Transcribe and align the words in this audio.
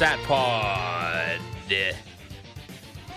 Satpod. 0.00 1.40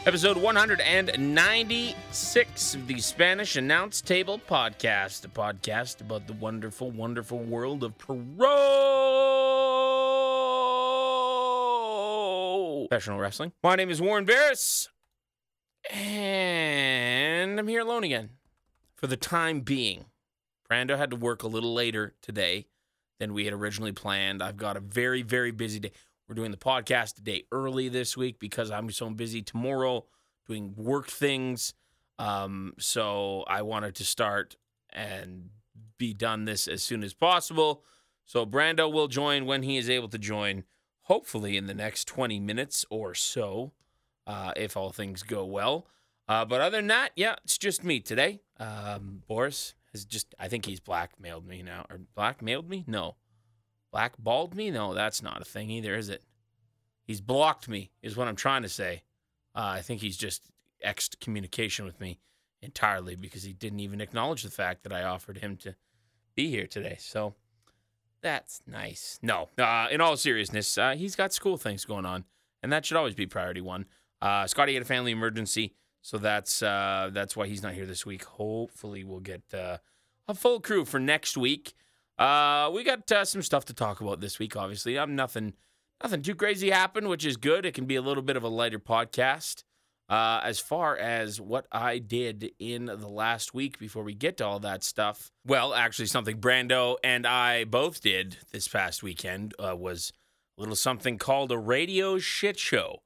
Episode 0.05 0.35
196 0.35 2.75
of 2.75 2.87
the 2.87 2.99
Spanish 2.99 3.55
Announce 3.55 4.01
Table 4.01 4.37
Podcast, 4.37 5.23
a 5.23 5.29
podcast 5.29 6.01
about 6.01 6.27
the 6.27 6.33
wonderful, 6.33 6.91
wonderful 6.91 7.39
world 7.39 7.85
of 7.85 7.97
pro 7.97 8.17
professional 12.89 13.17
wrestling. 13.17 13.53
My 13.63 13.77
name 13.77 13.89
is 13.89 14.01
Warren 14.01 14.25
Barris, 14.25 14.89
and 15.89 17.57
I'm 17.57 17.69
here 17.69 17.79
alone 17.79 18.03
again 18.03 18.31
for 18.97 19.07
the 19.07 19.15
time 19.15 19.61
being. 19.61 20.03
Brando 20.69 20.97
had 20.97 21.11
to 21.11 21.15
work 21.15 21.43
a 21.43 21.47
little 21.47 21.73
later 21.73 22.13
today 22.21 22.65
than 23.21 23.33
we 23.33 23.45
had 23.45 23.53
originally 23.53 23.93
planned. 23.93 24.43
I've 24.43 24.57
got 24.57 24.75
a 24.75 24.81
very, 24.81 25.21
very 25.21 25.51
busy 25.51 25.79
day. 25.79 25.93
We're 26.33 26.41
doing 26.41 26.49
the 26.49 26.57
podcast 26.57 27.19
a 27.19 27.21
day 27.21 27.43
early 27.51 27.89
this 27.89 28.17
week 28.17 28.39
because 28.39 28.71
I'm 28.71 28.89
so 28.89 29.07
busy 29.11 29.43
tomorrow 29.43 30.05
doing 30.47 30.73
work 30.75 31.05
things. 31.05 31.75
Um, 32.17 32.73
so 32.79 33.43
I 33.47 33.61
wanted 33.61 33.93
to 33.97 34.03
start 34.03 34.57
and 34.91 35.49
be 35.99 36.11
done 36.11 36.45
this 36.45 36.67
as 36.67 36.81
soon 36.81 37.03
as 37.03 37.13
possible. 37.13 37.83
So 38.25 38.47
Brando 38.47 38.91
will 38.91 39.07
join 39.07 39.45
when 39.45 39.61
he 39.61 39.77
is 39.77 39.91
able 39.91 40.07
to 40.09 40.17
join, 40.17 40.63
hopefully 41.03 41.55
in 41.55 41.67
the 41.67 41.75
next 41.75 42.07
20 42.07 42.39
minutes 42.39 42.83
or 42.89 43.13
so, 43.13 43.73
uh, 44.25 44.53
if 44.55 44.75
all 44.75 44.89
things 44.89 45.21
go 45.21 45.45
well. 45.45 45.85
Uh, 46.27 46.45
but 46.45 46.61
other 46.61 46.77
than 46.77 46.87
that, 46.87 47.11
yeah, 47.15 47.35
it's 47.43 47.59
just 47.59 47.83
me 47.83 47.99
today. 47.99 48.41
Um, 48.59 49.21
Boris 49.27 49.75
has 49.91 50.03
just, 50.03 50.33
I 50.39 50.47
think 50.47 50.65
he's 50.65 50.79
blackmailed 50.79 51.45
me 51.45 51.61
now. 51.61 51.85
Or 51.91 51.99
blackmailed 52.15 52.71
me? 52.71 52.85
No. 52.87 53.17
Blackballed 53.93 54.55
me? 54.55 54.71
No, 54.71 54.95
that's 54.95 55.21
not 55.21 55.39
a 55.39 55.45
thing 55.45 55.69
either, 55.69 55.95
is 55.95 56.09
it? 56.09 56.23
He's 57.03 57.21
blocked 57.21 57.69
me, 57.69 57.91
is 58.01 58.17
what 58.17 58.27
I'm 58.27 58.35
trying 58.35 58.63
to 58.63 58.69
say. 58.69 59.03
Uh, 59.55 59.75
I 59.77 59.81
think 59.81 60.01
he's 60.01 60.17
just 60.17 60.41
exed 60.83 61.19
communication 61.19 61.85
with 61.85 61.99
me 61.99 62.19
entirely 62.63 63.15
because 63.15 63.43
he 63.43 63.53
didn't 63.53 63.81
even 63.81 64.01
acknowledge 64.01 64.41
the 64.41 64.49
fact 64.49 64.81
that 64.83 64.91
I 64.91 65.03
offered 65.03 65.37
him 65.37 65.57
to 65.57 65.75
be 66.33 66.49
here 66.49 66.65
today. 66.65 66.95
So 66.99 67.35
that's 68.21 68.63
nice. 68.65 69.19
No, 69.21 69.49
uh, 69.59 69.89
in 69.91 70.01
all 70.01 70.17
seriousness, 70.17 70.75
uh, 70.75 70.95
he's 70.95 71.15
got 71.15 71.31
school 71.31 71.57
things 71.57 71.85
going 71.85 72.05
on, 72.05 72.23
and 72.63 72.71
that 72.73 72.87
should 72.87 72.97
always 72.97 73.13
be 73.13 73.27
priority 73.27 73.61
one. 73.61 73.85
Uh, 74.21 74.47
Scotty 74.47 74.73
had 74.73 74.81
a 74.81 74.85
family 74.85 75.11
emergency, 75.11 75.75
so 76.01 76.17
that's 76.17 76.63
uh, 76.63 77.11
that's 77.13 77.35
why 77.35 77.45
he's 77.45 77.61
not 77.61 77.73
here 77.73 77.85
this 77.85 78.07
week. 78.07 78.23
Hopefully, 78.23 79.03
we'll 79.03 79.19
get 79.19 79.43
uh, 79.53 79.77
a 80.27 80.33
full 80.33 80.59
crew 80.59 80.83
for 80.83 80.99
next 80.99 81.37
week. 81.37 81.73
Uh, 82.17 82.69
we 82.73 82.83
got 82.83 83.11
uh, 83.11 83.25
some 83.25 83.41
stuff 83.41 83.65
to 83.65 83.73
talk 83.73 84.01
about 84.01 84.21
this 84.21 84.39
week. 84.39 84.55
Obviously, 84.55 84.97
I'm 84.97 85.15
nothing, 85.15 85.53
nothing 86.01 86.21
too 86.21 86.35
crazy 86.35 86.69
happened, 86.69 87.07
which 87.07 87.25
is 87.25 87.37
good. 87.37 87.65
It 87.65 87.73
can 87.73 87.85
be 87.85 87.95
a 87.95 88.01
little 88.01 88.23
bit 88.23 88.37
of 88.37 88.43
a 88.43 88.49
lighter 88.49 88.79
podcast. 88.79 89.63
Uh, 90.09 90.41
as 90.43 90.59
far 90.59 90.97
as 90.97 91.39
what 91.39 91.65
I 91.71 91.97
did 91.97 92.51
in 92.59 92.85
the 92.85 93.07
last 93.07 93.53
week 93.53 93.79
before 93.79 94.03
we 94.03 94.13
get 94.13 94.37
to 94.37 94.45
all 94.45 94.59
that 94.59 94.83
stuff, 94.83 95.31
well, 95.45 95.73
actually, 95.73 96.07
something 96.07 96.39
Brando 96.39 96.97
and 97.03 97.25
I 97.25 97.63
both 97.63 98.01
did 98.01 98.37
this 98.51 98.67
past 98.67 99.01
weekend 99.01 99.55
uh, 99.57 99.75
was 99.75 100.11
a 100.57 100.61
little 100.61 100.75
something 100.75 101.17
called 101.17 101.51
a 101.51 101.57
radio 101.57 102.19
shit 102.19 102.59
show. 102.59 103.01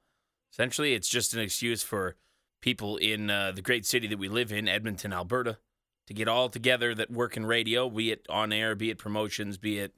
Essentially, 0.52 0.96
it's 0.96 1.08
just 1.08 1.34
an 1.34 1.40
excuse 1.40 1.84
for 1.84 2.16
people 2.62 2.98
in 2.98 3.30
uh, 3.30 3.52
the 3.52 3.62
great 3.62 3.86
city 3.86 4.08
that 4.08 4.18
we 4.20 4.28
live 4.28 4.52
in, 4.52 4.68
Edmonton, 4.68 5.14
Alberta, 5.14 5.60
to 6.08 6.14
get 6.14 6.28
all 6.28 6.50
together 6.50 6.96
that 6.96 7.12
work 7.12 7.38
in 7.38 7.46
radio, 7.46 7.90
be 7.90 8.12
it 8.12 8.26
on 8.30 8.52
air, 8.52 8.76
be 8.76 8.90
it 8.90 8.98
promotions, 8.98 9.58
be 9.58 9.80
it 9.80 9.94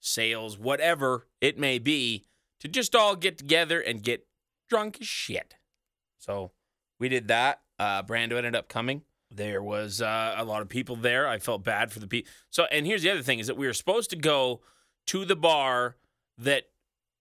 sales, 0.00 0.58
whatever 0.58 1.26
it 1.40 1.58
may 1.58 1.78
be, 1.78 2.24
to 2.60 2.68
just 2.68 2.94
all 2.94 3.16
get 3.16 3.38
together 3.38 3.80
and 3.80 4.02
get 4.02 4.26
drunk 4.68 4.98
as 5.00 5.06
shit. 5.06 5.56
So 6.18 6.52
we 6.98 7.08
did 7.08 7.28
that. 7.28 7.60
Uh, 7.78 8.02
Brando 8.02 8.36
ended 8.36 8.54
up 8.54 8.68
coming. 8.68 9.02
There 9.30 9.62
was 9.62 10.00
uh, 10.00 10.34
a 10.36 10.44
lot 10.44 10.62
of 10.62 10.68
people 10.68 10.96
there. 10.96 11.28
I 11.28 11.38
felt 11.38 11.62
bad 11.62 11.92
for 11.92 12.00
the 12.00 12.06
people. 12.06 12.30
So, 12.50 12.64
and 12.70 12.86
here's 12.86 13.02
the 13.02 13.10
other 13.10 13.22
thing: 13.22 13.38
is 13.38 13.46
that 13.46 13.56
we 13.56 13.66
were 13.66 13.74
supposed 13.74 14.10
to 14.10 14.16
go 14.16 14.60
to 15.06 15.24
the 15.24 15.36
bar 15.36 15.96
that 16.38 16.64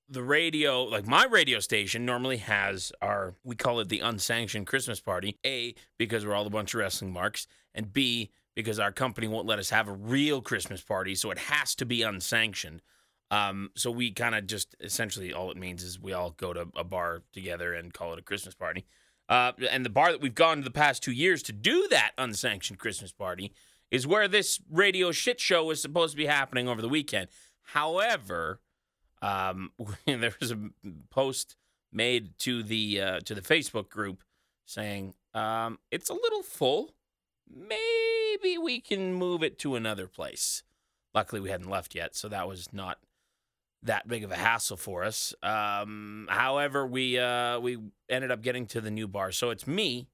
the 0.09 0.23
radio, 0.23 0.83
like 0.83 1.07
my 1.07 1.25
radio 1.25 1.59
station, 1.59 2.05
normally 2.05 2.37
has 2.37 2.91
our, 3.01 3.35
we 3.43 3.55
call 3.55 3.79
it 3.79 3.89
the 3.89 3.99
unsanctioned 3.99 4.67
Christmas 4.67 4.99
party. 4.99 5.37
A, 5.45 5.75
because 5.97 6.25
we're 6.25 6.33
all 6.33 6.47
a 6.47 6.51
bunch 6.51 6.73
of 6.73 6.79
wrestling 6.79 7.11
marks, 7.11 7.47
and 7.73 7.91
B, 7.91 8.31
because 8.55 8.79
our 8.79 8.91
company 8.91 9.27
won't 9.27 9.45
let 9.45 9.59
us 9.59 9.69
have 9.69 9.87
a 9.87 9.93
real 9.93 10.41
Christmas 10.41 10.81
party, 10.81 11.13
so 11.13 11.29
it 11.31 11.37
has 11.37 11.75
to 11.75 11.85
be 11.85 12.01
unsanctioned. 12.01 12.81
Um, 13.29 13.71
so 13.75 13.91
we 13.91 14.11
kind 14.11 14.35
of 14.35 14.47
just 14.47 14.75
essentially 14.79 15.33
all 15.33 15.51
it 15.51 15.57
means 15.57 15.83
is 15.83 15.99
we 15.99 16.13
all 16.13 16.31
go 16.31 16.53
to 16.53 16.67
a 16.75 16.83
bar 16.83 17.23
together 17.33 17.73
and 17.73 17.93
call 17.93 18.13
it 18.13 18.19
a 18.19 18.23
Christmas 18.23 18.55
party. 18.55 18.85
Uh, 19.29 19.51
and 19.69 19.85
the 19.85 19.89
bar 19.89 20.11
that 20.11 20.21
we've 20.21 20.33
gone 20.33 20.57
to 20.57 20.63
the 20.63 20.71
past 20.71 21.03
two 21.03 21.11
years 21.11 21.43
to 21.43 21.51
do 21.51 21.87
that 21.89 22.11
unsanctioned 22.17 22.79
Christmas 22.79 23.11
party 23.11 23.51
is 23.91 24.07
where 24.07 24.27
this 24.27 24.59
radio 24.71 25.11
shit 25.11 25.39
show 25.39 25.65
was 25.65 25.81
supposed 25.81 26.13
to 26.13 26.17
be 26.17 26.25
happening 26.25 26.67
over 26.67 26.81
the 26.81 26.89
weekend. 26.89 27.27
However, 27.73 28.61
um, 29.21 29.71
there 30.05 30.33
was 30.39 30.51
a 30.51 30.59
post 31.09 31.55
made 31.91 32.37
to 32.39 32.63
the 32.63 33.01
uh, 33.01 33.19
to 33.21 33.33
the 33.33 33.41
Facebook 33.41 33.89
group 33.89 34.23
saying 34.65 35.13
um, 35.33 35.79
it's 35.91 36.09
a 36.09 36.13
little 36.13 36.43
full. 36.43 36.93
Maybe 37.49 38.57
we 38.57 38.81
can 38.81 39.13
move 39.13 39.41
it 39.41 39.57
to 39.59 39.75
another 39.75 40.07
place. 40.07 40.63
Luckily, 41.13 41.39
we 41.39 41.49
hadn't 41.49 41.69
left 41.69 41.95
yet, 41.95 42.15
so 42.15 42.27
that 42.27 42.47
was 42.47 42.73
not 42.73 42.99
that 43.83 44.07
big 44.07 44.23
of 44.23 44.31
a 44.31 44.35
hassle 44.35 44.77
for 44.77 45.03
us. 45.03 45.33
Um, 45.41 46.27
however, 46.29 46.85
we 46.85 47.17
uh, 47.17 47.59
we 47.59 47.77
ended 48.09 48.31
up 48.31 48.41
getting 48.41 48.65
to 48.67 48.81
the 48.81 48.91
new 48.91 49.07
bar. 49.07 49.31
So 49.31 49.49
it's 49.49 49.65
me, 49.65 50.07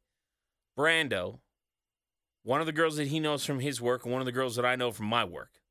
Brando, 0.77 1.39
one 2.43 2.59
of 2.59 2.67
the 2.67 2.71
girls 2.71 2.97
that 2.97 3.07
he 3.07 3.19
knows 3.19 3.45
from 3.45 3.59
his 3.59 3.81
work, 3.81 4.03
and 4.03 4.13
one 4.13 4.21
of 4.21 4.25
the 4.25 4.31
girls 4.31 4.55
that 4.55 4.65
I 4.65 4.75
know 4.75 4.91
from 4.91 5.07
my 5.07 5.25
work. 5.25 5.61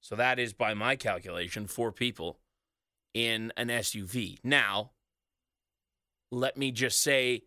So 0.00 0.14
that 0.14 0.38
is, 0.38 0.52
by 0.52 0.74
my 0.74 0.94
calculation, 0.94 1.66
four 1.66 1.90
people 1.90 2.38
in 3.16 3.50
an 3.56 3.68
SUV. 3.68 4.36
Now, 4.44 4.90
let 6.30 6.58
me 6.58 6.70
just 6.70 7.00
say, 7.00 7.44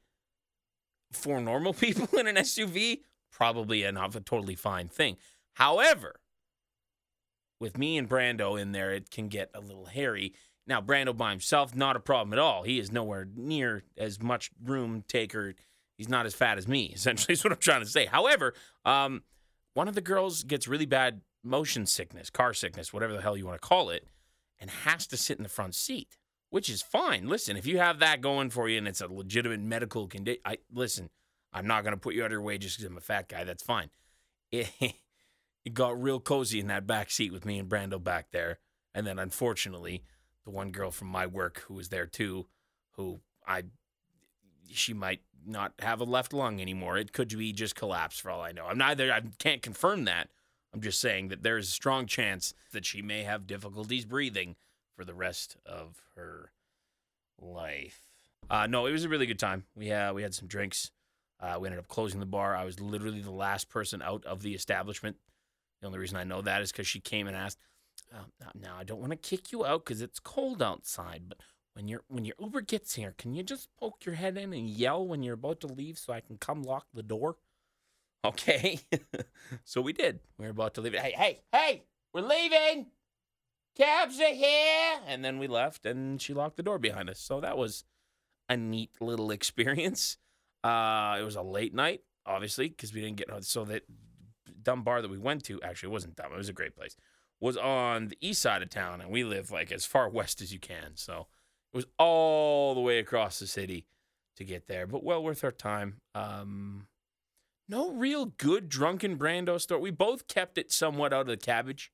for 1.12 1.40
normal 1.40 1.74
people 1.86 2.18
in 2.18 2.26
an 2.26 2.38
SUV, 2.38 3.02
probably 3.32 3.84
a, 3.84 3.90
a 3.90 4.10
totally 4.22 4.56
fine 4.56 4.88
thing. 4.88 5.18
However, 5.54 6.16
with 7.60 7.78
me 7.78 8.00
and 8.00 8.10
Brando 8.10 8.60
in 8.60 8.72
there, 8.72 8.92
it 8.92 9.12
can 9.12 9.28
get 9.28 9.52
a 9.54 9.60
little 9.60 9.86
hairy. 9.86 10.34
Now, 10.66 10.82
Brando 10.82 11.16
by 11.16 11.30
himself, 11.30 11.76
not 11.76 11.96
a 11.96 12.00
problem 12.00 12.34
at 12.34 12.40
all. 12.40 12.64
He 12.64 12.80
is 12.80 12.92
nowhere 12.92 13.28
near 13.36 13.84
as 13.96 14.20
much 14.20 14.50
room 14.64 15.04
taker. 15.08 15.54
He's 16.00 16.10
not 16.10 16.26
as 16.26 16.34
fat 16.34 16.58
as 16.58 16.68
me, 16.68 16.86
essentially, 16.96 17.34
is 17.34 17.44
what 17.44 17.54
I'm 17.54 17.60
trying 17.60 17.82
to 17.82 17.88
say. 17.88 18.08
However, 18.08 18.56
um, 18.86 19.22
one 19.76 19.88
of 19.88 19.94
the 19.94 20.02
girls 20.02 20.42
gets 20.42 20.68
really 20.68 20.88
bad 20.88 21.22
motion 21.44 21.86
sickness, 21.86 22.32
car 22.32 22.56
sickness, 22.56 22.92
whatever 22.92 23.14
the 23.14 23.22
hell 23.22 23.38
you 23.38 23.46
want 23.46 23.62
to 23.62 23.68
call 23.68 23.92
it, 23.92 24.08
and 24.60 24.70
has 24.70 25.08
to 25.08 25.18
sit 25.18 25.38
in 25.38 25.44
the 25.44 25.50
front 25.50 25.76
seat, 25.76 26.18
which 26.50 26.70
is 26.70 26.82
fine. 26.82 27.28
Listen, 27.28 27.58
if 27.58 27.66
you 27.66 27.78
have 27.78 28.00
that 28.00 28.22
going 28.22 28.50
for 28.50 28.68
you 28.68 28.78
and 28.78 28.88
it's 28.88 29.02
a 29.02 29.08
legitimate 29.08 29.62
medical 29.62 30.08
condition, 30.08 30.42
I 30.46 30.58
listen. 30.72 31.10
I'm 31.52 31.66
not 31.66 31.84
going 31.84 31.96
to 31.96 32.00
put 32.00 32.14
you 32.14 32.22
out 32.22 32.28
of 32.28 32.34
your 32.34 32.42
way 32.42 32.60
just 32.60 32.78
because 32.78 32.92
I'm 32.92 32.98
a 32.98 33.02
fat 33.02 33.28
guy. 33.28 33.44
That's 33.44 33.64
fine. 33.64 33.90
It, 34.52 34.68
it 35.66 35.74
got 35.76 36.02
real 36.02 36.20
cozy 36.20 36.60
in 36.60 36.68
that 36.68 36.88
back 36.88 37.12
seat 37.12 37.32
with 37.32 37.46
me 37.46 37.60
and 37.60 37.70
Brando 37.70 38.04
back 38.04 38.32
there. 38.32 38.58
And 38.96 39.06
then 39.06 39.20
unfortunately, 39.20 40.04
the 40.46 40.50
one 40.50 40.72
girl 40.72 40.90
from 40.90 41.10
my 41.10 41.28
work 41.28 41.64
who 41.68 41.76
was 41.76 41.90
there 41.90 42.08
too, 42.08 42.48
who 42.94 43.20
I 43.46 43.66
she 44.72 44.94
might 44.94 45.22
not 45.46 45.74
have 45.80 46.00
a 46.00 46.06
left 46.06 46.34
lung 46.34 46.60
anymore. 46.62 46.98
It 46.98 47.14
could 47.14 47.30
be 47.30 47.54
just 47.54 47.76
collapse 47.76 48.18
for 48.18 48.32
all 48.32 48.42
I 48.42 48.52
know. 48.52 48.66
I'm 48.66 48.78
neither 48.78 49.12
I 49.12 49.22
can't 49.38 49.62
confirm 49.62 50.06
that. 50.06 50.30
I'm 50.74 50.82
just 50.82 51.00
saying 51.00 51.30
that 51.30 51.44
there 51.44 51.58
is 51.58 51.68
a 51.68 51.72
strong 51.72 52.06
chance 52.06 52.54
that 52.72 52.86
she 52.86 53.02
may 53.02 53.24
have 53.24 53.48
difficulties 53.48 54.06
breathing 54.06 54.56
for 54.96 55.04
the 55.04 55.14
rest 55.14 55.58
of 55.66 56.02
her 56.16 56.52
life. 57.42 58.02
Uh, 58.50 58.68
no, 58.68 58.86
it 58.86 58.92
was 58.92 59.04
a 59.04 59.10
really 59.10 59.26
good 59.26 59.40
time. 59.40 59.66
We 59.76 59.92
uh, 59.92 60.14
we 60.14 60.24
had 60.24 60.34
some 60.34 60.48
drinks. 60.48 60.92
Uh, 61.40 61.58
we 61.60 61.68
ended 61.68 61.80
up 61.80 61.88
closing 61.88 62.20
the 62.20 62.26
bar. 62.26 62.56
I 62.56 62.66
was 62.66 62.80
literally 62.80 63.22
the 63.22 63.32
last 63.32 63.70
person 63.70 64.02
out 64.02 64.26
of 64.26 64.42
the 64.42 64.54
establishment. 64.54 65.18
The 65.82 65.88
only 65.88 66.00
reason 66.00 66.18
I 66.18 66.24
know 66.24 66.42
that 66.42 66.62
is 66.62 66.72
because 66.72 66.88
she 66.88 67.00
came 67.00 67.28
and 67.28 67.38
asked, 67.38 67.60
oh, 68.14 68.26
"Now 68.54 68.76
I 68.78 68.84
don't 68.84 69.00
want 69.00 69.12
to 69.12 69.18
kick 69.18 69.52
you 69.52 69.66
out 69.66 69.86
because 69.86 70.02
it's 70.02 70.20
cold 70.20 70.62
outside, 70.62 71.24
but 71.28 71.40
when 71.74 71.88
your 71.88 72.04
when 72.08 72.26
your 72.26 72.36
Uber 72.40 72.62
gets 72.62 72.96
here, 72.96 73.16
can 73.18 73.34
you 73.34 73.44
just 73.44 73.70
poke 73.80 74.06
your 74.06 74.16
head 74.16 74.38
in 74.38 74.54
and 74.54 74.70
yell 74.70 75.06
when 75.06 75.24
you're 75.24 75.36
about 75.36 75.62
to 75.62 75.68
leave 75.68 75.98
so 75.98 76.14
I 76.14 76.22
can 76.22 76.38
come 76.38 76.64
lock 76.64 76.88
the 76.94 77.04
door?" 77.04 77.38
Okay. 78.26 78.80
so 79.64 79.82
we 79.82 79.94
did. 79.94 80.20
We 80.38 80.46
were 80.46 80.52
about 80.52 80.74
to 80.76 80.82
leave. 80.82 80.94
Hey, 80.94 81.14
hey, 81.16 81.42
hey, 81.52 81.84
we're 82.14 82.22
leaving. 82.22 82.88
Cabs 83.76 84.20
are 84.20 84.34
here. 84.34 85.00
And 85.08 85.24
then 85.24 85.40
we 85.40 85.48
left 85.48 85.86
and 85.86 86.22
she 86.22 86.34
locked 86.34 86.58
the 86.58 86.64
door 86.64 86.80
behind 86.80 87.10
us. 87.10 87.20
So 87.20 87.40
that 87.40 87.58
was 87.58 87.86
a 88.50 88.58
neat 88.58 88.92
little 89.00 89.32
experience. 89.32 90.18
Uh, 90.64 91.18
it 91.20 91.24
was 91.24 91.36
a 91.36 91.42
late 91.42 91.74
night, 91.74 92.02
obviously, 92.26 92.68
because 92.68 92.94
we 92.94 93.02
didn't 93.02 93.18
get 93.18 93.44
so 93.46 93.64
that 93.66 93.84
dumb 94.62 94.84
bar 94.84 95.02
that 95.02 95.10
we 95.10 95.18
went 95.18 95.44
to 95.46 95.62
actually 95.62 95.88
it 95.88 95.94
wasn't 95.94 96.16
dumb. 96.16 96.34
It 96.34 96.38
was 96.38 96.50
a 96.50 96.54
great 96.54 96.76
place. 96.76 96.96
Was 97.40 97.56
on 97.56 98.10
the 98.10 98.18
east 98.20 98.42
side 98.42 98.62
of 98.62 98.70
town, 98.70 99.00
and 99.00 99.10
we 99.10 99.24
live 99.24 99.50
like 99.50 99.72
as 99.72 99.86
far 99.86 100.10
west 100.10 100.42
as 100.42 100.52
you 100.52 100.60
can. 100.60 100.96
So 100.96 101.28
it 101.74 101.78
was 101.78 101.86
all 101.98 102.76
the 102.76 102.82
way 102.82 103.00
across 103.00 103.40
the 103.40 103.48
city 103.48 103.86
to 104.36 104.44
get 104.44 104.68
there, 104.68 104.86
but 104.86 105.04
well 105.04 105.24
worth 105.24 105.44
our 105.46 105.52
time. 105.52 106.02
Um, 106.14 106.88
no 107.70 107.92
real 107.92 108.26
good 108.26 108.68
drunken 108.68 109.18
Brando 109.18 109.62
story. 109.62 109.80
We 109.80 109.92
both 109.92 110.28
kept 110.28 110.58
it 110.58 110.72
somewhat 110.72 111.14
out 111.14 111.22
of 111.22 111.28
the 111.28 111.38
cabbage. 111.38 111.92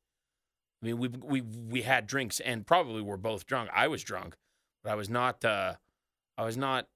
I 0.82 0.88
mean, 0.88 0.98
we 0.98 1.08
we 1.10 1.42
we 1.42 1.82
had 1.82 2.08
drinks 2.08 2.40
and 2.40 2.66
probably 2.66 3.02
were 3.02 3.18
both 3.18 3.46
drunk. 3.46 3.70
I 3.74 3.88
was 3.88 4.04
drunk, 4.04 4.38
but 4.84 4.92
I 4.92 4.96
was 4.96 5.10
not. 5.10 5.44
Uh, 5.44 5.76
I 6.38 6.44
was 6.44 6.58
not 6.58 6.88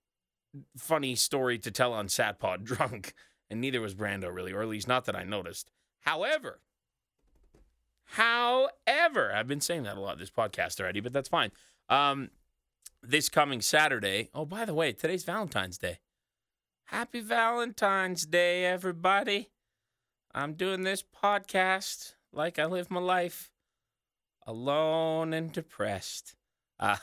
funny 0.78 1.16
story 1.16 1.58
to 1.60 1.72
tell 1.72 1.94
on 1.94 2.08
Satpod 2.08 2.64
drunk, 2.64 3.14
and 3.50 3.62
neither 3.62 3.82
was 3.82 3.96
Brando 3.96 4.34
really, 4.34 4.54
or 4.54 4.62
at 4.62 4.70
least 4.70 4.88
not 4.88 5.06
that 5.06 5.16
I 5.16 5.24
noticed. 5.24 5.70
However, 6.02 6.62
however, 8.06 9.34
I've 9.34 9.48
been 9.48 9.62
saying 9.62 9.84
that 9.84 9.98
a 9.98 10.02
lot 10.02 10.18
this 10.18 10.32
podcast 10.32 10.80
already, 10.80 11.02
but 11.02 11.14
that's 11.14 11.30
fine. 11.30 11.52
Um, 11.90 12.30
this 13.02 13.30
coming 13.30 13.62
Saturday. 13.62 14.30
Oh, 14.34 14.46
by 14.46 14.66
the 14.66 14.74
way, 14.74 14.94
today's 14.94 15.24
Valentine's 15.24 15.78
Day. 15.78 16.00
Happy 16.92 17.20
Valentine's 17.20 18.26
Day, 18.26 18.66
everybody. 18.66 19.52
I'm 20.34 20.54
doing 20.54 20.82
this 20.82 21.04
podcast 21.04 22.14
like 22.34 22.58
I 22.58 22.66
live 22.66 22.90
my 22.90 23.00
life 23.00 23.52
alone 24.48 25.32
and 25.32 25.52
depressed. 25.52 26.34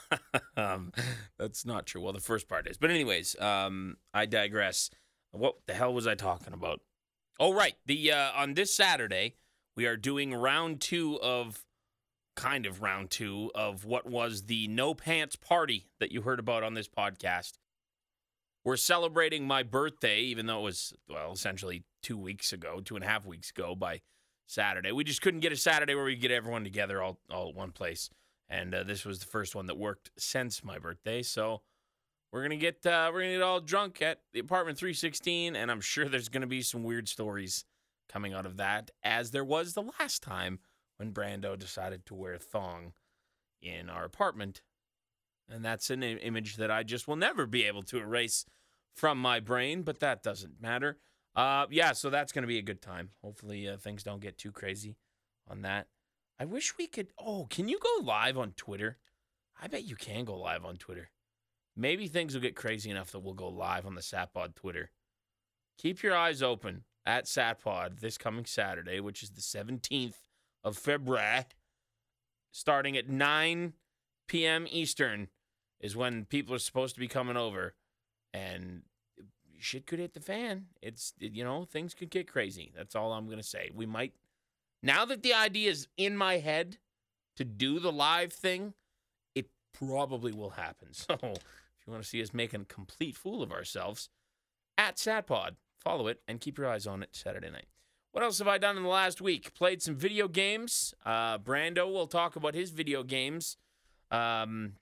Um, 0.57 0.91
that's 1.39 1.65
not 1.65 1.85
true. 1.87 2.01
Well, 2.01 2.15
the 2.15 2.19
first 2.19 2.49
part 2.49 2.67
is. 2.67 2.79
But, 2.79 2.91
anyways, 2.91 3.39
um, 3.39 3.99
I 4.13 4.25
digress. 4.27 4.91
What 5.33 5.57
the 5.67 5.75
hell 5.75 5.93
was 5.95 6.07
I 6.07 6.15
talking 6.15 6.55
about? 6.55 6.81
Oh, 7.39 7.53
right. 7.53 7.75
The 7.85 8.11
uh, 8.11 8.33
On 8.35 8.55
this 8.55 8.75
Saturday, 8.75 9.37
we 9.77 9.85
are 9.87 9.97
doing 9.99 10.35
round 10.35 10.81
two 10.81 11.21
of 11.21 11.65
kind 12.35 12.67
of 12.67 12.81
round 12.83 13.11
two 13.11 13.53
of 13.55 13.85
what 13.85 14.07
was 14.07 14.47
the 14.47 14.67
no 14.67 14.95
pants 14.95 15.37
party 15.37 15.91
that 16.01 16.11
you 16.11 16.23
heard 16.23 16.41
about 16.41 16.63
on 16.65 16.73
this 16.75 16.89
podcast. 16.89 17.53
We're 18.67 18.77
celebrating 18.77 19.47
my 19.47 19.63
birthday, 19.63 20.23
even 20.23 20.47
though 20.47 20.59
it 20.59 20.65
was, 20.65 20.93
well, 21.09 21.31
essentially 21.31 21.85
two 22.03 22.19
weeks 22.19 22.53
ago, 22.53 22.81
two 22.85 22.97
and 22.97 23.05
a 23.05 23.07
half 23.07 23.25
weeks 23.25 23.51
ago 23.51 23.77
by 23.77 24.01
Saturday. 24.49 24.91
We 24.91 25.05
just 25.05 25.23
couldn't 25.23 25.39
get 25.39 25.53
a 25.53 25.57
Saturday 25.57 25.95
where 25.95 26.03
we 26.03 26.15
could 26.15 26.23
get 26.23 26.31
everyone 26.33 26.65
together 26.65 27.01
all, 27.01 27.21
all 27.31 27.51
at 27.51 27.55
one 27.55 27.71
place. 27.71 28.11
And 28.49 28.75
uh, 28.75 28.83
this 28.83 29.05
was 29.05 29.21
the 29.21 29.27
first 29.27 29.55
one 29.55 29.67
that 29.67 29.79
worked 29.79 30.11
since 30.19 30.65
my 30.65 30.81
birthday. 30.81 31.23
So 31.23 31.63
we're 32.33 32.43
gonna 32.43 32.57
get 32.57 32.85
uh, 32.85 33.09
we're 33.15 33.21
gonna 33.21 33.35
get 33.35 33.43
all 33.43 33.61
drunk 33.61 34.03
at 34.03 34.23
the 34.33 34.41
apartment 34.41 34.79
316, 34.79 35.55
and 35.55 35.71
I'm 35.71 35.81
sure 35.81 36.09
there's 36.09 36.29
gonna 36.29 36.49
be 36.49 36.63
some 36.63 36.83
weird 36.83 37.09
stories 37.09 37.65
coming 38.09 38.35
out 38.35 38.47
of 38.47 38.57
that, 38.57 38.91
as 39.05 39.31
there 39.31 39.45
was 39.45 39.75
the 39.75 39.85
last 40.01 40.25
time 40.25 40.59
when 40.97 41.13
Brando 41.13 41.57
decided 41.57 42.05
to 42.07 42.17
wear 42.17 42.37
thong 42.37 42.95
in 43.63 43.89
our 43.89 44.05
apartment. 44.05 44.61
And 45.49 45.65
that's 45.65 45.91
an 45.91 46.03
image 46.03 46.57
that 46.57 46.71
I 46.71 46.83
just 46.83 47.07
will 47.07 47.17
never 47.17 47.47
be 47.47 47.65
able 47.65 47.83
to 47.85 47.99
erase 47.99 48.45
from 48.95 49.19
my 49.19 49.41
brain, 49.41 49.83
but 49.83 50.01
that 50.01 50.23
doesn't 50.23 50.61
matter. 50.61 50.99
Uh, 51.37 51.67
yeah, 51.71 51.93
so 51.93 52.11
that's 52.11 52.33
going 52.33 52.43
to 52.43 52.49
be 52.49 52.59
a 52.59 52.63
good 52.63 52.81
time. 52.81 53.11
Hopefully, 53.23 53.69
uh, 53.69 53.77
things 53.77 54.03
don't 54.03 54.23
get 54.23 54.39
too 54.39 54.51
crazy 54.51 54.97
on 55.49 55.63
that. 55.63 55.87
I 56.41 56.47
wish 56.47 56.77
we 56.77 56.87
could. 56.87 57.09
Oh, 57.19 57.47
can 57.49 57.69
you 57.69 57.79
go 57.79 58.05
live 58.05 58.37
on 58.37 58.53
Twitter? 58.53 58.99
I 59.61 59.69
bet 59.69 59.85
you 59.85 59.97
can 59.97 60.25
go 60.25 60.37
live 60.37 60.65
on 60.65 60.77
Twitter. 60.77 61.11
Maybe 61.77 62.09
things 62.09 62.35
will 62.35 62.41
get 62.41 62.57
crazy 62.57 62.91
enough 62.91 63.11
that 63.13 63.21
we'll 63.21 63.35
go 63.35 63.49
live 63.49 63.87
on 63.87 63.95
the 63.95 64.01
Satpod 64.01 64.55
Twitter. 64.55 64.91
Keep 65.79 66.03
your 66.03 66.17
eyes 66.17 66.43
open 66.43 66.85
at 67.05 67.27
Satpod 67.27 68.01
this 68.01 68.17
coming 68.17 68.47
Saturday, 68.47 69.01
which 69.01 69.23
is 69.23 69.31
the 69.31 69.43
17th 69.43 70.15
of 70.65 70.77
February, 70.77 71.45
starting 72.51 72.97
at 72.97 73.09
9 73.09 73.75
p.m. 74.27 74.67
Eastern, 74.71 75.29
is 75.81 75.97
when 75.97 76.25
people 76.25 76.55
are 76.55 76.59
supposed 76.59 76.95
to 76.95 77.01
be 77.01 77.09
coming 77.09 77.37
over 77.37 77.75
and 78.33 78.83
shit 79.59 79.87
could 79.87 79.99
hit 79.99 80.15
the 80.15 80.21
fan. 80.21 80.67
It's 80.83 81.13
you 81.19 81.45
know 81.45 81.65
things 81.65 81.95
could 81.95 82.11
get 82.11 82.29
crazy. 82.29 82.73
That's 82.77 82.95
all 82.95 83.13
I'm 83.13 83.29
gonna 83.29 83.43
say. 83.43 83.71
We 83.75 83.87
might 83.87 84.13
now 84.83 85.05
that 85.07 85.23
the 85.23 85.35
idea 85.35 85.71
is 85.71 85.89
in 85.97 86.17
my 86.17 86.39
head 86.39 86.79
to 87.37 87.45
do 87.45 87.79
the 87.79 87.93
live 87.93 88.33
thing, 88.33 88.75
it 89.35 89.47
probably 89.73 90.33
will 90.33 90.51
happen. 90.51 90.89
So 90.93 91.15
if 91.15 91.87
you 91.87 91.93
want 91.93 92.03
to 92.03 92.09
see 92.09 92.23
us 92.23 92.35
making 92.35 92.63
a 92.63 92.65
complete 92.65 93.15
fool 93.15 93.45
of 93.45 93.53
ourselves, 93.53 94.09
at 94.77 94.97
Satpod, 94.97 95.53
follow 95.79 96.09
it 96.09 96.21
and 96.27 96.41
keep 96.41 96.59
your 96.59 96.69
eyes 96.69 96.85
on 96.85 97.03
it 97.03 97.11
Saturday 97.13 97.49
night. 97.49 97.67
What 98.11 98.25
else 98.25 98.39
have 98.39 98.49
I 98.49 98.59
done 98.59 98.77
in 98.77 98.83
the 98.83 98.89
last 98.89 99.21
week? 99.21 99.55
Played 99.55 99.83
some 99.83 99.95
video 99.95 100.27
games. 100.27 100.95
Uh, 101.05 101.39
Brando 101.39 101.93
will 101.93 102.07
talk 102.07 102.35
about 102.35 102.55
his 102.55 102.71
video 102.71 103.03
games 103.03 103.57
um, 104.11 104.73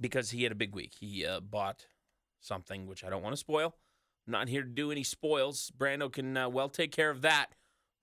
because 0.00 0.30
he 0.30 0.42
had 0.42 0.52
a 0.52 0.56
big 0.56 0.74
week. 0.74 0.94
He 0.98 1.24
uh, 1.24 1.40
bought 1.40 1.86
something 2.40 2.86
which 2.86 3.04
I 3.04 3.10
don't 3.10 3.22
want 3.22 3.32
to 3.32 3.38
spoil. 3.38 3.74
I'm 4.26 4.32
not 4.32 4.48
here 4.48 4.62
to 4.62 4.68
do 4.68 4.90
any 4.90 5.02
spoils. 5.02 5.70
Brando 5.76 6.10
can 6.12 6.36
uh, 6.36 6.48
well 6.48 6.68
take 6.68 6.92
care 6.92 7.10
of 7.10 7.22
that 7.22 7.54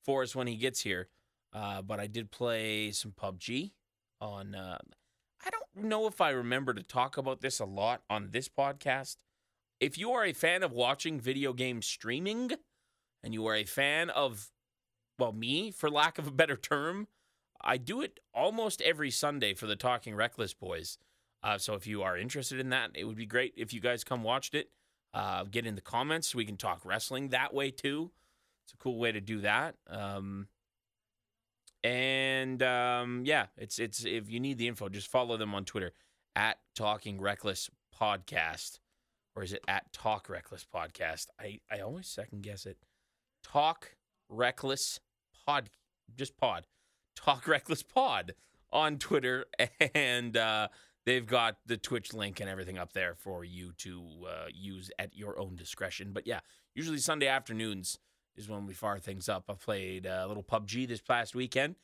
for 0.04 0.24
us 0.24 0.36
when 0.36 0.48
he 0.48 0.56
gets 0.56 0.82
here. 0.82 1.10
Uh, 1.54 1.82
but 1.82 2.00
I 2.00 2.08
did 2.08 2.32
play 2.32 2.92
some 2.92 3.12
PUBG 3.12 3.72
on. 4.20 4.56
Uh, 4.56 4.78
I 5.46 5.50
don't 5.50 5.88
know 5.88 6.08
if 6.08 6.22
I 6.22 6.30
remember 6.30 6.74
to 6.74 6.84
talk 6.84 7.18
about 7.18 7.42
this 7.42 7.60
a 7.60 7.66
lot 7.66 8.04
on 8.10 8.30
this 8.32 8.48
podcast. 8.48 9.18
If 9.80 9.98
you 9.98 10.12
are 10.12 10.24
a 10.24 10.34
fan 10.34 10.62
of 10.62 10.72
watching 10.72 11.20
video 11.20 11.54
game 11.54 11.82
streaming 11.82 12.52
and 13.24 13.34
you 13.34 13.48
are 13.48 13.56
a 13.56 13.64
fan 13.64 14.12
of, 14.12 14.52
well, 15.18 15.34
me, 15.34 15.72
for 15.72 15.90
lack 15.90 16.20
of 16.20 16.28
a 16.28 16.32
better 16.32 16.56
term, 16.56 17.08
I 17.60 17.78
do 17.78 18.02
it 18.02 18.20
almost 18.34 18.82
every 18.82 19.10
Sunday 19.10 19.56
for 19.56 19.66
the 19.66 19.76
Talking 19.76 20.16
Reckless 20.16 20.54
boys. 20.54 21.00
Uh, 21.44 21.58
so 21.58 21.74
if 21.74 21.88
you 21.88 22.04
are 22.04 22.18
interested 22.18 22.60
in 22.60 22.70
that, 22.70 22.92
it 22.94 23.06
would 23.06 23.18
be 23.18 23.26
great 23.26 23.54
if 23.58 23.74
you 23.74 23.80
guys 23.80 24.04
come 24.04 24.24
watched 24.24 24.54
it. 24.54 24.70
Uh, 25.14 25.44
get 25.44 25.66
in 25.66 25.76
the 25.76 25.82
comments 25.82 26.34
we 26.34 26.46
can 26.46 26.56
talk 26.56 26.86
wrestling 26.86 27.30
that 27.30 27.54
way 27.54 27.70
too. 27.70 28.12
It's 28.66 28.74
a 28.74 28.78
cool 28.78 28.98
way 28.98 29.12
to 29.12 29.20
do 29.20 29.42
that. 29.42 29.76
Um, 29.90 30.48
and 31.84 32.62
um, 32.62 33.24
yeah, 33.26 33.48
it's 33.58 33.80
it's 33.80 34.06
if 34.06 34.30
you 34.30 34.40
need 34.40 34.58
the 34.58 34.68
info, 34.68 34.88
just 34.88 35.08
follow 35.08 35.36
them 35.38 35.54
on 35.56 35.66
Twitter 35.66 35.92
at 36.36 36.58
Talking 36.76 37.20
Reckless 37.20 37.70
Podcast, 38.00 38.80
or 39.36 39.44
is 39.44 39.52
it 39.52 39.64
at 39.68 39.92
Talk 39.92 40.30
Reckless 40.30 40.66
Podcast? 40.74 41.28
I 41.40 41.60
I 41.72 41.80
always 41.80 42.08
second 42.08 42.44
guess 42.44 42.66
it. 42.66 42.78
Talk 43.44 43.96
Reckless 44.30 45.00
Pod, 45.46 45.72
just 46.16 46.38
Pod, 46.38 46.68
Talk 47.16 47.48
Reckless 47.48 47.82
Pod 47.84 48.36
on 48.72 49.00
Twitter, 49.00 49.46
and 49.96 50.38
uh, 50.38 50.68
They've 51.06 51.26
got 51.26 51.58
the 51.66 51.78
Twitch 51.78 52.14
link 52.14 52.40
and 52.40 52.50
everything 52.50 52.78
up 52.78 52.94
there 52.94 53.16
for 53.16 53.44
you 53.44 53.72
to 53.80 54.04
uh, 54.28 54.46
use 54.54 54.92
at 55.00 55.16
your 55.16 55.40
own 55.40 55.56
discretion. 55.56 56.12
But 56.14 56.28
yeah, 56.28 56.42
usually 56.76 57.00
Sunday 57.00 57.28
afternoons 57.28 57.98
is 58.36 58.48
when 58.48 58.68
we 58.68 58.74
fire 58.74 59.00
things 59.00 59.28
up. 59.28 59.46
I 59.50 59.54
played 59.54 60.06
a 60.06 60.28
little 60.28 60.44
PUBG 60.44 60.88
this 60.88 61.02
past 61.02 61.34
weekend. 61.34 61.76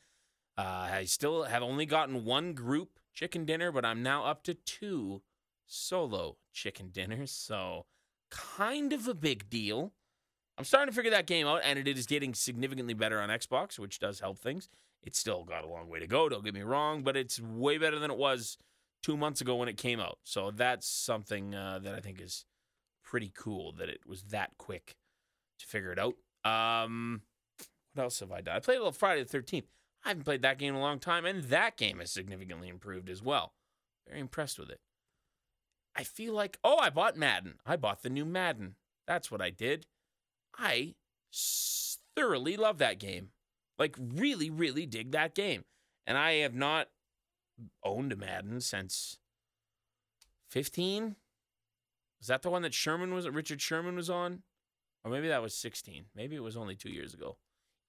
Uh, 0.56 0.88
I 0.92 1.04
still 1.04 1.44
have 1.44 1.62
only 1.62 1.86
gotten 1.86 2.24
one 2.24 2.52
group 2.52 2.98
chicken 3.12 3.44
dinner, 3.44 3.72
but 3.72 3.84
I'm 3.84 4.02
now 4.02 4.24
up 4.24 4.44
to 4.44 4.54
two 4.54 5.22
solo 5.66 6.36
chicken 6.52 6.90
dinners. 6.90 7.30
So 7.32 7.86
kind 8.30 8.92
of 8.92 9.08
a 9.08 9.14
big 9.14 9.50
deal. 9.50 9.92
I'm 10.56 10.64
starting 10.64 10.92
to 10.92 10.96
figure 10.96 11.12
that 11.12 11.26
game 11.26 11.46
out, 11.46 11.60
and 11.64 11.78
it 11.78 11.86
is 11.86 12.06
getting 12.06 12.34
significantly 12.34 12.94
better 12.94 13.20
on 13.20 13.28
Xbox, 13.28 13.78
which 13.78 14.00
does 14.00 14.20
help 14.20 14.38
things. 14.38 14.68
It's 15.04 15.18
still 15.18 15.44
got 15.44 15.64
a 15.64 15.68
long 15.68 15.88
way 15.88 16.00
to 16.00 16.08
go, 16.08 16.28
don't 16.28 16.44
get 16.44 16.54
me 16.54 16.62
wrong, 16.62 17.02
but 17.02 17.16
it's 17.16 17.40
way 17.40 17.78
better 17.78 18.00
than 18.00 18.10
it 18.10 18.16
was 18.18 18.58
two 19.02 19.16
months 19.16 19.40
ago 19.40 19.56
when 19.56 19.68
it 19.68 19.76
came 19.76 20.00
out. 20.00 20.18
So 20.24 20.50
that's 20.50 20.86
something 20.86 21.54
uh, 21.54 21.80
that 21.82 21.94
I 21.94 22.00
think 22.00 22.20
is 22.20 22.44
pretty 23.04 23.32
cool 23.34 23.72
that 23.72 23.88
it 23.88 24.00
was 24.06 24.24
that 24.24 24.50
quick 24.58 24.96
to 25.58 25.66
figure 25.66 25.92
it 25.92 25.98
out. 25.98 26.14
Um, 26.44 27.22
what 27.94 28.04
else 28.04 28.20
have 28.20 28.32
I 28.32 28.40
done? 28.40 28.56
I 28.56 28.60
played 28.60 28.76
a 28.76 28.80
little 28.80 28.92
Friday 28.92 29.22
the 29.22 29.38
13th. 29.38 29.64
I 30.04 30.08
haven't 30.08 30.24
played 30.24 30.42
that 30.42 30.58
game 30.58 30.74
in 30.74 30.80
a 30.80 30.82
long 30.82 31.00
time, 31.00 31.24
and 31.24 31.44
that 31.44 31.76
game 31.76 31.98
has 31.98 32.12
significantly 32.12 32.68
improved 32.68 33.10
as 33.10 33.22
well. 33.22 33.54
Very 34.06 34.20
impressed 34.20 34.58
with 34.58 34.70
it. 34.70 34.80
I 35.96 36.04
feel 36.04 36.32
like, 36.32 36.58
oh, 36.62 36.78
I 36.78 36.90
bought 36.90 37.16
Madden. 37.16 37.54
I 37.66 37.76
bought 37.76 38.02
the 38.02 38.10
new 38.10 38.24
Madden. 38.24 38.76
That's 39.06 39.30
what 39.30 39.42
I 39.42 39.50
did. 39.50 39.86
I 40.56 40.94
thoroughly 42.14 42.56
love 42.56 42.78
that 42.78 43.00
game. 43.00 43.30
Like, 43.78 43.96
really, 43.98 44.50
really 44.50 44.86
dig 44.86 45.10
that 45.12 45.34
game. 45.34 45.64
And 46.06 46.16
I 46.16 46.34
have 46.34 46.54
not 46.54 46.88
owned 47.84 48.16
Madden 48.16 48.60
since 48.60 49.18
15. 50.50 51.16
Was 52.18 52.28
that 52.28 52.42
the 52.42 52.50
one 52.50 52.62
that 52.62 52.74
Sherman 52.74 53.14
was 53.14 53.28
Richard 53.28 53.60
Sherman 53.60 53.96
was 53.96 54.10
on? 54.10 54.42
Or 55.04 55.10
maybe 55.10 55.28
that 55.28 55.42
was 55.42 55.54
16. 55.54 56.06
Maybe 56.14 56.36
it 56.36 56.42
was 56.42 56.56
only 56.56 56.74
two 56.74 56.90
years 56.90 57.14
ago. 57.14 57.36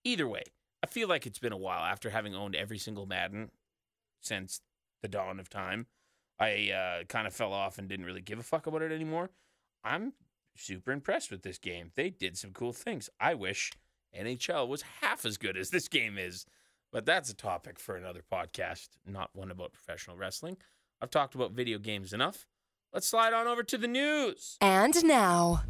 Either 0.04 0.28
way, 0.28 0.44
I 0.84 0.88
feel 0.88 1.08
like 1.08 1.26
it's 1.26 1.40
been 1.40 1.54
a 1.54 1.58
while 1.58 1.84
after 1.84 2.10
having 2.10 2.36
owned 2.36 2.56
every 2.56 2.78
single 2.78 3.06
Madden 3.06 3.52
since 4.22 4.62
the 5.02 5.08
dawn 5.08 5.40
of 5.40 5.50
time. 5.50 5.88
I 6.40 6.72
uh, 6.72 7.04
kind 7.06 7.28
of 7.28 7.34
fell 7.34 7.52
off 7.52 7.78
and 7.78 7.90
didn't 7.90 8.06
really 8.06 8.22
give 8.22 8.40
a 8.40 8.44
fuck 8.44 8.68
about 8.68 8.82
it 8.82 8.92
anymore. 8.92 9.32
I'm 9.84 10.14
super 10.56 10.92
impressed 10.92 11.32
with 11.32 11.44
this 11.44 11.58
game. 11.58 11.92
They 11.96 12.10
did 12.10 12.38
some 12.38 12.52
cool 12.52 12.74
things. 12.74 13.10
I 13.20 13.34
wish 13.34 13.72
NHL 14.18 14.68
was 14.68 14.84
half 15.02 15.26
as 15.26 15.38
good 15.38 15.58
as 15.58 15.70
this 15.70 15.88
game 15.88 16.18
is. 16.18 16.46
But 16.92 17.06
that's 17.06 17.30
a 17.30 17.36
topic 17.36 17.80
for 17.80 17.96
another 17.96 18.24
podcast, 18.32 18.90
not 19.06 19.30
one 19.34 19.52
about 19.52 19.74
professional 19.74 20.18
wrestling. 20.18 20.58
I've 21.02 21.12
talked 21.12 21.36
about 21.36 21.52
video 21.52 21.78
games 21.78 22.14
enough. 22.14 22.48
Let's 22.92 23.08
slide 23.08 23.34
on 23.34 23.48
over 23.48 23.62
to 23.64 23.78
the 23.78 23.88
news. 23.88 24.58
And 24.60 25.04
now. 25.06 25.64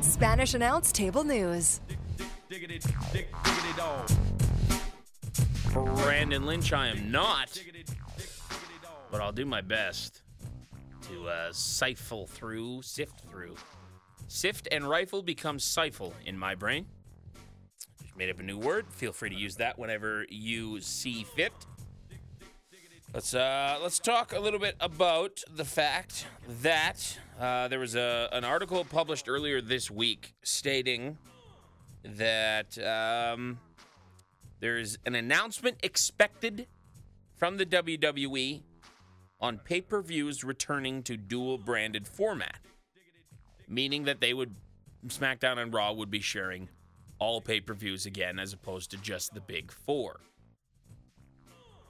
Spanish 0.00 0.54
announce 0.54 0.92
table 0.92 1.24
news. 1.24 1.80
Brandon 5.72 6.44
Lynch, 6.44 6.72
I 6.72 6.88
am 6.88 7.10
not, 7.10 7.58
but 9.12 9.20
I'll 9.20 9.30
do 9.30 9.44
my 9.44 9.60
best 9.60 10.22
to 11.02 11.28
uh, 11.28 11.52
through, 11.52 12.80
sift 12.80 13.20
through. 13.30 13.54
Sift 14.26 14.66
and 14.72 14.88
rifle 14.88 15.22
becomes 15.22 15.64
siphon 15.64 16.12
in 16.24 16.38
my 16.38 16.54
brain. 16.54 16.86
Just 18.00 18.16
made 18.16 18.30
up 18.30 18.40
a 18.40 18.42
new 18.42 18.56
word. 18.56 18.86
Feel 18.88 19.12
free 19.12 19.28
to 19.28 19.36
use 19.36 19.56
that 19.56 19.78
whenever 19.78 20.24
you 20.30 20.80
see 20.80 21.24
fit. 21.24 21.52
Let's 23.12 23.34
uh, 23.34 23.78
let's 23.82 23.98
talk 23.98 24.32
a 24.32 24.40
little 24.40 24.58
bit 24.58 24.76
about 24.80 25.42
the 25.54 25.66
fact 25.66 26.26
that 26.62 27.18
uh, 27.38 27.68
there 27.68 27.78
was 27.78 27.94
a 27.94 28.30
an 28.32 28.44
article 28.44 28.82
published 28.86 29.28
earlier 29.28 29.60
this 29.60 29.90
week 29.90 30.32
stating 30.42 31.18
that 32.02 32.78
um, 32.78 33.58
there 34.60 34.78
is 34.78 34.96
an 35.04 35.14
announcement 35.14 35.76
expected 35.82 36.66
from 37.36 37.58
the 37.58 37.66
WWE 37.66 38.62
on 39.42 39.58
pay-per-views 39.58 40.44
returning 40.44 41.02
to 41.02 41.16
dual 41.16 41.58
branded 41.58 42.06
format, 42.06 42.60
meaning 43.68 44.04
that 44.04 44.20
they 44.20 44.32
would 44.32 44.54
SmackDown 45.08 45.58
and 45.58 45.74
Raw 45.74 45.92
would 45.92 46.10
be 46.10 46.20
sharing 46.20 46.68
all 47.18 47.40
pay-per-views 47.40 48.06
again 48.06 48.38
as 48.38 48.52
opposed 48.52 48.90
to 48.92 48.96
just 48.96 49.34
the 49.34 49.40
big 49.40 49.72
4. 49.72 50.20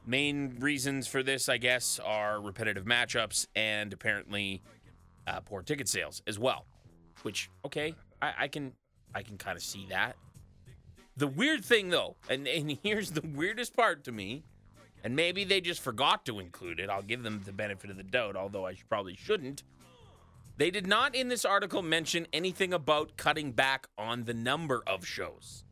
Main 0.07 0.57
reasons 0.59 1.07
for 1.07 1.23
this, 1.23 1.49
I 1.49 1.59
guess, 1.59 2.01
are 2.05 2.41
repetitive 2.41 2.85
matchups 2.85 3.47
and 3.55 3.93
apparently 3.93 4.63
uh, 5.27 5.41
poor 5.41 5.63
ticket 5.63 5.89
sales 5.89 6.23
as 6.27 6.39
well. 6.39 6.67
Which, 7.23 7.51
okay, 7.65 7.95
I, 8.21 8.33
I 8.41 8.49
can, 8.49 8.73
I 9.15 9.23
can 9.23 9.37
kind 9.37 9.57
of 9.57 9.63
see 9.63 9.87
that. 9.91 10.17
The 11.17 11.29
weird 11.29 11.65
thing, 11.65 11.91
though, 11.91 12.17
and, 12.29 12.49
and 12.49 12.79
here's 12.83 13.11
the 13.11 13.23
weirdest 13.35 13.77
part 13.77 14.05
to 14.05 14.13
me, 14.13 14.43
and 15.03 15.17
maybe 15.17 15.45
they 15.45 15.61
just 15.61 15.81
forgot 15.81 16.25
to 16.27 16.39
include 16.39 16.81
it. 16.81 16.89
I'll 16.89 17.03
give 17.03 17.23
them 17.23 17.43
the 17.45 17.53
benefit 17.53 17.91
of 17.91 17.97
the 17.97 18.03
doubt, 18.03 18.37
although 18.37 18.67
I 18.67 18.75
probably 18.89 19.17
shouldn't. 19.17 19.63
They 20.59 20.71
did 20.71 20.87
not 20.87 21.15
in 21.15 21.29
this 21.29 21.45
article 21.45 21.83
mention 21.83 22.27
anything 22.33 22.73
about 22.73 23.17
cutting 23.17 23.53
back 23.53 23.89
on 23.99 24.25
the 24.25 24.35
number 24.35 24.83
of 24.87 25.07
shows, 25.07 25.65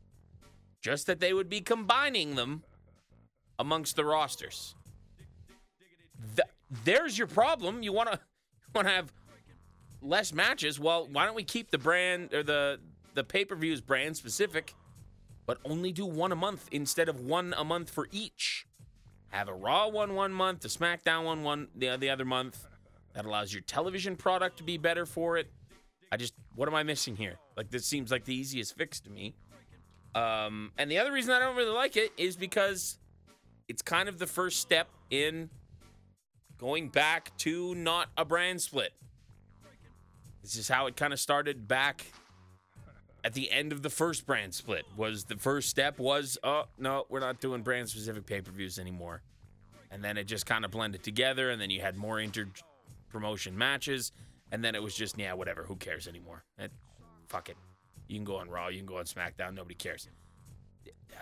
just 0.81 1.07
that 1.07 1.19
they 1.19 1.33
would 1.33 1.49
be 1.49 1.61
combining 1.61 2.35
them 2.35 2.63
amongst 3.59 3.95
the 3.95 4.03
rosters. 4.03 4.75
Th- 6.35 6.47
there's 6.83 7.17
your 7.17 7.27
problem. 7.27 7.83
You 7.83 7.93
want 7.93 8.11
to 8.11 8.19
want 8.73 8.87
to 8.87 8.93
have 8.93 9.13
less 10.01 10.33
matches. 10.33 10.79
Well, 10.79 11.07
why 11.11 11.25
don't 11.25 11.35
we 11.35 11.43
keep 11.43 11.71
the 11.71 11.77
brand 11.77 12.33
or 12.33 12.43
the 12.43 12.79
the 13.13 13.23
pay 13.23 13.45
per 13.45 13.55
views 13.55 13.81
brand 13.81 14.17
specific, 14.17 14.73
but 15.45 15.59
only 15.63 15.91
do 15.91 16.05
one 16.05 16.31
a 16.31 16.35
month 16.35 16.67
instead 16.71 17.07
of 17.07 17.19
one 17.19 17.53
a 17.57 17.63
month 17.63 17.89
for 17.89 18.07
each. 18.11 18.65
Have 19.31 19.47
a 19.47 19.53
Raw 19.53 19.87
one 19.87 20.13
one 20.13 20.31
month, 20.31 20.63
a 20.65 20.67
SmackDown 20.67 21.23
one 21.25 21.43
one 21.43 21.67
the 21.75 21.97
the 21.97 22.09
other 22.09 22.25
month. 22.25 22.65
That 23.13 23.25
allows 23.25 23.51
your 23.51 23.61
television 23.63 24.15
product 24.15 24.57
to 24.59 24.63
be 24.63 24.77
better 24.77 25.05
for 25.05 25.37
it. 25.37 25.51
I 26.13 26.17
just, 26.17 26.33
what 26.55 26.69
am 26.69 26.75
I 26.75 26.83
missing 26.83 27.17
here? 27.17 27.35
Like 27.57 27.69
this 27.69 27.85
seems 27.85 28.09
like 28.09 28.23
the 28.23 28.33
easiest 28.33 28.77
fix 28.77 29.01
to 29.01 29.09
me. 29.09 29.35
Um, 30.15 30.71
and 30.77 30.89
the 30.89 30.97
other 30.97 31.11
reason 31.11 31.33
I 31.33 31.39
don't 31.39 31.57
really 31.57 31.73
like 31.73 31.97
it 31.97 32.13
is 32.17 32.37
because 32.37 32.99
it's 33.67 33.81
kind 33.81 34.07
of 34.07 34.17
the 34.17 34.27
first 34.27 34.61
step 34.61 34.87
in 35.09 35.49
going 36.57 36.87
back 36.87 37.35
to 37.39 37.75
not 37.75 38.07
a 38.17 38.23
brand 38.23 38.61
split. 38.61 38.93
This 40.41 40.55
is 40.55 40.69
how 40.69 40.87
it 40.87 40.95
kind 40.95 41.11
of 41.11 41.19
started 41.19 41.67
back 41.67 42.13
at 43.23 43.33
the 43.33 43.51
end 43.51 43.71
of 43.71 43.81
the 43.81 43.89
first 43.89 44.25
brand 44.25 44.53
split. 44.53 44.85
Was 44.95 45.25
the 45.25 45.37
first 45.37 45.69
step 45.69 45.99
was, 45.99 46.37
oh 46.43 46.63
no, 46.77 47.05
we're 47.09 47.19
not 47.19 47.39
doing 47.39 47.61
brand 47.61 47.89
specific 47.89 48.25
pay-per-views 48.25 48.79
anymore. 48.79 49.21
And 49.89 50.03
then 50.03 50.17
it 50.17 50.23
just 50.23 50.45
kind 50.45 50.63
of 50.63 50.71
blended 50.71 51.03
together 51.03 51.49
and 51.49 51.61
then 51.61 51.69
you 51.69 51.81
had 51.81 51.97
more 51.97 52.19
inter 52.19 52.47
promotion 53.09 53.57
matches 53.57 54.11
and 54.51 54.63
then 54.63 54.75
it 54.75 54.81
was 54.81 54.95
just 54.95 55.17
yeah, 55.17 55.33
whatever, 55.33 55.63
who 55.63 55.75
cares 55.75 56.07
anymore? 56.07 56.43
It, 56.57 56.71
fuck 57.27 57.49
it. 57.49 57.57
You 58.07 58.17
can 58.17 58.25
go 58.25 58.37
on 58.37 58.49
Raw, 58.49 58.67
you 58.67 58.77
can 58.77 58.85
go 58.85 58.97
on 58.97 59.05
SmackDown, 59.05 59.53
nobody 59.53 59.75
cares 59.75 60.07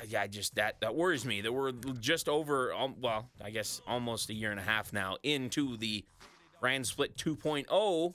yeah, 0.08 0.28
just 0.28 0.56
that 0.56 0.80
that 0.82 0.96
worries 0.96 1.26
me 1.26 1.42
that 1.42 1.52
we're 1.52 1.72
just 2.00 2.30
over. 2.30 2.74
Um, 2.74 2.96
well, 3.02 3.30
I 3.44 3.50
guess 3.50 3.82
almost 3.88 4.30
a 4.30 4.34
year 4.34 4.52
and 4.52 4.60
a 4.60 4.64
half 4.64 4.94
now 4.94 5.18
into 5.24 5.78
the 5.78 6.06
brand 6.60 6.86
split 6.86 7.18
2.0. 7.18 8.14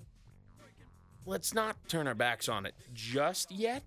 Let's 1.27 1.55
not 1.55 1.77
turn 1.89 2.07
our 2.07 2.15
backs 2.15 2.49
on 2.49 2.67
it 2.67 2.75
just 2.93 3.51
yet. 3.51 3.83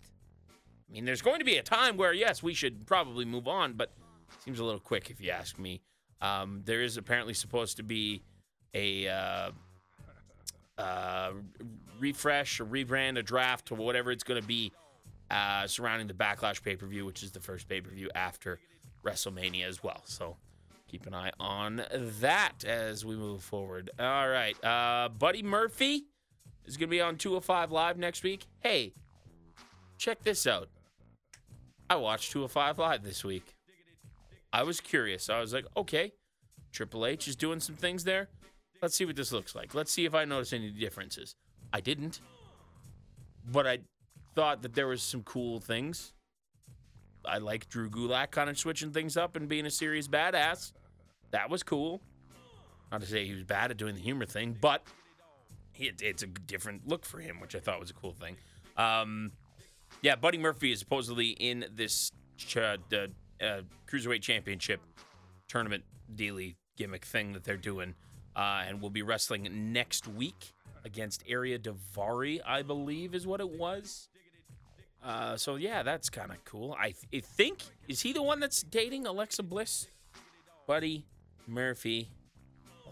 I 0.89 0.93
mean, 0.93 1.05
there's 1.05 1.21
going 1.21 1.39
to 1.39 1.45
be 1.45 1.57
a 1.57 1.63
time 1.63 1.97
where 1.97 2.13
yes, 2.13 2.41
we 2.41 2.53
should 2.53 2.85
probably 2.85 3.25
move 3.25 3.47
on, 3.47 3.73
but 3.73 3.91
seems 4.43 4.59
a 4.59 4.63
little 4.63 4.79
quick 4.79 5.09
if 5.09 5.21
you 5.21 5.31
ask 5.31 5.59
me. 5.59 5.81
Um, 6.21 6.61
there 6.65 6.81
is 6.81 6.97
apparently 6.97 7.33
supposed 7.33 7.77
to 7.77 7.83
be 7.83 8.23
a 8.73 9.07
uh, 9.07 9.51
uh, 10.77 11.31
refresh, 11.99 12.59
or 12.59 12.65
rebrand, 12.65 13.17
a 13.17 13.23
draft, 13.23 13.71
or 13.71 13.75
whatever 13.75 14.11
it's 14.11 14.23
going 14.23 14.41
to 14.41 14.47
be 14.47 14.71
uh, 15.29 15.67
surrounding 15.67 16.07
the 16.07 16.13
Backlash 16.13 16.63
pay 16.63 16.75
per 16.75 16.85
view, 16.85 17.05
which 17.05 17.23
is 17.23 17.31
the 17.31 17.39
first 17.39 17.67
pay 17.67 17.81
per 17.81 17.89
view 17.89 18.09
after 18.15 18.59
WrestleMania 19.03 19.67
as 19.67 19.83
well. 19.83 20.01
So 20.05 20.37
keep 20.87 21.05
an 21.05 21.13
eye 21.13 21.31
on 21.39 21.83
that 22.21 22.63
as 22.65 23.05
we 23.05 23.15
move 23.15 23.43
forward. 23.43 23.89
All 23.99 24.27
right. 24.27 24.61
Uh, 24.63 25.09
Buddy 25.09 25.43
Murphy 25.43 26.05
is 26.67 26.77
going 26.77 26.89
to 26.89 26.91
be 26.91 27.01
on 27.01 27.17
205 27.17 27.71
Live 27.71 27.97
next 27.97 28.23
week. 28.23 28.45
Hey, 28.59 28.93
check 29.97 30.23
this 30.23 30.45
out. 30.45 30.69
I 31.89 31.95
watched 31.95 32.31
205 32.31 32.77
Live 32.77 33.03
this 33.03 33.23
week. 33.23 33.55
I 34.51 34.63
was 34.63 34.79
curious. 34.79 35.29
I 35.29 35.39
was 35.39 35.53
like, 35.53 35.65
okay, 35.75 36.11
Triple 36.71 37.05
H 37.05 37.27
is 37.27 37.35
doing 37.35 37.59
some 37.59 37.75
things 37.75 38.03
there. 38.03 38.29
Let's 38.81 38.95
see 38.95 39.05
what 39.05 39.15
this 39.15 39.31
looks 39.31 39.55
like. 39.55 39.73
Let's 39.73 39.91
see 39.91 40.05
if 40.05 40.13
I 40.13 40.25
notice 40.25 40.53
any 40.53 40.69
differences. 40.69 41.35
I 41.73 41.81
didn't. 41.81 42.21
But 43.49 43.65
I 43.65 43.79
thought 44.35 44.61
that 44.61 44.75
there 44.75 44.87
was 44.87 45.01
some 45.01 45.23
cool 45.23 45.59
things. 45.59 46.13
I 47.25 47.39
like 47.39 47.69
Drew 47.69 47.89
Gulak 47.89 48.31
kind 48.31 48.49
of 48.49 48.57
switching 48.57 48.91
things 48.91 49.17
up 49.17 49.35
and 49.35 49.47
being 49.47 49.65
a 49.65 49.71
serious 49.71 50.07
badass. 50.07 50.73
That 51.31 51.49
was 51.49 51.63
cool. 51.63 52.01
Not 52.91 53.01
to 53.01 53.07
say 53.07 53.25
he 53.25 53.33
was 53.33 53.43
bad 53.43 53.71
at 53.71 53.77
doing 53.77 53.95
the 53.95 54.01
humor 54.01 54.25
thing, 54.25 54.55
but 54.59 54.83
it, 55.79 56.01
it's 56.01 56.23
a 56.23 56.27
different 56.27 56.87
look 56.87 57.05
for 57.05 57.19
him, 57.19 57.39
which 57.39 57.55
I 57.55 57.59
thought 57.59 57.79
was 57.79 57.89
a 57.89 57.93
cool 57.93 58.13
thing. 58.13 58.37
Um, 58.75 59.31
yeah, 60.01 60.15
Buddy 60.15 60.37
Murphy 60.37 60.71
is 60.71 60.79
supposedly 60.79 61.29
in 61.29 61.65
this 61.73 62.11
ch- 62.37 62.57
uh, 62.57 62.77
uh, 63.41 63.61
cruiserweight 63.89 64.21
championship 64.21 64.81
tournament 65.47 65.83
dealy 66.13 66.55
gimmick 66.77 67.05
thing 67.05 67.33
that 67.33 67.43
they're 67.43 67.57
doing, 67.57 67.95
uh, 68.35 68.63
and 68.67 68.81
will 68.81 68.89
be 68.89 69.01
wrestling 69.01 69.71
next 69.73 70.07
week 70.07 70.53
against 70.85 71.25
Ariya 71.27 71.59
Daivari, 71.59 72.39
I 72.45 72.61
believe, 72.61 73.15
is 73.15 73.25
what 73.25 73.39
it 73.39 73.49
was. 73.49 74.09
Uh, 75.03 75.37
so 75.37 75.55
yeah, 75.55 75.83
that's 75.83 76.09
kind 76.09 76.31
of 76.31 76.43
cool. 76.45 76.75
I, 76.79 76.91
th- 76.91 77.07
I 77.13 77.19
think 77.19 77.59
is 77.87 78.01
he 78.01 78.13
the 78.13 78.23
one 78.23 78.39
that's 78.39 78.61
dating 78.63 79.05
Alexa 79.05 79.43
Bliss? 79.43 79.87
Buddy 80.67 81.05
Murphy, 81.47 82.09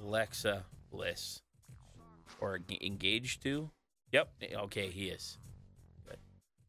Alexa 0.02 0.66
Bliss, 0.92 1.42
or 2.42 2.60
engaged 2.82 3.44
to? 3.44 3.72
Yep. 4.12 4.30
Okay, 4.56 4.88
he 4.90 5.10
is. 5.10 5.38
Good. 6.08 6.18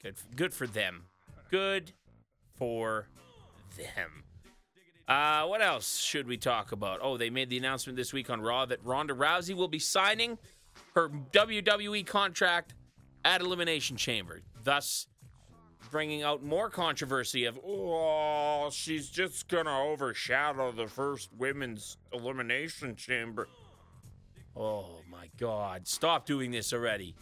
Good. 0.02 0.16
Good 0.37 0.54
for 0.54 0.66
them. 0.66 1.04
Good 1.50 1.92
for 2.54 3.08
them. 3.76 4.25
Uh, 5.08 5.46
what 5.46 5.62
else 5.62 5.99
should 5.99 6.26
we 6.26 6.37
talk 6.37 6.73
about? 6.73 6.99
Oh, 7.00 7.16
they 7.16 7.30
made 7.30 7.49
the 7.49 7.58
announcement 7.58 7.96
this 7.96 8.12
week 8.12 8.28
on 8.28 8.40
Raw 8.40 8.66
that 8.66 8.85
Ronda 8.85 9.14
Rousey 9.14 9.54
will 9.54 9.68
be 9.68 9.78
signing 9.78 10.38
her 10.94 11.08
WWE 11.08 12.04
contract 12.06 12.75
at 13.25 13.40
Elimination 13.40 13.96
Chamber, 13.96 14.42
thus 14.64 15.06
bringing 15.90 16.23
out 16.23 16.42
more 16.42 16.68
controversy 16.68 17.44
of, 17.44 17.58
oh, 17.64 18.68
she's 18.70 19.08
just 19.08 19.49
to 19.49 19.68
overshadow 19.68 20.73
the 20.73 20.87
first 20.87 21.30
women's 21.37 21.99
elimination 22.12 22.96
chamber. 22.96 23.49
Oh 24.56 25.00
my 25.10 25.28
God. 25.36 25.86
Stop 25.86 26.26
doing 26.26 26.50
this 26.50 26.72
already. 26.72 27.14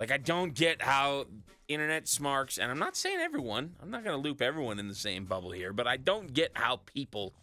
Like, 0.00 0.10
I 0.10 0.16
don't 0.16 0.54
get 0.54 0.82
how 0.82 1.26
internet 1.68 2.08
smarks, 2.08 2.58
and 2.58 2.70
I'm 2.70 2.78
not 2.78 2.96
saying 2.96 3.20
everyone, 3.20 3.76
I'm 3.80 3.90
not 3.90 4.02
going 4.02 4.16
to 4.16 4.22
loop 4.22 4.42
everyone 4.42 4.78
in 4.78 4.88
the 4.88 4.94
same 4.94 5.26
bubble 5.26 5.52
here, 5.52 5.72
but 5.72 5.86
I 5.86 5.96
don't 5.96 6.32
get 6.32 6.50
how 6.54 6.80
people 6.86 7.34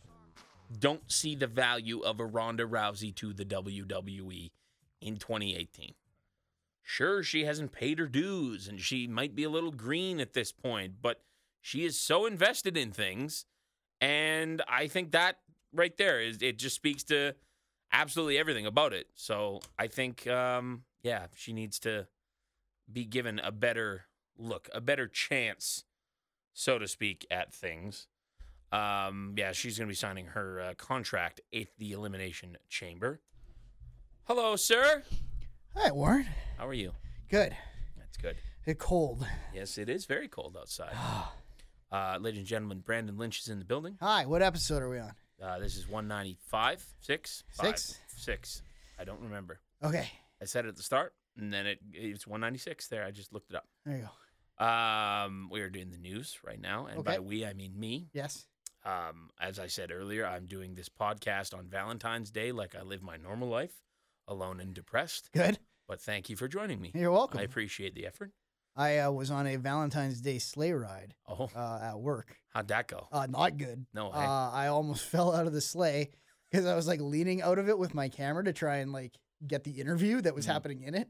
don't 0.78 1.10
see 1.12 1.36
the 1.36 1.48
value 1.48 2.02
of 2.02 2.20
a 2.20 2.26
Ronda 2.26 2.66
Rousey 2.66 3.16
to 3.16 3.34
the 3.34 3.46
WWE 3.46 4.52
in 5.02 5.18
2018. 5.18 5.94
Sure, 6.84 7.24
she 7.24 7.46
hasn't 7.46 7.72
paid 7.72 8.00
her 8.00 8.08
dues 8.08 8.68
and 8.68 8.80
she 8.80 9.08
might 9.08 9.36
be 9.36 9.44
a 9.44 9.50
little 9.50 9.72
green 9.72 10.20
at 10.20 10.34
this 10.34 10.52
point, 10.52 10.96
but 11.02 11.22
she 11.62 11.86
is 11.86 12.00
so 12.00 12.26
invested 12.26 12.76
in 12.76 12.92
things. 12.92 13.46
And 14.02 14.62
I 14.68 14.88
think 14.88 15.12
that 15.12 15.38
right 15.74 15.96
there 15.98 16.22
is 16.22 16.42
it 16.42 16.58
just 16.58 16.76
speaks 16.76 17.04
to 17.06 17.36
absolutely 17.92 18.38
everything 18.38 18.66
about 18.66 18.94
it. 18.94 19.08
So 19.16 19.62
I 19.78 19.88
think, 19.88 20.28
um, 20.28 20.84
yeah, 21.04 21.28
she 21.36 21.54
needs 21.54 21.80
to 21.80 22.08
be 22.92 23.06
given 23.06 23.40
a 23.40 23.52
better 23.52 24.06
look, 24.38 24.70
a 24.74 24.82
better 24.82 25.08
chance, 25.08 25.86
so 26.54 26.80
to 26.80 26.88
speak, 26.88 27.26
at 27.30 27.54
things. 27.54 28.08
Um, 28.72 29.34
yeah, 29.36 29.52
she's 29.52 29.78
going 29.78 29.88
to 29.88 29.92
be 29.92 29.96
signing 29.96 30.28
her 30.28 30.62
uh, 30.62 30.74
contract 30.76 31.42
at 31.54 31.68
the 31.78 31.92
Elimination 31.92 32.58
Chamber. 32.70 33.20
Hello, 34.26 34.56
sir. 34.56 35.04
Hi, 35.76 35.92
Warren. 35.92 36.28
How 36.58 36.68
are 36.68 36.74
you? 36.74 36.94
Good. 37.30 37.56
That's 37.98 38.18
good. 38.18 38.36
It's 38.66 38.84
cold. 38.84 39.26
Yes, 39.54 39.78
it 39.78 39.90
is 39.90 40.06
very 40.06 40.28
cold 40.28 40.58
outside. 40.60 40.94
Uh, 41.92 42.20
ladies 42.22 42.38
and 42.38 42.46
gentlemen, 42.48 42.84
Brandon 42.86 43.18
Lynch 43.18 43.40
is 43.40 43.48
in 43.48 43.58
the 43.58 43.66
building. 43.66 43.98
Hi, 44.00 44.28
what 44.28 44.44
episode 44.44 44.84
are 44.84 44.90
we 44.90 45.00
on? 45.00 45.14
Uh, 45.42 45.60
this 45.60 45.76
is 45.78 45.88
195, 45.88 46.86
six, 47.02 47.44
Five? 47.54 47.66
Six? 47.80 48.00
six. 48.16 48.62
I 49.00 49.04
don't 49.06 49.22
remember. 49.22 49.60
Okay, 49.84 50.10
I 50.42 50.46
said 50.46 50.66
it 50.66 50.70
at 50.70 50.76
the 50.76 50.84
start, 50.84 51.14
and 51.38 51.54
then 51.54 51.66
it 51.66 51.80
it's 51.94 52.28
196 52.28 52.88
there. 52.88 53.06
I 53.06 53.12
just 53.12 53.32
looked 53.34 53.50
it 53.52 53.56
up. 53.56 53.66
there 53.86 53.98
you 53.98 54.04
go. 54.04 54.66
Um, 54.66 55.48
we 55.50 55.62
are 55.62 55.70
doing 55.70 55.90
the 55.92 55.98
news 55.98 56.38
right 56.46 56.60
now, 56.60 56.88
and 56.88 57.04
by 57.04 57.20
we 57.20 57.46
I 57.46 57.54
mean 57.54 57.80
me. 57.80 58.10
Yes. 58.14 58.46
Um, 58.86 59.30
as 59.40 59.60
I 59.60 59.68
said 59.68 59.92
earlier, 59.92 60.26
I'm 60.26 60.46
doing 60.46 60.76
this 60.76 60.90
podcast 60.90 61.58
on 61.58 61.68
Valentine's 61.68 62.32
Day, 62.32 62.52
like 62.52 62.76
I 62.76 62.82
live 62.82 63.02
my 63.02 63.18
normal 63.18 63.48
life, 63.50 63.82
alone 64.28 64.60
and 64.60 64.74
depressed. 64.74 65.30
Good. 65.34 65.60
But 65.88 66.02
thank 66.02 66.30
you 66.30 66.36
for 66.36 66.48
joining 66.48 66.80
me. 66.82 66.92
You're 66.94 67.12
welcome. 67.12 67.40
I 67.40 67.44
appreciate 67.44 67.96
the 67.96 68.06
effort. 68.06 68.32
I 68.80 69.00
uh, 69.00 69.12
was 69.12 69.30
on 69.30 69.46
a 69.46 69.58
Valentine's 69.58 70.22
Day 70.22 70.40
sleigh 70.40 70.72
ride 70.72 71.14
Oh, 71.28 71.50
uh, 71.56 71.80
at 71.84 72.00
work. 72.00 72.38
how'd 72.50 72.70
that 72.70 72.88
go? 72.88 73.08
Uh, 73.12 73.28
not 73.30 73.58
good. 73.58 73.86
No 73.94 74.06
way. 74.06 74.12
Uh, 74.16 74.50
I 74.52 74.68
almost 74.68 75.04
fell 75.14 75.36
out 75.36 75.46
of 75.48 75.54
the 75.54 75.62
sleigh 75.62 76.10
because 76.50 76.66
I 76.66 76.76
was 76.76 76.88
like 76.88 77.02
leaning 77.02 77.42
out 77.42 77.60
of 77.60 77.68
it 77.68 77.78
with 77.78 77.94
my 77.94 78.08
camera 78.10 78.44
to 78.46 78.54
try 78.54 78.78
and 78.78 78.94
like 78.94 79.18
get 79.46 79.64
the 79.66 79.72
interview 79.72 80.22
that 80.22 80.34
was 80.34 80.46
Mhm. 80.46 80.54
happening 80.54 80.84
in 80.84 80.96
it, 80.96 81.10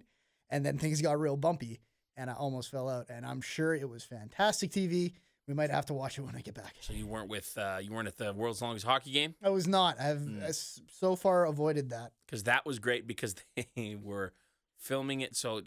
and 0.50 0.66
then 0.66 0.78
things 0.78 1.02
got 1.02 1.20
real 1.20 1.38
bumpy, 1.38 1.80
and 2.18 2.30
I 2.30 2.34
almost 2.34 2.72
fell 2.72 2.90
out. 2.90 3.06
And 3.10 3.26
I'm 3.26 3.42
sure 3.42 3.74
it 3.76 3.88
was 3.88 4.04
fantastic 4.04 4.72
TV. 4.72 5.14
We 5.48 5.54
might 5.56 5.70
have 5.72 5.86
to 5.88 5.94
watch 5.94 6.18
it 6.20 6.22
when 6.22 6.36
I 6.36 6.42
get 6.42 6.54
back. 6.54 6.76
So 6.80 6.94
you 6.94 7.08
weren't 7.08 7.28
with 7.30 7.58
uh, 7.58 7.80
you 7.82 7.92
weren't 7.92 8.08
at 8.08 8.18
the 8.18 8.34
world's 8.34 8.62
longest 8.62 8.86
hockey 8.86 9.12
game 9.12 9.36
I 9.44 9.50
was 9.50 9.68
not. 9.68 10.00
I've 10.00 10.20
Mm. 10.20 10.82
so 10.92 11.16
far 11.16 11.46
avoided 11.46 11.90
that. 11.92 12.14
because 12.26 12.44
that 12.44 12.66
was 12.66 12.80
great 12.80 13.06
because 13.08 13.36
they 13.76 13.96
were 13.96 14.34
filming 14.78 15.22
it. 15.22 15.36
So 15.36 15.62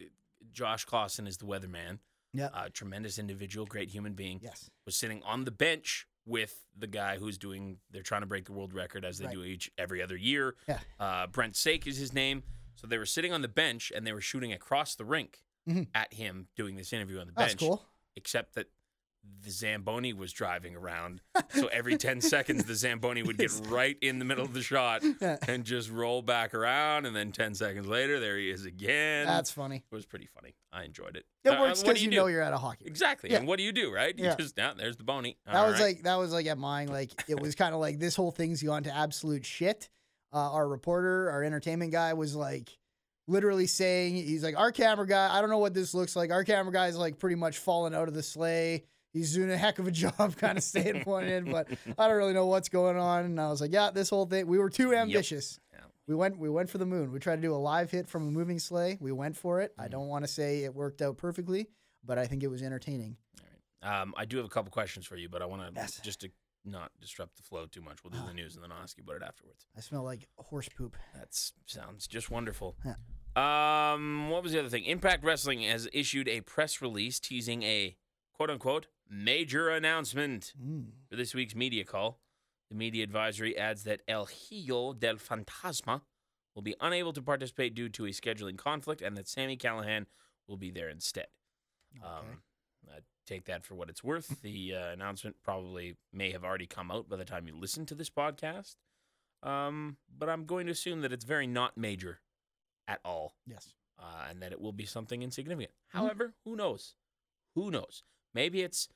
Josh 0.52 0.86
Classen 0.86 1.26
is 1.26 1.36
the 1.38 1.46
weatherman. 1.46 1.98
Yeah. 2.34 2.48
a 2.54 2.70
tremendous 2.70 3.18
individual, 3.18 3.66
great 3.66 3.90
human 3.90 4.14
being. 4.14 4.40
Yes. 4.42 4.70
Was 4.86 4.96
sitting 4.96 5.22
on 5.22 5.44
the 5.44 5.50
bench 5.50 6.06
with 6.24 6.64
the 6.78 6.86
guy 6.86 7.18
who's 7.18 7.36
doing. 7.36 7.76
They're 7.90 8.02
trying 8.02 8.22
to 8.22 8.26
break 8.26 8.46
the 8.46 8.52
world 8.52 8.72
record 8.72 9.04
as 9.04 9.18
they 9.18 9.26
Right. 9.26 9.34
do 9.34 9.44
each 9.44 9.70
every 9.76 10.00
other 10.00 10.16
year. 10.16 10.56
Yeah. 10.66 10.80
Uh, 10.98 11.26
Brent 11.26 11.52
Saik 11.54 11.86
is 11.86 11.98
his 11.98 12.14
name. 12.14 12.42
So 12.76 12.86
they 12.86 12.96
were 12.96 13.04
sitting 13.04 13.34
on 13.34 13.42
the 13.42 13.48
bench 13.48 13.92
and 13.94 14.06
they 14.06 14.14
were 14.14 14.22
shooting 14.22 14.50
across 14.50 14.94
the 14.94 15.04
rink 15.04 15.42
Mhm. 15.68 15.88
at 15.94 16.14
him 16.14 16.48
doing 16.56 16.76
this 16.76 16.90
interview 16.94 17.18
on 17.20 17.26
the 17.26 17.34
bench. 17.34 17.50
That's 17.52 17.60
cool. 17.60 17.84
Except 18.16 18.54
that 18.54 18.68
the 19.44 19.50
Zamboni 19.50 20.12
was 20.12 20.32
driving 20.32 20.76
around. 20.76 21.20
So 21.50 21.66
every 21.68 21.96
10 21.96 22.20
seconds, 22.20 22.64
the 22.64 22.74
Zamboni 22.74 23.22
would 23.22 23.36
get 23.38 23.50
right 23.68 23.96
in 24.00 24.18
the 24.20 24.24
middle 24.24 24.44
of 24.44 24.52
the 24.54 24.62
shot 24.62 25.02
and 25.48 25.64
just 25.64 25.90
roll 25.90 26.22
back 26.22 26.54
around. 26.54 27.06
And 27.06 27.14
then 27.14 27.32
10 27.32 27.54
seconds 27.54 27.86
later, 27.86 28.20
there 28.20 28.38
he 28.38 28.50
is 28.50 28.64
again. 28.66 29.26
That's 29.26 29.50
funny. 29.50 29.84
it 29.90 29.94
was 29.94 30.06
pretty 30.06 30.26
funny. 30.26 30.54
I 30.72 30.84
enjoyed 30.84 31.16
it. 31.16 31.24
It 31.44 31.50
Uh, 31.50 31.60
works 31.60 31.82
because 31.82 32.02
you, 32.02 32.10
do? 32.10 32.16
know 32.16 32.26
you're 32.26 32.40
at 32.42 32.52
a 32.52 32.58
hockey. 32.58 32.84
rink. 32.84 32.90
Exactly. 32.90 33.30
Yeah. 33.30 33.38
And 33.38 33.48
what 33.48 33.58
do 33.58 33.64
you 33.64 33.72
do, 33.72 33.92
right? 33.92 34.16
You 34.16 34.26
Yeah. 34.26 34.36
just, 34.36 34.54
there's 34.56 34.96
the 34.96 35.04
bony. 35.04 35.36
That 35.46 35.66
was 35.66 35.74
right. 35.80 35.86
like 35.96 36.02
that 36.04 36.16
was 36.16 36.32
like 36.32 36.46
at 36.46 36.58
mine. 36.58 36.88
Like 36.88 37.10
it 37.28 37.38
was 37.40 37.54
kind 37.54 37.74
of 37.74 37.80
like 37.80 37.98
this 37.98 38.14
whole 38.16 38.30
thing's 38.30 38.62
gone 38.62 38.84
to 38.84 38.94
absolute 38.96 39.44
shit. 39.44 39.88
Uh, 40.32 40.52
our 40.52 40.66
reporter, 40.68 41.30
our 41.30 41.42
entertainment 41.44 41.92
guy, 41.92 42.14
was 42.14 42.34
like 42.36 42.70
literally 43.28 43.66
saying 43.66 44.14
he's 44.14 44.42
like 44.42 44.56
our 44.58 44.72
camera 44.72 45.06
guy. 45.06 45.36
I 45.36 45.40
don't 45.40 45.50
know 45.50 45.58
what 45.58 45.74
this 45.74 45.94
looks 45.94 46.16
like. 46.16 46.30
Our 46.30 46.44
camera 46.44 46.72
guy's 46.72 46.96
like 46.96 47.18
pretty 47.18 47.36
much 47.36 47.58
fallen 47.58 47.94
out 47.94 48.08
of 48.08 48.14
the 48.14 48.22
sleigh. 48.22 48.84
He's 49.12 49.34
doing 49.34 49.50
a 49.50 49.56
heck 49.56 49.78
of 49.78 49.86
a 49.86 49.90
job, 50.04 50.36
kind 50.36 50.56
of 50.58 50.64
staying 50.64 51.02
pointed, 51.04 51.50
but 51.50 51.68
I 51.98 52.08
don't 52.08 52.16
really 52.16 52.32
know 52.32 52.46
what's 52.46 52.68
going 52.68 52.96
on. 52.96 53.24
And 53.26 53.40
I 53.40 53.48
was 53.48 53.60
like, 53.60 53.72
yeah, 53.72 53.90
this 53.90 54.10
whole 54.10 54.26
thing. 54.26 54.46
We 54.46 54.58
were 54.58 54.70
too 54.70 54.94
ambitious. 54.94 55.58
Yeah. 55.72 55.80
We 56.08 56.14
went 56.14 56.38
we 56.38 56.48
went 56.48 56.68
for 56.70 56.78
the 56.78 56.86
moon. 56.86 57.12
We 57.12 57.18
tried 57.20 57.36
to 57.36 57.42
do 57.42 57.54
a 57.54 57.56
live 57.56 57.90
hit 57.90 58.08
from 58.08 58.26
a 58.26 58.30
moving 58.30 58.58
sleigh. 58.58 58.98
We 59.00 59.12
went 59.12 59.36
for 59.36 59.60
it. 59.60 59.72
Mm-hmm. 59.72 59.82
I 59.82 59.88
don't 59.88 60.08
want 60.08 60.24
to 60.24 60.28
say 60.30 60.64
it 60.64 60.74
worked 60.74 61.00
out 61.02 61.16
perfectly, 61.16 61.68
but 62.04 62.18
I 62.18 62.26
think 62.26 62.42
it 62.42 62.48
was 62.48 62.62
entertaining. 62.62 63.16
Um, 63.82 64.14
I 64.16 64.24
do 64.24 64.36
have 64.36 64.46
a 64.46 64.48
couple 64.48 64.70
questions 64.70 65.06
for 65.06 65.16
you, 65.16 65.28
but 65.28 65.42
I 65.42 65.46
want 65.46 65.62
to 65.62 65.80
Yes. 65.80 66.00
just 66.04 66.20
to 66.20 66.30
not 66.64 66.92
disrupt 67.00 67.36
the 67.36 67.42
flow 67.42 67.66
too 67.66 67.80
much. 67.80 68.04
We'll 68.04 68.12
do 68.12 68.24
the 68.26 68.32
news 68.34 68.54
and 68.54 68.62
then 68.62 68.70
I'll 68.70 68.82
ask 68.82 68.96
you 68.96 69.02
about 69.02 69.16
it 69.16 69.22
afterwards. 69.24 69.66
I 69.76 69.80
smell 69.80 70.04
like 70.04 70.28
horse 70.36 70.68
poop. 70.68 70.96
That 71.14 71.28
sounds 71.66 72.06
just 72.06 72.30
wonderful. 72.30 72.76
Yeah. 72.84 72.94
Um, 73.36 74.28
what 74.30 74.42
was 74.42 74.52
the 74.52 74.60
other 74.60 74.68
thing? 74.68 74.84
Impact 74.84 75.24
Wrestling 75.24 75.62
has 75.62 75.88
issued 75.92 76.28
a 76.28 76.40
press 76.42 76.80
release 76.80 77.18
teasing 77.18 77.62
a 77.64 77.96
quote 78.32 78.50
unquote 78.50 78.86
major 79.12 79.68
announcement 79.68 80.52
Mm. 80.58 80.92
for 81.08 81.16
this 81.16 81.34
week's 81.34 81.54
media 81.54 81.84
call. 81.84 82.18
The 82.70 82.74
media 82.76 83.04
advisory 83.04 83.56
adds 83.56 83.84
that 83.84 84.00
El 84.08 84.24
Hijo 84.26 84.94
del 84.94 85.16
Fantasma 85.16 86.02
will 86.54 86.62
be 86.62 86.74
unable 86.80 87.12
to 87.12 87.20
participate 87.22 87.74
due 87.74 87.90
to 87.90 88.06
a 88.06 88.10
scheduling 88.10 88.56
conflict 88.56 89.02
and 89.02 89.16
that 89.16 89.28
Sami 89.28 89.56
Callihan 89.58 90.06
will 90.46 90.56
be 90.56 90.70
there 90.70 90.88
instead. 90.88 91.26
Um, 92.02 92.42
uh, 92.90 93.00
take 93.26 93.44
that 93.44 93.64
for 93.64 93.74
what 93.74 93.90
it's 93.90 94.02
worth. 94.02 94.40
the 94.40 94.74
uh, 94.74 94.88
announcement 94.92 95.36
probably 95.42 95.96
may 96.12 96.30
have 96.32 96.44
already 96.44 96.66
come 96.66 96.90
out 96.90 97.08
by 97.08 97.16
the 97.16 97.24
time 97.26 97.46
you 97.46 97.54
listen 97.54 97.84
to 97.86 97.94
this 97.94 98.08
podcast. 98.10 98.76
Um, 99.42 99.98
but 100.08 100.28
I'm 100.30 100.46
going 100.46 100.66
to 100.66 100.72
assume 100.72 101.02
that 101.02 101.12
it's 101.12 101.24
very 101.24 101.46
not 101.46 101.76
major 101.76 102.20
at 102.88 103.00
all 103.04 103.34
Yes. 103.46 103.74
uh, 103.98 104.26
and 104.30 104.40
that 104.42 104.52
it 104.52 104.60
will 104.60 104.72
be 104.72 104.86
something 104.86 105.22
insignificant. 105.22 105.72
Mhm. 105.72 105.98
However, 105.98 106.34
who 106.44 106.56
knows? 106.56 106.94
Who 107.54 107.70
knows? 107.70 108.02
Maybe 108.32 108.62
it's 108.62 108.88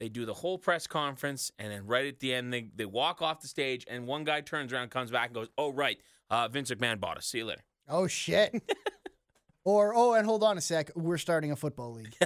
they 0.00 0.08
do 0.08 0.24
the 0.26 0.34
whole 0.34 0.58
press 0.58 0.86
conference 0.86 1.50
and 1.58 1.72
then 1.72 1.86
right 1.86 2.06
at 2.06 2.20
the 2.20 2.34
end 2.34 2.52
they, 2.52 2.68
they 2.74 2.84
walk 2.84 3.22
off 3.22 3.40
the 3.40 3.48
stage 3.48 3.84
and 3.88 4.06
one 4.06 4.24
guy 4.24 4.40
turns 4.40 4.72
around, 4.72 4.90
comes 4.90 5.10
back 5.10 5.26
and 5.26 5.34
goes, 5.34 5.48
"Oh 5.56 5.72
right, 5.72 5.98
uh, 6.30 6.48
Vince 6.48 6.70
McMahon 6.70 7.00
bought 7.00 7.16
us. 7.16 7.26
See 7.26 7.38
you 7.38 7.46
later." 7.46 7.62
Oh 7.88 8.06
shit. 8.06 8.62
or 9.64 9.94
oh, 9.94 10.14
and 10.14 10.26
hold 10.26 10.42
on 10.42 10.58
a 10.58 10.60
sec. 10.60 10.90
We're 10.94 11.18
starting 11.18 11.52
a 11.52 11.56
football 11.56 11.92
league. 11.94 12.14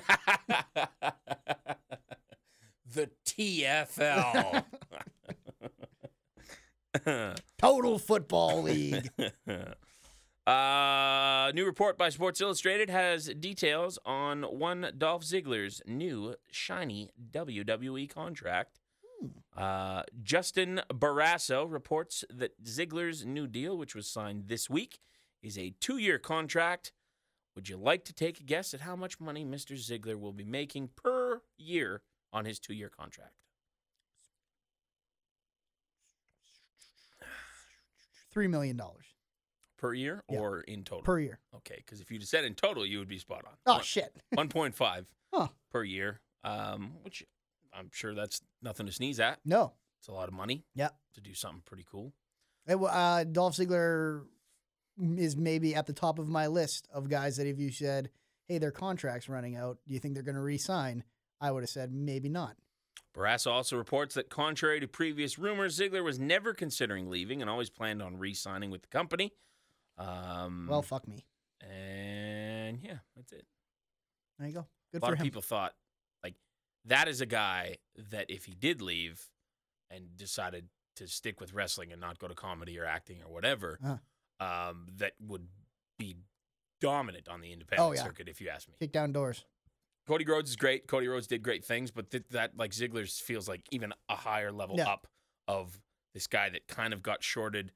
the 2.94 3.10
TFL. 3.26 4.64
Total 7.58 7.98
football 7.98 8.62
league. 8.62 9.10
Uh, 10.48 11.52
new 11.54 11.66
report 11.66 11.98
by 11.98 12.08
Sports 12.08 12.40
Illustrated 12.40 12.88
has 12.88 13.26
details 13.26 13.98
on 14.06 14.44
one 14.44 14.92
Dolph 14.96 15.22
Ziggler's 15.22 15.82
new 15.86 16.36
shiny 16.50 17.10
WWE 17.32 18.08
contract. 18.08 18.80
Uh, 19.54 20.04
Justin 20.22 20.80
Barrasso 20.90 21.70
reports 21.70 22.24
that 22.30 22.64
Ziggler's 22.64 23.26
new 23.26 23.46
deal, 23.46 23.76
which 23.76 23.94
was 23.94 24.06
signed 24.06 24.44
this 24.46 24.70
week, 24.70 25.00
is 25.42 25.58
a 25.58 25.74
two 25.80 25.98
year 25.98 26.18
contract. 26.18 26.92
Would 27.54 27.68
you 27.68 27.76
like 27.76 28.06
to 28.06 28.14
take 28.14 28.40
a 28.40 28.44
guess 28.44 28.72
at 28.72 28.80
how 28.80 28.96
much 28.96 29.20
money 29.20 29.44
Mr. 29.44 29.72
Ziggler 29.72 30.18
will 30.18 30.32
be 30.32 30.44
making 30.44 30.88
per 30.96 31.42
year 31.58 32.00
on 32.32 32.46
his 32.46 32.58
two 32.58 32.72
year 32.72 32.88
contract? 32.88 33.34
Three 38.30 38.48
million 38.48 38.78
dollars 38.78 39.17
Per 39.78 39.94
year 39.94 40.22
Yeah. 40.28 40.38
or 40.40 40.60
in 40.62 40.84
total? 40.84 41.04
per 41.04 41.18
year. 41.20 41.38
Okay, 41.54 41.76
because 41.76 42.00
if 42.00 42.10
you'd 42.10 42.26
said 42.28 42.44
in 42.44 42.54
total, 42.54 42.84
you 42.84 42.98
would 42.98 43.08
be 43.08 43.18
spot 43.18 43.44
on. 43.46 43.54
Oh 43.64 43.74
One- 43.74 43.82
shit. 43.84 44.14
1.5 44.36 45.06
Huh. 45.32 45.48
per 45.70 45.84
year, 45.84 46.20
um, 46.44 46.96
which 47.02 47.24
I'm 47.72 47.90
sure 47.92 48.14
that's 48.14 48.42
nothing 48.60 48.86
to 48.86 48.92
sneeze 48.92 49.20
at. 49.20 49.38
No. 49.44 49.74
It's 50.00 50.08
a 50.08 50.12
lot 50.12 50.28
of 50.28 50.34
money 50.34 50.64
Yeah. 50.74 50.90
to 51.14 51.20
do 51.20 51.32
something 51.34 51.62
pretty 51.64 51.84
cool. 51.90 52.12
It, 52.66 52.76
uh, 52.76 53.24
Dolph 53.24 53.54
Ziggler 53.54 54.26
is 55.16 55.36
maybe 55.36 55.74
at 55.74 55.86
the 55.86 55.92
top 55.92 56.18
of 56.18 56.28
my 56.28 56.46
list 56.48 56.88
of 56.92 57.08
guys 57.08 57.36
that 57.36 57.46
if 57.46 57.58
you 57.58 57.70
said, 57.70 58.10
"Hey, 58.48 58.58
their 58.58 58.72
contract's 58.72 59.28
running 59.28 59.54
out. 59.56 59.78
Do 59.86 59.94
you 59.94 60.00
think 60.00 60.14
they're 60.14 60.22
going 60.24 60.34
to 60.34 60.40
re-sign?" 60.42 61.04
I 61.40 61.50
would 61.52 61.62
have 61.62 61.70
said 61.70 61.92
maybe 61.92 62.28
not. 62.28 62.56
Barrasso 63.14 63.50
also 63.52 63.76
reports 63.76 64.14
that, 64.16 64.28
contrary 64.28 64.80
to 64.80 64.88
previous 64.88 65.38
rumors, 65.38 65.78
Ziggler 65.78 66.02
was 66.04 66.18
never 66.18 66.52
considering 66.52 67.08
leaving 67.08 67.40
and 67.40 67.48
always 67.50 67.70
planned 67.70 68.02
on 68.02 68.16
re 68.18 68.34
signing 68.34 68.70
with 68.70 68.82
the 68.82 68.88
company. 68.88 69.32
Um, 69.98 70.66
Well, 70.68 70.82
fuck 70.82 71.06
me. 71.08 71.24
and 71.60 72.78
yeah, 72.82 72.98
that's 73.16 73.32
it. 73.32 73.46
There 74.38 74.48
you 74.48 74.54
go. 74.54 74.66
Good 74.92 75.00
for 75.00 75.06
you. 75.06 75.06
a 75.06 75.06
lot 75.06 75.12
of 75.14 75.18
him. 75.18 75.24
people 75.26 75.42
thought, 75.42 75.74
like, 76.22 76.34
that 76.84 77.08
is 77.08 77.20
a 77.20 77.26
guy 77.26 77.76
that 78.10 78.26
if 78.30 78.44
he 78.44 78.54
did 78.54 78.80
leave 78.80 79.26
and 79.90 80.16
decided 80.16 80.68
to 80.96 81.06
stick 81.06 81.40
with 81.40 81.52
wrestling 81.52 81.92
and 81.92 82.00
not 82.00 82.18
go 82.18 82.28
to 82.28 82.34
comedy 82.34 82.78
or 82.78 82.84
acting 82.84 83.22
or 83.22 83.32
whatever, 83.32 83.78
Uh-huh. 83.82 84.44
um, 84.70 84.86
that 84.96 85.14
would 85.20 85.48
be 85.98 86.16
dominant 86.80 87.28
on 87.28 87.40
the 87.40 87.52
independent 87.52 87.88
Oh, 87.88 87.92
yeah. 87.92 88.04
circuit, 88.04 88.28
if 88.28 88.40
you 88.40 88.48
ask 88.48 88.68
me. 88.68 88.74
Kick 88.78 88.92
down 88.92 89.12
doors. 89.12 89.44
Cody 90.06 90.24
Rhodes 90.24 90.50
is 90.50 90.56
great. 90.56 90.86
Cody 90.86 91.06
Rhodes 91.08 91.26
did 91.26 91.42
great 91.42 91.64
things, 91.64 91.90
but 91.90 92.10
th- 92.10 92.24
that 92.30 92.56
like 92.56 92.70
Ziggler's 92.70 93.18
feels 93.20 93.48
like 93.48 93.62
even 93.70 93.92
a 94.08 94.16
higher 94.16 94.50
level 94.52 94.76
Yeah. 94.76 94.88
up 94.88 95.06
of 95.46 95.82
this 96.14 96.26
guy 96.26 96.48
that 96.50 96.66
kind 96.66 96.94
of 96.94 97.02
got 97.02 97.22
shorted 97.22 97.72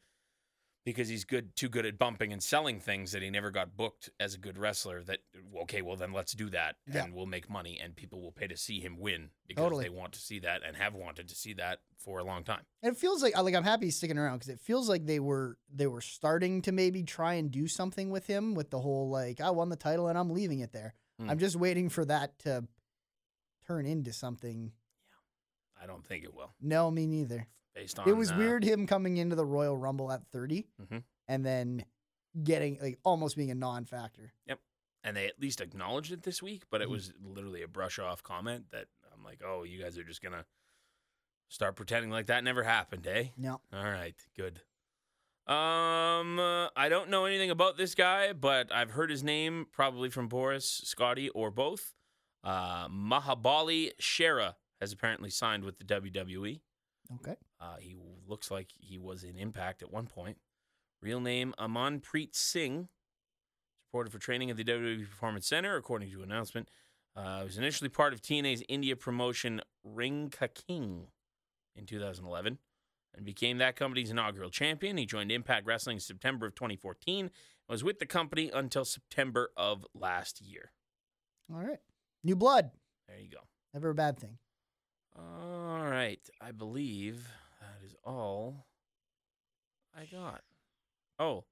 because 0.84 1.08
he's 1.08 1.24
good, 1.24 1.54
too 1.56 1.68
good 1.68 1.86
at 1.86 1.98
bumping 1.98 2.32
and 2.32 2.42
selling 2.42 2.80
things 2.80 3.12
that 3.12 3.22
he 3.22 3.30
never 3.30 3.50
got 3.50 3.76
booked 3.76 4.10
as 4.18 4.34
a 4.34 4.38
good 4.38 4.58
wrestler. 4.58 5.02
That 5.02 5.18
okay, 5.62 5.82
well 5.82 5.96
then 5.96 6.12
let's 6.12 6.32
do 6.32 6.50
that 6.50 6.76
Yeah. 6.92 7.04
and 7.04 7.14
we'll 7.14 7.26
make 7.26 7.48
money 7.48 7.78
and 7.82 7.94
people 7.94 8.20
will 8.20 8.32
pay 8.32 8.46
to 8.48 8.56
see 8.56 8.80
him 8.80 8.98
win 8.98 9.30
because 9.46 9.62
Totally. 9.62 9.84
they 9.84 9.90
want 9.90 10.12
to 10.14 10.18
see 10.20 10.40
that 10.40 10.62
and 10.66 10.76
have 10.76 10.94
wanted 10.94 11.28
to 11.28 11.34
see 11.34 11.52
that 11.54 11.80
for 11.98 12.18
a 12.18 12.24
long 12.24 12.42
time. 12.42 12.62
And 12.82 12.94
it 12.94 12.98
feels 12.98 13.22
like 13.22 13.36
like 13.40 13.54
I'm 13.54 13.62
happy 13.64 13.86
he's 13.86 13.96
sticking 13.96 14.18
around 14.18 14.38
because 14.38 14.48
it 14.48 14.60
feels 14.60 14.88
like 14.88 15.06
they 15.06 15.20
were 15.20 15.56
they 15.72 15.86
were 15.86 16.00
starting 16.00 16.62
to 16.62 16.72
maybe 16.72 17.02
try 17.04 17.34
and 17.34 17.50
do 17.50 17.68
something 17.68 18.10
with 18.10 18.26
him 18.26 18.54
with 18.54 18.70
the 18.70 18.80
whole 18.80 19.08
like 19.08 19.40
I 19.40 19.50
won 19.50 19.68
the 19.68 19.76
title 19.76 20.08
and 20.08 20.18
I'm 20.18 20.30
leaving 20.30 20.60
it 20.60 20.72
there. 20.72 20.94
Mm. 21.20 21.30
I'm 21.30 21.38
just 21.38 21.54
waiting 21.56 21.88
for 21.90 22.04
that 22.06 22.38
to 22.40 22.64
turn 23.66 23.86
into 23.86 24.12
something. 24.12 24.72
Yeah. 25.08 25.84
I 25.84 25.86
don't 25.86 26.04
think 26.04 26.24
it 26.24 26.34
will, 26.34 26.52
No, 26.60 26.90
me 26.90 27.06
neither. 27.06 27.46
Based 27.74 27.98
on 27.98 28.08
it 28.08 28.16
was 28.16 28.30
uh, 28.32 28.36
weird 28.36 28.64
him 28.64 28.86
coming 28.86 29.16
into 29.16 29.34
the 29.36 29.44
Royal 29.44 29.76
Rumble 29.76 30.10
at 30.12 30.26
30 30.32 30.66
Mhm. 30.80 31.02
and 31.28 31.44
then 31.44 31.84
getting 32.44 32.78
like 32.80 32.98
almost 33.04 33.36
being 33.36 33.50
a 33.50 33.54
non-factor. 33.54 34.32
Yep. 34.46 34.60
And 35.04 35.16
they 35.16 35.26
at 35.26 35.38
least 35.40 35.60
acknowledged 35.60 36.12
it 36.12 36.22
this 36.22 36.42
week, 36.42 36.64
but 36.70 36.80
it 36.80 36.88
Mhm. 36.88 36.92
was 36.92 37.12
literally 37.20 37.62
a 37.62 37.68
brush 37.68 37.98
off 37.98 38.22
comment 38.22 38.70
that 38.70 38.88
I'm 39.12 39.22
like, 39.24 39.42
oh, 39.44 39.62
you 39.64 39.82
guys 39.82 39.98
are 39.98 40.04
just 40.04 40.22
gonna 40.22 40.46
start 41.48 41.76
pretending 41.76 42.10
like 42.10 42.26
that 42.26 42.42
never 42.44 42.62
happened, 42.62 43.06
eh? 43.06 43.28
No. 43.36 43.60
All 43.72 43.84
right, 43.84 44.16
good. 44.36 44.62
Um, 45.46 46.38
uh, 46.38 46.68
I 46.76 46.88
don't 46.88 47.10
know 47.10 47.24
anything 47.24 47.50
about 47.50 47.76
this 47.76 47.94
guy, 47.96 48.32
but 48.32 48.70
I've 48.72 48.92
heard 48.92 49.10
his 49.10 49.24
name 49.24 49.66
probably 49.72 50.08
from 50.08 50.28
Boris, 50.28 50.66
Scotty, 50.84 51.28
or 51.30 51.50
both. 51.50 51.94
Uh, 52.44 52.88
Mahabali 52.88 53.90
Shera 53.98 54.56
has 54.80 54.92
apparently 54.92 55.30
signed 55.30 55.64
with 55.64 55.78
the 55.78 55.84
WWE. 55.84 56.60
Okay. 57.16 57.36
Uh, 57.60 57.76
he 57.78 57.96
looks 58.26 58.50
like 58.50 58.68
he 58.78 58.98
was 58.98 59.24
in 59.24 59.36
Impact 59.36 59.82
at 59.82 59.92
one 59.92 60.06
point. 60.06 60.38
Real 61.00 61.20
name 61.20 61.54
Amanpreet 61.58 62.34
Singh. 62.34 62.88
Reported 63.88 64.10
for 64.10 64.18
training 64.18 64.50
at 64.50 64.56
the 64.56 64.64
WWE 64.64 65.08
Performance 65.08 65.46
Center, 65.46 65.76
according 65.76 66.10
to 66.10 66.22
announcement. 66.22 66.68
Uh, 67.14 67.40
he 67.40 67.44
was 67.44 67.58
initially 67.58 67.90
part 67.90 68.14
of 68.14 68.22
TNA's 68.22 68.62
India 68.68 68.96
promotion 68.96 69.60
Ring 69.84 70.30
Ka 70.30 70.46
King 70.54 71.08
in 71.76 71.84
2011 71.84 72.58
and 73.14 73.24
became 73.26 73.58
that 73.58 73.76
company's 73.76 74.10
inaugural 74.10 74.50
champion. 74.50 74.96
He 74.96 75.04
joined 75.04 75.30
Impact 75.30 75.66
Wrestling 75.66 75.96
in 75.96 76.00
September 76.00 76.46
of 76.46 76.54
2014 76.54 77.26
and 77.26 77.30
was 77.68 77.84
with 77.84 77.98
the 77.98 78.06
company 78.06 78.50
until 78.52 78.84
September 78.84 79.50
of 79.56 79.84
last 79.94 80.40
year. 80.40 80.72
All 81.52 81.60
right. 81.60 81.80
New 82.24 82.36
blood. 82.36 82.70
There 83.08 83.18
you 83.18 83.28
go. 83.28 83.40
Never 83.74 83.90
a 83.90 83.94
bad 83.94 84.18
thing. 84.18 84.38
All 85.16 85.84
right. 85.84 86.20
I 86.40 86.52
believe 86.52 87.28
that 87.60 87.84
is 87.86 87.94
all 88.04 88.66
I 89.96 90.06
got. 90.06 90.42
Oh, 91.18 91.44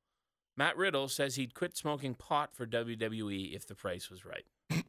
Matt 0.57 0.77
Riddle 0.77 1.09
says 1.09 1.37
he'd 1.37 1.55
quit 1.55 1.77
smoking 1.77 2.15
pot 2.15 2.55
for 2.55 2.67
WWE 2.67 3.55
if 3.55 3.67
the 3.67 3.75
price 3.75 4.11
was 4.11 4.25
right. 4.25 4.45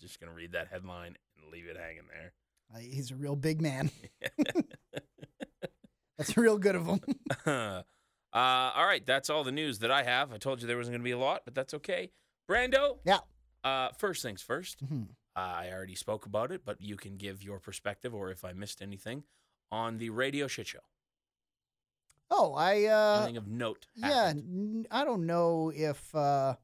Just 0.00 0.20
going 0.20 0.30
to 0.30 0.36
read 0.36 0.52
that 0.52 0.68
headline 0.68 1.16
and 1.40 1.50
leave 1.52 1.66
it 1.66 1.76
hanging 1.76 2.02
there. 2.12 2.32
Uh, 2.74 2.78
he's 2.80 3.10
a 3.10 3.16
real 3.16 3.36
big 3.36 3.60
man. 3.62 3.90
That's 6.18 6.36
real 6.36 6.58
good 6.58 6.74
of 6.74 6.86
him. 6.86 7.00
uh, 7.46 7.82
all 8.32 8.86
right. 8.86 9.04
That's 9.04 9.30
all 9.30 9.44
the 9.44 9.52
news 9.52 9.80
that 9.80 9.90
I 9.90 10.02
have. 10.02 10.32
I 10.32 10.38
told 10.38 10.60
you 10.60 10.66
there 10.66 10.76
wasn't 10.76 10.94
going 10.94 11.02
to 11.02 11.04
be 11.04 11.10
a 11.12 11.18
lot, 11.18 11.42
but 11.44 11.54
that's 11.54 11.74
okay. 11.74 12.10
Brando? 12.50 12.98
Yeah. 13.04 13.18
Uh, 13.62 13.90
first 13.98 14.22
things 14.22 14.40
first. 14.42 14.82
Mhm. 14.84 15.08
I 15.36 15.70
already 15.70 15.94
spoke 15.94 16.24
about 16.26 16.50
it, 16.50 16.64
but 16.64 16.80
you 16.80 16.96
can 16.96 17.16
give 17.18 17.42
your 17.42 17.60
perspective 17.60 18.14
or 18.14 18.30
if 18.30 18.44
I 18.44 18.52
missed 18.54 18.80
anything 18.80 19.24
on 19.70 19.98
the 19.98 20.10
radio 20.10 20.46
shit 20.46 20.66
show. 20.68 20.80
Oh, 22.30 22.54
I 22.54 22.84
uh 22.86 23.18
Anything 23.18 23.36
of 23.36 23.46
note? 23.46 23.86
yeah, 23.94 24.26
happened? 24.28 24.88
I 24.90 25.04
don't 25.04 25.26
know 25.26 25.70
if 25.74 26.14
uh 26.14 26.56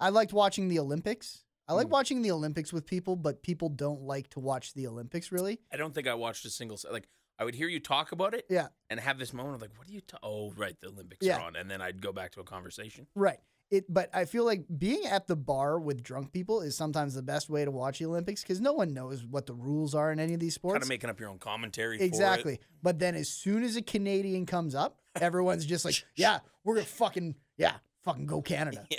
I 0.00 0.08
liked 0.10 0.32
watching 0.32 0.68
the 0.68 0.78
Olympics. 0.78 1.42
I 1.68 1.72
like 1.72 1.88
Mm. 1.88 1.90
watching 1.90 2.22
the 2.22 2.30
Olympics 2.30 2.72
with 2.72 2.86
people, 2.86 3.16
but 3.16 3.42
people 3.42 3.68
don't 3.68 4.02
like 4.02 4.28
to 4.30 4.40
watch 4.40 4.72
the 4.74 4.86
Olympics 4.86 5.32
really. 5.32 5.60
I 5.72 5.76
don't 5.76 5.94
think 5.94 6.06
I 6.06 6.14
watched 6.14 6.44
a 6.44 6.50
single. 6.50 6.78
Like 6.90 7.08
I 7.38 7.44
would 7.44 7.54
hear 7.54 7.68
you 7.68 7.80
talk 7.80 8.12
about 8.12 8.32
it, 8.34 8.46
Yeah. 8.48 8.68
and 8.88 8.98
have 9.00 9.18
this 9.18 9.32
moment 9.34 9.56
of 9.56 9.60
like, 9.62 9.76
"What 9.76 9.88
are 9.88 9.92
you? 9.92 10.00
Ta- 10.00 10.18
oh, 10.22 10.52
right, 10.52 10.80
the 10.80 10.88
Olympics 10.88 11.26
Yeah. 11.26 11.36
are 11.38 11.42
on," 11.42 11.56
and 11.56 11.70
then 11.70 11.82
I'd 11.82 12.00
go 12.00 12.10
back 12.12 12.32
to 12.32 12.40
a 12.40 12.44
conversation. 12.44 13.08
Right. 13.14 13.40
It 13.70 13.92
but 13.92 14.10
I 14.14 14.26
feel 14.26 14.44
like 14.44 14.64
being 14.78 15.06
at 15.06 15.26
the 15.26 15.34
bar 15.36 15.78
with 15.78 16.02
drunk 16.02 16.32
people 16.32 16.60
is 16.60 16.76
sometimes 16.76 17.14
the 17.14 17.22
best 17.22 17.50
way 17.50 17.64
to 17.64 17.70
watch 17.70 17.98
the 17.98 18.06
Olympics 18.06 18.44
cuz 18.44 18.60
no 18.60 18.72
one 18.72 18.94
knows 18.94 19.24
what 19.24 19.46
the 19.46 19.54
rules 19.54 19.94
are 19.94 20.12
in 20.12 20.20
any 20.20 20.34
of 20.34 20.40
these 20.40 20.54
sports. 20.54 20.74
Kind 20.74 20.82
of 20.84 20.88
making 20.88 21.10
up 21.10 21.18
your 21.18 21.28
own 21.28 21.38
commentary. 21.38 22.00
Exactly. 22.00 22.60
But 22.82 22.98
then 23.00 23.14
as 23.16 23.28
soon 23.28 23.64
as 23.64 23.74
a 23.76 23.82
Canadian 23.82 24.46
comes 24.46 24.74
up, 24.74 25.00
everyone's 25.20 25.66
just 25.66 25.84
like, 25.84 26.04
yeah, 26.16 26.38
we're 26.62 26.74
gonna 26.76 26.86
fucking, 26.86 27.34
yeah, 27.56 27.74
fucking 28.04 28.26
go 28.26 28.40
Canada. 28.42 28.86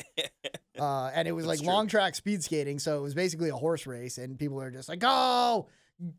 Uh, 0.79 1.09
and 1.15 1.27
it 1.27 1.31
was 1.31 1.45
That's 1.45 1.59
like 1.59 1.65
true. 1.65 1.73
long 1.73 1.87
track 1.87 2.13
speed 2.13 2.43
skating. 2.43 2.77
So 2.77 2.99
it 2.99 3.01
was 3.01 3.15
basically 3.15 3.49
a 3.49 3.55
horse 3.55 3.87
race. 3.87 4.19
And 4.19 4.37
people 4.37 4.61
are 4.61 4.69
just 4.69 4.87
like, 4.87 4.99
go, 4.99 5.67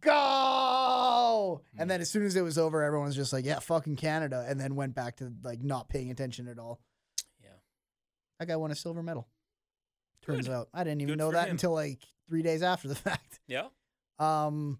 go. 0.00 1.62
Hmm. 1.74 1.80
And 1.80 1.90
then 1.90 2.00
as 2.00 2.10
soon 2.10 2.26
as 2.26 2.36
it 2.36 2.42
was 2.42 2.58
over, 2.58 2.82
everyone 2.82 3.06
was 3.06 3.16
just 3.16 3.32
like, 3.32 3.44
yeah, 3.44 3.58
fucking 3.60 3.96
Canada. 3.96 4.44
And 4.48 4.60
then 4.60 4.74
went 4.74 4.94
back 4.94 5.16
to 5.18 5.32
like 5.42 5.62
not 5.62 5.88
paying 5.88 6.10
attention 6.10 6.48
at 6.48 6.58
all. 6.58 6.80
That 8.38 8.46
guy 8.48 8.56
won 8.56 8.70
a 8.70 8.74
silver 8.74 9.02
medal. 9.02 9.28
Turns 10.22 10.46
Good. 10.46 10.54
out. 10.54 10.68
I 10.74 10.84
didn't 10.84 11.00
even 11.00 11.12
Good 11.14 11.18
know 11.18 11.30
that 11.32 11.46
him. 11.46 11.52
until 11.52 11.72
like 11.72 12.00
three 12.28 12.42
days 12.42 12.62
after 12.62 12.88
the 12.88 12.94
fact. 13.08 13.40
Yeah. 13.46 13.68
Um, 14.18 14.78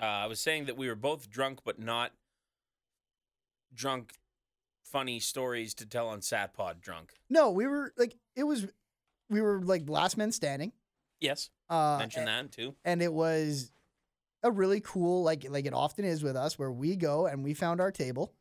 Uh, 0.00 0.04
I 0.04 0.26
was 0.26 0.40
saying 0.40 0.66
that 0.66 0.76
we 0.76 0.88
were 0.88 0.94
both 0.94 1.28
drunk, 1.30 1.60
but 1.64 1.78
not 1.78 2.12
drunk. 3.74 4.14
Funny 4.84 5.18
stories 5.18 5.74
to 5.74 5.84
tell 5.84 6.06
on 6.08 6.20
Satpod 6.20 6.80
drunk. 6.80 7.12
no, 7.28 7.50
we 7.50 7.66
were 7.66 7.92
like, 7.98 8.14
it 8.36 8.44
was, 8.44 8.66
we 9.28 9.40
were 9.40 9.60
like 9.60 9.88
last 9.88 10.16
men 10.16 10.30
standing. 10.30 10.70
Yes, 11.20 11.50
Uh, 11.68 11.96
mention 11.98 12.24
that 12.26 12.52
too. 12.52 12.76
and 12.84 13.02
it 13.02 13.12
was 13.12 13.72
a 14.44 14.50
really 14.50 14.80
cool 14.80 15.24
like 15.24 15.44
like 15.50 15.66
it 15.66 15.72
often 15.74 16.04
is 16.04 16.22
with 16.22 16.36
us 16.36 16.56
where 16.58 16.70
we 16.70 16.94
go 16.94 17.26
and 17.26 17.42
we 17.42 17.52
found 17.52 17.80
our 17.80 17.90
table 17.90 18.32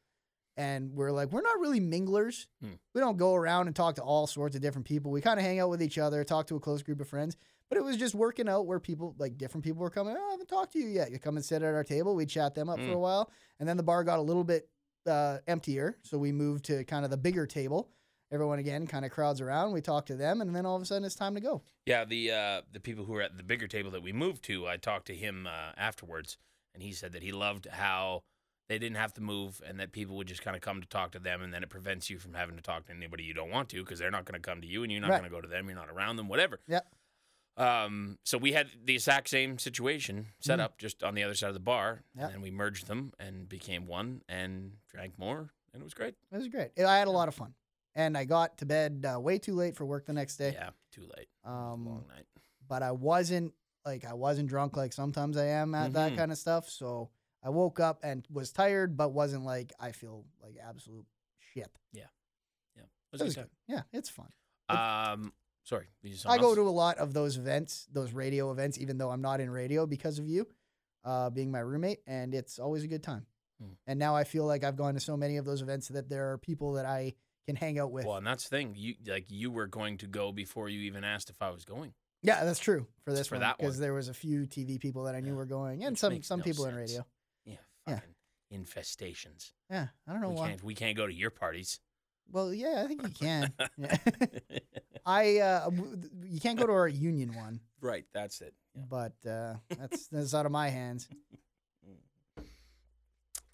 and 0.58 0.92
we're 0.94 1.12
like 1.12 1.32
we're 1.32 1.42
not 1.42 1.60
really 1.60 1.80
minglers. 1.80 2.48
Hmm. 2.62 2.74
we 2.94 3.02
don't 3.02 3.18
go 3.18 3.34
around 3.36 3.68
and 3.68 3.76
talk 3.76 3.96
to 3.96 4.02
all 4.02 4.28
sorts 4.28 4.56
of 4.56 4.62
different 4.62 4.88
people. 4.88 5.12
We 5.12 5.22
kind 5.22 5.40
of 5.40 5.46
hang 5.46 5.60
out 5.60 5.70
with 5.70 5.82
each 5.84 5.98
other 5.98 6.24
talk 6.24 6.48
to 6.48 6.56
a 6.56 6.60
close 6.60 6.82
group 6.84 7.02
of 7.02 7.08
friends 7.08 7.36
but 7.68 7.80
it 7.80 7.84
was 7.84 7.98
just 7.98 8.14
working 8.14 8.48
out 8.48 8.68
where 8.68 8.80
people 8.80 9.16
like 9.18 9.38
different 9.40 9.64
people 9.64 9.82
were 9.82 9.90
coming 9.90 10.16
oh, 10.16 10.28
i 10.28 10.32
haven't 10.32 10.48
talked 10.48 10.74
to 10.74 10.80
you 10.80 10.88
yet. 10.88 11.12
You 11.12 11.18
come 11.20 11.36
and 11.36 11.44
sit 11.44 11.64
at 11.64 11.74
our 11.74 11.84
table 11.84 12.16
we 12.16 12.26
chat 12.26 12.54
them 12.56 12.70
up 12.70 12.78
for 12.80 12.86
Hmm. 12.86 12.92
a 12.94 13.00
while 13.00 13.32
and 13.60 13.68
then 13.68 13.76
the 13.78 13.84
bar 13.84 14.04
got 14.04 14.20
a 14.20 14.22
little 14.22 14.44
bit 14.44 14.70
uh, 15.08 15.38
emptier 15.48 15.98
so 16.04 16.18
we 16.18 16.32
moved 16.32 16.66
to 16.66 16.84
kind 16.86 17.06
of 17.06 17.12
the 17.12 17.18
bigger 17.18 17.46
table. 17.46 17.90
Everyone 18.32 18.58
again 18.60 18.88
kind 18.88 19.06
of 19.06 19.12
crowds 19.12 19.40
around 19.42 19.72
we 19.72 19.82
talk 19.82 20.06
to 20.08 20.16
them 20.16 20.42
and 20.42 20.56
then 20.56 20.66
all 20.66 20.76
of 20.76 20.82
a 20.82 20.86
sudden 20.86 21.04
it's 21.06 21.16
time 21.16 21.36
to 21.36 21.42
go. 21.42 21.62
Yeah, 21.86 22.06
the 22.06 22.32
uh, 22.32 22.62
the 22.74 22.80
people 22.80 23.06
who 23.06 23.14
were 23.14 23.22
at 23.22 23.38
the 23.38 23.44
bigger 23.44 23.68
table 23.68 23.92
that 23.92 24.02
we 24.02 24.12
moved 24.14 24.44
to, 24.46 24.68
I 24.68 24.78
talked 24.78 25.06
to 25.08 25.16
him 25.16 25.46
uh, 25.48 25.72
afterwards, 25.78 26.38
and 26.74 26.82
he 26.82 26.92
said 26.92 27.12
that 27.14 27.22
he 27.22 27.32
loved 27.32 27.68
how 27.72 28.24
they 28.68 28.80
didn't 28.80 28.98
have 28.98 29.14
to 29.14 29.22
move, 29.22 29.62
and 29.66 29.80
that 29.80 29.92
people 29.92 30.16
would 30.18 30.28
just 30.28 30.42
kind 30.42 30.56
of 30.56 30.62
come 30.62 30.82
to 30.82 30.88
talk 30.88 31.12
to 31.12 31.20
them, 31.20 31.42
and 31.44 31.54
then 31.54 31.62
it 31.64 31.70
prevents 31.70 32.10
you 32.10 32.18
from 32.20 32.34
having 32.34 32.56
to 32.56 32.62
talk 32.62 32.86
to 32.88 32.94
anybody 32.94 33.24
you 33.24 33.34
don't 33.34 33.52
want 33.52 33.70
to 33.70 33.82
because 33.84 34.00
they're 34.00 34.12
not 34.12 34.26
going 34.26 34.40
to 34.42 34.46
come 34.48 34.62
to 34.62 34.68
you, 34.68 34.84
and 34.84 34.92
you're 34.92 35.02
not 35.02 35.12
Right. 35.12 35.20
going 35.20 35.30
to 35.30 35.36
go 35.36 35.42
to 35.42 35.48
them, 35.48 35.68
you're 35.68 35.76
not 35.78 35.90
around 35.90 36.16
them, 36.16 36.28
whatever. 36.28 36.60
Yep. 36.68 36.88
Um, 37.58 38.20
so 38.24 38.38
we 38.38 38.52
had 38.52 38.70
the 38.84 38.96
exact 38.96 39.30
same 39.30 39.58
situation 39.60 40.28
set 40.40 40.60
Mhm. 40.60 40.64
up 40.64 40.78
just 40.78 41.04
on 41.04 41.16
the 41.16 41.24
other 41.24 41.36
side 41.36 41.48
of 41.50 41.54
the 41.54 41.60
bar, 41.62 42.04
Yep. 42.16 42.34
and 42.34 42.42
we 42.42 42.52
merged 42.52 42.88
them 42.88 43.14
and 43.18 43.48
became 43.48 43.88
one 43.88 44.24
and 44.28 44.78
drank 44.90 45.18
more, 45.18 45.52
and 45.72 45.82
it 45.82 45.84
was 45.84 45.94
great. 45.94 46.16
It 46.32 46.36
was 46.38 46.50
great. 46.50 46.78
I 46.78 46.98
had 46.98 47.08
a 47.08 47.12
lot 47.12 47.30
of 47.30 47.36
fun, 47.36 47.54
and 47.94 48.18
I 48.18 48.26
got 48.26 48.58
to 48.58 48.66
bed 48.66 49.06
uh, 49.10 49.20
way 49.22 49.38
too 49.40 49.54
late 49.56 49.76
for 49.78 49.86
work 49.86 50.06
the 50.06 50.12
next 50.14 50.36
day. 50.36 50.52
Yeah, 50.52 50.72
too 50.92 51.08
late. 51.16 51.30
Um, 51.46 51.86
Long 51.86 52.08
night. 52.10 52.26
but 52.68 52.84
I 52.84 52.92
wasn't 52.92 53.54
like 53.86 54.04
I 54.04 54.14
wasn't 54.14 54.50
drunk 54.50 54.76
like 54.76 54.92
sometimes 54.92 55.38
I 55.38 55.46
am 55.46 55.76
at 55.76 55.94
that 55.94 56.12
Mhm. 56.14 56.18
kind 56.18 56.32
of 56.34 56.38
stuff. 56.40 56.68
So 56.68 57.10
I 57.46 57.50
woke 57.50 57.80
up 57.80 58.00
and 58.04 58.26
was 58.32 58.52
tired, 58.52 58.98
but 58.98 59.14
wasn't 59.14 59.46
like 59.46 59.72
I 59.80 59.92
feel 59.92 60.26
like 60.44 60.58
absolute 60.62 61.06
shit. 61.54 61.70
Yeah, 61.94 62.04
it 62.76 62.82
It 62.82 62.88
was 63.12 63.22
a 63.22 63.26
was 63.26 63.36
good. 63.36 63.50
Yeah, 63.68 63.82
it's 63.94 64.10
fun. 64.10 64.30
Um, 64.68 65.32
Sorry, 65.64 65.88
I 66.28 66.38
go 66.38 66.54
to 66.54 66.62
a 66.62 66.70
lot 66.70 67.00
of 67.00 67.14
those 67.14 67.38
events, 67.38 67.88
those 67.92 68.14
radio 68.14 68.52
events, 68.52 68.78
even 68.78 69.00
though 69.00 69.10
I'm 69.10 69.22
not 69.22 69.40
in 69.40 69.50
radio 69.50 69.88
because 69.88 70.20
of 70.20 70.28
you, 70.28 70.48
uh, 71.04 71.32
being 71.32 71.50
my 71.52 71.60
roommate, 71.60 72.02
and 72.06 72.36
it's 72.36 72.60
always 72.60 72.84
a 72.84 72.88
good 72.88 73.02
time. 73.02 73.26
Hmm. 73.60 73.72
And 73.88 73.98
now 73.98 74.16
I 74.16 74.26
feel 74.26 74.46
like 74.46 74.64
I've 74.64 74.76
gone 74.76 74.94
to 74.94 75.00
so 75.00 75.18
many 75.18 75.38
of 75.38 75.46
those 75.46 75.64
events 75.64 75.88
that 75.88 76.08
there 76.08 76.32
are 76.32 76.38
people 76.38 76.74
that 76.74 76.86
I 76.86 77.16
can 77.48 77.56
hang 77.56 77.80
out 77.80 77.92
with. 77.92 78.06
Well, 78.06 78.18
and 78.18 78.28
that's 78.28 78.48
the 78.48 78.56
thing. 78.58 78.74
You 78.76 78.94
like 79.08 79.26
you 79.30 79.50
were 79.50 79.66
going 79.66 79.98
to 80.00 80.08
go 80.08 80.32
before 80.32 80.70
you 80.70 80.82
even 80.82 81.04
asked 81.04 81.32
if 81.32 81.42
I 81.42 81.50
was 81.50 81.66
going. 81.66 81.94
yeah, 82.22 82.44
that's 82.44 82.60
true 82.60 82.86
for 83.04 83.14
this 83.14 83.28
For 83.28 83.36
one 83.36 83.42
that 83.42 83.58
because 83.58 83.80
there 83.80 83.94
was 83.94 84.08
a 84.08 84.14
few 84.14 84.42
TV 84.42 84.80
people 84.80 85.06
that 85.06 85.16
I 85.16 85.20
knew 85.20 85.32
Yeah, 85.32 85.38
were 85.38 85.46
going, 85.46 85.84
and 85.84 85.94
which 85.94 86.00
some 86.00 86.22
some 86.22 86.40
no 86.42 86.44
people 86.44 86.66
in 86.66 86.76
radio. 86.76 87.06
Fucking 87.88 88.16
infestations. 88.54 89.52
Yeah, 89.70 89.88
I 90.08 90.12
don't 90.12 90.22
know 90.22 90.30
We 90.30 90.36
why. 90.36 90.48
can't 90.50 90.64
we 90.64 90.76
can't 90.76 90.98
go 90.98 91.06
to 91.08 91.14
your 91.14 91.30
parties. 91.30 91.80
Well, 92.32 92.54
yeah, 92.54 92.82
I 92.84 92.88
think 92.88 93.04
you 93.04 93.10
can. 93.10 93.54
I 95.06 95.38
uh, 95.40 95.70
you 96.24 96.40
can't 96.40 96.58
go 96.58 96.66
to 96.66 96.72
our 96.74 96.88
union 96.88 97.36
one, 97.36 97.60
right, 97.82 98.06
that's 98.14 98.42
it. 98.42 98.54
Yeah. 98.76 98.84
but 98.90 99.14
uh, 99.30 99.56
that's 99.78 100.08
that's 100.08 100.34
out 100.34 100.46
of 100.48 100.52
my 100.52 100.70
hands. 100.70 101.08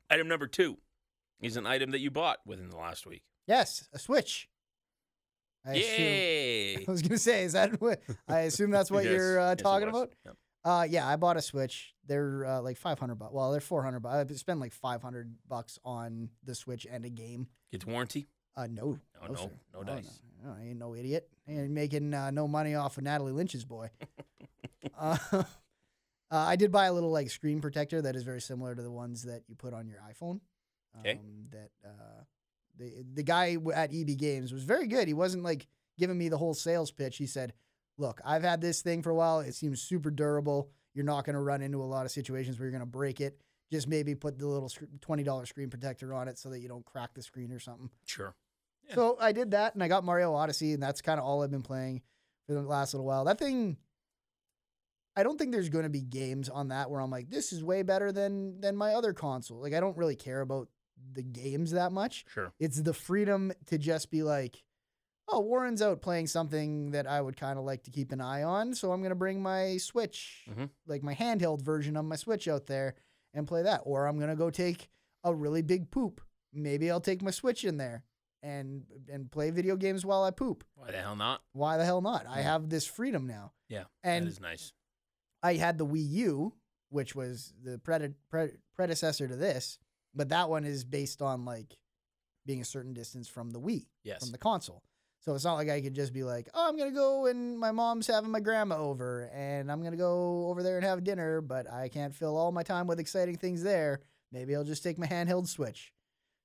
Item 0.09 0.27
number 0.27 0.47
two 0.47 0.77
is 1.41 1.57
an 1.57 1.65
item 1.65 1.91
that 1.91 1.99
you 1.99 2.11
bought 2.11 2.39
within 2.45 2.69
the 2.69 2.77
last 2.77 3.05
week. 3.05 3.23
Yes, 3.47 3.87
a 3.93 3.99
Switch. 3.99 4.47
I 5.65 5.73
assume- 5.75 5.99
Yay! 5.99 6.75
I 6.87 6.91
was 6.91 7.01
gonna 7.01 7.17
say, 7.17 7.43
is 7.43 7.53
that 7.53 7.79
what 7.81 8.01
I 8.27 8.41
assume 8.41 8.71
that's 8.71 8.89
what 8.91 9.03
Yes, 9.05 9.13
you're 9.13 9.39
uh, 9.39 9.55
talking 9.55 9.91
was. 9.91 10.03
about? 10.03 10.13
Yep. 10.25 10.35
Uh, 10.63 10.85
yeah, 10.89 11.07
I 11.07 11.15
bought 11.15 11.37
a 11.37 11.41
Switch. 11.41 11.93
They're 12.05 12.45
uh, 12.45 12.61
like 12.61 12.77
500 12.77 13.15
bucks. 13.15 13.33
Well, 13.33 13.51
they're 13.51 13.61
400 13.61 13.99
bucks. 13.99 14.31
I 14.31 14.35
spent 14.35 14.59
like 14.59 14.73
500 14.73 15.33
bucks 15.47 15.79
on 15.83 16.29
the 16.43 16.53
Switch 16.55 16.85
and 16.89 17.03
a 17.05 17.09
game. 17.09 17.47
Get 17.71 17.85
warranty. 17.85 18.27
Uh, 18.55 18.67
no, 18.67 18.99
No, 19.21 19.27
no, 19.27 19.35
sir. 19.35 19.49
no 19.73 19.83
dice. 19.83 20.21
No, 20.43 20.49
no, 20.51 20.55
I 20.59 20.67
ain't 20.67 20.77
no 20.79 20.93
idiot. 20.95 21.29
I 21.47 21.53
ain't 21.53 21.71
making 21.71 22.13
uh, 22.13 22.31
no 22.31 22.47
money 22.47 22.75
off 22.75 22.97
of 22.97 23.03
Natalie 23.03 23.31
Lynch's 23.31 23.63
boy. 23.65 23.89
uh, 24.99 25.17
uh, 25.31 25.43
I 26.31 26.55
did 26.57 26.71
buy 26.71 26.85
a 26.85 26.93
little 26.93 27.11
like 27.11 27.29
screen 27.31 27.61
protector 27.61 28.01
that 28.01 28.15
is 28.15 28.23
very 28.23 28.41
similar 28.41 28.75
to 28.75 28.81
the 28.81 28.91
ones 28.91 29.23
that 29.23 29.43
you 29.47 29.55
put 29.55 29.73
on 29.73 29.87
your 29.87 29.99
iPhone. 29.99 30.41
Um, 30.95 31.03
'Kay. 31.03 31.19
That 31.51 31.69
uh, 31.85 32.23
the 32.77 33.05
the 33.13 33.23
guy 33.23 33.57
at 33.73 33.93
EB 33.93 34.17
Games 34.17 34.51
was 34.51 34.63
very 34.63 34.87
good. 34.87 35.07
He 35.07 35.13
wasn't 35.13 35.43
like 35.43 35.67
giving 35.97 36.17
me 36.17 36.27
the 36.29 36.37
whole 36.37 36.53
sales 36.53 36.91
pitch. 36.91 37.17
He 37.17 37.25
said, 37.27 37.53
"Look, 37.97 38.21
I've 38.25 38.43
had 38.43 38.61
this 38.61 38.81
thing 38.81 39.01
for 39.01 39.09
a 39.09 39.15
while. 39.15 39.39
It 39.39 39.53
seems 39.53 39.81
super 39.81 40.11
durable. 40.11 40.69
You're 40.93 41.05
not 41.05 41.25
going 41.25 41.35
to 41.35 41.41
run 41.41 41.61
into 41.61 41.81
a 41.81 41.85
lot 41.85 42.05
of 42.05 42.11
situations 42.11 42.59
where 42.59 42.65
you're 42.65 42.77
going 42.77 42.81
to 42.81 42.85
break 42.85 43.21
it. 43.21 43.41
Just 43.71 43.87
maybe 43.87 44.15
put 44.15 44.37
the 44.37 44.47
little 44.47 44.69
twenty 44.99 45.23
dollars 45.23 45.49
screen 45.49 45.69
protector 45.69 46.13
on 46.13 46.27
it 46.27 46.37
so 46.37 46.49
that 46.49 46.59
you 46.59 46.67
don't 46.67 46.85
crack 46.85 47.13
the 47.13 47.21
screen 47.21 47.51
or 47.51 47.59
something." 47.59 47.89
Sure. 48.05 48.35
Yeah. 48.89 48.95
So 48.95 49.17
I 49.19 49.31
did 49.31 49.51
that, 49.51 49.73
and 49.75 49.83
I 49.83 49.87
got 49.87 50.03
Mario 50.03 50.33
Odyssey, 50.33 50.73
and 50.73 50.83
that's 50.83 51.01
kind 51.01 51.19
of 51.19 51.25
all 51.25 51.43
I've 51.43 51.51
been 51.51 51.61
playing 51.61 52.01
for 52.47 52.53
the 52.53 52.61
last 52.61 52.93
little 52.93 53.05
while. 53.05 53.23
That 53.25 53.39
thing, 53.39 53.77
I 55.15 55.23
don't 55.23 55.37
think 55.37 55.51
there's 55.51 55.69
going 55.69 55.83
to 55.83 55.89
be 55.89 56.01
games 56.01 56.49
on 56.49 56.69
that 56.69 56.89
where 56.89 56.99
I'm 56.99 57.11
like, 57.11 57.29
this 57.29 57.53
is 57.53 57.63
way 57.63 57.83
better 57.83 58.11
than 58.11 58.59
than 58.59 58.75
my 58.75 58.93
other 58.93 59.13
console. 59.13 59.61
Like 59.61 59.73
I 59.73 59.79
don't 59.79 59.97
really 59.97 60.15
care 60.15 60.41
about 60.41 60.67
the 61.13 61.23
games 61.23 61.71
that 61.71 61.91
much. 61.91 62.25
Sure. 62.27 62.51
It's 62.59 62.81
the 62.81 62.93
freedom 62.93 63.53
to 63.67 63.77
just 63.77 64.11
be 64.11 64.23
like, 64.23 64.63
oh, 65.27 65.39
Warren's 65.39 65.81
out 65.81 66.01
playing 66.01 66.27
something 66.27 66.91
that 66.91 67.07
I 67.07 67.21
would 67.21 67.37
kind 67.37 67.57
of 67.57 67.65
like 67.65 67.83
to 67.83 67.91
keep 67.91 68.11
an 68.11 68.21
eye 68.21 68.43
on, 68.43 68.73
so 68.73 68.91
I'm 68.91 69.01
gonna 69.01 69.15
bring 69.15 69.41
my 69.41 69.77
Switch, 69.77 70.45
Mhm. 70.49 70.69
like 70.87 71.03
my 71.03 71.15
handheld 71.15 71.61
version 71.61 71.95
of 71.95 72.05
my 72.05 72.15
Switch 72.17 72.47
out 72.47 72.65
there 72.65 72.95
and 73.33 73.47
play 73.47 73.63
that, 73.63 73.81
or 73.85 74.07
I'm 74.07 74.19
gonna 74.19 74.35
go 74.35 74.49
take 74.49 74.89
a 75.23 75.33
really 75.33 75.61
big 75.61 75.89
poop. 75.91 76.21
Maybe 76.53 76.91
I'll 76.91 76.99
take 77.01 77.21
my 77.21 77.31
Switch 77.31 77.63
in 77.63 77.77
there 77.77 78.03
and 78.43 78.85
and 79.07 79.31
play 79.31 79.51
video 79.51 79.75
games 79.77 80.03
while 80.05 80.23
I 80.23 80.31
poop. 80.31 80.63
Why 80.75 80.91
the 80.91 80.97
hell 81.01 81.15
not? 81.15 81.43
Why 81.53 81.77
the 81.77 81.85
hell 81.85 82.01
not? 82.01 82.25
I 82.25 82.41
have 82.41 82.69
this 82.69 82.85
freedom 82.85 83.27
now. 83.27 83.53
Yeah. 83.69 83.85
And 84.03 84.25
that 84.25 84.31
is 84.31 84.39
nice. 84.41 84.73
I 85.43 85.53
had 85.55 85.77
the 85.77 85.85
Wii 85.85 86.09
U, 86.09 86.53
which 86.89 87.15
was 87.15 87.53
the 87.63 87.77
prede- 87.77 88.15
pre- 88.29 88.57
predecessor 88.73 89.27
to 89.27 89.35
this, 89.35 89.77
but 90.13 90.29
that 90.29 90.49
one 90.49 90.65
is 90.65 90.83
based 90.83 91.21
on 91.21 91.45
like 91.45 91.77
being 92.45 92.59
a 92.61 92.65
certain 92.65 92.93
distance 92.93 93.27
from 93.27 93.51
the 93.51 93.59
Wii, 93.61 93.87
Yes. 94.03 94.19
from 94.21 94.31
the 94.31 94.37
console. 94.39 94.83
So 95.21 95.35
it's 95.35 95.43
not 95.43 95.53
like 95.53 95.69
I 95.69 95.81
could 95.81 95.93
just 95.93 96.13
be 96.13 96.23
like, 96.23 96.49
oh, 96.53 96.67
I'm 96.67 96.77
gonna 96.77 96.91
go 96.91 97.27
and 97.27 97.57
my 97.57 97.71
mom's 97.71 98.07
having 98.07 98.31
my 98.31 98.39
grandma 98.39 98.77
over, 98.77 99.29
and 99.33 99.71
I'm 99.71 99.83
gonna 99.83 99.95
go 99.95 100.47
over 100.49 100.63
there 100.63 100.77
and 100.77 100.85
have 100.85 101.03
dinner, 101.03 101.41
but 101.41 101.71
I 101.71 101.89
can't 101.89 102.13
fill 102.13 102.35
all 102.35 102.51
my 102.51 102.63
time 102.63 102.87
with 102.87 102.99
exciting 102.99 103.37
things 103.37 103.61
there. 103.61 104.01
Maybe 104.31 104.55
I'll 104.55 104.63
just 104.63 104.83
take 104.83 104.97
my 104.97 105.05
handheld 105.07 105.47
Switch. 105.47 105.93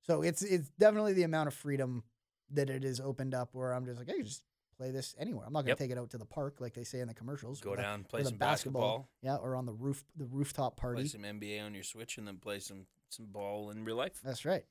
So 0.02 0.22
it's 0.22 0.42
it's 0.42 0.68
definitely 0.78 1.14
the 1.14 1.22
amount 1.22 1.48
of 1.48 1.54
freedom 1.54 2.04
that 2.52 2.68
it 2.70 2.84
is 2.84 3.00
opened 3.00 3.34
up, 3.34 3.48
where 3.52 3.72
I'm 3.72 3.86
just 3.86 3.98
like, 3.98 4.10
I 4.10 4.12
can 4.12 4.24
just 4.24 4.42
play 4.76 4.90
this 4.90 5.14
anywhere. 5.18 5.46
I'm 5.46 5.54
not 5.54 5.60
gonna 5.62 5.70
Yep. 5.70 5.78
take 5.78 5.90
it 5.90 5.98
out 5.98 6.10
to 6.10 6.18
the 6.18 6.26
park 6.26 6.60
like 6.60 6.74
they 6.74 6.84
say 6.84 7.00
in 7.00 7.08
the 7.08 7.14
commercials. 7.14 7.60
Go 7.62 7.76
down, 7.76 8.04
play 8.04 8.22
some 8.24 8.36
basketball, 8.36 9.08
yeah, 9.22 9.36
or 9.36 9.56
on 9.56 9.64
the 9.64 9.72
roof, 9.72 10.04
the 10.16 10.26
rooftop 10.26 10.76
play 10.76 10.82
party. 10.82 11.08
some 11.08 11.22
NBA 11.22 11.64
on 11.64 11.72
your 11.72 11.82
Switch, 11.82 12.18
and 12.18 12.28
then 12.28 12.36
play 12.36 12.60
some 12.60 12.86
some 13.08 13.26
ball 13.26 13.70
in 13.70 13.84
real 13.86 13.96
life. 13.96 14.20
That's 14.22 14.44
right. 14.44 14.66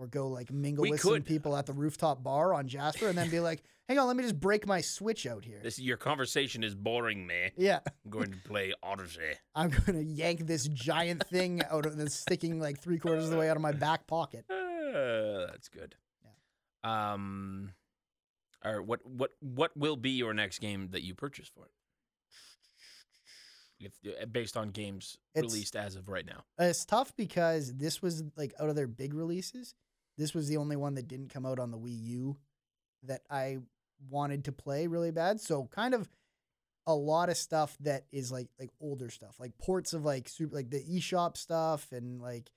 Or 0.00 0.06
go 0.06 0.28
like 0.28 0.50
mingle 0.50 0.80
We 0.80 0.92
with 0.92 1.02
some 1.02 1.20
people 1.20 1.54
at 1.54 1.66
the 1.66 1.74
rooftop 1.74 2.22
bar 2.22 2.54
on 2.54 2.68
Jasper, 2.68 3.08
and 3.08 3.18
then 3.18 3.28
be 3.28 3.38
like, 3.38 3.62
"Hang 3.88 3.98
on, 3.98 4.06
let 4.06 4.16
me 4.16 4.22
just 4.22 4.40
break 4.40 4.66
my 4.66 4.80
switch 4.80 5.26
out 5.26 5.44
here." 5.44 5.60
This 5.62 5.78
your 5.78 5.98
conversation 5.98 6.64
is 6.64 6.74
boring 6.74 7.26
me. 7.26 7.50
yeah, 7.58 7.80
I'm 7.86 8.10
going 8.10 8.30
to 8.32 8.38
play 8.38 8.72
Odyssey. 8.82 9.34
I'm 9.54 9.68
gonna 9.68 10.00
yank 10.00 10.46
this 10.46 10.66
giant 10.68 11.26
thing 11.26 11.62
out 11.70 11.84
of 11.84 11.98
that's 11.98 12.14
sticking 12.14 12.58
like 12.58 12.80
three 12.80 12.98
quarters 12.98 13.24
of 13.24 13.30
the 13.30 13.36
way 13.36 13.50
out 13.50 13.56
of 13.56 13.62
my 13.62 13.72
back 13.72 14.06
pocket. 14.06 14.46
Uh, 14.48 15.44
that's 15.50 15.68
good. 15.68 15.96
Yeah. 16.24 17.12
Um. 17.12 17.72
All 18.64 18.72
right. 18.78 18.86
What 18.86 19.00
what 19.04 19.32
what 19.40 19.76
will 19.76 19.96
be 19.96 20.12
your 20.12 20.32
next 20.32 20.60
game 20.60 20.88
that 20.92 21.02
you 21.02 21.14
purchase 21.14 21.50
for 21.54 21.66
it? 21.66 21.72
If, 23.80 23.92
uh, 24.06 24.26
based 24.26 24.56
on 24.56 24.70
games 24.70 25.18
It's- 25.34 25.52
released 25.52 25.76
as 25.76 25.96
of 25.96 26.08
right 26.08 26.24
now. 26.26 26.44
It's 26.58 26.84
tough 26.86 27.14
because 27.16 27.74
this 27.76 28.00
was 28.02 28.22
like 28.36 28.54
out 28.58 28.68
of 28.70 28.76
their 28.76 28.86
big 28.86 29.14
releases, 29.14 29.74
this 30.20 30.34
was 30.34 30.48
the 30.48 30.56
only 30.58 30.76
one 30.76 30.94
that 30.94 31.08
didn't 31.08 31.32
come 31.32 31.46
out 31.46 31.58
on 31.58 31.70
the 31.70 31.78
Wii 31.78 32.02
U 32.02 32.36
that 33.04 33.22
I 33.30 33.58
wanted 34.08 34.44
to 34.44 34.52
play 34.52 34.86
really 34.86 35.10
bad. 35.10 35.40
So 35.40 35.68
kind 35.72 35.94
of 35.94 36.08
a 36.86 36.94
lot 36.94 37.28
of 37.28 37.36
stuff 37.36 37.76
that 37.80 38.04
is 38.12 38.32
like 38.32 38.48
like 38.58 38.70
older 38.80 39.10
stuff, 39.10 39.36
like 39.38 39.56
ports 39.58 39.92
of 39.92 40.04
like 40.04 40.28
super 40.28 40.54
like 40.54 40.70
the 40.70 40.82
eShop 40.82 41.36
stuff 41.36 41.86
and 41.92 42.20
like 42.20 42.50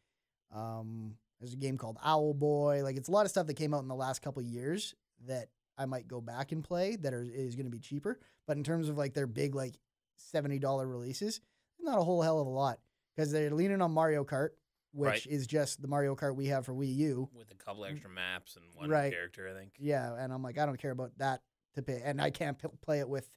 um 0.54 1.16
there's 1.40 1.54
a 1.54 1.58
game 1.58 1.78
called 1.78 1.98
Owl 2.04 2.34
Boy. 2.34 2.84
Like 2.84 2.98
it's 2.98 3.10
a 3.10 3.12
lot 3.12 3.26
of 3.26 3.32
stuff 3.32 3.48
that 3.48 3.56
came 3.56 3.74
out 3.74 3.82
in 3.82 3.88
the 3.88 3.96
last 3.96 4.22
couple 4.22 4.42
years 4.42 4.96
that 5.28 5.50
I 5.78 5.86
might 5.86 6.08
go 6.08 6.22
back 6.22 6.52
and 6.52 6.64
play 6.64 6.96
that 6.98 7.14
are 7.14 7.24
is 7.24 7.56
going 7.56 7.66
to 7.66 7.72
be 7.72 7.80
cheaper. 7.80 8.20
But 8.48 8.58
in 8.58 8.64
terms 8.64 8.90
of 8.90 8.98
like 8.98 9.14
their 9.14 9.28
big 9.28 9.56
like 9.56 9.76
seventy 10.16 10.60
dollar 10.60 10.88
releases, 10.88 11.42
not 11.80 12.00
a 12.00 12.04
whole 12.04 12.22
hell 12.22 12.40
of 12.40 12.48
a 12.48 12.50
lot 12.50 12.80
because 13.16 13.32
they're 13.32 13.52
leaning 13.52 13.82
on 13.82 13.92
Mario 13.92 14.24
Kart, 14.24 14.50
which 14.94 15.10
Right. 15.10 15.26
is 15.28 15.46
just 15.48 15.82
the 15.82 15.88
Mario 15.88 16.16
Kart 16.16 16.36
we 16.36 16.48
have 16.48 16.66
for 16.66 16.74
Wii 16.74 16.96
U. 16.96 17.30
With 17.36 17.52
a 17.52 17.56
couple 17.56 17.84
extra 17.86 18.10
maps 18.10 18.56
and 18.56 18.66
one. 18.76 18.90
Right. 18.90 19.12
character, 19.12 19.50
I 19.50 19.54
think. 19.60 19.74
Yeah, 19.80 20.14
and 20.16 20.32
I'm 20.32 20.42
like, 20.44 20.58
I 20.58 20.66
don't 20.66 20.78
care 20.80 20.92
about 20.92 21.18
that 21.18 21.42
to 21.74 21.82
pay, 21.82 22.02
and 22.04 22.22
I 22.22 22.30
can't 22.30 22.58
p- 22.58 22.68
play 22.82 23.00
it 23.00 23.10
with 23.10 23.28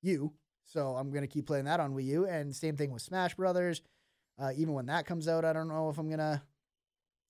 you, 0.00 0.32
so 0.64 0.96
I'm 0.96 1.10
gonna 1.12 1.26
keep 1.26 1.46
playing 1.46 1.66
that 1.66 1.78
on 1.80 1.94
Wii 1.94 2.04
U. 2.06 2.26
And 2.26 2.54
same 2.56 2.76
thing 2.76 2.90
with 2.90 3.02
Smash 3.02 3.34
Brothers. 3.34 3.82
Uh, 4.38 4.52
even 4.56 4.72
when 4.72 4.86
that 4.86 5.04
comes 5.06 5.28
out, 5.28 5.44
I 5.44 5.52
don't 5.52 5.68
know 5.68 5.90
if 5.90 5.98
I'm 5.98 6.08
gonna 6.08 6.42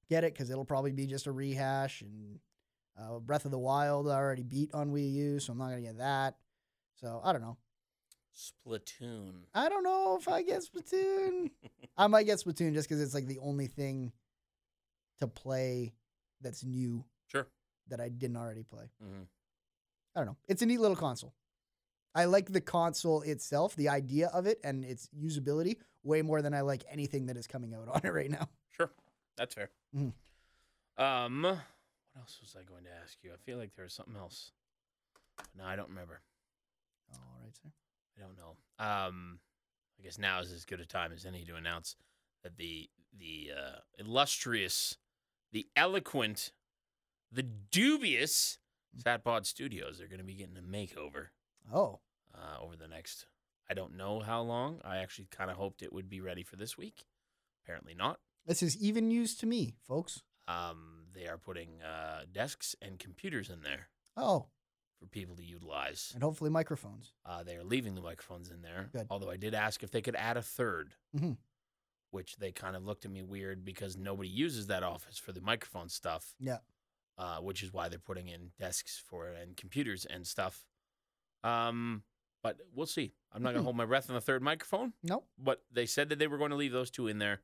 get 0.09 0.23
it 0.25 0.33
because 0.33 0.51
it'll 0.51 0.65
probably 0.65 0.93
be 0.93 1.07
just 1.07 1.27
a 1.27 1.33
rehash. 1.33 2.03
And 2.03 2.39
uh, 2.97 3.19
Breath 3.19 3.45
of 3.45 3.51
the 3.51 3.59
Wild 3.59 4.09
I 4.09 4.15
already 4.15 4.45
beat 4.45 4.73
on 4.73 4.93
Wii 4.93 5.13
U, 5.13 5.41
so 5.41 5.53
I'm 5.53 5.59
not 5.59 5.71
gonna 5.71 5.81
get 5.83 5.99
that. 5.99 6.37
So 7.01 7.21
I 7.25 7.33
don't 7.33 7.43
know. 7.43 7.57
Splatoon. 8.37 9.33
I 9.55 9.69
don't 9.69 9.85
know 9.85 10.17
if 10.21 10.29
I 10.29 10.43
get 10.43 10.63
Splatoon. 10.63 11.51
I 11.97 12.07
might 12.07 12.25
get 12.25 12.39
Splatoon 12.39 12.73
just 12.75 12.89
because 12.89 13.03
it's 13.03 13.15
like 13.15 13.27
the 13.27 13.39
only 13.41 13.67
thing 13.67 14.13
to 15.21 15.27
play 15.27 15.93
that's 16.41 16.65
new 16.65 17.05
Sure. 17.27 17.47
that 17.89 18.01
I 18.01 18.09
didn't 18.09 18.37
already 18.37 18.63
play. 18.63 18.91
hmm 19.01 19.23
I 20.15 20.21
don't 20.21 20.27
know. 20.27 20.37
It's 20.49 20.61
a 20.63 20.67
neat 20.67 20.79
little 20.81 20.97
console. 20.97 21.33
I 22.15 22.27
like 22.27 22.53
the 22.53 22.61
console 22.61 23.23
itself, 23.23 23.75
the 23.77 23.89
idea 23.89 24.29
of 24.29 24.45
it, 24.47 24.61
and 24.63 24.85
its 24.85 25.09
usability 25.19 25.77
way 26.03 26.21
more 26.21 26.43
than 26.43 26.53
I 26.53 26.61
like 26.61 26.85
anything 26.91 27.27
that 27.27 27.37
is 27.39 27.47
coming 27.47 27.73
out 27.75 27.89
on 27.93 28.01
it 28.05 28.11
right 28.13 28.31
now. 28.31 28.49
Sure. 28.77 28.91
That's 29.39 29.55
fair. 29.55 29.71
Mhm. 29.97 30.13
Um, 30.99 31.43
what 31.45 31.59
else 32.19 32.39
was 32.43 32.55
I 32.59 32.65
going 32.65 32.85
to 32.85 32.91
ask 33.03 33.17
you? 33.23 33.33
I 33.33 33.37
feel 33.39 33.57
like 33.57 33.75
there 33.75 33.85
was 33.85 33.95
something 33.95 34.17
else. 34.17 34.53
No, 35.57 35.65
I 35.65 35.77
don't 35.77 35.89
remember. 35.89 36.21
All 37.15 37.21
right, 37.43 37.57
sir. 37.57 37.71
I 38.17 38.21
don't 38.21 38.37
know. 38.37 38.57
Um, 38.85 39.39
I 39.99 40.03
guess 40.03 40.19
now 40.19 40.41
is 40.41 40.53
as 40.53 40.65
good 40.65 40.81
a 40.81 40.87
time 40.87 41.13
as 41.13 41.25
any 41.25 41.45
to 41.45 41.55
announce 41.57 41.97
that 42.43 42.57
the 42.57 42.89
the 43.19 43.51
uh, 43.57 43.79
illustrious, 43.99 44.97
the 45.53 45.67
eloquent, 45.77 46.53
the 47.31 47.43
dubious 47.43 48.59
Satpod 48.99 49.47
Studios 49.47 50.01
are 50.01 50.07
going 50.07 50.19
to 50.19 50.25
be 50.25 50.35
getting 50.35 50.57
a 50.57 50.61
makeover 50.63 51.27
Oh, 51.73 52.01
uh, 52.35 52.63
over 52.63 52.75
the 52.77 52.89
next. 52.89 53.27
I 53.71 53.75
don't 53.75 53.97
know 53.97 54.21
how 54.21 54.43
long. 54.43 54.81
I 54.85 54.99
actually 54.99 55.29
kind 55.31 55.51
of 55.51 55.57
hoped 55.57 55.83
it 55.83 55.93
would 55.93 56.09
be 56.11 56.21
ready 56.21 56.43
for 56.43 56.57
this 56.57 56.77
week. 56.77 57.05
Apparently 57.65 57.95
not. 57.95 58.19
this 58.47 58.63
is 58.63 58.77
even 58.79 59.09
news 59.09 59.35
to 59.37 59.47
me, 59.47 59.75
folks. 59.87 60.23
Um, 60.49 61.05
they 61.15 61.27
are 61.29 61.39
putting 61.39 61.81
uh, 61.83 62.23
desks 62.33 62.75
and 62.83 62.99
computers 62.99 63.49
in 63.49 63.63
there 63.63 63.89
Oh, 64.17 64.47
for 65.03 65.09
people 65.09 65.35
to 65.37 65.43
utilize. 65.45 66.13
And 66.15 66.23
hopefully 66.23 66.49
microphones. 66.51 67.13
Uh, 67.27 67.43
they 67.43 67.57
are 67.57 67.65
leaving 67.65 67.95
the 67.97 68.01
microphones 68.01 68.51
in 68.51 68.63
there. 68.63 68.89
Good. 68.93 69.09
Although 69.11 69.31
I 69.31 69.37
did 69.37 69.53
ask 69.53 69.83
if 69.83 69.91
they 69.91 70.01
could 70.01 70.15
add 70.15 70.37
a 70.37 70.43
3rd 70.43 70.95
Mhm. 71.15 71.37
which 72.11 72.37
they 72.37 72.53
kind 72.53 72.77
of 72.77 72.85
looked 72.85 73.05
at 73.05 73.11
me 73.11 73.23
weird 73.23 73.65
because 73.65 73.97
nobody 73.97 74.29
uses 74.29 74.69
that 74.69 74.83
office 74.83 75.19
for 75.19 75.33
the 75.33 75.41
microphone 75.41 75.89
stuff. 75.89 76.35
Yeah. 76.39 76.59
Uh, 77.19 77.41
which 77.41 77.63
is 77.63 77.73
why 77.73 77.89
they're 77.89 77.99
putting 77.99 78.29
in 78.29 78.53
desks 78.59 78.99
for 78.99 79.29
it 79.29 79.41
and 79.43 79.57
computers 79.57 80.05
and 80.07 80.27
stuff. 80.27 80.65
Um, 81.43 82.05
but 82.43 82.61
we'll 82.73 82.87
see. 82.87 83.15
I'm 83.33 83.43
not 83.43 83.51
gonna 83.51 83.61
Mhm. 83.61 83.65
hold 83.65 83.77
my 83.77 83.87
breath 83.87 84.09
on 84.09 84.15
the 84.15 84.21
third 84.21 84.43
microphone. 84.43 84.93
Nope. 85.03 85.29
But 85.39 85.65
they 85.71 85.87
said 85.87 86.09
that 86.11 86.19
they 86.19 86.27
were 86.29 86.39
going 86.39 86.51
to 86.51 86.57
leave 86.57 86.73
those 86.73 86.91
two 86.91 87.09
in 87.09 87.19
there 87.19 87.43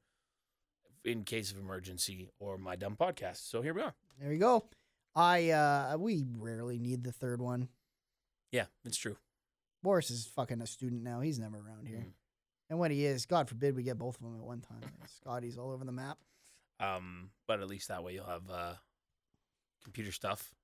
in 1.04 1.24
case 1.24 1.50
of 1.50 1.58
emergency 1.58 2.30
or 2.38 2.56
my 2.58 2.76
dumb 2.76 2.96
podcast. 2.96 3.38
So 3.38 3.62
here 3.62 3.74
we 3.74 3.82
are. 3.82 3.94
There 4.18 4.32
you 4.32 4.38
go. 4.38 4.68
I 5.18 5.50
uh 5.50 5.96
we 5.98 6.24
rarely 6.36 6.78
need 6.78 7.02
the 7.02 7.12
third 7.12 7.40
one. 7.42 7.68
Yeah, 8.52 8.66
it's 8.84 8.96
true. 8.96 9.16
Boris 9.82 10.10
is 10.10 10.26
fucking 10.34 10.60
a 10.60 10.66
student 10.66 11.02
now. 11.02 11.20
He's 11.20 11.38
never 11.38 11.56
around 11.58 11.86
here. 11.88 11.98
Mhm. 11.98 12.12
And 12.70 12.78
when 12.78 12.90
he 12.90 13.04
is, 13.04 13.26
God 13.26 13.48
forbid 13.48 13.74
we 13.74 13.82
get 13.82 13.98
both 13.98 14.16
of 14.16 14.22
them 14.22 14.36
at 14.36 14.44
one 14.44 14.60
time. 14.60 14.80
Scotty's 15.20 15.56
all 15.58 15.70
over 15.70 15.84
the 15.84 15.92
map. 15.92 16.18
Um, 16.80 17.30
but 17.46 17.60
at 17.60 17.66
least 17.68 17.88
that 17.88 18.04
way 18.04 18.12
you'll 18.14 18.26
have 18.26 18.48
uh, 18.50 18.74
computer 19.82 20.12
stuff 20.12 20.54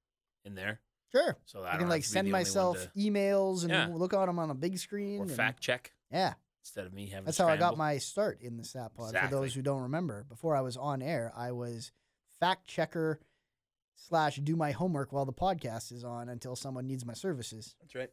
in 0.45 0.55
there. 0.55 0.81
Sure. 1.13 1.37
So 1.47 1.63
I 1.63 1.75
I, 1.75 1.77
can 1.79 1.89
like 1.89 2.03
have 2.03 2.05
to 2.05 2.11
be 2.11 2.13
send 2.13 2.27
the 2.27 2.31
only 2.31 2.33
one 2.33 2.41
myself 2.41 2.83
to- 2.83 2.99
emails 2.99 3.63
and 3.63 3.71
Yeah. 3.71 3.87
look 3.91 4.13
at 4.15 4.27
them 4.27 4.39
on 4.39 4.51
a 4.51 4.55
big 4.55 4.79
screen. 4.79 5.21
or 5.21 5.23
and- 5.25 5.33
fact 5.33 5.61
check 5.61 5.93
Yeah. 6.13 6.35
instead 6.63 6.87
of 6.87 6.93
me 6.93 7.07
having. 7.07 7.25
That's 7.25 7.39
how 7.39 7.49
I 7.49 7.57
got 7.57 7.77
my 7.79 7.99
start 7.99 8.41
in 8.43 8.57
the 8.57 8.65
Sat 8.65 8.95
Pod. 8.95 9.17
For 9.17 9.29
those 9.29 9.55
who 9.55 9.63
don't 9.63 9.83
remember, 9.83 10.25
before 10.25 10.55
I 10.57 10.61
was 10.61 10.77
on 10.77 11.03
air, 11.03 11.33
I 11.35 11.53
was 11.53 11.91
fact 12.41 12.67
checker 12.67 13.19
slash 13.97 14.37
do 14.37 14.57
my 14.57 14.73
homework 14.73 15.13
while 15.13 15.25
the 15.25 15.33
podcast 15.33 15.93
is 15.93 16.05
on 16.05 16.29
until 16.29 16.57
someone 16.57 16.87
needs 16.87 17.05
my 17.05 17.15
services. 17.15 17.75
That's 17.81 17.95
right. 17.95 18.11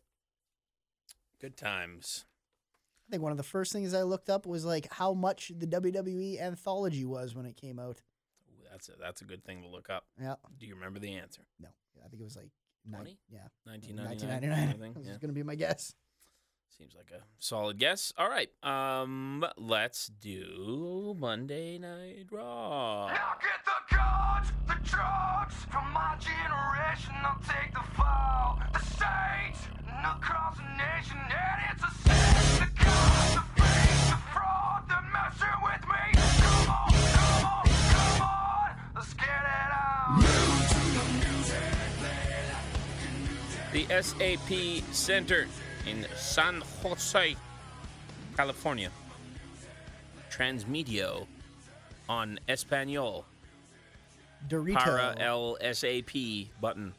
Good 1.40 1.58
times. 1.58 2.26
I 3.08 3.12
think 3.12 3.24
one 3.24 3.32
of 3.32 3.38
the 3.38 3.44
first 3.44 3.74
things 3.74 3.94
I 3.94 4.04
looked 4.04 4.30
up 4.30 4.46
was 4.46 4.64
like 4.64 4.92
how 4.94 5.14
much 5.14 5.52
the 5.58 5.68
WWE 5.68 6.40
anthology 6.40 7.04
was 7.04 7.36
when 7.36 7.46
it 7.46 7.58
came 7.58 7.80
out. 7.80 8.02
Ooh, 8.50 8.64
that's 8.72 8.90
a 8.90 8.94
that's 9.00 9.22
a 9.22 9.26
good 9.26 9.44
thing 9.44 9.62
to 9.64 9.68
look 9.68 9.90
up. 9.90 10.06
Yeah. 10.22 10.36
Do 10.60 10.66
you 10.66 10.76
remember 10.76 11.00
the 11.00 11.14
answer? 11.16 11.42
No, 11.60 11.68
I 12.06 12.08
think 12.10 12.22
it 12.22 12.24
was 12.24 12.38
like 12.38 12.50
nine, 12.86 13.02
20? 13.02 13.20
yeah, 13.30 13.40
1999. 13.66 14.50
1999. 14.50 14.80
Think? 14.80 14.96
This 14.96 15.06
Yeah. 15.08 15.12
is 15.14 15.18
going 15.18 15.30
to 15.30 15.34
be 15.36 15.44
my 15.44 15.56
guess. 15.56 15.94
Seems 16.78 16.96
like 16.96 17.12
a 17.12 17.24
solid 17.38 17.78
guess. 17.78 18.14
All 18.18 18.30
right. 18.30 18.50
Um, 18.64 19.46
let's 19.58 20.08
do 20.08 21.16
Monday 21.20 21.78
Night 21.78 22.28
Raw. 22.32 23.08
Now 23.08 23.36
get 23.40 23.66
the 23.66 23.72
the 24.68 24.76
drugs 24.84 25.56
from 25.70 25.92
my 25.92 26.16
generation. 26.20 27.14
I'll 27.24 27.40
take 27.42 27.74
the 27.74 27.84
fall, 27.96 28.60
the 28.74 28.80
stage, 28.80 29.60
and 29.88 30.06
across 30.06 30.58
the 30.58 30.64
nation. 30.78 31.18
And 31.18 31.62
it's 31.72 31.84
a 31.84 31.92
sin, 32.04 32.60
the 32.60 32.66
the 33.36 33.44
fake, 33.58 34.02
the 34.10 34.20
fraud, 34.32 34.82
the 34.88 35.00
messing 35.12 35.60
with 35.64 35.84
me. 35.92 36.04
Come 36.16 36.70
on, 36.70 36.92
come 36.92 37.46
on, 37.46 37.66
come 37.92 38.22
on, 38.22 38.70
let's 38.96 39.14
get 39.14 39.44
it 39.60 39.72
on. 39.76 40.24
The 43.74 43.84
SAP 44.02 44.50
Center 44.94 45.48
in 45.88 46.06
San 46.16 46.62
Jose, 46.84 47.36
California. 48.36 48.90
Transmedio 50.32 51.28
on 52.08 52.40
Espanol. 52.48 53.26
Dorito. 54.48 54.74
Para 54.76 55.16
el 55.20 55.58
SAP 55.74 56.50
button. 56.60 56.94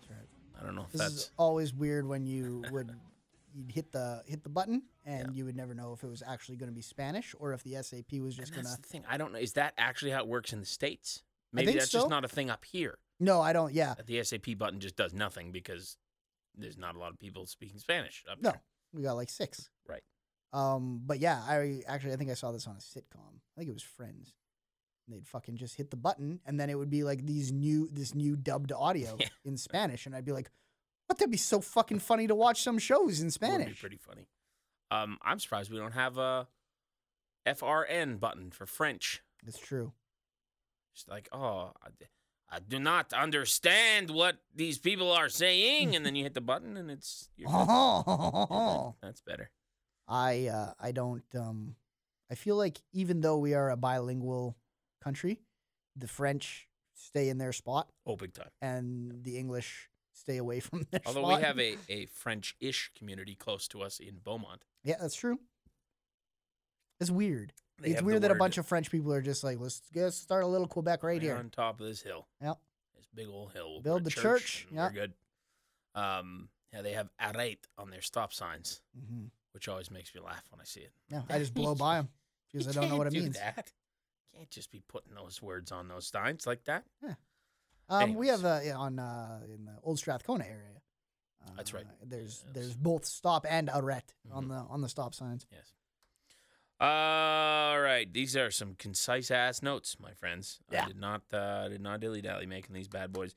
That's 0.00 0.10
right. 0.10 0.28
I 0.60 0.64
don't 0.66 0.74
know 0.74 0.82
if 0.82 0.92
This 0.92 1.00
that's 1.00 1.14
is 1.14 1.30
always 1.38 1.72
weird 1.74 2.06
when 2.06 2.26
you 2.26 2.64
would 2.72 2.90
you'd 3.54 3.70
hit 3.70 3.92
the 3.92 4.22
hit 4.26 4.42
the 4.42 4.48
button 4.48 4.82
and 5.04 5.28
Yeah. 5.28 5.34
you 5.38 5.44
would 5.44 5.56
never 5.56 5.74
know 5.74 5.92
if 5.92 6.02
it 6.02 6.08
was 6.08 6.22
actually 6.26 6.56
going 6.56 6.70
to 6.70 6.74
be 6.74 6.80
Spanish 6.82 7.34
or 7.38 7.52
if 7.52 7.62
the 7.62 7.74
SAP 7.82 8.18
was 8.20 8.34
just 8.34 8.52
going 8.52 8.64
that's 8.64 8.76
to. 8.76 8.82
the 8.82 8.88
thing. 8.88 9.04
I 9.08 9.16
don't 9.18 9.32
know. 9.32 9.38
Is 9.38 9.52
that 9.52 9.74
actually 9.78 10.12
how 10.12 10.20
it 10.20 10.26
works 10.28 10.52
in 10.52 10.60
the 10.60 10.66
states? 10.66 11.22
Maybe 11.52 11.72
that's 11.72 11.90
so. 11.90 11.98
just 11.98 12.10
not 12.10 12.24
a 12.24 12.28
thing 12.28 12.48
up 12.50 12.64
here. 12.64 12.96
No, 13.20 13.40
I 13.40 13.52
don't. 13.52 13.72
Yeah, 13.72 13.94
the 14.06 14.24
SAP 14.24 14.56
button 14.58 14.80
just 14.80 14.96
does 14.96 15.12
nothing 15.12 15.52
because 15.52 15.96
there's 16.56 16.78
not 16.78 16.96
a 16.96 16.98
lot 16.98 17.10
of 17.12 17.18
people 17.18 17.46
speaking 17.46 17.78
Spanish 17.78 18.24
up 18.30 18.40
no, 18.40 18.50
there. 18.50 18.60
we 18.92 19.02
got 19.02 19.14
like 19.16 19.30
six. 19.30 19.70
Right. 19.88 20.02
Um, 20.52 21.00
but 21.04 21.18
yeah, 21.18 21.40
I 21.46 21.80
actually 21.88 22.12
I 22.12 22.16
think 22.16 22.30
I 22.30 22.34
saw 22.34 22.52
this 22.52 22.66
on 22.66 22.76
a 22.76 22.78
sitcom. 22.78 23.40
I 23.56 23.60
think 23.60 23.68
it 23.70 23.74
was 23.74 23.82
Friends. 23.82 24.34
They'd 25.08 25.26
fucking 25.26 25.56
just 25.56 25.74
hit 25.76 25.90
the 25.90 25.96
button, 25.96 26.40
and 26.46 26.60
then 26.60 26.70
it 26.70 26.78
would 26.78 26.90
be 26.90 27.02
like 27.02 27.26
these 27.26 27.50
new 27.52 27.88
this 27.90 28.14
new 28.14 28.36
dubbed 28.36 28.70
audio 28.72 29.16
Yeah. 29.20 29.28
in 29.44 29.56
Spanish, 29.56 30.06
and 30.06 30.14
I'd 30.14 30.24
be 30.24 30.32
like, 30.32 30.50
"What? 31.06 31.18
That'd 31.18 31.30
be 31.32 31.36
so 31.38 31.60
fucking 31.60 31.98
funny 31.98 32.26
to 32.28 32.34
watch 32.34 32.62
some 32.62 32.78
shows 32.78 33.20
in 33.20 33.30
Spanish." 33.30 33.52
Would 33.52 33.58
be 33.58 33.64
Spanish." 33.64 33.80
pretty 33.80 33.96
funny. 33.96 34.28
Um, 34.90 35.18
I'm 35.22 35.38
surprised 35.38 35.70
we 35.72 35.78
don't 35.78 35.92
have 35.92 36.18
a 36.18 36.46
FRN 37.46 38.20
button 38.20 38.50
for 38.50 38.66
French. 38.66 39.22
It's 39.46 39.58
true. 39.58 39.92
It's 40.94 41.06
like, 41.08 41.28
oh, 41.32 41.72
I, 42.52 42.58
do 42.60 42.78
not 42.78 43.12
understand 43.12 44.10
what 44.10 44.36
these 44.54 44.78
people 44.78 45.10
are 45.10 45.28
saying, 45.28 45.96
and 45.96 46.04
then 46.04 46.14
you 46.14 46.22
hit 46.22 46.34
the 46.34 46.40
button, 46.42 46.76
and 46.76 46.90
it's 46.90 47.28
you're 47.36 47.48
good. 47.50 47.56
Yeah, 47.66 48.02
that- 48.06 48.94
that's 49.02 49.20
better. 49.22 49.50
I 50.08 50.48
uh, 50.48 50.72
I 50.78 50.92
don't 50.92 51.24
um 51.34 51.76
I 52.30 52.34
feel 52.34 52.56
like 52.56 52.80
even 52.92 53.20
though 53.20 53.38
we 53.38 53.54
are 53.54 53.70
a 53.70 53.76
bilingual 53.76 54.56
country, 55.02 55.40
the 55.96 56.08
French 56.08 56.68
stay 56.94 57.28
in 57.28 57.38
their 57.38 57.52
spot 57.52 57.88
Oh, 58.06 58.16
big 58.16 58.32
time. 58.34 58.50
and 58.60 59.22
the 59.24 59.38
English 59.38 59.88
stay 60.12 60.36
away 60.36 60.60
from 60.60 60.86
their 60.90 61.00
Although 61.06 61.22
spot. 61.22 61.38
we 61.38 61.44
have 61.44 61.58
a, 61.58 61.76
a 61.88 62.06
French-ish 62.06 62.92
community 62.96 63.34
close 63.34 63.66
to 63.68 63.82
us 63.82 63.98
in 63.98 64.18
Beaumont. 64.22 64.62
Yeah, 64.84 64.96
that's 65.00 65.14
true. 65.16 65.38
It's 67.00 67.10
weird. 67.10 67.52
They 67.82 67.90
it's 67.90 68.02
weird 68.02 68.22
that 68.22 68.30
a 68.30 68.34
bunch 68.36 68.58
of 68.58 68.66
French 68.66 68.90
people 68.90 69.12
are 69.12 69.20
just 69.22 69.42
like, 69.44 69.58
let's 69.60 69.82
get 69.92 70.12
start 70.12 70.44
a 70.44 70.46
little 70.46 70.66
Quebec 70.68 71.02
right 71.02 71.10
Right 71.12 71.22
here. 71.22 71.36
on 71.36 71.50
top 71.50 71.80
of 71.80 71.86
this 71.86 72.00
hill. 72.02 72.26
Yep. 72.40 72.58
This 72.96 73.06
big 73.14 73.28
old 73.28 73.52
hill. 73.52 73.72
We'll 73.74 73.80
Build 73.80 74.04
the 74.04 74.10
church, 74.10 74.66
and 74.68 74.76
yeah. 74.76 74.86
We're 74.88 74.92
good. 74.92 75.12
Um, 75.94 76.48
yeah, 76.72 76.82
they 76.82 76.92
have 76.92 77.10
arrête 77.20 77.58
on 77.76 77.90
their 77.90 78.00
stop 78.02 78.32
signs, 78.32 78.80
hmm 78.96 79.24
which 79.52 79.68
always 79.68 79.90
makes 79.90 80.14
me 80.14 80.20
laugh 80.22 80.42
when 80.50 80.62
I 80.62 80.64
see 80.64 80.80
it. 80.80 80.92
Yeah, 81.10 81.20
I 81.28 81.38
just 81.38 81.52
blow 81.52 81.74
by 81.74 81.96
them 81.96 82.08
because 82.52 82.66
I 82.68 82.72
don't 82.80 82.88
know 82.88 82.96
what 82.96 83.06
it 83.06 83.12
means. 83.12 83.36
That. 83.38 83.70
Can't 84.34 84.48
just 84.48 84.70
be 84.70 84.80
putting 84.88 85.14
those 85.14 85.42
words 85.42 85.70
on 85.70 85.88
those 85.88 86.06
signs 86.06 86.46
like 86.46 86.64
that. 86.64 86.84
Um, 87.90 88.14
we 88.14 88.28
have 88.28 88.46
uh, 88.46 88.60
on 88.74 88.98
uh, 88.98 89.40
in 89.44 89.66
the 89.66 89.72
Old 89.82 89.98
Strathcona 89.98 90.44
area. 90.44 90.80
Uh, 91.44 91.50
That's 91.56 91.74
right. 91.74 91.84
There's 92.02 92.42
Yes. 92.46 92.54
there's 92.54 92.74
both 92.74 93.04
stop 93.04 93.44
and 93.46 93.68
arrête 93.68 94.14
on 94.32 94.46
Mhm. 94.46 94.48
the 94.48 94.54
on 94.72 94.80
the 94.80 94.88
stop 94.88 95.14
signs. 95.14 95.44
Yes. 95.52 95.74
All 96.82 97.80
right, 97.80 98.12
these 98.12 98.36
are 98.36 98.50
some 98.50 98.74
concise 98.74 99.30
ass 99.30 99.62
notes, 99.62 99.96
my 100.00 100.12
friends. 100.14 100.58
I 100.70 100.74
Yeah. 100.74 100.86
did 100.86 100.96
not 100.96 101.22
uh, 101.32 101.68
did 101.68 101.80
not 101.80 102.00
dilly 102.00 102.20
dally 102.20 102.46
making 102.46 102.74
these 102.74 102.88
bad 102.88 103.12
boys. 103.12 103.34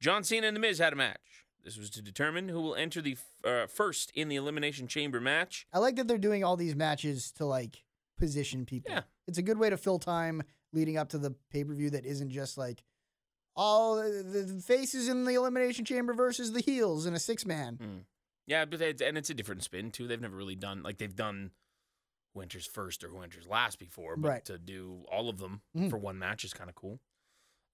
John 0.00 0.22
Cena 0.22 0.46
and 0.46 0.54
The 0.56 0.60
Miz 0.60 0.78
had 0.78 0.92
a 0.92 0.96
match. 0.96 1.44
This 1.64 1.76
was 1.76 1.90
to 1.90 2.02
determine 2.02 2.48
who 2.50 2.60
will 2.60 2.74
enter 2.76 3.00
the 3.02 3.12
f- 3.12 3.44
uh, 3.44 3.66
first 3.66 4.12
in 4.14 4.28
the 4.28 4.36
Elimination 4.36 4.86
Chamber 4.86 5.20
match. 5.20 5.66
I 5.72 5.78
like 5.78 5.96
that 5.96 6.06
they're 6.06 6.18
doing 6.18 6.44
all 6.44 6.56
these 6.56 6.76
matches 6.76 7.32
to 7.32 7.46
like 7.46 7.82
position 8.16 8.64
people. 8.64 8.92
Yeah. 8.92 9.02
It's 9.26 9.38
a 9.38 9.42
good 9.42 9.58
way 9.58 9.70
to 9.70 9.76
fill 9.76 9.98
time 9.98 10.42
leading 10.72 10.96
up 10.96 11.08
to 11.10 11.18
the 11.18 11.34
pay 11.50 11.64
per 11.64 11.74
view 11.74 11.90
that 11.90 12.04
isn't 12.04 12.30
just 12.30 12.56
like 12.58 12.84
all 13.56 13.96
the, 13.96 14.62
faces 14.64 15.08
in 15.08 15.24
the 15.24 15.34
elimination 15.34 15.84
chamber 15.84 16.12
versus 16.14 16.52
the 16.52 16.60
heels 16.60 17.06
in 17.06 17.14
a 17.14 17.18
six 17.18 17.44
man. 17.46 17.76
Hmm. 17.76 17.98
Yeah, 18.46 18.66
but 18.66 18.80
it's, 18.82 19.00
and 19.02 19.16
it's 19.16 19.30
a 19.30 19.34
different 19.34 19.64
spin 19.64 19.90
too. 19.90 20.06
They've 20.06 20.20
never 20.20 20.36
really 20.36 20.54
done 20.56 20.82
like 20.82 20.98
they've 20.98 21.16
done 21.16 21.50
who 22.34 22.40
enters 22.40 22.66
first 22.66 23.02
or 23.04 23.08
who 23.08 23.22
enters 23.22 23.46
last 23.46 23.78
before, 23.78 24.16
but 24.16 24.28
Right. 24.28 24.44
to 24.46 24.58
do 24.58 25.04
all 25.10 25.28
of 25.28 25.38
them 25.38 25.62
Mhm. 25.76 25.88
for 25.88 25.98
one 25.98 26.18
match 26.18 26.44
is 26.44 26.52
kind 26.52 26.68
of 26.68 26.74
cool. 26.76 27.00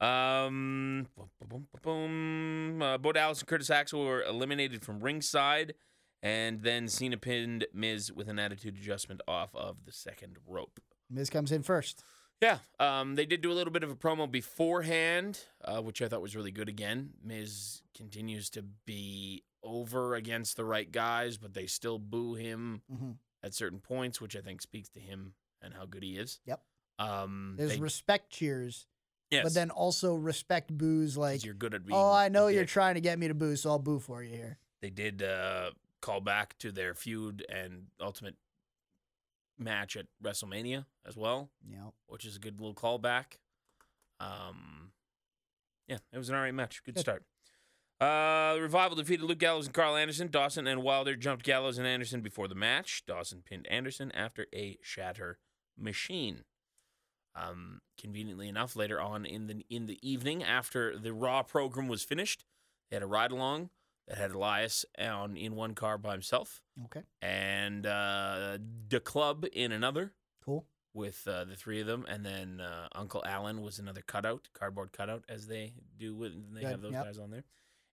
Um, 0.01 1.09
boom, 1.17 1.31
boom, 1.39 1.49
boom, 1.49 1.69
boom, 1.73 1.81
boom. 1.83 2.83
Uh, 2.83 2.99
Bo 2.99 3.13
Dallas 3.13 3.41
and 3.41 3.49
Curtis 3.49 3.69
Axel 3.71 4.05
were 4.05 4.23
eliminated 4.23 4.83
from 4.83 5.01
ringside, 5.01 5.75
and 6.23 6.63
then 6.63 6.89
Cena 6.89 7.17
pinned 7.19 7.67
Miz 7.75 8.11
with 8.13 8.29
an 8.29 8.39
attitude 8.39 8.77
adjustment 8.77 9.21
off 9.29 9.55
of 9.55 9.85
the 9.85 9.93
second 9.93 10.37
rope. 10.47 10.81
Miz 11.11 11.29
comes 11.29 11.53
in 11.53 11.63
first. 11.63 12.03
Yeah, 12.41 12.61
um, 12.79 13.17
they 13.17 13.27
did 13.27 13.43
do 13.43 13.53
a 13.53 13.55
little 13.55 13.73
bit 13.73 13.83
of 13.83 13.91
a 13.91 13.95
promo 13.97 14.31
beforehand, 14.31 15.45
uh, 15.63 15.83
which 15.83 16.01
I 16.01 16.09
thought 16.09 16.23
was 16.23 16.35
really 16.35 16.51
good. 16.53 16.71
Again, 16.71 17.13
Miz 17.23 17.83
continues 17.95 18.49
to 18.51 18.63
be 18.63 19.45
over 19.63 20.15
against 20.15 20.57
the 20.57 20.65
right 20.65 20.91
guys, 20.91 21.37
but 21.37 21.53
they 21.53 21.67
still 21.67 21.99
boo 21.99 22.35
him 22.35 22.81
hmm 22.91 23.13
at 23.43 23.55
certain 23.55 23.81
points, 23.81 24.21
which 24.21 24.37
I 24.37 24.41
think 24.41 24.61
speaks 24.61 24.89
to 24.91 25.01
him 25.01 25.35
and 25.63 25.75
how 25.75 25.87
good 25.87 26.03
he 26.03 26.17
is. 26.17 26.41
Yep. 26.47 26.63
Um, 26.99 27.55
There's 27.57 27.75
they, 27.77 27.81
respect 27.81 28.31
cheers, 28.31 28.87
yes, 29.31 29.43
but 29.45 29.55
then 29.55 29.71
also 29.71 30.15
respect 30.15 30.71
boos 30.77 31.13
'cause 31.15 31.19
like, 31.19 31.45
you're 31.45 31.55
good 31.55 31.73
at 31.75 31.87
being. 31.87 31.99
oh, 31.99 32.13
I 32.13 32.29
know 32.29 32.49
you're 32.49 32.63
dick." 32.65 32.71
trying 32.71 32.95
to 32.97 33.01
get 33.01 33.19
me 33.19 33.29
to 33.29 33.35
boo, 33.35 33.57
so 33.57 33.71
I'll 33.71 33.79
boo 33.79 33.99
for 33.99 34.23
you 34.23 34.35
here. 34.37 34.59
They 34.83 34.91
did 34.91 35.23
uh, 35.23 35.71
call 36.03 36.21
back 36.21 36.59
to 36.59 36.71
their 36.73 36.95
feud 36.95 37.45
and 37.49 37.87
ultimate 38.01 38.37
match 39.59 39.97
at 39.97 40.07
WrestleMania 40.23 40.85
as 41.07 41.17
well. 41.17 41.51
Yeah. 41.67 41.91
which 42.07 42.25
is 42.25 42.37
a 42.37 42.39
good 42.39 42.61
little 42.61 42.75
callback. 42.75 43.39
Um, 44.19 44.93
yeah, 45.87 45.99
it 46.13 46.19
was 46.19 46.29
an 46.29 46.35
alright 46.35 46.55
match. 46.55 46.83
Good 46.85 46.95
Good. 46.97 47.01
start. 47.01 47.25
Uh, 48.01 48.57
Revival 48.59 48.97
defeated 48.97 49.25
Luke 49.25 49.39
Gallows 49.39 49.67
and 49.67 49.75
Karl 49.75 49.95
Anderson. 49.97 50.29
Dawson 50.29 50.67
and 50.67 50.83
Wilder 50.83 51.17
jumped 51.17 51.45
Gallows 51.45 51.77
and 51.77 51.87
Anderson 51.87 52.23
before 52.23 52.49
the 52.49 52.55
match. 52.55 53.03
Dawson 53.07 53.43
pinned 53.45 53.67
Anderson 53.69 54.11
after 54.13 54.47
a 54.55 54.79
shatter 54.83 55.39
machine. 55.79 56.45
Um, 57.35 57.81
conveniently 58.01 58.49
enough, 58.49 58.75
later 58.75 59.01
on 59.01 59.25
in 59.27 59.47
the 59.47 59.65
in 59.71 59.87
the 59.87 59.99
evening, 60.03 60.43
after 60.43 60.99
the 60.99 61.13
Raw 61.13 61.43
program 61.43 61.87
was 61.89 62.03
finished, 62.03 62.45
they 62.91 62.97
had 62.97 63.03
a 63.03 63.07
ride 63.07 63.31
along 63.33 63.71
that 64.09 64.19
had 64.19 64.33
Elias 64.33 64.85
on 64.99 65.37
in 65.37 65.55
one 65.55 65.75
car 65.75 65.97
by 65.97 66.13
himself 66.13 66.61
Okay. 66.87 67.03
and 67.23 67.87
uh, 67.87 68.59
the 68.89 68.99
club 68.99 69.47
in 69.53 69.71
another 69.71 70.13
Cool. 70.45 70.67
with 70.93 71.23
uh, 71.29 71.45
the 71.45 71.55
three 71.55 71.81
of 71.81 71.87
them, 71.87 72.05
and 72.09 72.27
then 72.27 72.61
uh, 72.61 72.89
Uncle 72.97 73.23
Allen 73.25 73.63
was 73.63 73.79
another 73.79 74.03
cutout, 74.05 74.49
cardboard 74.53 74.91
cutout, 74.93 75.23
as 75.29 75.47
they 75.47 75.75
do 75.97 76.17
when 76.17 76.47
they 76.53 76.63
Good, 76.63 76.71
have 76.71 76.83
those 76.83 76.93
yep. 76.93 77.05
guys 77.05 77.19
on 77.19 77.31
there. 77.31 77.45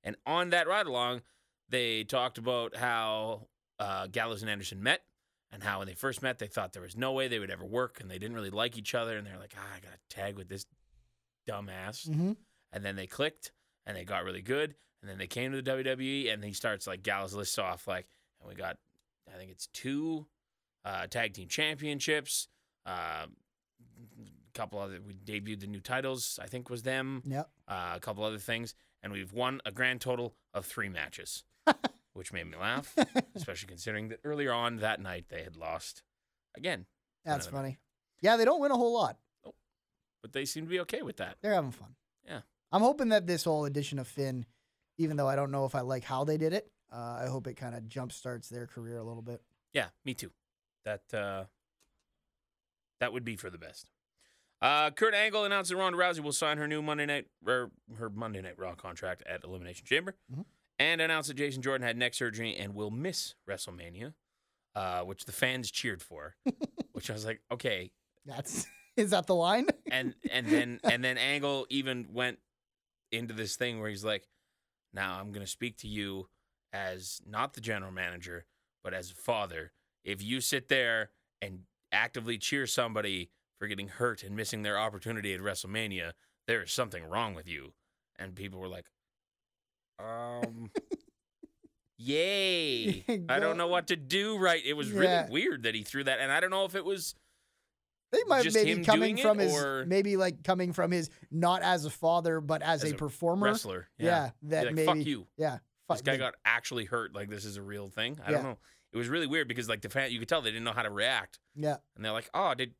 And 0.03 0.15
on 0.25 0.51
that 0.51 0.67
ride 0.67 0.87
along, 0.87 1.21
they 1.69 2.03
talked 2.03 2.37
about 2.37 2.75
how 2.75 3.47
uh, 3.79 4.07
Gallows 4.07 4.41
and 4.41 4.49
Anderson 4.49 4.81
met, 4.81 5.01
and 5.51 5.63
how 5.63 5.79
when 5.79 5.87
they 5.87 5.93
first 5.93 6.21
met, 6.21 6.39
they 6.39 6.47
thought 6.47 6.73
there 6.73 6.81
was 6.81 6.95
no 6.95 7.13
way 7.13 7.27
they 7.27 7.39
would 7.39 7.51
ever 7.51 7.65
work, 7.65 7.99
and 7.99 8.09
they 8.09 8.17
didn't 8.17 8.35
really 8.35 8.49
like 8.49 8.77
each 8.77 8.95
other, 8.95 9.17
and 9.17 9.25
they're 9.25 9.39
like, 9.39 9.53
ah, 9.57 9.75
I 9.75 9.79
got 9.79 9.91
to 9.91 10.15
tag 10.15 10.37
with 10.37 10.49
this 10.49 10.65
dumbass. 11.47 12.07
Mm-hmm. 12.07 12.33
And 12.73 12.85
then 12.85 12.95
they 12.95 13.07
clicked, 13.07 13.51
and 13.85 13.95
they 13.95 14.03
got 14.03 14.23
really 14.23 14.41
good, 14.41 14.75
and 15.01 15.09
then 15.09 15.17
they 15.17 15.27
came 15.27 15.51
to 15.51 15.61
the 15.61 15.71
WWE, 15.71 16.31
and 16.31 16.43
he 16.43 16.53
starts 16.53 16.87
like 16.87 17.03
Gallows 17.03 17.33
lists 17.33 17.57
off 17.57 17.87
like, 17.87 18.07
and 18.39 18.49
we 18.49 18.55
got, 18.55 18.77
I 19.33 19.37
think 19.37 19.51
it's 19.51 19.67
two 19.67 20.27
uh, 20.85 21.07
tag 21.07 21.33
team 21.33 21.47
championships. 21.47 22.47
Uh, 22.85 23.25
a 23.27 24.57
couple 24.57 24.79
other, 24.79 24.99
we 25.05 25.13
debuted 25.13 25.61
the 25.61 25.67
new 25.67 25.79
titles. 25.79 26.39
I 26.41 26.47
think 26.47 26.69
was 26.69 26.83
them. 26.83 27.21
Yep. 27.25 27.49
Uh, 27.67 27.93
a 27.95 27.99
couple 27.99 28.23
other 28.23 28.37
things, 28.37 28.73
and 29.01 29.11
we've 29.13 29.33
won 29.33 29.61
a 29.65 29.71
grand 29.71 30.01
total 30.01 30.35
of 30.53 30.65
three 30.65 30.89
matches, 30.89 31.43
which 32.13 32.33
made 32.33 32.47
me 32.47 32.57
laugh, 32.57 32.95
especially 33.35 33.67
considering 33.67 34.09
that 34.09 34.19
earlier 34.23 34.51
on 34.51 34.77
that 34.77 34.99
night 35.01 35.25
they 35.29 35.43
had 35.43 35.55
lost 35.55 36.03
again. 36.55 36.85
That's 37.25 37.47
funny. 37.47 37.77
Yeah, 38.21 38.37
they 38.37 38.45
don't 38.45 38.61
win 38.61 38.71
a 38.71 38.77
whole 38.77 38.93
lot. 38.93 39.17
But 40.21 40.33
they 40.33 40.45
seem 40.45 40.63
to 40.63 40.69
be 40.69 40.79
okay 40.81 41.01
with 41.01 41.17
that. 41.17 41.37
They're 41.41 41.53
having 41.53 41.71
fun. 41.71 41.95
Yeah. 42.25 42.41
I'm 42.71 42.81
hoping 42.81 43.09
that 43.09 43.27
this 43.27 43.43
whole 43.43 43.65
edition 43.65 43.99
of 43.99 44.07
Finn, 44.07 44.45
even 44.97 45.17
though 45.17 45.27
I 45.27 45.35
don't 45.35 45.51
know 45.51 45.65
if 45.65 45.75
I 45.75 45.81
like 45.81 46.03
how 46.03 46.23
they 46.23 46.37
did 46.37 46.53
it, 46.53 46.71
uh, 46.91 47.19
I 47.21 47.27
hope 47.27 47.47
it 47.47 47.55
kind 47.55 47.75
of 47.75 47.83
jumpstarts 47.83 48.49
their 48.49 48.65
career 48.65 48.97
a 48.97 49.03
little 49.03 49.21
bit. 49.21 49.41
Yeah, 49.73 49.87
me 50.05 50.13
too. 50.13 50.31
That 50.85 51.13
uh, 51.13 51.45
that 52.99 53.13
would 53.13 53.23
be 53.25 53.35
for 53.35 53.49
the 53.49 53.57
best. 53.57 53.91
Uh, 54.61 54.89
Kurt 54.91 55.13
Angle 55.13 55.45
announced 55.45 55.69
that 55.69 55.77
Ronda 55.77 55.97
Rousey 55.97 56.19
will 56.19 56.31
sign 56.31 56.57
her 56.57 56.67
new 56.67 56.81
Monday 56.81 57.05
night 57.05 57.27
or 57.45 57.71
her 57.97 58.09
Monday 58.09 58.41
Night 58.41 58.57
Raw 58.57 58.73
contract 58.73 59.23
at 59.27 59.43
Elimination 59.43 59.85
Chamber, 59.85 60.15
Mhm. 60.31 60.45
and 60.79 60.99
announced 61.01 61.27
that 61.27 61.35
Jason 61.35 61.61
Jordan 61.61 61.85
had 61.85 61.95
neck 61.97 62.13
surgery 62.15 62.55
and 62.55 62.73
will 62.73 62.89
miss 62.89 63.35
WrestleMania, 63.47 64.13
uh, 64.75 65.03
which 65.03 65.25
the 65.25 65.31
fans 65.31 65.69
cheered 65.69 66.01
for. 66.01 66.35
which 66.93 67.09
I 67.09 67.13
was 67.13 67.25
like, 67.25 67.41
okay. 67.51 67.91
That's 68.25 68.65
is 68.97 69.11
that 69.11 69.27
the 69.27 69.35
line? 69.35 69.67
And 69.91 70.15
and 70.31 70.47
then 70.47 70.79
and 70.83 71.03
then 71.03 71.17
Angle 71.19 71.67
even 71.69 72.11
went 72.11 72.39
into 73.11 73.33
this 73.33 73.55
thing 73.55 73.79
where 73.79 73.89
he's 73.89 74.03
like, 74.03 74.27
now 74.91 75.19
I'm 75.19 75.31
gonna 75.31 75.45
speak 75.47 75.77
to 75.79 75.87
you 75.87 76.29
as 76.73 77.21
not 77.25 77.53
the 77.53 77.61
general 77.61 77.91
manager, 77.91 78.45
but 78.83 78.93
as 78.95 79.11
a 79.11 79.15
father. 79.15 79.71
If 80.03 80.21
you 80.23 80.41
sit 80.41 80.67
there 80.67 81.11
and 81.41 81.65
actively 81.91 82.37
cheer 82.37 82.65
somebody 82.67 83.29
for 83.59 83.67
getting 83.67 83.87
hurt 83.87 84.23
and 84.23 84.35
missing 84.35 84.61
their 84.61 84.77
opportunity 84.77 85.33
at 85.33 85.39
WrestleMania, 85.41 86.11
there 86.47 86.61
is 86.63 86.71
something 86.71 87.03
wrong 87.03 87.33
with 87.33 87.47
you. 87.47 87.73
And 88.19 88.35
people 88.35 88.59
were 88.59 88.67
like, 88.67 88.85
um, 89.99 90.69
yay. 91.97 93.03
I 93.29 93.39
don't 93.39 93.57
know 93.57 93.67
what 93.67 93.87
to 93.87 93.95
do 93.95 94.37
right. 94.37 94.61
It 94.63 94.73
was 94.73 94.89
Yeah. 94.91 94.99
really 95.21 95.31
weird 95.31 95.63
that 95.63 95.75
he 95.75 95.83
threw 95.83 96.03
that. 96.03 96.19
And 96.19 96.31
I 96.31 96.39
don't 96.39 96.51
know 96.51 96.65
if 96.65 96.75
it 96.75 96.85
was 96.85 97.15
They 98.11 98.23
might 98.27 98.43
Just 98.43 98.55
maybe 98.55 98.71
him 98.71 98.85
coming 98.85 99.17
from 99.17 99.37
his 99.39 99.53
or- 99.53 99.85
maybe 99.85 100.15
like 100.17 100.43
coming 100.43 100.71
from 100.73 100.91
his 100.91 101.09
not 101.31 101.61
as 101.61 101.85
a 101.85 101.89
father 101.89 102.39
but 102.39 102.61
as, 102.61 102.83
As 102.83 102.91
a, 102.91 102.95
performer. 102.95 103.47
wrestler. 103.47 103.89
Yeah, 103.97 104.29
Be 104.41 104.49
that 104.49 104.65
like, 104.67 104.75
maybe 104.75 104.85
fuck 104.85 104.97
you. 105.05 105.27
Yeah, 105.37 105.57
This 105.89 106.01
guy 106.01 106.13
like, 106.13 106.19
got 106.21 106.35
actually 106.45 106.85
hurt. 106.85 107.13
Like 107.13 107.29
this 107.29 107.43
is 107.45 107.57
a 107.57 107.61
real 107.61 107.89
thing. 107.89 108.17
I 108.25 108.31
Yeah. 108.31 108.37
don't 108.37 108.43
know. 108.45 108.57
It 108.93 108.97
was 108.97 109.09
really 109.09 109.27
weird 109.27 109.47
because 109.49 109.67
like 109.67 109.81
the 109.81 109.89
fan, 109.89 110.11
you 110.11 110.19
could 110.19 110.29
tell 110.29 110.41
they 110.41 110.51
didn't 110.51 110.63
know 110.63 110.71
how 110.71 110.81
to 110.83 110.89
react, 110.89 111.39
yeah. 111.55 111.75
and 111.97 112.05
they're 112.05 112.13
like, 112.13 112.29
"Oh, 112.33 112.53
did 112.53 112.73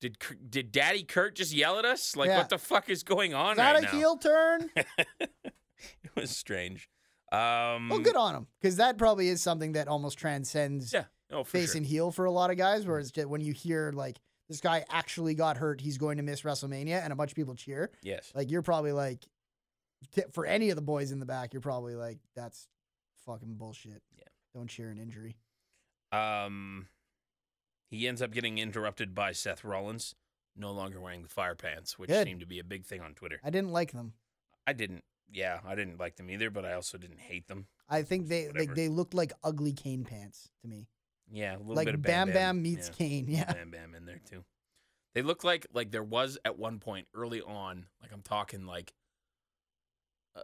did 0.00 0.16
did 0.48 0.72
Daddy 0.72 1.02
Kurt 1.02 1.34
just 1.36 1.52
yell 1.52 1.78
at 1.78 1.84
us? 1.84 2.16
Like 2.16 2.28
Yeah. 2.28 2.38
what 2.38 2.48
the 2.48 2.58
fuck 2.58 2.88
is 2.88 3.02
going 3.02 3.34
on 3.34 3.52
Is 3.52 3.56
that 3.58 3.72
right 3.74 3.82
a 3.82 3.86
now?" 3.86 3.90
heel 3.92 4.16
turn? 4.16 4.70
it 5.20 6.10
was 6.16 6.30
strange. 6.30 6.88
Um, 7.32 7.88
well, 7.88 8.00
good 8.00 8.16
on 8.16 8.34
him 8.34 8.46
because 8.60 8.76
that 8.76 8.98
probably 8.98 9.28
is 9.28 9.40
something 9.40 9.72
that 9.72 9.86
almost 9.88 10.18
transcends 10.18 10.92
Yeah. 10.92 11.04
Oh, 11.30 11.44
face 11.44 11.70
sure. 11.72 11.76
and 11.76 11.86
heel 11.86 12.10
for 12.10 12.24
a 12.24 12.30
lot 12.30 12.50
of 12.50 12.56
guys. 12.56 12.84
Whereas 12.86 13.12
just 13.12 13.28
when 13.28 13.40
you 13.40 13.52
hear 13.52 13.92
like 13.94 14.18
this 14.48 14.60
guy 14.60 14.84
actually 14.90 15.34
got 15.34 15.56
hurt, 15.56 15.80
he's 15.80 15.96
going 15.96 16.16
to 16.16 16.24
miss 16.24 16.42
WrestleMania, 16.42 17.04
and 17.04 17.12
a 17.12 17.16
bunch 17.16 17.30
of 17.30 17.36
people 17.36 17.54
cheer. 17.54 17.92
Yes. 18.02 18.32
Like 18.34 18.50
you're 18.50 18.62
probably 18.62 18.90
like, 18.90 19.24
t- 20.12 20.24
for 20.32 20.44
any 20.44 20.70
of 20.70 20.76
the 20.76 20.82
boys 20.82 21.12
in 21.12 21.20
the 21.20 21.26
back, 21.26 21.52
you're 21.52 21.60
probably 21.60 21.94
like, 21.94 22.18
that's 22.34 22.66
fucking 23.26 23.54
bullshit. 23.54 24.02
Yeah. 24.18 24.24
Don't 24.52 24.66
cheer 24.66 24.90
an 24.90 24.98
injury. 24.98 25.36
Um, 26.10 26.88
he 27.90 28.06
ends 28.08 28.22
up 28.22 28.30
getting 28.32 28.58
interrupted 28.58 29.14
by 29.14 29.32
Seth 29.32 29.64
Rollins, 29.64 30.14
no 30.56 30.70
longer 30.72 31.00
wearing 31.00 31.22
the 31.22 31.28
fire 31.28 31.54
pants, 31.54 31.98
which 31.98 32.08
Good. 32.08 32.26
seemed 32.26 32.40
to 32.40 32.46
be 32.46 32.58
a 32.58 32.64
big 32.64 32.84
thing 32.86 33.00
on 33.00 33.14
Twitter. 33.14 33.40
I 33.44 33.50
didn't 33.50 33.72
like 33.72 33.92
them. 33.92 34.14
I 34.66 34.72
didn't. 34.72 35.04
Yeah, 35.32 35.60
I 35.66 35.74
didn't 35.74 35.98
like 36.00 36.16
them 36.16 36.30
either, 36.30 36.50
but 36.50 36.64
I 36.64 36.72
also 36.72 36.98
didn't 36.98 37.20
hate 37.20 37.46
them. 37.48 37.66
I 37.88 38.02
think 38.02 38.28
they 38.28 38.46
Whatever. 38.46 38.58
like 38.58 38.74
they 38.74 38.88
looked 38.88 39.14
like 39.14 39.32
ugly 39.44 39.72
Kane 39.72 40.04
pants 40.04 40.48
to 40.62 40.68
me. 40.68 40.88
Yeah, 41.32 41.56
a 41.56 41.58
little 41.58 41.74
Like 41.76 41.86
bit 41.86 41.94
of 41.94 42.02
Bam 42.02 42.28
Bam 42.28 42.34
Bam, 42.34 42.62
meets 42.62 42.88
yeah. 42.88 42.94
Kane. 42.94 43.26
Yeah. 43.28 43.52
Bam 43.52 43.70
Bam 43.70 43.94
in 43.94 44.06
there 44.06 44.20
too. 44.28 44.44
They 45.14 45.22
look 45.22 45.44
like 45.44 45.66
like 45.72 45.90
there 45.90 46.02
was 46.02 46.38
at 46.44 46.58
one 46.58 46.78
point 46.78 47.06
early 47.14 47.40
on, 47.42 47.86
like 48.02 48.12
I'm 48.12 48.22
talking 48.22 48.66
like, 48.66 48.92
uh, 50.36 50.42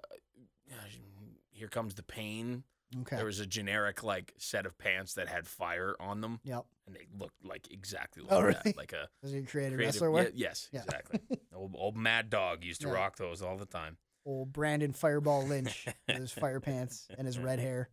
here 1.50 1.68
comes 1.68 1.94
the 1.94 2.02
pain. 2.02 2.64
Okay. 3.00 3.16
There 3.16 3.24
was 3.26 3.40
a 3.40 3.46
generic 3.46 4.02
like 4.02 4.32
set 4.38 4.64
of 4.66 4.78
pants 4.78 5.14
that 5.14 5.28
had 5.28 5.46
fire 5.46 5.96
on 5.98 6.20
them, 6.20 6.40
Yep. 6.44 6.64
and 6.86 6.94
they 6.96 7.06
looked 7.18 7.44
like 7.44 7.70
exactly 7.72 8.22
like 8.22 8.32
Oh, 8.32 8.42
that, 8.42 8.64
really? 8.64 8.74
like 8.76 8.92
a 8.92 9.08
Does 9.22 9.32
your 9.32 9.42
creative, 9.42 9.76
creative. 9.76 9.78
wrestler 9.94 10.10
wear? 10.10 10.24
yeah, 10.24 10.30
yes, 10.34 10.68
Yeah. 10.72 10.82
exactly. 10.84 11.20
old, 11.54 11.74
old 11.76 11.96
Mad 11.96 12.30
Dog 12.30 12.62
used 12.64 12.80
to 12.82 12.88
Yeah. 12.88 12.94
rock 12.94 13.16
those 13.16 13.42
all 13.42 13.56
the 13.56 13.66
time. 13.66 13.98
Old 14.24 14.52
Brandon 14.52 14.92
Fireball 14.92 15.44
Lynch 15.46 15.86
with 16.08 16.16
his 16.16 16.32
fire 16.32 16.60
pants 16.60 17.08
and 17.16 17.26
his 17.26 17.38
red 17.38 17.58
hair. 17.58 17.88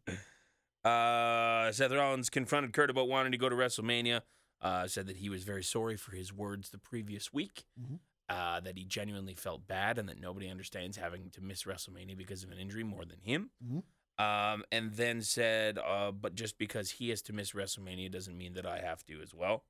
Uh, 0.84 1.72
Seth 1.72 1.92
Rollins 1.92 2.30
confronted 2.30 2.74
Kurt 2.74 2.90
about 2.90 3.08
wanting 3.08 3.32
to 3.32 3.38
go 3.38 3.50
to 3.50 3.56
WrestleMania. 3.56 4.22
Uh, 4.62 4.88
said 4.88 5.08
that 5.08 5.18
he 5.18 5.28
was 5.30 5.44
very 5.44 5.64
sorry 5.64 5.98
for 5.98 6.16
his 6.16 6.32
words 6.32 6.70
the 6.70 6.78
previous 6.78 7.34
week. 7.34 7.66
Mhm. 7.80 8.00
Uh, 8.30 8.60
that 8.62 8.78
he 8.78 8.86
genuinely 8.86 9.36
felt 9.36 9.68
bad 9.68 9.98
and 10.00 10.08
that 10.08 10.18
nobody 10.20 10.48
understands 10.50 10.96
having 10.98 11.30
to 11.30 11.42
miss 11.42 11.64
WrestleMania 11.64 12.18
because 12.18 12.44
of 12.44 12.52
an 12.52 12.58
injury 12.58 12.84
more 12.84 13.04
than 13.06 13.20
him. 13.20 13.52
Mhm. 13.64 13.84
Um, 14.20 14.64
and 14.72 14.94
then 14.94 15.22
said, 15.24 15.80
uh, 15.80 16.12
but 16.12 16.36
just 16.36 16.58
because 16.60 16.92
he 16.92 17.10
has 17.10 17.22
to 17.24 17.34
miss 17.34 17.54
WrestleMania 17.54 18.12
doesn't 18.12 18.38
mean 18.38 18.54
that 18.54 18.66
I 18.66 18.80
have 18.80 19.04
to 19.08 19.20
as 19.22 19.34
well. 19.34 19.64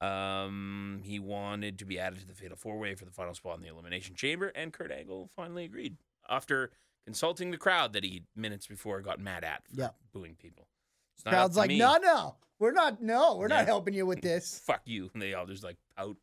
Um, 0.00 1.00
he 1.04 1.18
wanted 1.18 1.78
to 1.80 1.84
be 1.84 1.98
added 1.98 2.20
to 2.20 2.26
the 2.26 2.34
Fatal 2.34 2.56
Four 2.56 2.78
Way 2.78 2.94
for 2.94 3.04
the 3.04 3.10
final 3.10 3.34
spot 3.34 3.56
in 3.56 3.62
the 3.62 3.68
Elimination 3.68 4.14
Chamber, 4.14 4.48
and 4.54 4.72
Kurt 4.72 4.92
Angle 4.92 5.28
finally 5.34 5.64
agreed 5.64 5.96
after 6.28 6.70
consulting 7.04 7.50
the 7.50 7.56
crowd 7.58 7.92
that 7.94 8.04
he 8.04 8.22
minutes 8.36 8.66
before 8.66 9.00
got 9.00 9.18
mad 9.18 9.42
at 9.44 9.66
for 9.66 9.80
Yep. 9.80 9.96
booing 10.12 10.34
people. 10.36 10.68
It's 11.16 11.24
Crowd's 11.24 11.56
like, 11.56 11.70
no, 11.72 11.96
no, 11.96 12.36
we're 12.60 12.70
not. 12.72 13.02
No, 13.02 13.36
we're 13.36 13.48
Yeah. 13.48 13.56
not 13.58 13.66
helping 13.66 13.92
you 13.94 14.06
with 14.06 14.20
this. 14.22 14.60
Fuck 14.60 14.82
you. 14.84 15.10
And 15.14 15.20
they 15.22 15.34
all 15.34 15.46
just 15.46 15.64
like 15.64 15.76
pout, 15.96 16.16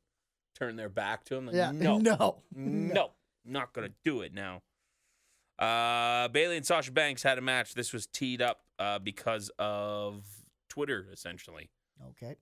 turn 0.57 0.77
their 0.77 0.89
back 0.89 1.25
to 1.25 1.35
him. 1.35 1.47
Like, 1.47 1.55
yeah. 1.55 1.71
no, 1.71 1.97
No. 1.99 2.41
no, 2.55 3.11
not 3.43 3.73
gonna 3.73 3.91
do 4.05 4.21
it 4.21 4.33
now. 4.33 4.61
Uh, 5.57 6.27
Bayley 6.29 6.57
and 6.57 6.65
Sasha 6.65 6.91
Banks 6.91 7.23
had 7.23 7.37
a 7.37 7.41
match. 7.41 7.73
This 7.73 7.93
was 7.93 8.07
teed 8.07 8.41
up 8.41 8.61
uh, 8.77 8.99
because 8.99 9.49
of 9.57 10.25
Twitter, 10.69 11.07
essentially. 11.11 11.69
Okay. 12.09 12.35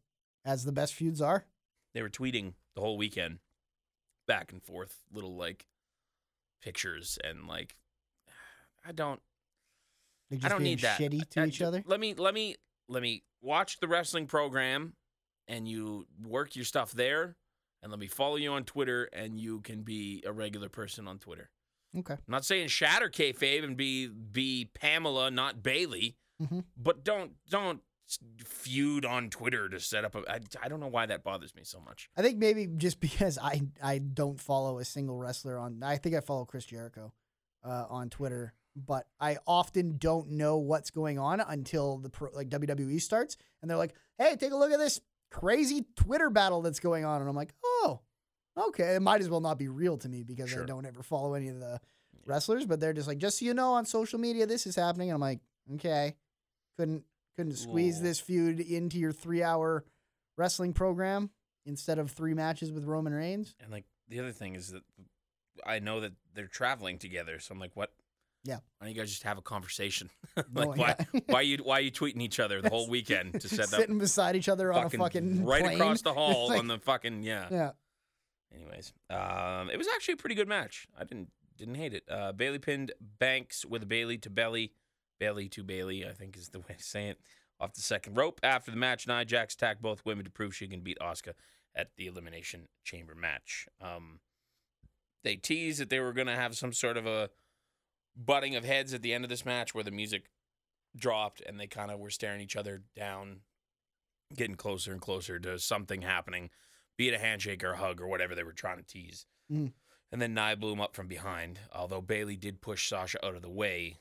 As 0.45 0.66
the 0.66 0.72
best 0.72 0.93
feuds 0.93 1.22
are. 1.22 1.45
They 1.93 2.01
were 2.01 2.09
tweeting 2.09 2.53
the 2.76 2.82
whole 2.82 2.97
weekend, 2.97 3.38
back 4.28 4.51
and 4.51 4.64
forth, 4.64 5.03
little 5.14 5.36
like 5.36 5.68
pictures 6.61 7.20
and 7.24 7.47
like. 7.47 7.76
I 8.86 8.91
don't. 8.91 9.22
I 10.32 10.36
just 10.36 10.49
don't 10.49 10.64
need 10.64 10.80
that. 10.80 10.99
shitty 10.99 11.30
to 11.30 11.41
I- 11.41 11.45
each 11.45 11.61
other. 11.61 11.84
Let 11.86 11.99
me 11.99 12.16
let 12.16 12.34
me 12.34 12.55
let 12.89 13.03
me 13.03 13.24
watch 13.41 13.80
the 13.80 13.88
wrestling 13.88 14.26
program, 14.26 14.93
and 15.47 15.68
you 15.68 16.07
work 16.26 16.55
your 16.55 16.66
stuff 16.66 16.91
there, 16.91 17.36
and 17.84 17.91
let 17.91 17.99
me 17.99 18.07
follow 18.07 18.38
you 18.38 18.51
on 18.53 18.64
Twitter, 18.64 19.05
and 19.14 19.39
you 19.39 19.61
can 19.61 19.84
be 19.84 20.24
a 20.26 20.32
regular 20.32 20.70
person 20.70 21.07
on 21.07 21.20
Twitter. 21.20 21.51
Okay. 21.98 22.14
I'm 22.14 22.20
not 22.28 22.46
saying 22.46 22.68
shatter 22.70 23.10
kayfabe 23.10 23.64
and 23.64 23.78
be 23.78 24.08
be 24.08 24.70
Pamela, 24.74 25.30
not 25.32 25.62
Bayley, 25.64 26.18
Mhm. 26.41 26.64
but 26.76 27.04
don't 27.04 27.34
don't 27.50 27.82
feud 28.44 29.06
on 29.06 29.30
Twitter 29.30 29.70
to 29.70 29.80
set 29.80 30.06
up 30.06 30.16
a. 30.16 30.20
I, 30.30 30.39
I 30.64 30.68
don't 30.70 30.80
know 30.80 30.88
why 30.88 31.06
that 31.06 31.24
bothers 31.24 31.56
me 31.56 31.64
so 31.64 31.80
much. 31.80 32.10
I 32.18 32.22
think 32.22 32.38
maybe 32.38 32.68
just 32.68 33.00
because 33.00 33.38
I 33.41 33.62
I 33.82 33.98
don't 34.00 34.39
follow 34.39 34.80
a 34.80 34.86
single 34.86 35.18
wrestler 35.18 35.58
on. 35.58 35.82
I 35.84 35.98
think 35.98 36.16
I 36.16 36.20
follow 36.20 36.46
Chris 36.46 36.66
Jericho 36.66 37.14
uh, 37.64 37.86
on 37.89 38.10
Twitter. 38.10 38.54
but 38.76 39.06
I 39.20 39.38
often 39.46 39.98
don't 40.00 40.32
know 40.32 40.58
what's 40.58 40.89
going 40.89 41.20
on 41.20 41.39
until 41.41 42.00
the 42.00 42.10
pro, 42.10 42.30
like 42.34 42.50
WWE 42.50 43.00
starts, 43.00 43.38
and 43.62 43.70
they're 43.70 43.78
like, 43.78 43.94
"Hey, 44.18 44.36
take 44.36 44.52
a 44.52 44.56
look 44.58 44.72
at 44.72 44.80
this 44.80 45.00
crazy 45.30 45.86
Twitter 45.96 46.30
battle 46.32 46.62
that's 46.64 46.80
going 46.80 47.06
on," 47.06 47.22
and 47.22 47.30
I'm 47.30 47.36
like, 47.36 47.54
"Oh, 47.64 48.02
okay." 48.58 48.95
It 48.95 49.01
might 49.01 49.22
as 49.22 49.30
well 49.30 49.41
not 49.41 49.58
be 49.58 49.68
real 49.68 49.97
to 49.97 50.10
me 50.10 50.24
because 50.24 50.49
Sure. 50.49 50.64
I 50.64 50.66
don't 50.66 50.86
ever 50.86 51.04
follow 51.04 51.34
any 51.34 51.47
of 51.49 51.60
the 51.60 51.80
wrestlers, 52.26 52.66
but 52.66 52.80
they're 52.80 52.93
just 52.93 53.08
like, 53.08 53.18
"Just 53.18 53.39
so 53.39 53.45
you 53.45 53.54
know, 53.54 53.74
on 53.74 53.86
social 53.86 54.20
media, 54.20 54.45
this 54.45 54.66
is 54.68 54.76
happening," 54.76 55.10
and 55.10 55.16
I'm 55.16 55.22
like, 55.22 55.39
"Okay." 55.76 56.16
Couldn't 56.78 57.04
couldn't 57.38 57.56
squeeze 57.56 58.01
this 58.01 58.20
feud 58.20 58.60
into 58.60 58.97
your 58.99 59.12
three 59.12 59.41
hour 59.43 59.84
wrestling 60.38 60.74
program 60.74 61.30
instead 61.66 61.97
of 61.99 62.12
three 62.12 62.34
matches 62.34 62.72
with 62.72 62.84
Roman 62.86 63.14
Reigns. 63.14 63.56
And 63.60 63.72
like 63.72 63.86
the 64.08 64.20
other 64.20 64.32
thing 64.32 64.56
is 64.56 64.70
that 64.72 64.84
I 65.66 65.80
know 65.80 65.99
that 66.01 66.14
they're 66.34 66.47
traveling 66.47 66.97
together, 66.97 67.39
so 67.39 67.54
I'm 67.54 67.60
like, 67.60 67.76
what? 67.76 67.91
Yeah. 68.43 68.56
Why 68.78 68.88
don't 68.88 68.95
you 68.95 69.01
guys 69.01 69.10
just 69.10 69.24
have 69.24 69.38
a 69.38 69.41
conversation? 69.41 70.10
No, 70.51 70.70
like, 70.70 70.78
why, 70.80 70.95
yeah. 71.14 71.20
why 71.28 71.41
you 71.41 71.58
why 71.58 71.80
you 71.80 71.91
tweeting 71.91 72.22
each 72.22 72.39
other 72.39 72.60
the 72.62 72.70
whole 72.70 72.89
weekend 72.97 73.39
to 73.41 73.47
set 73.47 73.62
up 73.72 73.80
Sitting 73.80 73.99
beside 73.99 74.36
each 74.36 74.49
other 74.49 74.74
on 74.74 74.86
a 74.86 74.89
fucking 74.89 75.45
right 75.45 75.64
plane. 75.64 75.76
across 75.80 76.01
the 76.01 76.14
hall 76.20 76.49
Like- 76.49 76.58
on 76.60 76.68
the 76.68 76.80
fucking 76.80 77.22
yeah. 77.22 77.47
Yeah. 77.51 77.72
Anyways, 78.54 78.93
um, 79.10 79.70
it 79.70 79.78
was 79.78 79.88
actually 79.95 80.14
a 80.14 80.18
pretty 80.18 80.36
good 80.36 80.47
match. 80.47 80.88
I 80.97 81.04
didn't 81.04 81.30
didn't 81.58 81.76
hate 81.76 81.93
it. 81.93 82.04
Uh, 82.10 82.32
Bayley 82.32 82.60
pinned 82.60 82.91
Banks 83.20 83.66
with 83.66 83.84
a 83.84 83.86
Bayley 83.86 84.18
to 84.20 84.30
belly, 84.30 84.74
Bayley 85.20 85.47
to 85.49 85.64
Bayley. 85.64 86.06
I 86.06 86.14
think 86.14 86.38
is 86.38 86.49
the 86.49 86.60
way 86.70 86.76
to 86.78 86.84
say 86.84 87.08
it. 87.10 87.20
Off 87.60 87.74
the 87.74 87.82
second 87.82 88.16
rope 88.16 88.39
after 88.43 88.72
the 88.72 88.78
match, 88.78 89.08
Nia 89.08 89.26
Jax 89.26 89.54
attacked 89.54 89.82
both 89.82 90.06
women 90.06 90.26
to 90.26 90.32
prove 90.32 90.56
she 90.56 90.68
can 90.68 90.82
beat 90.82 90.97
Asuka 90.99 91.34
at 91.76 91.89
the 91.97 92.08
Elimination 92.08 92.68
Chamber 92.84 93.16
match. 93.16 93.68
Um, 93.80 94.20
they 95.24 95.36
teased 95.36 95.80
that 95.80 95.89
they 95.89 95.99
were 95.99 96.14
going 96.14 96.28
to 96.28 96.36
have 96.36 96.58
some 96.58 96.74
sort 96.74 96.97
of 96.97 97.06
a 97.06 97.30
butting 98.16 98.56
of 98.56 98.66
heads 98.66 98.93
at 98.93 99.01
the 99.01 99.14
end 99.14 99.24
of 99.24 99.30
this 99.30 99.45
match 99.45 99.74
where 99.74 99.84
the 99.84 99.91
music 99.91 100.30
dropped 100.95 101.41
and 101.41 101.60
they 101.60 101.68
kind 101.68 101.91
of 101.91 101.99
were 101.99 102.10
staring 102.10 102.41
each 102.41 102.56
other 102.56 102.84
down, 102.95 103.41
getting 104.36 104.56
closer 104.56 104.91
and 104.91 105.01
closer 105.01 105.39
to 105.39 105.58
something 105.58 106.01
happening, 106.01 106.49
be 106.98 107.08
it 107.10 107.14
a 107.14 107.20
handshake 107.20 107.64
or 107.64 107.72
a 107.74 107.78
hug 107.78 108.00
or 108.02 108.08
whatever 108.08 108.36
they 108.36 108.44
were 108.44 108.54
trying 108.54 108.78
to 108.78 108.84
tease. 108.84 109.26
Mhm. 109.52 109.74
And 110.12 110.22
then 110.22 110.34
Nia 110.36 110.56
blew 110.56 110.74
him 110.74 110.82
up 110.82 110.96
from 110.96 111.08
behind, 111.08 111.60
although 111.74 112.02
Bayley 112.02 112.36
did 112.38 112.62
push 112.62 112.88
Sasha 112.88 113.24
out 113.26 113.36
of 113.36 113.41
the 113.41 113.50
way, 113.50 113.98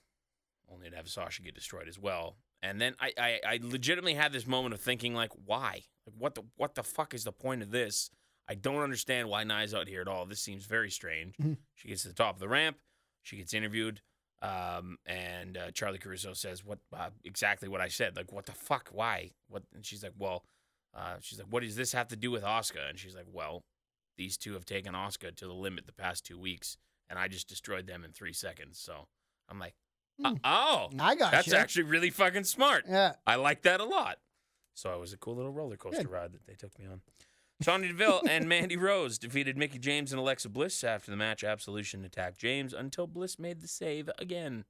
only 0.71 0.91
to 0.91 0.97
have 0.97 1.09
Sasha 1.09 1.43
get 1.43 1.55
destroyed 1.55 1.89
as 1.89 1.99
well. 1.99 2.37
And 2.61 2.81
then 2.81 2.95
I, 3.01 3.13
I, 3.19 3.41
I 3.47 3.59
legitimately 3.63 4.15
had 4.15 4.33
this 4.33 4.47
moment 4.47 4.75
of 4.75 4.81
thinking, 4.81 5.15
like, 5.15 5.33
why? 5.47 5.85
Like, 6.07 6.15
what 6.19 6.35
the 6.35 6.43
what 6.57 6.75
the 6.75 6.83
fuck 6.83 7.15
is 7.15 7.25
the 7.25 7.33
point 7.33 7.63
of 7.63 7.71
this? 7.71 8.11
I 8.49 8.55
don't 8.55 8.83
understand 8.83 9.29
why 9.29 9.43
Nia's 9.45 9.73
out 9.75 9.89
here 9.89 10.01
at 10.03 10.09
all. 10.09 10.27
This 10.27 10.41
seems 10.41 10.67
very 10.67 10.91
strange. 10.91 11.37
Mhm. 11.39 11.57
She 11.75 11.89
gets 11.89 12.03
to 12.03 12.09
the 12.09 12.15
top 12.15 12.35
of 12.35 12.41
the 12.41 12.49
ramp. 12.49 12.77
She 13.23 13.37
gets 13.39 13.55
interviewed. 13.55 14.03
Um, 14.43 14.99
and 15.07 15.57
uh, 15.57 15.71
Charly 15.71 15.99
Caruso 16.01 16.33
says, 16.35 16.65
"What 16.65 16.81
uh, 16.93 17.11
exactly 17.25 17.69
what 17.69 17.81
I 17.81 17.87
said? 17.89 18.17
Like, 18.17 18.33
what 18.33 18.47
the 18.47 18.53
fuck? 18.53 18.89
Why? 18.91 19.31
What?" 19.49 19.63
And 19.73 19.87
she's 19.87 20.03
like, 20.03 20.15
"Well, 20.19 20.45
uh, 20.95 21.17
she's 21.21 21.39
like, 21.39 21.49
what 21.51 21.63
does 21.63 21.77
this 21.77 21.93
have 21.93 22.09
to 22.09 22.17
do 22.17 22.31
with 22.31 22.43
Asuka?" 22.43 22.89
And 22.89 22.99
she's 22.99 23.15
like, 23.15 23.27
"Well, 23.33 23.63
these 24.17 24.37
two 24.37 24.53
have 24.55 24.65
taken 24.65 24.95
Asuka 24.95 25.35
to 25.37 25.47
the 25.47 25.53
limit 25.55 25.87
the 25.87 25.93
past 25.93 26.25
two 26.27 26.39
weeks, 26.39 26.77
and 27.09 27.19
I 27.19 27.29
just 27.29 27.49
destroyed 27.49 27.87
them 27.87 28.05
in 28.05 28.13
three 28.13 28.33
seconds." 28.33 28.79
So 28.79 29.07
I'm 29.49 29.59
like, 29.59 29.75
uh, 30.25 30.31
Hmm. 30.31 30.37
"Oh, 30.45 30.91
I 30.99 31.15
got 31.15 31.33
that's 31.33 31.47
you. 31.49 31.55
actually 31.55 31.85
really 31.85 32.11
fucking 32.11 32.45
smart. 32.45 32.85
yeah. 32.89 33.15
I 33.27 33.37
like 33.37 33.63
that 33.63 33.81
a 33.81 33.85
lot." 33.85 34.19
So 34.75 34.95
it 34.95 35.01
was 35.01 35.13
a 35.13 35.19
cool 35.19 35.37
little 35.37 35.53
roller 35.53 35.77
coaster 35.77 36.03
Good. 36.03 36.11
ride 36.11 36.33
that 36.33 36.47
they 36.47 36.55
took 36.55 36.79
me 36.79 36.87
on. 36.87 37.01
Sonya 37.63 37.89
Deville 37.89 38.23
and 38.29 38.49
Mandy 38.49 38.77
Rose 38.77 39.19
defeated 39.19 39.57
Mickie 39.57 39.79
James 39.79 40.13
and 40.13 40.19
Alexa 40.21 40.49
Bliss 40.49 40.83
after 40.83 41.11
the 41.11 41.17
match. 41.17 41.45
Absolution 41.45 42.05
attacked 42.05 42.39
James 42.39 42.73
until 42.73 43.07
Bliss 43.07 43.39
made 43.39 43.61
the 43.61 43.69
save 43.69 44.09
again. 44.19 44.65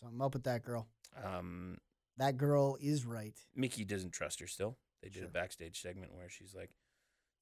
So 0.00 0.06
I'm 0.06 0.20
up 0.22 0.34
with 0.34 0.44
that 0.44 0.62
girl. 0.62 0.86
Um, 1.22 1.78
That 2.16 2.36
girl 2.36 2.76
is 2.80 3.04
right. 3.04 3.34
Mickey 3.54 3.84
doesn't 3.84 4.12
trust 4.12 4.40
her 4.40 4.46
still. 4.46 4.78
They 5.02 5.08
did 5.08 5.18
Sure. 5.20 5.28
a 5.28 5.30
backstage 5.30 5.80
segment 5.80 6.14
where 6.14 6.28
she's 6.28 6.54
like, 6.54 6.70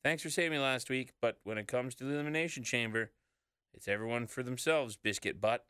Thanks 0.03 0.23
for 0.23 0.31
saving 0.31 0.53
me 0.53 0.59
last 0.59 0.89
week, 0.89 1.13
but 1.21 1.39
when 1.45 1.59
it 1.59 1.69
comes 1.69 1.95
to 1.97 2.05
the 2.05 2.15
Elimination 2.15 2.65
Chamber, 2.65 3.11
it's 3.75 3.87
everyone 3.87 4.27
for 4.27 4.43
themselves, 4.43 4.97
biscuit 4.97 5.41
butt. 5.43 5.67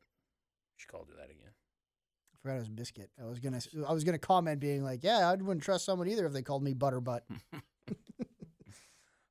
She 0.76 0.86
called 0.86 1.09
her 1.11 1.16
that 1.16 1.30
again. 1.30 1.51
I 2.32 2.36
forgot 2.41 2.55
it 2.57 2.61
was 2.61 2.68
biscuit. 2.70 3.11
I 3.20 3.26
was 3.26 3.41
gonna 3.41 3.61
I 3.88 3.93
was 3.93 4.05
gonna 4.05 4.18
comment 4.18 4.61
being 4.61 4.82
like, 4.84 5.03
yeah, 5.03 5.28
I 5.28 5.34
wouldn't 5.34 5.62
trust 5.64 5.84
someone 5.84 6.07
either 6.09 6.24
if 6.26 6.32
they 6.32 6.43
called 6.43 6.62
me 6.62 6.74
butterbutt. 6.74 7.20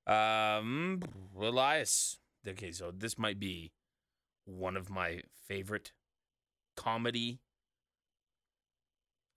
Um, 0.08 1.02
Elias. 1.40 2.18
Okay, 2.48 2.72
so 2.72 2.90
this 2.92 3.18
might 3.20 3.40
be 3.40 3.74
one 4.46 4.76
of 4.76 4.90
my 4.90 5.22
favorite 5.48 5.92
comedy 6.76 7.42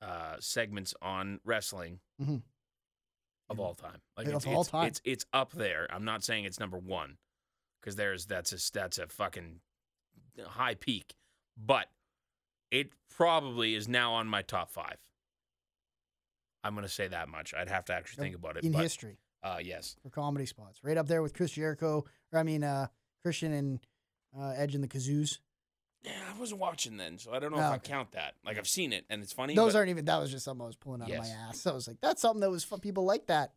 uh, 0.00 0.36
segments 0.40 0.94
on 1.02 1.40
wrestling 1.44 2.00
Mhm. 2.20 2.42
Of 3.52 3.60
all 3.60 3.74
time. 3.74 4.00
Like 4.16 4.26
it's, 4.26 4.46
all 4.46 4.62
it's, 4.62 4.70
time. 4.70 4.86
it's 4.86 5.00
it's 5.04 5.26
up 5.32 5.52
there. 5.52 5.86
I'm 5.90 6.04
not 6.04 6.24
saying 6.24 6.44
it's 6.44 6.58
number 6.58 6.78
one 6.78 7.16
because 7.80 7.96
there's 7.96 8.26
that's 8.26 8.52
a 8.52 8.72
that's 8.72 8.98
a 8.98 9.06
fucking 9.06 9.60
high 10.44 10.74
peak, 10.74 11.14
but 11.56 11.86
it 12.70 12.90
probably 13.14 13.74
is 13.74 13.88
now 13.88 14.14
on 14.14 14.26
my 14.26 14.42
top 14.42 14.70
five. 14.70 14.96
I'm 16.64 16.74
gonna 16.74 16.88
say 16.88 17.08
that 17.08 17.28
much. 17.28 17.54
I'd 17.54 17.68
have 17.68 17.84
to 17.86 17.94
actually 17.94 18.24
think 18.24 18.36
about 18.36 18.56
it. 18.56 18.64
in 18.64 18.72
but, 18.72 18.82
history 18.82 19.18
uh, 19.42 19.58
yes. 19.62 19.96
for 20.02 20.10
comedy 20.10 20.46
spots, 20.46 20.80
right 20.82 20.96
up 20.96 21.08
there 21.08 21.22
with 21.22 21.34
Chris 21.34 21.52
Jericho, 21.52 22.04
or 22.32 22.38
I 22.38 22.42
mean, 22.42 22.64
uh, 22.64 22.86
Christian 23.22 23.52
and 23.52 23.80
uh, 24.38 24.54
Edge 24.56 24.74
and 24.74 24.82
the 24.82 24.88
Kazoos. 24.88 25.38
Yeah, 26.04 26.12
I 26.34 26.38
wasn't 26.38 26.60
watching 26.60 26.96
then, 26.96 27.18
so 27.18 27.32
I 27.32 27.38
don't 27.38 27.52
know 27.52 27.58
Oh, 27.58 27.60
if 27.60 27.66
I 27.66 27.74
okay. 27.76 27.88
count 27.90 28.12
that. 28.12 28.34
Like 28.44 28.58
I've 28.58 28.66
seen 28.68 28.92
it, 28.92 29.04
and 29.08 29.22
it's 29.22 29.32
funny. 29.32 29.54
Those 29.54 29.72
but, 29.74 29.78
aren't 29.78 29.90
even. 29.90 30.04
That 30.06 30.18
was 30.20 30.30
just 30.32 30.44
something 30.44 30.62
I 30.62 30.66
was 30.66 30.74
pulling 30.76 31.00
out 31.02 31.10
of 31.10 31.18
my 31.18 31.26
ass. 31.28 31.64
I 31.66 31.72
was 31.72 31.86
like, 31.86 31.98
that's 32.00 32.20
something 32.20 32.40
that 32.40 32.50
was 32.50 32.64
fun. 32.64 32.80
People 32.80 33.04
like 33.04 33.26
that. 33.26 33.52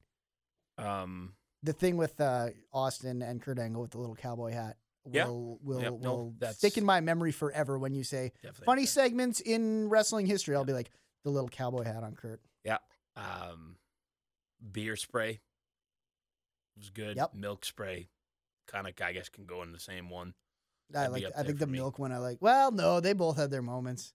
Um, 0.78 1.34
The 1.64 1.74
thing 1.74 1.98
with 1.98 2.20
uh, 2.22 2.50
Austin 2.72 3.22
and 3.24 3.42
Kurt 3.42 3.58
Angle 3.58 3.82
with 3.82 3.92
the 3.92 3.98
little 3.98 4.16
cowboy 4.16 4.52
hat 4.52 4.78
Yeah. 5.10 5.26
will 5.26 5.58
will 5.64 5.82
Yep, 5.82 5.94
no, 6.02 6.14
will 6.16 6.34
that's- 6.38 6.58
stick 6.58 6.78
in 6.78 6.86
my 6.86 7.02
memory 7.02 7.32
forever. 7.32 7.80
When 7.80 7.96
you 7.96 8.04
say 8.04 8.32
definitely 8.44 8.66
funny 8.66 8.86
segments 8.86 9.40
in 9.40 9.90
wrestling 9.90 10.28
history, 10.28 10.56
I'll 10.56 10.66
be 10.66 10.74
like 10.74 10.92
the 11.24 11.32
little 11.32 11.50
cowboy 11.50 11.84
hat 11.86 12.04
on 12.04 12.14
Kurt. 12.16 12.42
Yeah. 12.64 12.78
Um, 13.16 13.78
beer 14.72 14.96
spray 14.96 15.40
was 16.78 16.90
good. 16.92 17.16
Yep. 17.18 17.34
Milk 17.34 17.66
spray, 17.66 18.10
kind 18.68 18.86
of, 18.88 18.94
I 19.02 19.14
guess, 19.14 19.30
can 19.30 19.46
go 19.46 19.64
in 19.64 19.72
the 19.72 19.80
same 19.80 20.10
one 20.10 20.34
I 20.94 21.08
like. 21.08 21.26
I 21.38 21.44
think 21.44 21.60
the 21.60 21.66
for 21.66 21.72
me. 21.72 21.80
milk 21.80 21.98
one. 22.00 22.12
I 22.12 22.18
like. 22.18 22.38
Well, 22.42 22.72
no, 22.72 23.00
they 23.00 23.14
both 23.14 23.38
had 23.38 23.50
their 23.52 23.62
moments. 23.62 24.14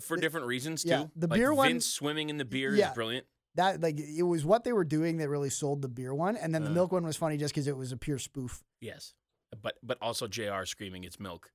for 0.00 0.16
The- 0.16 0.20
different 0.22 0.46
reasons 0.46 0.82
too. 0.82 0.88
yeah, 0.88 1.04
the 1.14 1.26
Like 1.28 1.38
beer 1.38 1.54
one- 1.54 1.68
Vince 1.68 1.86
swimming 1.86 2.30
in 2.30 2.36
the 2.38 2.44
beer 2.44 2.74
Yeah. 2.74 2.88
is 2.90 2.94
brilliant. 2.94 3.26
That 3.54 3.80
like 3.80 3.98
it 3.98 4.22
was 4.24 4.44
what 4.44 4.64
they 4.64 4.72
were 4.72 4.84
doing 4.84 5.18
that 5.18 5.28
really 5.28 5.50
sold 5.50 5.82
the 5.82 5.88
beer 5.88 6.12
one, 6.14 6.36
and 6.36 6.54
then 6.54 6.64
the 6.64 6.70
Uh. 6.70 6.74
milk 6.74 6.92
one 6.92 7.04
was 7.04 7.16
funny 7.16 7.36
just 7.36 7.54
because 7.54 7.66
it 7.68 7.76
was 7.76 7.92
a 7.92 7.96
pure 7.96 8.18
spoof. 8.18 8.64
Yes, 8.80 9.14
but 9.62 9.78
but 9.82 9.98
also 10.02 10.26
Jr. 10.26 10.64
screaming 10.64 11.04
it's 11.04 11.20
milk 11.20 11.52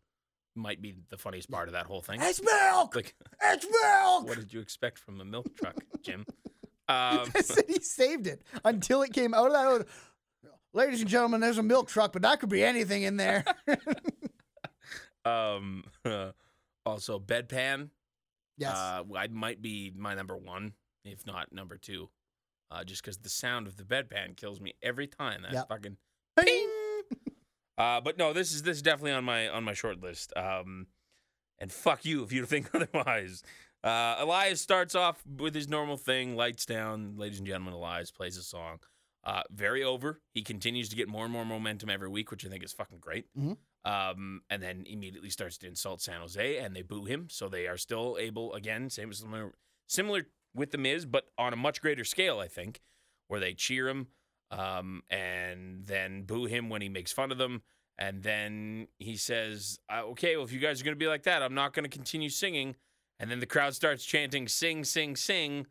might 0.55 0.82
be 0.82 0.95
the 1.09 1.17
funniest 1.17 1.49
part 1.51 1.67
of 1.69 1.73
that 1.73 1.86
whole 1.86 2.01
thing. 2.01 2.19
It's 2.21 2.41
milk. 2.41 2.95
Like, 2.95 3.15
It's 3.41 3.65
milk. 3.84 4.27
what 4.27 4.38
did 4.38 4.53
you 4.53 4.59
expect 4.61 4.97
from 4.99 5.19
a 5.21 5.25
milk 5.25 5.55
truck, 5.55 5.77
Jim? 6.01 6.25
Um, 6.89 7.32
I 7.36 7.41
said 7.41 7.65
he 7.69 7.79
saved 7.82 8.27
it 8.27 8.41
until 8.65 9.01
it 9.01 9.13
came 9.13 9.34
out 9.34 9.47
of 9.47 9.53
that. 9.53 9.88
Ladies 10.73 11.01
and 11.01 11.09
gentlemen, 11.09 11.39
there's 11.41 11.57
a 11.57 11.63
milk 11.63 11.88
truck, 11.89 12.11
but 12.13 12.21
that 12.23 12.39
could 12.39 12.49
be 12.49 12.63
anything 12.63 13.03
in 13.03 13.17
there. 13.17 13.43
um, 15.26 15.84
also 16.86 17.19
bedpan. 17.19 17.89
yes. 18.57 18.76
Uh, 18.76 19.03
I 19.15 19.28
might 19.28 19.61
be 19.61 19.91
my 19.95 20.13
number 20.15 20.36
one, 20.38 20.74
if 21.05 21.26
not 21.26 21.51
number 21.53 21.78
two, 21.78 22.09
uh, 22.69 22.84
just 22.84 23.01
because 23.03 23.17
the 23.17 23.30
sound 23.30 23.67
of 23.67 23.78
the 23.78 23.84
bedpan 23.84 24.36
kills 24.36 24.59
me 24.61 24.74
every 24.82 25.07
time. 25.07 25.41
That 25.43 25.53
Yep. 25.53 25.67
fucking 25.69 25.97
Ping. 26.39 26.69
Uh, 27.78 27.99
but 28.01 28.17
no, 28.17 28.32
this 28.34 28.51
is 28.51 28.63
this 28.63 28.78
is 28.78 28.82
definitely 28.84 29.11
on 29.13 29.24
my 29.24 29.47
on 29.49 29.63
my 29.63 29.74
short 29.74 30.01
list. 30.01 30.34
Um, 30.38 30.88
and 31.59 31.72
fuck 31.72 32.05
you 32.05 32.24
if 32.24 32.32
you 32.32 32.45
think 32.47 32.69
otherwise. 32.74 33.43
Uh, 33.84 34.15
Elias 34.19 34.61
starts 34.61 34.93
off 34.93 35.24
with 35.26 35.55
his 35.55 35.67
normal 35.67 35.97
thing, 35.97 36.36
lights 36.36 36.65
down. 36.65 37.15
Ladies 37.17 37.39
and 37.39 37.47
gentlemen, 37.47 37.74
Elias 37.74 38.11
plays 38.11 38.38
a 38.38 38.43
song. 38.43 38.78
Uh, 39.24 39.41
very 39.51 39.84
over. 39.84 40.19
He 40.34 40.43
continues 40.43 40.89
to 40.89 40.95
get 40.95 41.07
more 41.07 41.24
and 41.26 41.34
more 41.34 41.45
momentum 41.45 41.89
every 41.89 42.07
week, 42.09 42.30
which 42.32 42.45
I 42.45 42.49
think 42.49 42.63
is 42.63 42.74
fucking 42.74 42.99
great. 42.99 43.26
Mhm. 43.38 43.57
Um, 43.84 44.41
and 44.49 44.61
then 44.61 44.84
immediately 44.86 45.32
starts 45.32 45.57
to 45.59 45.67
insult 45.67 46.01
San 46.01 46.19
Jose, 46.21 46.57
and 46.57 46.75
they 46.75 46.84
boo 46.84 47.05
him. 47.05 47.27
So 47.32 47.49
they 47.49 47.65
are 47.67 47.77
still 47.77 48.17
able, 48.19 48.53
again, 48.53 48.89
same 48.91 49.09
as 49.09 49.17
similar, 49.19 49.53
similar 49.88 50.27
with 50.53 50.69
the 50.71 50.77
Miz, 50.77 51.05
but 51.05 51.25
on 51.38 51.51
a 51.51 51.55
much 51.55 51.82
greater 51.82 52.03
scale, 52.03 52.39
I 52.39 52.47
think, 52.47 52.82
where 53.27 53.39
they 53.39 53.53
cheer 53.55 53.88
him 53.89 54.07
um, 54.51 55.01
and 55.09 55.86
then 55.88 56.23
boo 56.23 56.45
him 56.45 56.69
when 56.69 56.82
he 56.82 56.89
makes 56.89 57.11
fun 57.11 57.32
of 57.32 57.38
them. 57.39 57.63
And 57.97 58.21
then 58.21 58.88
he 58.99 59.15
says, 59.15 59.79
uh, 59.89 60.01
"Okay, 60.11 60.36
well, 60.36 60.45
if 60.45 60.51
you 60.51 60.59
guys 60.59 60.79
are 60.82 60.84
going 60.84 60.95
to 60.95 60.99
be 60.99 61.07
like 61.07 61.23
that, 61.23 61.41
I'm 61.41 61.53
not 61.53 61.73
going 61.73 61.84
to 61.84 61.89
continue 61.89 62.29
singing." 62.29 62.75
And 63.19 63.29
then 63.32 63.39
the 63.39 63.45
crowd 63.45 63.73
starts 63.75 64.03
chanting, 64.03 64.47
"Sing, 64.47 64.84
sing, 64.84 65.15
sing," 65.15 65.67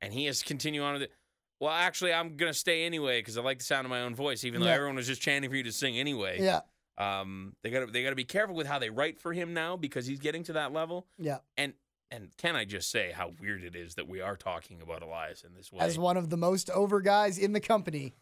and 0.00 0.12
he 0.12 0.24
has 0.26 0.40
to 0.40 0.44
continue 0.44 0.82
on 0.82 0.94
with 0.94 1.02
it. 1.02 1.12
Well, 1.60 1.70
actually, 1.70 2.12
I'm 2.12 2.36
going 2.36 2.52
to 2.52 2.58
stay 2.58 2.84
anyway 2.84 3.20
because 3.20 3.36
I 3.36 3.42
like 3.42 3.58
the 3.58 3.64
sound 3.64 3.84
of 3.84 3.90
my 3.90 4.00
own 4.02 4.14
voice, 4.14 4.44
even 4.44 4.60
though 4.60 4.66
Yeah. 4.68 4.74
everyone 4.74 4.96
was 4.96 5.06
just 5.06 5.22
chanting 5.22 5.48
for 5.50 5.56
you 5.56 5.62
to 5.64 5.72
sing 5.72 5.96
anyway. 5.98 6.40
yeah. 6.40 6.60
Um, 6.98 7.56
they 7.62 7.70
got 7.70 7.80
to 7.80 7.86
they 7.86 8.02
got 8.02 8.10
to 8.10 8.16
be 8.16 8.24
careful 8.24 8.54
with 8.54 8.66
how 8.66 8.78
they 8.78 8.90
write 8.90 9.18
for 9.18 9.32
him 9.32 9.54
now 9.54 9.76
because 9.76 10.06
he's 10.06 10.20
getting 10.20 10.42
to 10.44 10.52
that 10.54 10.72
level. 10.72 11.06
Yeah. 11.18 11.38
And 11.56 11.72
and 12.10 12.28
can 12.36 12.54
I 12.56 12.64
just 12.66 12.90
say 12.90 13.12
how 13.12 13.32
weird 13.40 13.64
it 13.64 13.74
is 13.74 13.94
that 13.94 14.06
we 14.08 14.20
are 14.20 14.36
talking 14.36 14.82
about 14.82 15.02
Elias 15.02 15.42
in 15.44 15.54
this 15.54 15.72
way? 15.72 15.80
As 15.84 15.98
one 15.98 16.16
of 16.18 16.28
the 16.30 16.36
most 16.36 16.68
over 16.70 17.00
guys 17.00 17.38
in 17.38 17.52
the 17.54 17.60
company. 17.60 18.14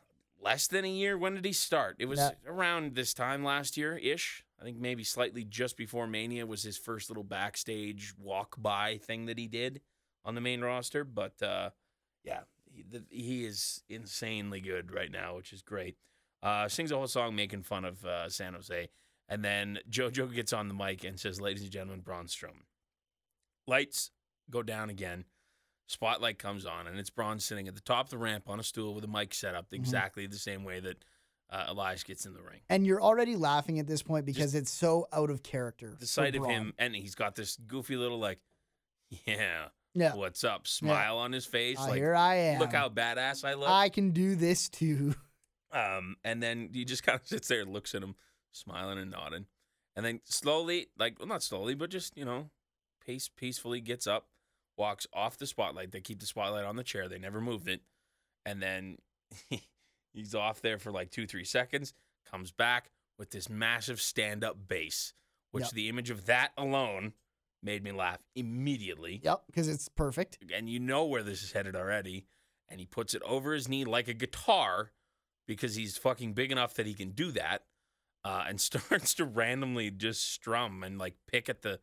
Less 0.43 0.69
than 0.69 0.85
a 0.85 0.89
year. 0.91 1.19
When 1.19 1.35
did 1.35 1.45
he 1.45 1.53
start? 1.53 1.97
It 1.99 2.07
was 2.07 2.19
Yeah. 2.19 2.31
around 2.47 2.95
this 2.95 3.13
time 3.13 3.45
last 3.45 3.77
year 3.77 3.99
ish. 3.99 4.45
I 4.61 4.65
think 4.65 4.79
maybe 4.79 5.05
slightly 5.05 5.43
just 5.45 5.77
before 5.77 6.07
Mania 6.07 6.47
was 6.47 6.63
his 6.63 6.79
first 6.79 7.11
little 7.11 7.25
backstage 7.25 8.15
walk 8.19 8.57
by 8.59 8.99
thing 8.99 9.27
that 9.27 9.39
he 9.39 9.49
did 9.49 9.81
on 10.25 10.35
the 10.35 10.41
main 10.41 10.61
roster. 10.63 11.03
But 11.05 11.43
uh, 11.43 11.71
yeah, 12.25 12.41
he, 12.73 12.83
the, 12.89 13.03
he 13.11 13.45
is 13.45 13.83
insanely 13.89 14.61
good 14.61 14.93
right 14.93 15.11
now, 15.11 15.35
which 15.37 15.53
is 15.53 15.63
great. 15.63 15.97
Uh, 16.43 16.69
sings 16.69 16.91
a 16.91 16.97
whole 16.97 17.07
song 17.07 17.35
making 17.37 17.63
fun 17.63 17.85
of 17.85 18.05
uh, 18.05 18.29
San 18.29 18.55
Jose. 18.55 18.89
And 19.29 19.45
then 19.45 19.79
JoJo 19.89 20.35
gets 20.35 20.53
on 20.53 20.69
the 20.69 20.75
mic 20.75 21.05
and 21.05 21.19
says, 21.21 21.41
Ladies 21.41 21.63
and 21.63 21.71
gentlemen, 21.71 22.01
Braun 22.01 22.27
Strowman. 22.27 22.65
Lights 23.67 24.11
go 24.51 24.63
down 24.63 24.91
again. 24.91 25.25
Spotlight 25.87 26.39
comes 26.39 26.67
on, 26.67 26.87
and 26.87 26.99
it's 26.99 27.11
Braun 27.11 27.41
sitting 27.41 27.67
at 27.67 27.75
the 27.75 27.81
top 27.81 28.07
of 28.07 28.11
the 28.11 28.19
ramp 28.19 28.49
on 28.49 28.61
a 28.61 28.63
stool 28.63 28.95
with 28.95 29.03
a 29.05 29.09
mic 29.09 29.35
set 29.35 29.55
up 29.57 29.67
exactly 29.73 30.27
the 30.29 30.37
same 30.39 30.63
way 30.63 30.79
that 30.79 31.05
uh, 31.51 31.65
Elias 31.67 32.05
gets 32.05 32.27
in 32.27 32.33
the 32.33 32.43
ring. 32.43 32.61
And 32.69 32.87
you're 32.87 33.03
already 33.03 33.35
laughing 33.35 33.81
at 33.81 33.89
this 33.89 34.01
point 34.03 34.25
because 34.25 34.55
it's 34.55 34.71
so 34.71 35.09
out 35.13 35.31
of 35.31 35.43
character. 35.43 35.97
The 35.99 36.07
sight 36.07 36.37
of 36.37 36.47
him, 36.47 36.75
and 36.79 36.95
he's 36.95 37.17
got 37.17 37.35
this 37.35 37.57
goofy 37.67 37.97
little, 37.97 38.19
like, 38.21 38.39
yeah, 39.27 39.67
Yeah. 39.95 40.15
what's 40.15 40.45
up? 40.45 40.69
Smile 40.69 41.19
on 41.19 41.33
his 41.33 41.45
face. 41.45 41.79
Uh, 41.81 41.89
like, 41.89 41.97
here 41.97 42.15
I 42.15 42.37
am. 42.37 42.61
look 42.61 42.73
how 42.73 42.89
badass 42.89 43.45
I 43.45 43.55
look. 43.55 43.69
I 43.69 43.89
can 43.89 44.11
do 44.13 44.37
this 44.37 44.69
too. 44.69 45.15
Um, 45.73 46.17
and 46.25 46.43
then 46.43 46.71
he 46.73 46.85
just 46.85 47.03
kind 47.07 47.19
of 47.21 47.27
sits 47.27 47.49
there 47.49 47.61
and 47.61 47.73
looks 47.73 47.95
at 47.95 48.03
him, 48.03 48.15
smiling 48.53 48.99
and 48.99 49.11
nodding. 49.11 49.47
And 49.97 50.05
then 50.07 50.21
slowly, 50.25 50.89
like, 50.99 51.19
well, 51.19 51.29
not 51.29 51.43
slowly, 51.43 51.75
but 51.75 51.91
just, 51.91 52.17
you 52.17 52.25
know, 52.25 52.51
pace, 53.05 53.29
peacefully 53.29 53.81
gets 53.81 54.07
up, 54.07 54.29
walks 54.77 55.07
off 55.13 55.37
the 55.39 55.47
spotlight. 55.47 55.91
They 55.93 56.01
keep 56.01 56.21
the 56.21 56.27
spotlight 56.27 56.65
on 56.65 56.77
the 56.77 56.85
chair, 56.85 57.09
they 57.09 57.19
never 57.19 57.41
moved 57.41 57.69
it. 57.69 57.81
And 58.47 58.63
then 58.63 58.99
he's 60.13 60.35
off 60.35 60.61
there 60.63 60.79
for 60.79 60.91
like 60.93 61.11
two, 61.11 61.27
three 61.27 61.45
seconds, 61.45 61.93
comes 62.31 62.51
back 62.51 62.91
with 63.19 63.31
this 63.31 63.49
massive 63.51 64.01
stand 64.01 64.43
up 64.45 64.57
bass, 64.69 65.13
which 65.51 65.65
Yep. 65.65 65.73
the 65.73 65.89
image 65.89 66.11
of 66.11 66.27
that 66.27 66.53
alone 66.57 67.13
made 67.63 67.83
me 67.85 67.93
laugh 67.93 68.21
immediately 68.35 69.21
Yep, 69.23 69.43
because 69.47 69.69
it's 69.69 69.89
perfect. 69.89 70.39
and 70.55 70.71
you 70.71 70.79
know 70.79 71.05
where 71.05 71.23
this 71.23 71.43
is 71.43 71.53
headed 71.53 71.77
already. 71.77 72.27
And 72.69 72.79
he 72.81 72.87
puts 72.87 73.15
it 73.15 73.23
over 73.25 73.53
his 73.53 73.69
knee 73.69 73.85
like 73.85 74.07
a 74.09 74.15
guitar 74.15 74.93
because 75.51 75.75
he's 75.75 75.97
fucking 75.99 76.33
big 76.33 76.53
enough 76.53 76.75
that 76.75 76.87
he 76.87 76.95
can 76.95 77.11
do 77.11 77.33
that. 77.33 77.65
Uh, 78.25 78.45
and 78.47 78.61
starts 78.71 79.15
to 79.15 79.25
randomly 79.25 79.91
just 79.91 80.33
strum 80.33 80.85
and 80.85 80.97
like 80.97 81.15
pick 81.27 81.49
at 81.49 81.63
the 81.63 81.81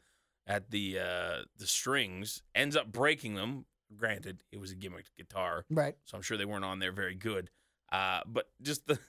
at 0.47 0.72
the 0.72 0.97
uh, 0.99 1.41
the 1.57 1.68
strings. 1.68 2.41
Ends 2.55 2.78
up 2.78 2.91
breaking 2.93 3.36
them. 3.36 3.65
Granted, 3.97 4.43
it 4.51 4.59
was 4.59 4.72
a 4.72 4.76
gimmick 4.76 5.05
guitar, 5.18 5.65
Right. 5.70 5.95
so 6.05 6.15
I'm 6.18 6.22
sure 6.22 6.38
they 6.38 6.45
weren't 6.45 6.63
on 6.65 6.80
there 6.80 6.91
very 6.93 7.15
good. 7.15 7.49
Uh, 7.91 8.20
but 8.26 8.49
just 8.61 8.86
the 8.88 8.99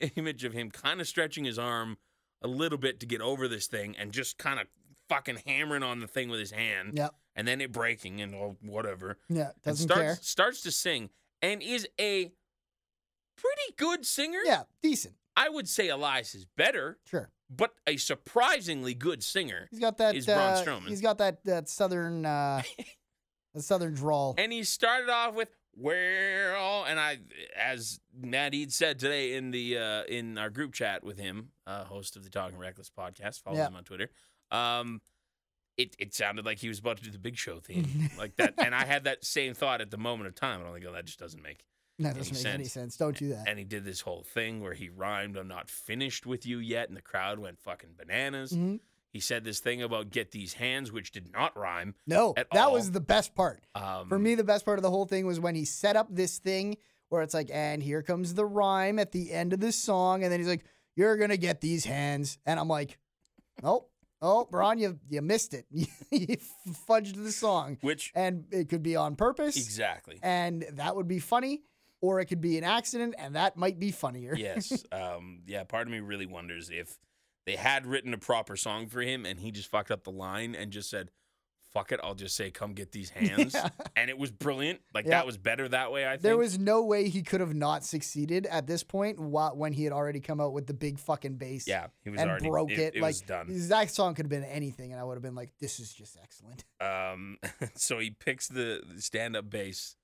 image 0.16 0.44
of 0.44 0.52
him 0.52 0.70
kind 0.70 1.00
of 1.00 1.08
stretching 1.08 1.44
his 1.44 1.58
arm 1.58 1.96
a 2.42 2.48
little 2.48 2.78
bit 2.78 3.00
to 3.00 3.06
get 3.06 3.20
over 3.20 3.48
this 3.48 3.66
thing 3.66 3.96
and 3.98 4.12
just 4.12 4.38
kind 4.38 4.60
of 4.60 4.66
fucking 5.08 5.38
hammering 5.46 5.82
on 5.82 6.00
the 6.00 6.06
thing 6.06 6.28
with 6.28 6.38
his 6.38 6.52
hand 6.52 6.92
Yep. 6.96 7.14
and 7.34 7.48
then 7.48 7.60
it 7.60 7.72
breaking 7.72 8.20
and 8.20 8.34
oh, 8.34 8.56
whatever. 8.62 9.18
Yeah. 9.28 9.48
And 9.48 9.62
Doesn't 9.64 9.88
starts, 9.88 10.02
care. 10.02 10.18
Starts 10.20 10.62
to 10.62 10.70
sing 10.70 11.10
and 11.42 11.62
is 11.62 11.88
a 12.00 12.32
pretty 13.40 13.74
good 13.76 14.04
singer. 14.06 14.40
Yeah. 14.44 14.62
Decent. 14.82 15.14
I 15.36 15.48
would 15.48 15.68
say 15.68 15.88
Elias 15.88 16.34
is 16.34 16.44
better, 16.44 16.98
Sure. 17.04 17.30
but 17.48 17.70
a 17.86 17.96
surprisingly 17.96 18.92
good 18.94 19.22
singer. 19.22 19.68
He's 19.70 19.78
got 19.80 19.98
that. 19.98 20.16
Is 20.16 20.26
Braun 20.26 20.38
uh, 20.38 20.62
Strowman. 20.64 20.88
He's 20.88 21.00
got 21.00 21.18
that 21.18 21.44
that 21.44 21.68
southern 21.68 22.26
uh, 22.26 22.62
the 23.54 23.62
southern 23.62 23.94
drawl. 23.94 24.34
And 24.36 24.52
he 24.52 24.64
started 24.64 25.08
off 25.10 25.34
with 25.34 25.48
well, 25.80 26.84
and 26.86 26.98
I, 26.98 27.18
as 27.56 28.00
Matt 28.20 28.52
Ead 28.52 28.72
said 28.72 28.98
today 28.98 29.34
in 29.34 29.52
the 29.52 29.78
uh, 29.78 30.02
in 30.08 30.36
our 30.36 30.50
group 30.50 30.72
chat 30.74 31.04
with 31.04 31.18
him, 31.18 31.50
uh, 31.68 31.84
host 31.84 32.16
of 32.16 32.24
the 32.24 32.30
Talking 32.30 32.58
Reckless 32.58 32.90
podcast, 32.90 33.42
follow 33.42 33.56
Yeah. 33.58 33.68
him 33.68 33.76
on 33.76 33.84
Twitter. 33.84 34.10
Um, 34.50 35.00
it 35.76 35.94
it 36.00 36.14
sounded 36.14 36.44
like 36.44 36.58
he 36.58 36.66
was 36.68 36.80
about 36.80 36.96
to 36.96 37.04
do 37.04 37.10
the 37.12 37.18
Big 37.18 37.36
Show 37.36 37.60
theme 37.60 38.10
like 38.18 38.34
that, 38.38 38.54
and 38.58 38.74
I 38.74 38.84
had 38.86 39.04
that 39.04 39.24
same 39.24 39.54
thought 39.54 39.80
at 39.80 39.92
the 39.92 39.98
moment 39.98 40.26
of 40.26 40.34
time. 40.34 40.58
And 40.58 40.66
I'm 40.66 40.72
like, 40.72 40.84
oh, 40.88 40.92
that 40.92 41.04
just 41.04 41.20
doesn't 41.20 41.42
make 41.42 41.64
That 41.98 42.16
doesn't 42.16 42.34
make 42.36 42.46
any 42.54 42.64
sense. 42.64 42.72
sense. 42.72 42.96
Don't 42.96 43.16
do 43.16 43.30
that. 43.30 43.48
and 43.48 43.58
he 43.58 43.64
did 43.64 43.84
this 43.84 44.00
whole 44.02 44.22
thing 44.22 44.60
where 44.60 44.74
he 44.74 44.88
rhymed 44.88 45.36
"I'm 45.36 45.48
not 45.48 45.68
finished 45.70 46.26
with 46.26 46.46
you 46.46 46.58
yet," 46.58 46.88
and 46.88 46.96
the 46.96 47.02
crowd 47.02 47.38
went 47.38 47.58
fucking 47.58 47.94
bananas. 47.96 48.52
Mhm. 48.52 48.80
He 49.10 49.20
said 49.20 49.42
this 49.44 49.58
thing 49.60 49.82
about 49.82 50.10
"get 50.10 50.30
these 50.30 50.52
hands," 50.54 50.92
which 50.92 51.10
did 51.12 51.32
not 51.32 51.56
rhyme. 51.56 51.94
No, 52.06 52.34
at 52.36 52.48
that 52.52 52.66
all. 52.66 52.72
was 52.74 52.92
the 52.92 53.00
best 53.00 53.34
part. 53.34 53.64
Um, 53.74 54.08
For 54.08 54.18
me, 54.18 54.34
the 54.34 54.44
best 54.44 54.64
part 54.64 54.78
of 54.78 54.82
the 54.82 54.90
whole 54.90 55.06
thing 55.06 55.26
was 55.26 55.40
when 55.40 55.54
he 55.54 55.64
set 55.64 55.96
up 55.96 56.08
this 56.10 56.38
thing 56.38 56.76
where 57.08 57.22
it's 57.22 57.32
like, 57.34 57.50
and 57.52 57.82
here 57.82 58.02
comes 58.02 58.34
the 58.34 58.44
rhyme 58.46 58.98
at 58.98 59.12
the 59.12 59.32
end 59.32 59.52
of 59.54 59.60
the 59.60 59.72
song, 59.72 60.22
and 60.22 60.30
then 60.30 60.38
he's 60.38 60.48
like, 60.48 60.64
"You're 60.94 61.16
gonna 61.16 61.38
get 61.38 61.60
these 61.62 61.84
hands," 61.86 62.38
and 62.44 62.60
I'm 62.60 62.68
like, 62.68 62.98
"Oh, 63.62 63.86
oh, 64.20 64.44
Braun, 64.44 64.78
you 64.78 65.00
you 65.08 65.22
missed 65.22 65.54
it. 65.54 65.66
you 65.70 66.36
fudged 66.86 67.14
the 67.16 67.32
song, 67.32 67.78
which 67.80 68.12
and 68.14 68.44
it 68.52 68.68
could 68.68 68.82
be 68.82 68.94
on 68.94 69.16
purpose, 69.16 69.56
exactly. 69.56 70.18
and 70.22 70.66
that 70.72 70.94
would 70.96 71.08
be 71.08 71.18
funny, 71.18 71.62
or 72.00 72.20
it 72.20 72.26
could 72.26 72.40
be 72.40 72.58
an 72.58 72.64
accident, 72.64 73.14
and 73.18 73.34
that 73.36 73.56
might 73.56 73.78
be 73.78 73.90
funnier. 73.90 74.34
yes. 74.36 74.84
Um, 74.92 75.40
yeah. 75.46 75.64
Part 75.64 75.86
of 75.86 75.92
me 75.92 76.00
really 76.00 76.26
wonders 76.26 76.70
if 76.70 76.98
they 77.46 77.56
had 77.56 77.86
written 77.86 78.12
a 78.14 78.18
proper 78.18 78.56
song 78.56 78.86
for 78.88 79.00
him 79.00 79.24
and 79.24 79.40
he 79.40 79.50
just 79.50 79.70
fucked 79.70 79.90
up 79.90 80.04
the 80.04 80.10
line 80.10 80.54
and 80.54 80.70
just 80.70 80.90
said, 80.90 81.10
"Fuck 81.72 81.92
it, 81.92 82.00
I'll 82.02 82.14
just 82.14 82.36
say, 82.36 82.50
come 82.50 82.72
get 82.74 82.92
these 82.92 83.10
hands," 83.20 83.54
Yeah. 83.54 83.68
and 83.96 84.10
it 84.10 84.18
was 84.18 84.30
brilliant. 84.30 84.80
Like 84.94 85.04
Yeah. 85.06 85.12
that 85.12 85.26
was 85.26 85.36
better 85.38 85.66
that 85.68 85.90
way. 85.92 86.06
I 86.06 86.10
think 86.12 86.22
There 86.22 86.36
was 86.36 86.58
no 86.58 86.82
way 86.84 87.08
he 87.08 87.22
could 87.22 87.40
have 87.40 87.54
not 87.54 87.84
succeeded 87.84 88.46
at 88.46 88.66
this 88.66 88.82
point 88.82 89.18
when 89.18 89.72
he 89.72 89.84
had 89.84 89.92
already 89.92 90.20
come 90.20 90.40
out 90.40 90.52
with 90.52 90.66
the 90.66 90.74
big 90.74 90.98
fucking 90.98 91.36
bass. 91.36 91.66
Yeah, 91.66 91.86
he 92.04 92.10
was 92.10 92.20
and 92.20 92.30
already 92.30 92.48
broke 92.48 92.70
it. 92.70 92.94
It, 92.96 93.00
like 93.02 93.10
was 93.10 93.20
done. 93.22 93.46
that 93.68 93.90
song 93.90 94.14
could 94.14 94.26
have 94.26 94.30
been 94.30 94.44
anything, 94.44 94.92
and 94.92 95.00
I 95.00 95.04
would 95.04 95.14
have 95.14 95.22
been 95.22 95.34
like, 95.34 95.50
"This 95.60 95.80
is 95.80 95.92
just 95.92 96.16
excellent." 96.22 96.64
Um, 96.80 97.38
so 97.76 97.98
he 97.98 98.10
picks 98.10 98.48
the, 98.48 98.82
the 98.94 99.00
stand-up 99.02 99.48
bass 99.50 99.96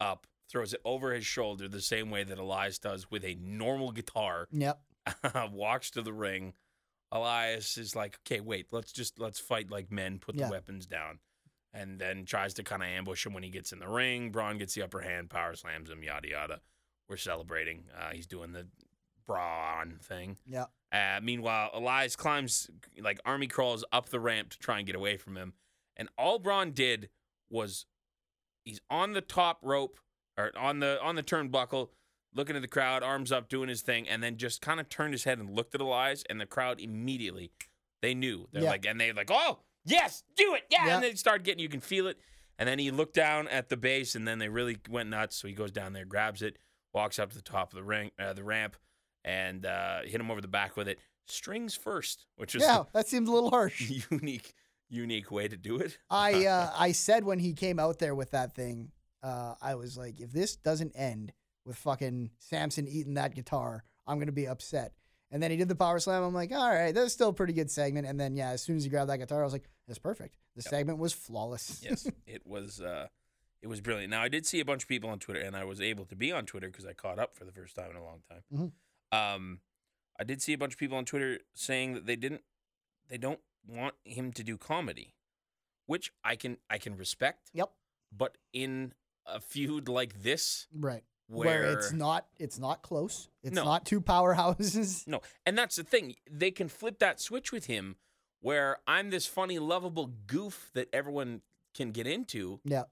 up, 0.00 0.26
throws 0.52 0.72
it 0.74 0.80
over 0.84 1.12
his 1.14 1.24
shoulder 1.26 1.66
the 1.66 1.80
same 1.80 2.10
way 2.10 2.22
that 2.22 2.38
Elias 2.38 2.78
does 2.78 3.10
with 3.10 3.24
a 3.24 3.34
normal 3.40 3.90
guitar. 3.90 4.46
Yep. 4.52 4.80
walks 5.52 5.90
to 5.92 6.02
the 6.02 6.12
ring. 6.12 6.52
Elias 7.10 7.76
is 7.76 7.96
like, 7.96 8.18
okay, 8.26 8.40
wait, 8.40 8.66
let's 8.70 8.92
just 8.92 9.18
let's 9.18 9.40
fight 9.40 9.70
like 9.70 9.90
men, 9.90 10.18
put 10.18 10.34
Yeah. 10.36 10.46
the 10.46 10.52
weapons 10.52 10.86
down, 10.86 11.18
and 11.74 11.98
then 11.98 12.24
tries 12.24 12.54
to 12.54 12.62
kind 12.62 12.82
of 12.82 12.88
ambush 12.88 13.26
him 13.26 13.32
when 13.34 13.42
he 13.42 13.50
gets 13.50 13.72
in 13.72 13.80
the 13.80 13.88
ring. 13.88 14.30
Braun 14.30 14.58
gets 14.58 14.74
the 14.74 14.82
upper 14.82 15.00
hand, 15.00 15.28
power 15.30 15.54
slams 15.56 15.90
him, 15.90 16.02
yada 16.02 16.28
yada. 16.28 16.60
We're 17.08 17.16
celebrating. 17.16 17.84
Uh, 17.98 18.10
he's 18.12 18.26
doing 18.26 18.52
the 18.52 18.66
Braun 19.26 19.98
thing. 20.02 20.36
Yep. 20.46 20.70
Uh, 20.92 21.20
meanwhile, 21.22 21.70
Elias 21.74 22.16
climbs 22.16 22.68
like 23.00 23.18
army 23.24 23.46
crawls 23.46 23.84
up 23.92 24.08
the 24.10 24.20
ramp 24.20 24.50
to 24.50 24.58
try 24.58 24.78
and 24.78 24.86
get 24.86 24.96
away 24.96 25.16
from 25.16 25.36
him, 25.36 25.54
and 25.96 26.08
all 26.18 26.38
Braun 26.38 26.72
did 26.72 27.08
was 27.50 27.86
he's 28.64 28.80
on 28.90 29.12
the 29.12 29.20
top 29.20 29.58
rope 29.62 29.98
or 30.38 30.50
on 30.58 30.80
the 30.80 30.98
on 31.02 31.14
the 31.16 31.22
turnbuckle, 31.22 31.88
looking 32.34 32.56
at 32.56 32.62
the 32.62 32.68
crowd, 32.68 33.02
arms 33.02 33.30
up, 33.32 33.48
doing 33.48 33.68
his 33.68 33.82
thing, 33.82 34.08
and 34.08 34.22
then 34.22 34.36
just 34.36 34.60
kind 34.62 34.80
of 34.80 34.88
turned 34.88 35.12
his 35.14 35.24
head 35.24 35.38
and 35.38 35.50
looked 35.50 35.74
at 35.74 35.80
Elias, 35.80 36.24
and 36.30 36.40
the 36.40 36.46
crowd 36.46 36.80
immediately 36.80 37.50
they 38.00 38.14
knew 38.14 38.48
they're 38.52 38.62
Yeah. 38.64 38.70
like, 38.70 38.84
and 38.86 39.00
they 39.00 39.12
like, 39.12 39.30
oh 39.30 39.60
yes, 39.84 40.22
do 40.36 40.54
it, 40.54 40.62
yeah, 40.70 40.86
Yeah. 40.86 40.94
and 40.96 41.04
they 41.04 41.14
start 41.14 41.44
getting, 41.44 41.60
you 41.60 41.68
can 41.68 41.80
feel 41.80 42.06
it, 42.06 42.18
and 42.58 42.68
then 42.68 42.78
he 42.78 42.90
looked 42.90 43.14
down 43.14 43.46
at 43.48 43.68
the 43.68 43.76
bass, 43.76 44.14
and 44.14 44.26
then 44.26 44.38
they 44.38 44.48
really 44.48 44.78
went 44.88 45.08
nuts. 45.10 45.36
So 45.36 45.46
he 45.48 45.54
goes 45.54 45.70
down 45.70 45.92
there, 45.92 46.04
grabs 46.04 46.42
it, 46.42 46.56
walks 46.92 47.18
up 47.18 47.30
to 47.30 47.36
the 47.36 47.42
top 47.42 47.72
of 47.72 47.76
the 47.76 47.84
ring, 47.84 48.10
uh, 48.18 48.32
the 48.32 48.42
ramp, 48.44 48.76
and 49.24 49.64
uh, 49.66 50.02
hit 50.02 50.20
him 50.20 50.30
over 50.30 50.40
the 50.40 50.48
back 50.48 50.76
with 50.76 50.88
it. 50.88 50.98
Strings 51.26 51.74
first, 51.76 52.26
which 52.36 52.54
is 52.56 52.62
Yeah, 52.62 52.84
that 52.92 53.06
seems 53.06 53.28
a 53.28 53.32
little 53.32 53.50
harsh. 53.50 53.88
unique, 54.10 54.52
unique 54.88 55.30
way 55.30 55.46
to 55.48 55.56
do 55.56 55.76
it. 55.76 55.98
I 56.10 56.46
uh, 56.46 56.70
I 56.76 56.90
said 56.92 57.24
when 57.24 57.38
he 57.38 57.52
came 57.52 57.78
out 57.78 57.98
there 58.00 58.14
with 58.16 58.32
that 58.32 58.54
thing, 58.54 58.90
uh, 59.22 59.54
I 59.60 59.74
was 59.76 59.96
like, 59.96 60.20
if 60.20 60.32
this 60.32 60.56
doesn't 60.56 60.92
end 60.94 61.32
with 61.64 61.76
fucking 61.76 62.30
Samson 62.38 62.88
eating 62.88 63.14
that 63.14 63.34
guitar, 63.34 63.84
I'm 64.06 64.18
gonna 64.18 64.32
be 64.32 64.46
upset. 64.48 64.94
And 65.30 65.42
then 65.42 65.50
he 65.50 65.56
did 65.56 65.68
the 65.68 65.74
power 65.74 65.98
slam. 65.98 66.22
I'm 66.22 66.34
like, 66.34 66.52
all 66.52 66.68
right, 66.68 66.94
that's 66.94 67.12
still 67.14 67.30
a 67.30 67.32
pretty 67.32 67.54
good 67.54 67.70
segment. 67.70 68.06
And 68.06 68.20
then 68.20 68.36
yeah, 68.36 68.50
as 68.50 68.62
soon 68.62 68.76
as 68.76 68.84
he 68.84 68.90
grabbed 68.90 69.08
that 69.10 69.18
guitar, 69.18 69.40
I 69.40 69.44
was 69.44 69.52
like, 69.54 69.68
that's 69.86 69.98
perfect. 69.98 70.36
The 70.56 70.62
segment 70.62 70.98
was 70.98 71.12
flawless. 71.12 71.80
yes, 71.82 72.06
it 72.26 72.46
was 72.46 72.80
uh, 72.80 73.06
it 73.62 73.68
was 73.68 73.80
brilliant. 73.80 74.10
Now 74.10 74.22
I 74.22 74.28
did 74.28 74.44
see 74.44 74.60
a 74.60 74.64
bunch 74.64 74.82
of 74.82 74.88
people 74.88 75.08
on 75.08 75.18
Twitter, 75.18 75.40
and 75.40 75.56
I 75.56 75.64
was 75.64 75.80
able 75.80 76.04
to 76.06 76.16
be 76.16 76.32
on 76.32 76.44
Twitter 76.46 76.66
because 76.68 76.84
I 76.84 76.92
caught 76.92 77.18
up 77.18 77.34
for 77.34 77.44
the 77.44 77.52
first 77.52 77.74
time 77.76 77.90
in 77.90 77.96
a 77.96 78.04
long 78.04 78.20
time. 78.28 78.42
Mhm. 78.52 78.72
Um, 79.16 79.60
I 80.20 80.24
did 80.24 80.42
see 80.42 80.52
a 80.52 80.58
bunch 80.58 80.74
of 80.74 80.78
people 80.78 80.98
on 80.98 81.04
Twitter 81.04 81.38
saying 81.54 81.94
that 81.94 82.06
they 82.06 82.16
didn't, 82.16 82.42
they 83.08 83.18
don't 83.18 83.40
want 83.66 83.94
him 84.04 84.32
to 84.32 84.42
do 84.44 84.58
comedy, 84.58 85.14
which 85.86 86.12
I 86.22 86.36
can 86.36 86.58
I 86.68 86.76
can 86.78 86.96
respect. 86.96 87.50
Yep. 87.54 87.70
But 88.14 88.36
in 88.52 88.92
a 89.26 89.40
feud 89.40 89.88
like 89.88 90.22
this, 90.22 90.66
Right. 90.72 91.04
where, 91.28 91.62
where, 91.62 91.72
it's 91.72 91.92
not 91.92 92.26
it's 92.38 92.58
not 92.58 92.82
close. 92.82 93.28
It's 93.42 93.54
No. 93.54 93.64
not 93.64 93.84
two 93.86 94.00
powerhouses. 94.00 95.06
no, 95.06 95.20
and 95.46 95.56
that's 95.56 95.76
the 95.76 95.84
thing. 95.84 96.16
They 96.30 96.50
can 96.50 96.68
flip 96.68 96.98
that 97.00 97.20
switch 97.20 97.52
with 97.52 97.66
him, 97.66 97.96
where 98.40 98.78
I'm 98.86 99.10
this 99.10 99.26
funny, 99.26 99.58
lovable 99.58 100.12
goof 100.26 100.70
that 100.74 100.88
everyone 100.92 101.42
can 101.74 101.90
get 101.92 102.06
into, 102.06 102.60
yeah, 102.64 102.84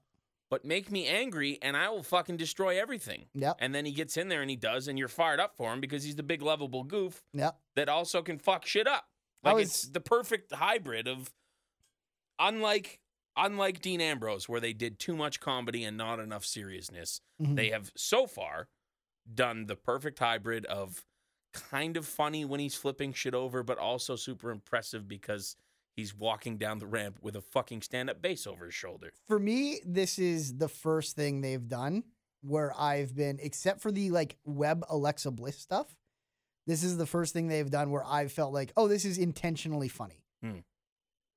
but 0.49 0.65
make 0.65 0.89
me 0.91 1.05
angry, 1.07 1.59
and 1.61 1.77
I 1.77 1.89
will 1.89 2.03
fucking 2.03 2.37
destroy 2.37 2.79
everything. 2.81 3.25
yeah, 3.33 3.53
And 3.59 3.73
then 3.75 3.85
he 3.85 3.91
gets 3.91 4.17
in 4.17 4.27
there 4.29 4.41
and 4.41 4.49
he 4.49 4.55
does, 4.55 4.87
and 4.87 4.97
you're 4.97 5.07
fired 5.07 5.39
up 5.39 5.55
for 5.55 5.71
him 5.71 5.79
because 5.81 6.03
he's 6.03 6.15
the 6.15 6.23
big 6.23 6.41
lovable 6.41 6.83
goof 6.83 7.23
yeah. 7.33 7.51
that 7.75 7.87
also 7.89 8.21
can 8.21 8.37
fuck 8.39 8.65
shit 8.65 8.87
up. 8.87 9.05
Like 9.43 9.57
it's 9.61 9.83
was- 9.83 9.91
the 9.91 10.01
perfect 10.01 10.51
hybrid 10.53 11.07
of 11.07 11.31
unlike 12.39 12.99
unlike 13.43 13.81
Dean 13.81 13.99
Ambrose, 13.99 14.47
where 14.47 14.61
they 14.61 14.73
did 14.73 14.99
too 14.99 15.15
much 15.15 15.39
comedy 15.39 15.83
and 15.83 15.97
not 15.97 16.19
enough 16.19 16.45
seriousness. 16.45 17.21
Mhm. 17.41 17.55
They 17.55 17.69
have 17.71 17.91
so 17.97 18.27
far 18.27 18.69
done 19.33 19.65
the 19.65 19.75
perfect 19.75 20.19
hybrid 20.19 20.65
of 20.67 21.05
kind 21.53 21.97
of 21.97 22.05
funny 22.05 22.45
when 22.45 22.59
he's 22.59 22.75
flipping 22.75 23.11
shit 23.13 23.33
over, 23.33 23.63
but 23.63 23.77
also 23.77 24.15
super 24.15 24.51
impressive 24.51 25.07
because 25.07 25.55
he's 25.95 26.15
walking 26.15 26.57
down 26.57 26.79
the 26.79 26.87
ramp 26.87 27.19
with 27.21 27.35
a 27.35 27.41
fucking 27.41 27.81
stand-up 27.81 28.21
bass 28.21 28.47
over 28.47 28.65
his 28.65 28.73
shoulder. 28.73 29.11
For 29.27 29.37
me, 29.39 29.81
this 29.85 30.17
is 30.17 30.57
the 30.57 30.69
first 30.69 31.15
thing 31.15 31.41
they've 31.41 31.67
done 31.67 32.03
where 32.41 32.73
I've 32.79 33.15
been, 33.15 33.37
except 33.41 33.81
for 33.81 33.91
the 33.91 34.09
like 34.11 34.37
web 34.45 34.85
Alexa 34.89 35.31
Bliss 35.31 35.57
stuff. 35.57 35.95
This 36.67 36.83
is 36.83 36.97
the 36.97 37.05
first 37.05 37.33
thing 37.33 37.47
they've 37.47 37.69
done 37.69 37.91
where 37.91 38.05
I've 38.05 38.31
felt 38.31 38.53
like, 38.53 38.71
oh, 38.77 38.87
this 38.87 39.03
is 39.03 39.17
intentionally 39.17 39.89
funny. 39.89 40.23
Hmm. 40.41 40.59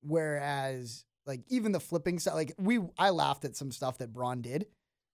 Whereas, 0.01 1.03
like 1.25 1.41
even 1.49 1.71
the 1.71 1.79
flipping 1.79 2.19
stuff, 2.19 2.35
like 2.35 2.53
we, 2.59 2.79
I 2.97 3.09
laughed 3.11 3.45
at 3.45 3.55
some 3.55 3.71
stuff 3.71 3.97
that 3.99 4.13
Braun 4.13 4.41
did, 4.41 4.67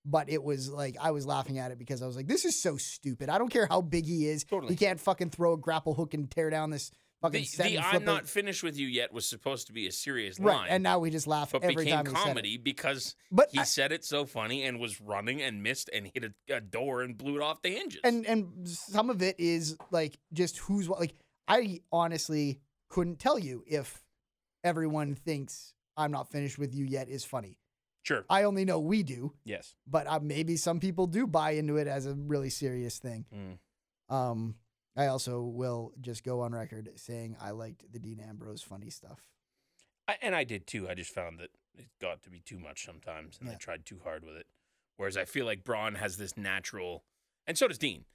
but 0.06 0.30
it 0.30 0.44
was 0.44 0.70
like 0.70 0.98
I 1.00 1.12
was 1.12 1.26
laughing 1.26 1.60
at 1.60 1.72
it 1.72 1.78
because 1.80 2.02
I 2.02 2.08
was 2.08 2.16
like, 2.16 2.28
this 2.28 2.46
is 2.46 2.62
so 2.62 2.78
stupid. 2.78 3.30
I 3.30 3.38
don't 3.38 3.50
care 3.50 3.68
how 3.68 3.82
big 3.82 4.06
he 4.06 4.28
is, 4.28 4.44
Totally. 4.44 4.74
he 4.74 4.78
can't 4.78 5.00
fucking 5.00 5.30
throw 5.30 5.54
a 5.54 5.58
grapple 5.58 5.94
hook 5.94 6.14
and 6.14 6.30
tear 6.30 6.50
down 6.50 6.70
this 6.70 6.92
fucking 7.22 7.42
The, 7.42 7.46
set 7.46 7.66
the 7.68 7.78
"I'm 7.80 7.90
flip 7.92 8.04
not 8.04 8.24
it. 8.24 8.30
finished 8.30 8.64
with 8.64 8.78
you 8.78 8.88
yet" 8.88 9.14
was 9.14 9.28
supposed 9.28 9.68
to 9.68 9.74
be 9.74 9.86
a 9.88 9.92
serious 9.92 10.40
right. 10.40 10.56
line, 10.56 10.68
And 10.72 10.82
now 10.84 10.98
we 11.00 11.12
just 11.12 11.28
laugh 11.28 11.52
but 11.52 11.64
every 11.64 11.86
became 11.86 12.04
time 12.04 12.06
he 12.08 12.12
said 12.14 12.16
it. 12.16 12.16
Became 12.24 12.28
comedy 12.34 12.58
because 12.58 13.16
But 13.32 13.50
he 13.52 13.60
I- 13.60 13.64
said 13.64 13.92
it 13.92 14.04
so 14.04 14.26
funny 14.26 14.64
and 14.64 14.80
was 14.80 15.00
running 15.00 15.42
and 15.42 15.62
missed 15.62 15.90
and 15.94 16.10
hit 16.14 16.24
a, 16.50 16.56
a 16.56 16.60
door 16.62 17.04
and 17.04 17.16
blew 17.16 17.36
it 17.36 17.42
off 17.44 17.62
the 17.62 17.70
hinges. 17.70 18.02
and 18.04 18.26
and 18.26 18.68
some 18.68 19.10
of 19.12 19.22
it 19.22 19.40
is 19.40 19.78
like 19.92 20.18
just 20.34 20.58
who's 20.58 20.90
what 20.90 21.00
like 21.00 21.14
i 21.48 21.80
honestly 21.92 22.60
couldn't 22.90 23.20
tell 23.20 23.38
you 23.38 23.64
if 23.68 24.04
everyone 24.64 25.14
thinks 25.16 25.74
i'm 26.02 26.12
not 26.12 26.30
finished 26.32 26.58
with 26.58 26.74
you 26.76 26.86
yet 26.86 27.08
is 27.10 27.24
funny 27.24 27.58
sure, 28.04 28.26
i 28.30 28.44
only 28.44 28.66
know 28.66 28.80
we 28.80 29.04
do 29.04 29.34
yes, 29.44 29.76
but 29.88 30.06
uh, 30.08 30.20
maybe 30.22 30.56
some 30.58 30.80
people 30.80 31.08
do 31.08 31.26
buy 31.28 31.52
into 31.52 31.78
it 31.78 31.88
as 31.88 32.06
a 32.06 32.14
really 32.14 32.50
serious 32.50 32.98
thing 33.00 33.26
Mm. 33.34 33.58
um 34.16 34.56
i 34.98 35.08
also 35.08 35.42
will 35.42 35.94
just 36.02 36.24
go 36.24 36.42
on 36.42 36.52
record 36.54 36.90
saying 36.96 37.36
i 37.40 37.52
liked 37.52 37.86
the 37.92 38.00
dean 38.00 38.20
ambrose 38.20 38.62
funny 38.62 38.90
stuff 38.90 39.20
I, 40.08 40.18
and 40.24 40.36
I 40.36 40.44
did 40.44 40.66
too. 40.68 40.90
I 40.90 40.96
just 40.96 41.14
found 41.14 41.40
that 41.40 41.52
it 41.78 41.88
got 42.02 42.24
to 42.24 42.30
be 42.32 42.40
too 42.40 42.58
much 42.60 42.84
sometimes, 42.86 43.38
and 43.40 43.48
Yeah. 43.48 43.54
I 43.54 43.58
tried 43.58 43.86
too 43.86 44.00
hard 44.04 44.26
with 44.26 44.36
it. 44.36 44.48
Whereas 44.98 45.16
I 45.16 45.26
feel 45.26 45.46
like 45.46 45.64
Braun 45.64 45.94
has 45.96 46.18
this 46.18 46.36
natural, 46.36 47.04
and 47.48 47.56
so 47.58 47.68
does 47.68 47.78
Dean, 47.78 48.06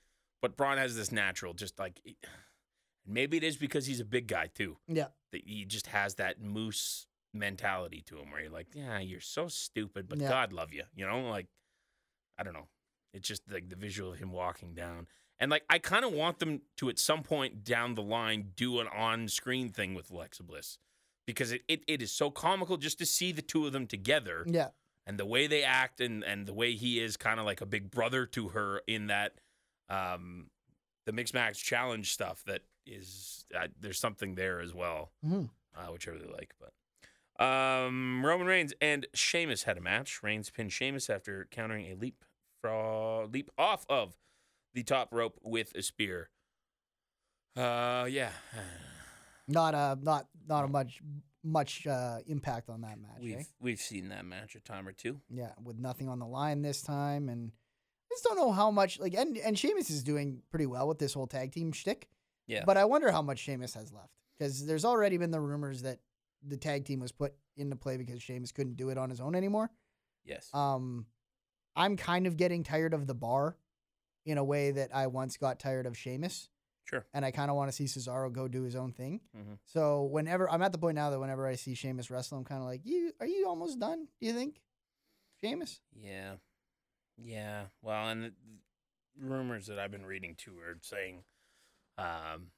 but 0.43 0.57
Braun 0.57 0.79
has 0.79 0.97
this 0.97 1.13
natural, 1.13 1.55
just 1.55 1.79
like 1.79 2.01
maybe 3.07 3.37
it 3.37 3.45
is 3.45 3.57
because 3.57 3.87
he's 3.87 4.01
a 4.01 4.05
big 4.05 4.27
guy 4.27 4.49
too. 4.53 4.77
yeah 4.89 5.07
That 5.33 5.43
he 5.47 5.65
just 5.65 5.87
has 5.87 6.17
that 6.17 6.41
moose 6.41 7.07
mentality 7.39 8.03
to 8.07 8.19
him, 8.19 8.31
where 8.31 8.41
you're 8.43 8.51
like, 8.51 8.69
yeah, 8.75 8.99
you're 8.99 9.21
so 9.21 9.49
stupid, 9.49 10.09
but 10.09 10.19
Yeah. 10.19 10.29
God 10.29 10.53
love 10.53 10.73
you. 10.73 10.85
You 10.95 11.07
know, 11.07 11.29
like 11.29 11.47
I 12.39 12.43
don't 12.43 12.55
know. 12.55 12.69
It's 13.15 13.27
just 13.29 13.43
like 13.51 13.69
the 13.71 13.77
visual 13.77 14.13
of 14.13 14.19
him 14.19 14.31
walking 14.33 14.75
down. 14.75 15.07
And 15.39 15.51
like 15.51 15.65
I 15.71 15.79
kind 15.79 16.05
of 16.05 16.13
want 16.13 16.39
them 16.39 16.63
to 16.79 16.89
at 16.89 16.99
some 16.99 17.23
point 17.23 17.65
down 17.65 17.95
the 17.95 18.03
line 18.03 18.53
do 18.57 18.81
an 18.81 18.89
on-screen 18.89 19.71
thing 19.71 19.95
with 19.95 20.11
Alexa 20.11 20.43
Bliss. 20.43 20.79
Because 21.27 21.51
it, 21.53 21.63
it, 21.67 21.83
it 21.89 22.03
is 22.03 22.13
so 22.13 22.31
comical 22.31 22.77
just 22.77 22.99
to 22.99 23.07
see 23.07 23.33
the 23.33 23.43
two 23.43 23.67
of 23.67 23.73
them 23.73 23.87
together 23.87 24.45
yeah 24.47 24.69
and 25.07 25.19
the 25.19 25.27
way 25.27 25.47
they 25.47 25.63
act 25.65 26.01
and, 26.01 26.23
and 26.25 26.47
the 26.47 26.53
way 26.55 26.75
he 26.75 27.01
is 27.01 27.17
kind 27.17 27.39
of 27.41 27.47
like 27.47 27.61
a 27.61 27.67
big 27.67 27.91
brother 27.91 28.27
to 28.27 28.49
her 28.49 28.81
in 28.87 29.07
that 29.09 29.33
um, 29.89 30.51
the 31.05 31.13
mixed 31.13 31.35
match 31.35 31.65
challenge 31.65 32.13
stuff 32.13 32.43
that 32.47 32.63
is 32.87 33.45
uh, 33.59 33.67
there's 33.81 33.99
something 33.99 34.35
there 34.37 34.61
as 34.61 34.73
well 34.75 35.11
Mhm. 35.25 35.49
uh, 35.77 35.87
which 35.93 36.07
I 36.07 36.13
really 36.13 36.31
like. 36.33 36.55
But 36.61 36.73
um, 37.39 38.25
Roman 38.25 38.47
Reigns 38.47 38.73
and 38.81 39.07
Sheamus 39.15 39.65
had 39.65 39.77
a 39.77 39.81
match. 39.81 40.23
Reigns 40.23 40.51
pinned 40.51 40.73
Sheamus 40.73 41.11
after 41.11 41.47
countering 41.51 41.87
a 41.87 41.95
leap 41.95 42.25
fra- 42.61 43.27
leap 43.27 43.51
off 43.59 43.85
of 43.89 44.17
the 44.75 44.83
top 44.83 45.09
rope 45.13 45.39
with 45.43 45.73
a 45.75 45.83
spear. 45.83 46.31
Uh, 47.57 48.07
yeah, 48.09 48.31
not 49.49 49.75
a 49.75 49.99
not 50.01 50.27
not 50.47 50.65
a 50.65 50.69
much 50.69 51.01
much 51.43 51.87
uh 51.87 52.19
impact 52.27 52.69
on 52.69 52.81
that 52.81 52.99
match 53.01 53.21
we've 53.21 53.37
eh? 53.37 53.43
we've 53.61 53.81
seen 53.81 54.09
that 54.09 54.25
match 54.25 54.55
a 54.55 54.61
time 54.61 54.87
or 54.87 54.93
two. 54.93 55.21
Yeah, 55.31 55.53
with 55.63 55.79
nothing 55.79 56.09
on 56.09 56.19
the 56.19 56.27
line 56.27 56.63
this 56.63 56.83
time, 56.83 57.29
and 57.29 57.53
I 57.53 58.15
just 58.15 58.25
don't 58.25 58.37
know 58.37 58.53
how 58.53 58.71
much 58.71 58.99
like 58.99 59.15
and 59.15 59.37
and 59.39 59.59
Sheamus 59.59 59.91
is 59.91 60.03
doing 60.03 60.43
pretty 60.51 60.67
well 60.67 60.89
with 60.89 60.99
this 60.99 61.15
whole 61.15 61.27
tag 61.27 61.53
team 61.53 61.73
shtick. 61.73 62.09
Yeah. 62.47 62.65
But 62.65 62.77
I 62.77 62.85
wonder 62.85 63.11
how 63.11 63.23
much 63.23 63.41
Sheamus 63.41 63.75
has 63.75 63.93
left 63.93 64.13
because 64.39 64.67
there's 64.67 64.85
already 64.85 65.17
been 65.17 65.31
the 65.31 65.41
rumors 65.41 65.83
that 65.83 65.99
the 66.47 66.57
tag 66.57 66.85
team 66.85 67.01
was 67.01 67.13
put 67.13 67.35
into 67.57 67.77
play 67.77 67.97
because 67.97 68.23
Sheamus 68.23 68.53
couldn't 68.53 68.77
do 68.77 68.89
it 68.91 68.99
on 68.99 69.11
his 69.11 69.21
own 69.21 69.35
anymore. 69.35 69.71
Yes. 70.25 70.49
Um, 70.55 71.07
I'm 71.75 71.97
kind 71.97 72.27
of 72.27 72.37
getting 72.37 72.63
tired 72.63 72.95
of 72.95 73.07
the 73.07 73.15
bar 73.15 73.57
in 74.25 74.39
a 74.39 74.45
way 74.45 74.71
that 74.73 74.95
I 74.95 75.07
once 75.07 75.37
got 75.37 75.59
tired 75.61 75.87
of 75.87 75.97
Sheamus, 75.97 76.49
sure. 76.85 77.07
and 77.15 77.25
I 77.25 77.31
kind 77.31 77.51
of 77.51 77.57
want 77.57 77.71
to 77.71 77.73
see 77.77 77.85
Cesaro 77.85 78.33
go 78.33 78.49
do 78.49 78.63
his 78.63 78.75
own 78.75 78.93
thing. 78.93 79.21
Mhm. 79.37 79.59
So 79.65 80.05
whenever 80.05 80.51
I'm 80.51 80.63
at 80.63 80.73
the 80.73 80.79
point 80.79 80.97
now 80.97 81.11
that 81.11 81.21
whenever 81.21 81.47
I 81.47 81.55
see 81.55 81.75
Sheamus 81.75 82.11
wrestle, 82.11 82.39
I'm 82.39 82.45
kind 82.45 82.61
of 82.61 82.67
like, 82.67 82.81
you 82.85 83.13
are 83.21 83.27
you 83.27 83.47
almost 83.47 83.79
done? 83.79 84.09
Do 84.21 84.27
you 84.27 84.33
think, 84.33 84.61
Sheamus? 85.41 85.81
Yeah. 85.95 86.37
Yeah. 87.17 87.67
Well, 87.83 88.09
and 88.09 88.33
rumors 89.19 89.67
that 89.67 89.79
I've 89.79 89.91
been 89.93 90.05
reading 90.07 90.35
too 90.37 90.59
are 90.59 90.79
saying 90.83 91.23
um, 91.99 92.49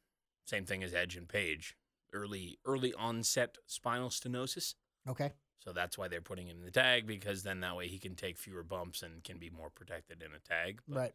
same 0.46 0.64
thing 0.64 0.82
as 0.82 0.94
Edge 0.94 1.16
and 1.16 1.28
Page. 1.28 1.76
Early 2.12 2.58
early 2.64 2.92
onset 2.94 3.56
spinal 3.66 4.08
stenosis. 4.10 4.74
Okay. 5.08 5.32
So 5.58 5.72
that's 5.72 5.98
why 5.98 6.08
they're 6.08 6.20
putting 6.22 6.46
him 6.46 6.58
in 6.58 6.64
the 6.64 6.70
tag 6.70 7.06
because 7.06 7.42
then 7.42 7.60
that 7.60 7.76
way 7.76 7.88
he 7.88 7.98
can 7.98 8.14
take 8.14 8.38
fewer 8.38 8.62
bumps 8.62 9.02
and 9.02 9.22
can 9.24 9.38
be 9.38 9.50
more 9.50 9.70
protected 9.70 10.22
in 10.22 10.30
a 10.34 10.38
tag. 10.38 10.80
But, 10.88 10.96
Right. 10.98 11.14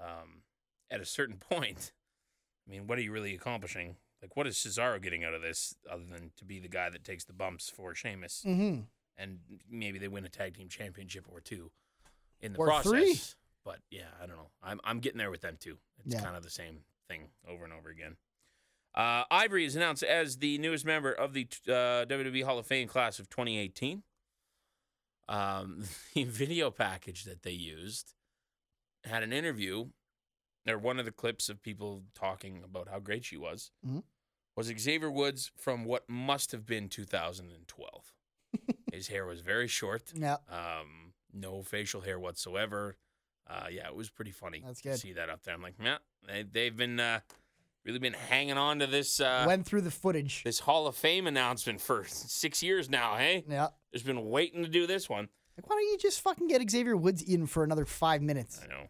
Um, 0.00 0.42
at 0.90 1.00
a 1.00 1.04
certain 1.04 1.36
point, 1.50 1.92
I 2.66 2.70
mean, 2.70 2.86
what 2.86 2.98
are 2.98 3.02
you 3.02 3.12
really 3.12 3.34
accomplishing? 3.34 3.96
Like, 4.22 4.36
what 4.36 4.46
is 4.46 4.56
Cesaro 4.56 5.02
getting 5.02 5.22
out 5.24 5.34
of 5.34 5.42
this 5.42 5.74
other 5.90 6.04
than 6.10 6.30
to 6.36 6.44
be 6.44 6.58
the 6.60 6.68
guy 6.68 6.88
that 6.88 7.04
takes 7.04 7.24
the 7.24 7.32
bumps 7.34 7.68
for 7.68 7.94
Sheamus? 7.94 8.42
Mm-hmm. 8.46 8.82
and 9.18 9.38
maybe 9.70 9.98
they 9.98 10.08
win 10.08 10.24
a 10.24 10.28
tag 10.30 10.54
team 10.56 10.68
championship 10.68 11.26
or 11.30 11.40
two 11.40 11.70
in 12.40 12.52
the 12.54 12.58
Or 12.58 12.66
process. 12.66 12.90
three. 12.90 13.14
But 13.64 13.80
yeah, 13.90 14.08
I 14.22 14.26
don't 14.26 14.36
know. 14.36 14.50
I'm 14.62 14.80
I'm 14.84 15.00
getting 15.00 15.18
there 15.18 15.30
with 15.30 15.40
them 15.42 15.56
too. 15.58 15.78
It's 16.04 16.14
Yeah. 16.14 16.22
kind 16.22 16.36
of 16.36 16.42
the 16.42 16.50
same 16.50 16.80
thing 17.08 17.28
over 17.48 17.64
and 17.64 17.72
over 17.72 17.88
again. 17.90 18.16
Uh, 18.94 19.24
Ivory 19.30 19.64
is 19.64 19.74
announced 19.76 20.02
as 20.04 20.38
the 20.38 20.56
newest 20.58 20.84
member 20.84 21.10
of 21.12 21.32
the 21.32 21.46
uh, 21.66 22.06
WWE 22.06 22.44
Hall 22.44 22.58
of 22.58 22.66
Fame 22.66 22.86
class 22.86 23.18
of 23.18 23.28
2018. 23.28 24.02
Um, 25.28 25.84
the 26.14 26.24
video 26.24 26.70
package 26.70 27.24
that 27.24 27.42
they 27.42 27.50
used 27.52 28.14
had 29.04 29.22
an 29.22 29.32
interview, 29.32 29.86
or 30.68 30.78
one 30.78 30.98
of 30.98 31.04
the 31.04 31.10
clips 31.12 31.48
of 31.48 31.62
people 31.62 32.02
talking 32.14 32.62
about 32.64 32.88
how 32.88 32.98
great 32.98 33.24
she 33.24 33.36
was, 33.36 33.70
Mhm. 33.86 34.02
was 34.56 34.72
Xavier 34.78 35.10
Woods 35.10 35.50
from 35.56 35.84
what 35.84 36.08
must 36.08 36.52
have 36.52 36.64
been 36.64 36.88
2012. 36.88 38.12
His 38.92 39.08
hair 39.08 39.26
was 39.26 39.40
very 39.40 39.66
short, 39.68 40.12
Yeah. 40.14 40.36
um, 40.48 41.14
no 41.32 41.62
facial 41.62 42.02
hair 42.02 42.18
whatsoever. 42.20 42.96
Uh, 43.46 43.66
yeah, 43.70 43.86
it 43.88 43.94
was 43.94 44.08
pretty 44.08 44.30
funny 44.30 44.62
That's 44.64 44.80
to 44.82 44.90
good. 44.90 45.00
see 45.00 45.12
that 45.14 45.28
up 45.28 45.42
there. 45.42 45.54
I'm 45.54 45.60
like, 45.62 45.74
yeah, 45.82 45.98
they, 46.26 46.44
they've 46.44 46.74
been 46.76 46.98
uh, 47.00 47.20
really 47.84 47.98
been 47.98 48.14
hanging 48.14 48.56
on 48.58 48.78
to 48.80 48.86
this 48.86 49.20
uh, 49.20 49.44
Went 49.46 49.66
through 49.66 49.82
the 49.82 49.90
footage. 49.90 50.42
this 50.44 50.60
Hall 50.60 50.86
of 50.86 50.96
Fame 50.96 51.26
announcement 51.26 51.80
for 51.80 52.04
six 52.08 52.62
years 52.62 52.88
now. 52.90 53.16
Hey, 53.16 53.44
Yeah. 53.48 53.68
just 53.92 54.06
been 54.06 54.28
waiting 54.30 54.62
to 54.62 54.68
do 54.68 54.86
this 54.86 55.08
one. 55.08 55.28
Like, 55.56 55.68
why 55.68 55.76
don't 55.76 55.84
you 55.90 55.98
just 55.98 56.20
fucking 56.20 56.48
get 56.48 56.68
Xavier 56.70 56.96
Woods 56.96 57.22
in 57.22 57.46
for 57.46 57.62
another 57.62 57.84
five 57.84 58.22
minutes? 58.22 58.60
I 58.62 58.66
know, 58.66 58.88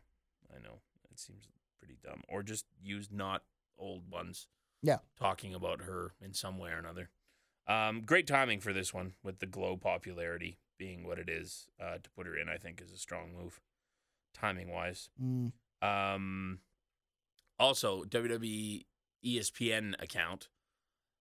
I 0.54 0.58
know. 0.62 0.78
It 1.10 1.18
seems 1.18 1.46
pretty 1.78 1.98
dumb, 2.02 2.22
or 2.28 2.42
just 2.42 2.64
use 2.82 3.08
not 3.12 3.42
old 3.78 4.10
ones. 4.10 4.46
Yeah. 4.82 4.98
talking 5.18 5.54
about 5.54 5.80
her 5.82 6.12
in 6.20 6.34
some 6.34 6.58
way 6.58 6.70
or 6.70 6.76
another. 6.78 7.08
Um, 7.66 8.02
great 8.02 8.26
timing 8.26 8.60
for 8.60 8.74
this 8.74 8.92
one 8.92 9.14
with 9.22 9.38
the 9.38 9.46
glow 9.46 9.78
popularity 9.78 10.58
being 10.78 11.06
what 11.06 11.18
it 11.18 11.30
is. 11.30 11.68
Uh, 11.82 11.94
to 12.02 12.10
put 12.10 12.26
her 12.26 12.36
in, 12.36 12.50
I 12.50 12.58
think, 12.58 12.82
is 12.82 12.92
a 12.92 12.98
strong 12.98 13.32
move, 13.34 13.62
timing 14.34 14.70
wise. 14.70 15.08
Mm. 15.22 15.52
Um, 15.80 16.58
also, 17.58 18.04
WWE 18.04 18.84
ESPN 19.24 20.00
account 20.02 20.48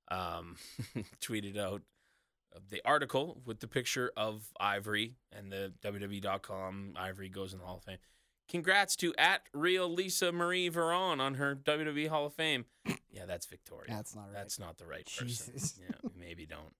um, 0.09 0.57
tweeted 1.21 1.57
out 1.57 1.81
the 2.69 2.81
article 2.85 3.41
with 3.45 3.59
the 3.59 3.67
picture 3.67 4.11
of 4.15 4.43
Ivory 4.59 5.15
and 5.31 5.51
the 5.51 5.73
WWE.com 5.83 6.93
Ivory 6.95 7.29
goes 7.29 7.53
in 7.53 7.59
the 7.59 7.65
Hall 7.65 7.77
of 7.77 7.83
Fame. 7.83 7.97
congrats 8.49 8.95
to 8.97 9.13
at 9.17 9.41
real 9.53 9.91
Lisa 9.91 10.31
Marie 10.31 10.69
Varon 10.69 11.19
on 11.19 11.35
her 11.35 11.55
WWE 11.55 12.09
Hall 12.09 12.25
of 12.25 12.33
Fame. 12.33 12.65
Yeah, 13.15 13.27
that's 13.27 13.45
Victoria. 13.45 13.85
That's 13.89 14.15
not 14.15 14.23
right. 14.23 14.33
That's 14.33 14.57
not 14.57 14.79
the 14.79 14.87
right 14.87 15.05
person. 15.05 15.27
Jesus. 15.27 15.79
Yeah, 15.79 16.09
maybe 16.19 16.47
don't 16.47 16.73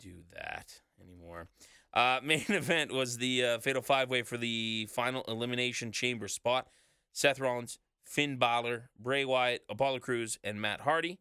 do 0.00 0.24
that 0.34 0.80
anymore. 1.00 1.46
Uh, 1.94 2.18
main 2.24 2.44
event 2.48 2.92
was 2.92 3.18
the 3.18 3.44
uh, 3.44 3.58
Fatal 3.60 3.80
Five 3.80 4.10
Way 4.10 4.22
for 4.22 4.36
the 4.36 4.88
final 4.90 5.22
Elimination 5.28 5.92
Chamber 5.92 6.26
spot. 6.26 6.66
Seth 7.12 7.38
Rollins, 7.38 7.78
Finn 8.06 8.36
Balor, 8.36 8.90
Bray 8.98 9.24
Wyatt, 9.24 9.64
Apollo 9.68 10.00
Crews, 10.00 10.38
and 10.42 10.60
Matt 10.60 10.80
Hardy. 10.80 11.18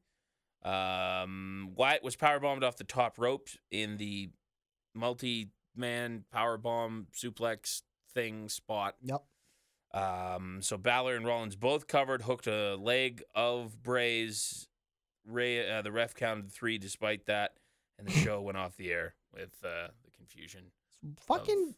Um, 0.64 1.72
Wyatt 1.76 2.04
was 2.04 2.16
powerbombed 2.16 2.64
off 2.64 2.78
the 2.78 2.84
top 2.84 3.20
rope 3.20 3.50
in 3.70 3.98
the 3.98 4.30
multi-man 4.94 6.24
powerbomb 6.34 7.06
suplex 7.14 7.82
thing 8.14 8.50
spot. 8.50 8.96
Yep. 9.04 9.24
Um, 9.94 10.60
so 10.62 10.78
Balor 10.78 11.16
and 11.16 11.26
Rollins 11.26 11.56
both 11.56 11.88
covered, 11.88 12.24
hooked 12.24 12.48
a 12.48 12.76
leg 12.76 13.24
of 13.34 13.82
Bray's. 13.82 14.68
Ray, 15.28 15.68
uh, 15.68 15.82
the 15.82 15.92
ref 15.92 16.14
counted 16.14 16.52
three 16.52 16.78
despite 16.78 17.26
that, 17.26 17.54
and 17.98 18.08
the 18.08 18.12
show 18.24 18.42
went 18.42 18.58
off 18.58 18.78
the 18.78 18.92
air 18.92 19.16
with 19.34 19.56
uh, 19.64 19.88
the 20.04 20.12
confusion. 20.16 20.66
Fucking 21.28 21.76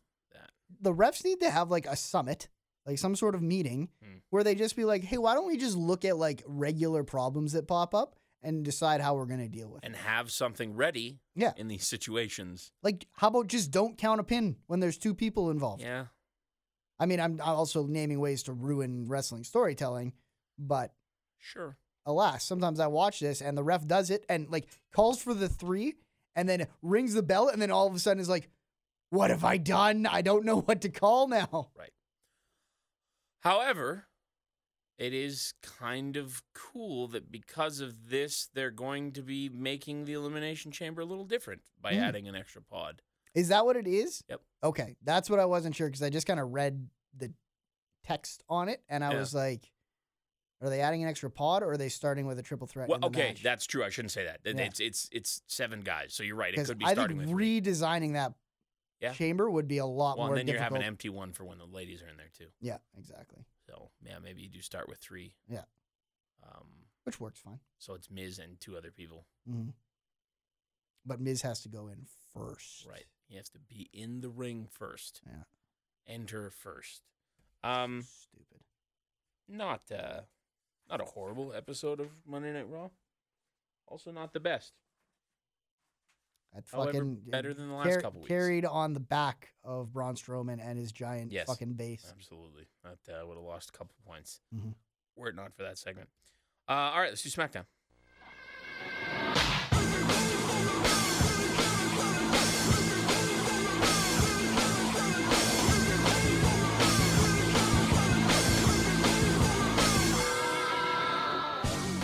the 0.82 0.94
refs 0.94 1.24
need 1.24 1.40
to 1.42 1.50
have 1.50 1.70
like 1.70 1.86
a 1.86 1.96
summit, 1.96 2.48
like 2.88 2.98
some 2.98 3.16
sort 3.16 3.36
of 3.36 3.42
meeting 3.42 3.90
Hmm. 4.02 4.18
where 4.32 4.44
they 4.44 4.56
just 4.56 4.76
be 4.76 4.86
like, 4.86 5.04
"Hey, 5.04 5.18
why 5.18 5.36
don't 5.36 5.46
we 5.48 5.58
just 5.58 5.76
look 5.78 6.06
at 6.06 6.18
like 6.18 6.42
regular 6.48 7.04
problems 7.04 7.52
that 7.54 7.68
pop 7.68 7.94
up 7.94 8.16
and 8.42 8.64
decide 8.64 9.02
how 9.02 9.16
we're 9.16 9.26
going 9.26 9.40
to 9.42 9.50
deal 9.50 9.70
with 9.70 9.84
and 9.84 9.94
it?" 9.94 9.98
And 9.98 10.06
have 10.08 10.32
something 10.32 10.74
ready 10.76 11.20
Yeah. 11.36 11.54
in 11.58 11.68
these 11.68 11.86
situations. 11.88 12.72
Like, 12.82 13.08
how 13.14 13.28
about 13.28 13.48
just 13.48 13.70
don't 13.72 13.98
count 13.98 14.20
a 14.22 14.24
pin 14.24 14.56
when 14.68 14.80
there's 14.80 14.98
two 14.98 15.14
people 15.14 15.50
involved? 15.52 15.82
Yeah. 15.82 16.08
I 17.00 17.06
mean, 17.06 17.20
I'm 17.20 17.40
also 17.42 17.86
naming 17.86 18.20
ways 18.20 18.42
to 18.44 18.54
ruin 18.54 19.08
wrestling 19.08 19.44
storytelling, 19.44 20.14
but 20.58 20.96
Sure. 21.38 21.78
alas, 22.06 22.44
sometimes 22.46 22.80
I 22.80 22.88
watch 22.88 23.20
this 23.20 23.42
and 23.42 23.56
the 23.58 23.64
ref 23.64 23.86
does 23.86 24.10
it 24.10 24.26
and 24.30 24.50
like 24.50 24.68
calls 24.92 25.22
for 25.22 25.34
the 25.36 25.50
three 25.50 25.96
and 26.36 26.48
then 26.50 26.68
rings 26.82 27.14
the 27.14 27.22
bell 27.24 27.50
and 27.50 27.62
then 27.62 27.70
all 27.70 27.86
of 27.88 27.94
a 27.94 28.00
sudden 28.00 28.20
is 28.22 28.30
like, 28.30 28.50
"What 29.10 29.30
have 29.30 29.44
I 29.44 29.58
done? 29.58 30.06
I 30.08 30.22
don't 30.22 30.46
know 30.46 30.62
what 30.62 30.82
to 30.82 30.90
call 30.90 31.28
now." 31.28 31.72
However, 33.42 34.08
it 34.98 35.14
is 35.14 35.54
kind 35.62 36.18
of 36.18 36.42
cool 36.54 37.08
that 37.10 37.32
because 37.32 37.80
of 37.80 38.10
this, 38.10 38.50
they're 38.54 38.72
going 38.72 39.12
to 39.14 39.22
be 39.22 39.48
making 39.50 40.06
the 40.06 40.14
Elimination 40.14 40.72
Chamber 40.72 41.02
a 41.02 41.06
little 41.06 41.26
different 41.26 41.62
by 41.80 41.94
Mm. 41.94 42.02
adding 42.02 42.28
an 42.28 42.36
extra 42.36 42.62
pod. 42.62 43.02
Is 43.36 43.50
that 43.50 43.66
what 43.66 43.76
it 43.78 43.88
is? 43.88 44.24
Yep. 44.30 44.42
Okay, 44.64 44.96
that's 45.04 45.30
what 45.30 45.40
I 45.40 45.46
wasn't 45.46 45.76
sure 45.76 45.88
because 45.88 46.02
I 46.02 46.10
just 46.10 46.26
kind 46.26 46.40
of 46.40 46.52
read 46.52 46.90
the 47.16 47.32
text 48.04 48.42
on 48.50 48.70
it 48.70 48.84
and 48.90 49.04
I 49.04 49.12
Yeah. 49.14 49.20
was 49.20 49.36
like, 49.36 49.72
"Are 50.62 50.70
they 50.70 50.82
adding 50.82 51.04
an 51.04 51.10
extra 51.10 51.30
pod 51.30 51.62
or 51.62 51.72
are 51.74 51.78
they 51.78 51.90
starting 51.90 52.26
with 52.26 52.40
a 52.40 52.42
triple 52.42 52.66
threat?" 52.66 52.90
Well, 52.90 52.96
in 52.96 53.02
the 53.02 53.08
okay, 53.08 53.28
match? 53.30 53.44
that's 53.44 53.68
true. 53.68 53.84
I 53.84 53.90
shouldn't 53.90 54.12
say 54.14 54.24
that. 54.26 54.40
Yeah. 54.44 54.54
It's 54.64 54.80
it's 54.80 55.10
it's 55.12 55.42
seven 55.46 55.82
guys. 55.82 56.16
So 56.16 56.24
you're 56.24 56.36
right. 56.36 56.56
It 56.56 56.66
could 56.66 56.80
be 56.80 56.86
I 56.86 56.94
starting 56.94 57.18
think 57.20 57.30
with 57.30 57.38
three. 57.38 57.62
redesigning 57.62 58.14
that 58.14 58.34
Yeah. 59.00 59.14
chamber 59.14 59.50
would 59.50 59.68
be 59.68 59.78
a 59.78 59.86
lot 59.86 60.18
Well, 60.18 60.28
more 60.28 60.36
and 60.38 60.48
then 60.48 60.54
you 60.54 60.60
have 60.60 60.70
difficult. 60.70 60.82
an 60.82 60.88
empty 60.88 61.10
one 61.10 61.32
for 61.34 61.46
when 61.46 61.58
the 61.60 61.66
ladies 61.66 62.02
are 62.02 62.08
in 62.08 62.18
there 62.18 62.30
too. 62.36 62.48
yeah, 62.62 62.78
exactly. 62.98 63.46
So 63.68 63.90
yeah, 64.04 64.18
maybe 64.24 64.42
you 64.42 64.50
do 64.50 64.62
start 64.62 64.88
with 64.90 64.98
three. 65.00 65.36
Yeah. 65.48 65.64
Um, 66.44 66.68
Which 67.04 67.20
works 67.20 67.40
fine. 67.40 67.60
so 67.78 67.94
it's 67.94 68.10
Miz 68.10 68.40
and 68.40 68.60
two 68.60 68.76
other 68.78 68.92
people. 68.92 69.26
hmm 69.48 69.70
But 71.06 71.20
Miz 71.20 71.42
has 71.44 71.62
to 71.62 71.70
go 71.70 71.88
in 71.88 72.06
first. 72.34 72.86
Right. 72.90 73.06
He 73.28 73.36
has 73.36 73.50
to 73.50 73.60
be 73.60 73.90
in 73.94 74.22
the 74.22 74.30
ring 74.30 74.68
first. 74.72 75.22
Yeah. 75.26 75.44
Enter 76.08 76.50
first. 76.50 77.02
Um, 77.64 78.04
Stupid. 78.04 78.62
not 79.48 79.82
uh, 79.92 80.22
not 80.90 81.02
a 81.02 81.06
horrible 81.06 81.52
episode 81.54 82.00
of 82.00 82.10
Monday 82.26 82.54
Night 82.54 82.70
Raw. 82.70 82.90
Also 83.88 84.12
not 84.12 84.34
the 84.34 84.40
best. 84.40 84.74
That 86.54 86.64
However, 86.72 86.92
fucking 86.94 87.22
better 87.28 87.54
than 87.54 87.68
the 87.70 87.76
last 87.76 87.88
car- 87.90 88.02
couple 88.02 88.22
weeks. 88.22 88.30
Carried 88.30 88.66
on 88.66 88.94
the 88.94 89.00
back 89.00 89.54
of 89.64 89.94
Braun 89.94 90.16
Strowman 90.16 90.60
and 90.60 90.78
his 90.80 90.92
giant 90.92 91.32
Yes. 91.32 91.48
fucking 91.48 91.74
bass. 91.74 92.12
Absolutely. 92.18 92.68
That 92.84 92.98
uh, 93.22 93.26
would 93.28 93.36
have 93.36 93.44
lost 93.44 93.70
a 93.70 93.72
couple 93.74 93.94
points 94.06 94.40
Mhm. 94.56 94.74
were 95.16 95.30
it 95.30 95.36
not 95.36 95.54
for 95.54 95.64
that 95.64 95.78
segment. 95.78 96.10
Uh, 96.68 96.72
all 96.74 97.00
right, 97.00 97.10
let's 97.10 97.22
do 97.22 97.30
SmackDown. 97.30 97.66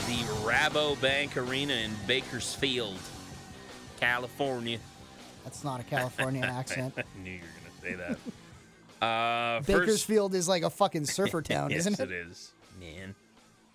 The 0.07 0.23
Rabobank 0.43 1.37
Arena 1.37 1.73
in 1.73 1.91
Bakersfield, 2.05 2.99
California. 4.03 4.79
That's 5.43 5.63
not 5.63 5.79
a 5.79 5.83
Californian 5.83 6.45
accent. 6.45 6.93
I 6.97 7.03
knew 7.23 7.31
you 7.31 7.39
were 7.39 7.87
going 7.91 7.97
to 7.99 8.07
say 8.07 8.13
that. 8.13 8.17
Uh, 9.01 9.61
first- 9.63 9.67
Bakersfield 9.67 10.33
is 10.33 10.47
like 10.47 10.63
a 10.63 10.69
fucking 10.69 11.03
surfer 11.05 11.41
town, 11.53 11.71
yes, 11.71 11.79
isn't 11.81 11.99
it? 11.99 12.09
it 12.09 12.27
is. 12.29 12.53
Man. 12.79 13.13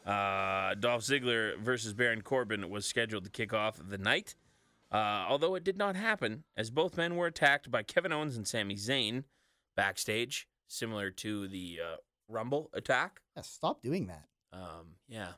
Uh, 0.07 0.73
Dolph 0.75 1.03
Ziggler 1.03 1.59
versus 1.59 1.93
Baron 1.93 2.23
Corbin 2.23 2.71
was 2.71 2.87
scheduled 2.87 3.25
to 3.25 3.31
kick 3.31 3.53
off 3.53 3.79
the 3.87 3.99
night, 3.99 4.37
uh, 4.91 5.27
although 5.29 5.55
it 5.55 5.65
did 5.65 5.77
not 5.77 5.97
happen, 5.97 6.45
as 6.57 6.71
both 6.71 6.97
men 6.97 7.15
were 7.15 7.27
attacked 7.27 7.71
by 7.71 7.83
Kevin 7.83 8.11
Owens 8.11 8.39
and 8.39 8.49
Sami 8.49 8.75
Zayn 8.77 9.25
backstage, 9.77 10.49
similar 10.67 11.11
to 11.11 11.47
the 11.47 11.79
uh, 11.85 11.97
Rumble 12.27 12.71
attack. 12.73 13.21
Yeah, 13.37 13.43
stop 13.43 13.83
doing 13.83 14.07
that. 14.07 14.25
Um, 14.51 14.95
yeah, 15.11 15.33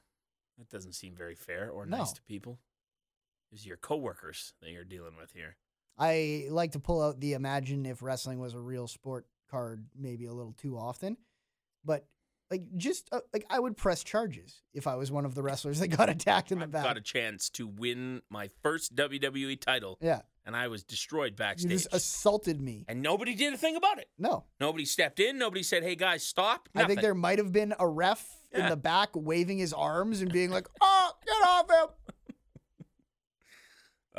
that 0.57 0.69
doesn't 0.69 0.93
seem 0.93 1.17
very 1.17 1.35
fair 1.35 1.69
or 1.71 1.85
No. 1.85 1.97
nice 1.97 2.13
to 2.13 2.23
people. 2.23 2.61
Are 3.53 3.67
your 3.67 3.77
coworkers 3.77 4.55
that 4.63 4.71
you're 4.71 4.85
dealing 4.85 5.15
with 5.21 5.33
here. 5.33 5.57
I 5.99 6.47
like 6.51 6.73
to 6.73 6.79
pull 6.81 7.03
out 7.03 7.21
the 7.21 7.35
imagine 7.35 7.85
if 7.85 8.03
wrestling 8.03 8.39
was 8.41 8.55
a 8.55 8.61
real 8.61 8.87
sport 8.87 9.27
card 9.51 9.87
maybe 9.99 10.27
a 10.27 10.33
little 10.33 10.53
too 10.55 10.79
often, 10.79 11.17
but 11.85 12.07
like 12.51 12.63
just 12.77 13.09
uh, 13.13 13.21
like 13.33 13.45
I 13.51 13.59
would 13.61 13.77
press 13.77 14.03
charges 14.03 14.63
if 14.73 14.87
I 14.87 14.95
was 14.97 15.11
one 15.13 15.25
of 15.25 15.35
the 15.35 15.43
wrestlers 15.43 15.79
that 15.81 15.89
got 15.89 16.09
attacked 16.09 16.53
in 16.53 16.59
the 16.59 16.65
I've 16.65 16.71
back. 16.73 16.85
got 16.85 16.97
a 16.97 17.01
chance 17.03 17.49
to 17.51 17.67
win 17.67 18.23
my 18.31 18.49
first 18.63 18.95
WWE 18.97 19.61
title, 19.61 19.99
yeah, 20.01 20.23
and 20.47 20.57
I 20.57 20.69
was 20.69 20.83
destroyed 20.83 21.37
backstage. 21.37 21.71
you 21.71 21.77
just 21.77 21.93
assaulted 21.95 22.61
me. 22.61 22.85
and 22.89 23.03
nobody 23.03 23.35
did 23.35 23.53
a 23.55 23.59
thing 23.59 23.77
about 23.77 23.99
it. 23.99 24.09
No, 24.19 24.45
Nobody 24.59 24.85
stepped 24.85 25.21
in. 25.21 25.39
Nobody 25.39 25.63
said, 25.63 25.83
"Hey 25.83 25.97
guys, 25.97 26.25
stop." 26.25 26.69
I 26.75 26.85
think 26.85 27.03
there 27.03 27.15
might 27.15 27.39
have 27.39 27.53
been 27.53 27.75
a 27.79 27.87
ref 27.87 28.27
in 28.53 28.69
the 28.69 28.77
back 28.77 29.11
waving 29.15 29.59
his 29.59 29.73
arms 29.73 30.21
and 30.23 30.33
being 30.33 30.51
like, 30.57 30.67
"Oh, 30.81 31.13
get 31.27 31.47
off 31.47 31.71
him!" 31.71 31.95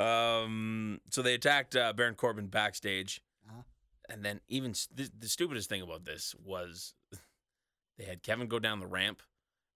Um, 0.02 1.00
so 1.10 1.22
they 1.22 1.34
attacked 1.34 1.76
uh, 1.76 1.92
Baron 1.92 2.14
Corbin 2.14 2.46
backstage, 2.48 3.20
Uh-huh. 3.48 3.62
and 4.08 4.24
then 4.24 4.40
even 4.48 4.74
the 4.94 5.28
stupidest 5.28 5.68
thing 5.68 5.82
about 5.82 6.04
this 6.04 6.34
was 6.42 6.94
they 7.98 8.04
had 8.04 8.22
Kevin 8.22 8.48
go 8.48 8.58
down 8.58 8.80
the 8.80 8.86
ramp, 8.86 9.22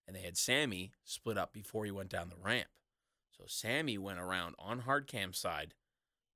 and 0.07 0.14
they 0.16 0.22
had 0.22 0.37
Sami 0.37 0.93
split 1.05 1.39
up 1.39 1.53
before 1.53 1.85
he 1.85 1.91
went 1.91 2.09
down 2.11 2.29
the 2.29 2.37
ramp. 2.43 2.68
So 3.31 3.45
Sami 3.47 3.99
went 3.99 4.18
around 4.18 4.55
on 4.59 4.81
hard 4.81 5.07
cam 5.07 5.33
side 5.33 5.74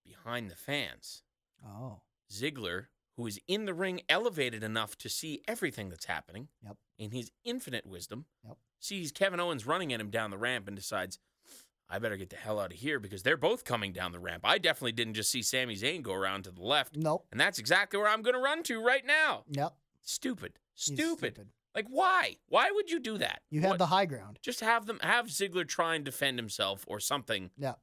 behind 0.05 0.51
the 0.51 0.57
fans. 0.57 1.23
Oh, 1.67 2.01
Ziggler, 2.31 2.87
who 3.17 3.27
is 3.27 3.41
in 3.49 3.65
the 3.65 3.75
ring, 3.75 4.03
elevated 4.09 4.63
enough 4.63 4.97
to 4.99 5.09
see 5.09 5.43
everything 5.49 5.89
that's 5.89 6.05
happening. 6.07 6.49
Yep. 6.63 6.77
In 6.99 7.11
his 7.13 7.31
infinite 7.45 7.87
wisdom, 7.87 8.27
Yep. 8.45 8.59
sees 8.79 9.13
Kevin 9.13 9.41
Owens 9.41 9.67
running 9.67 9.93
at 9.93 10.01
him 10.01 10.11
down 10.11 10.31
the 10.31 10.39
ramp 10.39 10.67
and 10.69 10.77
decides, 10.77 11.19
I 11.91 11.99
better 11.99 12.17
get 12.17 12.31
the 12.31 12.37
hell 12.37 12.61
out 12.61 12.73
of 12.73 12.79
here 12.79 13.01
because 13.01 13.23
they're 13.23 13.37
both 13.37 13.65
coming 13.65 13.93
down 13.93 14.13
the 14.13 14.19
ramp. 14.21 14.43
I 14.45 14.59
definitely 14.59 14.93
didn't 14.93 15.15
just 15.15 15.31
see 15.31 15.43
Sami 15.43 15.75
Zayn 15.75 16.03
go 16.03 16.13
around 16.15 16.45
to 16.45 16.51
the 16.51 16.63
left, 16.63 16.97
nope, 16.97 17.27
and 17.33 17.41
that's 17.41 17.59
exactly 17.59 17.99
where 17.99 18.09
I'm 18.09 18.23
going 18.23 18.35
to 18.35 18.41
run 18.41 18.63
to 18.65 18.81
right 18.83 19.05
now. 19.05 19.45
yep, 19.51 19.75
Stupid. 20.03 20.53
he's 20.75 20.95
Stupid. 20.97 21.49
Like, 21.75 21.87
why? 21.89 22.37
Why 22.49 22.71
would 22.73 22.91
you 22.91 22.99
do 22.99 23.19
that? 23.19 23.43
You 23.51 23.61
had 23.61 23.79
the 23.79 23.87
high 23.87 24.07
ground. 24.07 24.39
just 24.43 24.61
have 24.61 24.87
them 24.87 24.99
have 25.03 25.27
Ziggler 25.27 25.67
try 25.67 25.95
and 25.95 26.05
defend 26.05 26.39
himself 26.39 26.85
or 26.89 26.99
something 27.01 27.51
Yeah, 27.57 27.75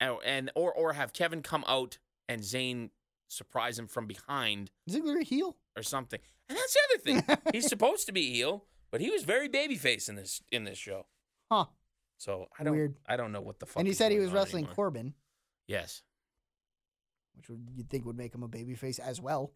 oh, 0.00 0.18
and, 0.24 0.48
and 0.48 0.50
or 0.54 0.72
or 0.72 0.92
have 0.94 1.12
Kevin 1.12 1.42
come 1.42 1.64
out 1.66 1.98
and 2.28 2.42
Zayn 2.42 2.90
surprise 3.28 3.78
him 3.78 3.86
from 3.88 4.06
behind 4.06 4.70
Ziggler 4.90 5.20
a 5.20 5.24
heel. 5.24 5.56
or 5.76 5.82
something. 5.82 6.20
And 6.50 6.58
that's 6.58 6.74
the 6.74 6.80
other 7.14 7.22
thing. 7.24 7.38
He's 7.54 7.66
supposed 7.68 8.04
to 8.06 8.12
be 8.12 8.30
heel, 8.30 8.66
but 8.90 9.00
he 9.00 9.08
was 9.10 9.24
very 9.24 9.48
babyface 9.48 10.08
in 10.10 10.16
this 10.16 10.42
in 10.50 10.64
this 10.64 10.76
show. 10.76 11.06
Huh. 11.50 11.66
So 12.22 12.46
I 12.56 12.62
don't 12.62 12.74
Weird. 12.76 12.94
I 13.04 13.16
don't 13.16 13.32
know 13.32 13.40
what 13.40 13.58
the 13.58 13.66
fuck. 13.66 13.80
And 13.80 13.88
he 13.88 13.92
said 13.94 14.12
he 14.12 14.20
was 14.20 14.30
wrestling 14.30 14.62
anymore. 14.64 14.74
Corbin, 14.76 15.14
Yes, 15.66 16.02
which 17.34 17.48
would 17.48 17.68
you'd 17.74 17.90
think 17.90 18.04
would 18.06 18.16
make 18.16 18.32
him 18.32 18.44
a 18.44 18.48
babyface 18.48 19.00
as 19.00 19.20
well. 19.20 19.52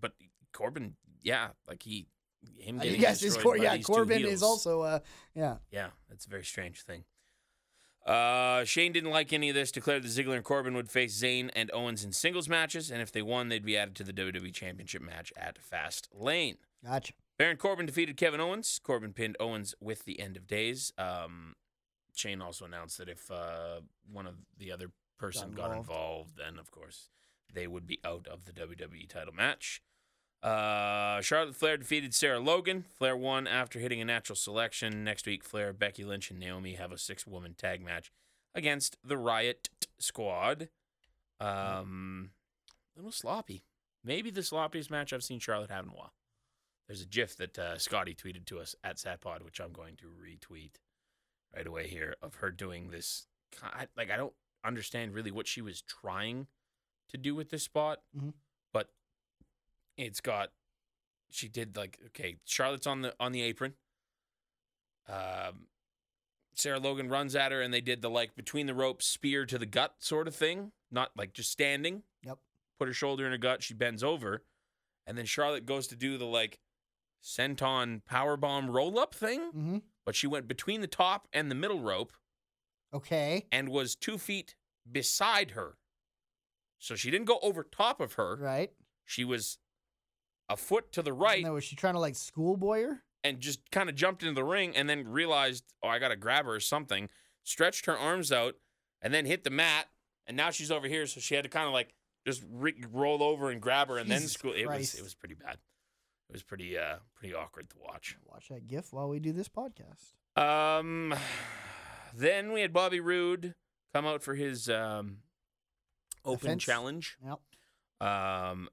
but 0.00 0.12
Corbin, 0.52 0.94
yeah, 1.20 1.48
like 1.66 1.82
he 1.82 2.06
him 2.60 2.78
I 2.80 2.84
getting 2.84 3.00
guess 3.00 3.16
is 3.24 3.34
destroyed 3.34 3.42
Cor- 3.42 3.58
by 3.58 3.64
yeah, 3.64 3.76
these 3.76 3.86
two 3.86 3.92
Corbin 3.92 4.18
heels. 4.18 4.32
is 4.34 4.42
also 4.44 4.82
uh 4.82 4.98
yeah. 5.34 5.56
Yeah, 5.72 5.88
that's 6.08 6.26
a 6.26 6.30
very 6.30 6.44
strange 6.44 6.82
thing. 6.82 7.02
Uh, 8.06 8.62
Shane 8.64 8.92
didn't 8.92 9.10
like 9.10 9.32
any 9.32 9.48
of 9.48 9.56
this. 9.56 9.72
Declared 9.72 10.04
that 10.04 10.08
Ziggler 10.08 10.36
and 10.36 10.44
Corbin 10.44 10.74
would 10.74 10.88
face 10.88 11.20
Zayn 11.20 11.50
and 11.56 11.72
Owens 11.74 12.04
in 12.04 12.12
singles 12.12 12.48
matches, 12.48 12.88
and 12.88 13.02
if 13.02 13.10
they 13.10 13.20
won, 13.22 13.48
they'd 13.48 13.64
be 13.64 13.76
added 13.76 13.96
to 13.96 14.04
the 14.04 14.12
WWE 14.12 14.54
Championship 14.54 15.02
match 15.02 15.32
at 15.36 15.58
Fastlane. 15.60 16.58
Gotcha. 16.84 17.14
Baron 17.36 17.56
Corbin 17.56 17.84
defeated 17.84 18.16
Kevin 18.16 18.38
Owens. 18.40 18.78
Corbin 18.80 19.12
pinned 19.12 19.36
Owens 19.40 19.74
with 19.80 20.04
the 20.04 20.20
end 20.20 20.36
of 20.36 20.46
days. 20.46 20.92
Um, 20.96 21.56
Shane 22.18 22.42
also 22.42 22.64
announced 22.64 22.98
that 22.98 23.08
if 23.08 23.30
uh, 23.30 23.80
one 24.10 24.26
of 24.26 24.34
the 24.58 24.72
other 24.72 24.90
person 25.18 25.50
Got 25.50 25.56
got 25.56 25.76
involved. 25.76 25.88
involved, 25.88 26.30
then 26.36 26.58
of 26.58 26.70
course 26.70 27.08
they 27.52 27.66
would 27.66 27.86
be 27.86 28.00
out 28.04 28.26
of 28.26 28.44
the 28.44 28.52
WWE 28.52 29.08
title 29.08 29.34
match. 29.34 29.82
Uh, 30.42 31.20
Charlotte 31.22 31.56
Flair 31.56 31.76
defeated 31.76 32.14
Sarah 32.14 32.38
Logan. 32.38 32.84
Flair 32.98 33.16
won 33.16 33.46
after 33.46 33.78
hitting 33.78 34.00
a 34.00 34.04
natural 34.04 34.36
selection. 34.36 35.02
Next 35.02 35.26
week, 35.26 35.42
Flair, 35.42 35.72
Becky 35.72 36.04
Lynch, 36.04 36.30
and 36.30 36.38
Naomi 36.38 36.74
have 36.74 36.92
a 36.92 36.98
six-woman 36.98 37.54
tag 37.56 37.82
match 37.82 38.12
against 38.54 38.96
the 39.02 39.16
Riot 39.16 39.70
Squad. 39.98 40.68
Um, 41.40 42.30
a 42.94 43.00
little 43.00 43.12
sloppy. 43.12 43.64
Maybe 44.04 44.30
the 44.30 44.42
sloppiest 44.42 44.90
match 44.90 45.12
I've 45.12 45.24
seen 45.24 45.40
Charlotte 45.40 45.70
have 45.70 45.84
in 45.84 45.90
a 45.90 45.94
while. 45.94 46.12
There's 46.86 47.02
a 47.02 47.06
GIF 47.06 47.36
that 47.38 47.58
uh, 47.58 47.78
Scotty 47.78 48.14
tweeted 48.14 48.44
to 48.46 48.60
us 48.60 48.76
at 48.84 48.96
SatPod, 48.96 49.42
which 49.44 49.60
I'm 49.60 49.72
going 49.72 49.96
to 49.96 50.06
retweet 50.06 50.74
right 51.54 51.66
away 51.66 51.88
here 51.88 52.16
of 52.22 52.36
her 52.36 52.50
doing 52.50 52.90
this. 52.90 53.26
Like 53.96 54.10
I 54.10 54.16
don't 54.16 54.34
understand 54.64 55.14
really 55.14 55.30
what 55.30 55.46
she 55.46 55.60
was 55.62 55.82
trying 55.82 56.46
to 57.08 57.16
do 57.16 57.34
with 57.34 57.50
this 57.50 57.62
spot, 57.62 58.02
Mhm. 58.16 58.34
but 58.72 58.90
it's 59.96 60.20
got. 60.20 60.52
She 61.30 61.48
did 61.48 61.76
like 61.76 61.98
okay. 62.06 62.36
Charlotte's 62.44 62.86
on 62.86 63.02
the 63.02 63.14
on 63.20 63.32
the 63.32 63.42
apron. 63.42 63.74
Um, 65.08 65.68
Sarah 66.54 66.78
Logan 66.80 67.08
runs 67.08 67.36
at 67.36 67.52
her, 67.52 67.60
and 67.62 67.72
they 67.72 67.80
did 67.80 68.02
the 68.02 68.10
like 68.10 68.34
between 68.34 68.66
the 68.66 68.74
ropes 68.74 69.06
spear 69.06 69.46
to 69.46 69.58
the 69.58 69.66
gut 69.66 69.96
sort 69.98 70.26
of 70.28 70.34
thing, 70.34 70.72
not 70.90 71.10
like 71.16 71.32
just 71.32 71.50
standing. 71.50 72.02
Yep. 72.22 72.38
Put 72.78 72.88
her 72.88 72.94
shoulder 72.94 73.24
in 73.26 73.32
her 73.32 73.38
gut. 73.38 73.62
She 73.62 73.74
bends 73.74 74.02
over, 74.02 74.44
and 75.06 75.16
then 75.16 75.26
Charlotte 75.26 75.66
goes 75.66 75.86
to 75.88 75.96
do 75.96 76.18
the 76.18 76.26
like 76.26 76.58
senton 77.22 78.04
power 78.04 78.36
bomb 78.36 78.70
roll 78.70 78.98
up 78.98 79.14
thing, 79.14 79.40
Mm-hmm. 79.52 79.78
But 80.06 80.14
she 80.14 80.26
went 80.26 80.48
between 80.48 80.80
the 80.80 80.86
top 80.86 81.28
and 81.32 81.50
the 81.50 81.54
middle 81.54 81.80
rope 81.82 82.12
Okay. 82.94 83.46
and 83.52 83.68
was 83.68 83.94
two 83.96 84.16
feet 84.16 84.54
beside 84.90 85.50
her. 85.50 85.76
So 86.78 86.94
she 86.94 87.10
didn't 87.10 87.26
go 87.26 87.38
over 87.42 87.64
top 87.64 88.00
of 88.00 88.14
her. 88.14 88.36
Right. 88.36 88.70
She 89.04 89.24
was 89.24 89.58
a 90.48 90.56
foot 90.56 90.92
to 90.92 91.02
the 91.02 91.12
right 91.12 91.38
And 91.38 91.46
then 91.46 91.52
was 91.52 91.64
she 91.64 91.74
trying 91.76 91.94
to 91.94 92.00
like 92.00 92.14
schoolboy 92.14 92.82
her? 92.84 93.02
and 93.24 93.40
just 93.40 93.68
kind 93.72 93.88
of 93.88 93.96
jumped 93.96 94.22
into 94.22 94.34
the 94.34 94.44
ring 94.44 94.76
and 94.76 94.88
then 94.88 95.08
realized, 95.08 95.64
oh, 95.82 95.88
I 95.88 95.98
got 95.98 96.08
to 96.08 96.16
grab 96.16 96.44
her 96.44 96.54
or 96.54 96.60
something. 96.60 97.08
Stretched 97.42 97.86
her 97.86 97.98
arms 97.98 98.30
out 98.30 98.54
and 99.02 99.12
then 99.12 99.26
hit 99.26 99.42
the 99.42 99.50
mat. 99.50 99.86
And 100.28 100.36
now 100.36 100.50
she's 100.50 100.70
over 100.70 100.86
here. 100.86 101.06
So 101.06 101.18
she 101.20 101.34
had 101.34 101.42
to 101.42 101.50
kind 101.50 101.66
of 101.66 101.72
like 101.72 101.92
just 102.24 102.44
re- 102.48 102.80
roll 102.92 103.22
over 103.24 103.50
and 103.50 103.60
grab 103.60 103.88
her 103.88 103.98
and 103.98 104.08
then 104.08 104.18
Jesus 104.20 104.34
school. 104.34 104.52
It 104.52 104.66
was, 104.66 104.76
Christ. 104.76 104.98
it 104.98 105.02
was 105.02 105.14
pretty 105.14 105.34
bad. 105.34 105.58
It 106.28 106.32
was 106.32 106.42
pretty, 106.42 106.76
uh, 106.76 106.96
pretty 107.14 107.34
awkward 107.34 107.70
to 107.70 107.76
watch. 107.78 108.16
Watch 108.24 108.48
that 108.48 108.66
GIF 108.66 108.92
while 108.92 109.08
we 109.08 109.20
do 109.20 109.32
this 109.32 109.48
podcast. 109.48 110.14
Um, 110.40 111.14
then 112.14 112.52
we 112.52 112.60
had 112.62 112.72
Bobby 112.72 113.00
Roode 113.00 113.54
come 113.94 114.06
out 114.06 114.22
for 114.22 114.34
his 114.34 114.68
um, 114.68 115.18
open 116.24 116.40
Defense. 116.40 116.64
challenge. 116.64 117.16
Yep. 117.24 118.08
Um, 118.08 118.68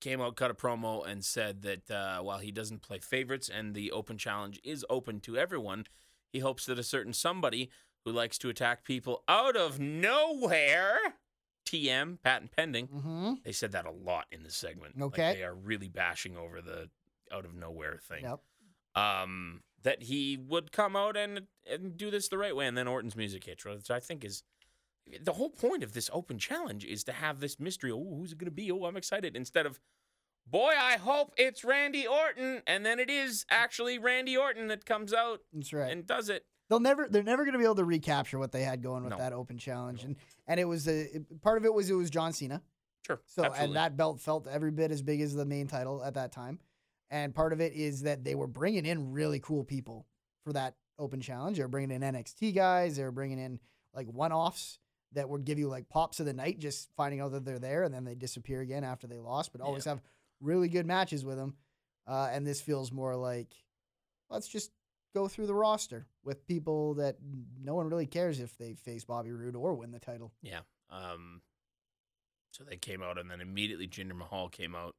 came 0.00 0.20
out, 0.20 0.36
cut 0.36 0.50
a 0.50 0.54
promo, 0.54 1.06
and 1.06 1.24
said 1.24 1.62
that 1.62 1.90
uh, 1.90 2.20
while 2.20 2.38
he 2.38 2.50
doesn't 2.50 2.82
play 2.82 2.98
favorites 2.98 3.48
and 3.52 3.74
the 3.74 3.90
open 3.92 4.16
challenge 4.16 4.60
is 4.64 4.84
open 4.88 5.20
to 5.20 5.36
everyone, 5.36 5.84
he 6.32 6.38
hopes 6.40 6.66
that 6.66 6.78
a 6.78 6.82
certain 6.82 7.12
somebody 7.12 7.70
who 8.04 8.12
likes 8.12 8.38
to 8.38 8.48
attack 8.48 8.84
people 8.84 9.22
out 9.28 9.56
of 9.56 9.78
nowhere, 9.78 10.98
TM, 11.70 12.18
patent 12.22 12.50
pending, 12.56 12.88
Mm-hmm. 12.88 13.32
they 13.44 13.52
said 13.52 13.72
that 13.72 13.86
a 13.86 13.90
lot 13.90 14.26
in 14.32 14.42
this 14.42 14.56
segment. 14.56 14.96
Like, 14.96 15.04
Okay. 15.06 15.34
they 15.34 15.42
are 15.44 15.54
really 15.54 15.88
bashing 15.88 16.36
over 16.36 16.60
the 16.62 16.90
out 17.32 17.44
of 17.44 17.54
nowhere 17.54 17.98
thing 18.08 18.22
Yep. 18.24 18.40
um, 18.94 19.62
that 19.82 20.02
he 20.04 20.36
would 20.36 20.72
come 20.72 20.96
out 20.96 21.16
and 21.16 21.46
and 21.70 21.96
do 21.96 22.10
this 22.10 22.28
the 22.28 22.38
right 22.38 22.56
way, 22.56 22.66
and 22.66 22.76
then 22.76 22.88
Orton's 22.88 23.16
music 23.16 23.44
hits, 23.44 23.64
which 23.64 23.90
I 23.90 24.00
think 24.00 24.24
is 24.24 24.42
the 25.22 25.32
whole 25.34 25.50
point 25.50 25.82
of 25.82 25.92
this 25.92 26.10
open 26.12 26.38
challenge 26.38 26.84
is 26.84 27.04
to 27.04 27.12
have 27.12 27.40
this 27.40 27.58
mystery. 27.60 27.90
Oh, 27.92 28.16
who's 28.18 28.32
it 28.32 28.38
gonna 28.38 28.50
be? 28.50 28.70
Oh, 28.72 28.84
I'm 28.84 28.96
excited. 28.96 29.36
Instead 29.36 29.66
of, 29.66 29.78
boy, 30.46 30.72
I 30.78 30.96
hope 30.96 31.32
it's 31.36 31.64
Randy 31.64 32.06
Orton, 32.06 32.62
and 32.66 32.84
then 32.84 32.98
it 32.98 33.08
is 33.10 33.44
actually 33.50 33.98
Randy 33.98 34.36
Orton 34.36 34.68
that 34.68 34.84
comes 34.84 35.12
out 35.14 35.40
That's 35.52 35.72
right. 35.72 35.90
and 35.92 36.06
does 36.06 36.28
it. 36.28 36.44
They'll 36.68 36.80
never 36.80 37.08
they're 37.08 37.22
never 37.22 37.44
gonna 37.44 37.58
be 37.58 37.64
able 37.64 37.76
to 37.76 37.84
recapture 37.84 38.38
what 38.38 38.52
they 38.52 38.62
had 38.62 38.82
going 38.82 39.02
with 39.04 39.12
No. 39.12 39.18
that 39.18 39.32
open 39.32 39.58
challenge. 39.58 40.04
And 40.04 40.16
and 40.46 40.60
it 40.60 40.64
was 40.64 40.86
a 40.88 41.16
it- 41.16 41.40
part 41.42 41.58
of 41.58 41.64
it 41.64 41.72
was 41.72 41.88
it 41.90 41.94
was 41.94 42.10
John 42.10 42.32
Cena. 42.32 42.62
Sure. 43.06 43.20
So 43.26 43.44
absolutely. 43.44 43.64
and 43.66 43.76
that 43.76 43.96
belt 43.96 44.20
felt 44.20 44.46
every 44.46 44.70
bit 44.70 44.90
as 44.90 45.00
big 45.02 45.20
as 45.20 45.34
the 45.34 45.46
main 45.46 45.66
title 45.66 46.04
at 46.04 46.14
that 46.14 46.32
time. 46.32 46.58
And 47.10 47.34
part 47.34 47.52
of 47.54 47.60
it 47.60 47.72
is 47.72 48.02
that 48.02 48.22
they 48.22 48.34
were 48.34 48.46
bringing 48.46 48.84
in 48.84 49.12
really 49.12 49.40
cool 49.40 49.64
people 49.64 50.06
for 50.44 50.52
that 50.52 50.74
open 50.98 51.20
challenge. 51.20 51.56
They 51.56 51.62
were 51.62 51.68
bringing 51.68 51.90
in 51.90 52.02
NXT 52.02 52.54
guys. 52.54 52.96
They 52.96 53.04
were 53.04 53.12
bringing 53.12 53.38
in 53.38 53.60
like 53.94 54.08
one-offs 54.08 54.78
that 55.12 55.26
would 55.30 55.44
give 55.46 55.58
you 55.58 55.68
like 55.68 55.88
pops 55.88 56.20
of 56.20 56.26
the 56.26 56.34
night, 56.34 56.58
just 56.58 56.90
finding 56.96 57.20
out 57.20 57.32
that 57.32 57.46
they're 57.46 57.58
there, 57.58 57.84
and 57.84 57.94
then 57.94 58.04
they 58.04 58.14
disappear 58.14 58.60
again 58.60 58.84
after 58.84 59.06
they 59.06 59.18
lost. 59.18 59.52
But 59.52 59.62
always 59.62 59.86
have 59.86 60.02
really 60.40 60.68
good 60.68 60.84
matches 60.84 61.24
with 61.24 61.36
them. 61.38 61.56
Uh, 62.06 62.28
and 62.30 62.46
this 62.46 62.60
feels 62.60 62.92
more 62.92 63.16
like 63.16 63.54
let's 64.28 64.48
just 64.48 64.70
go 65.14 65.28
through 65.28 65.46
the 65.46 65.54
roster 65.54 66.06
with 66.24 66.46
people 66.46 66.94
that 66.94 67.16
no 67.62 67.74
one 67.74 67.88
really 67.88 68.06
cares 68.06 68.40
if 68.40 68.56
they 68.58 68.74
face 68.74 69.04
Bobby 69.04 69.32
Roode 69.32 69.56
or 69.56 69.74
win 69.74 69.90
the 69.90 69.98
title. 69.98 70.32
Yeah. 70.42 70.60
Um, 70.90 71.42
so 72.52 72.64
they 72.64 72.76
came 72.76 73.02
out, 73.02 73.18
and 73.18 73.30
then 73.30 73.40
immediately 73.40 73.86
Jinder 73.86 74.16
Mahal 74.16 74.48
came 74.48 74.74
out. 74.74 74.96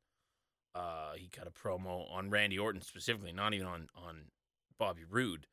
Uh, 0.75 1.13
he 1.15 1.27
cut 1.29 1.47
a 1.47 1.51
promo 1.51 2.09
on 2.11 2.29
Randy 2.29 2.59
Orton 2.59 2.81
specifically, 2.81 3.33
not 3.33 3.53
even 3.53 3.67
on 3.67 3.87
on 3.95 4.25
Bobby 4.77 5.03
Roode, 5.09 5.47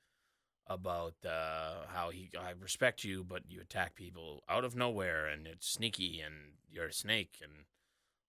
about 0.67 1.15
uh, 1.25 1.87
how 1.89 2.11
he 2.11 2.31
I 2.39 2.51
respect 2.51 3.03
you, 3.03 3.25
but 3.25 3.43
you 3.49 3.61
attack 3.61 3.95
people 3.95 4.43
out 4.49 4.65
of 4.65 4.77
nowhere, 4.77 5.27
and 5.27 5.47
it's 5.47 5.69
sneaky, 5.69 6.21
and 6.21 6.35
you're 6.71 6.87
a 6.87 6.93
snake, 6.93 7.39
and 7.43 7.65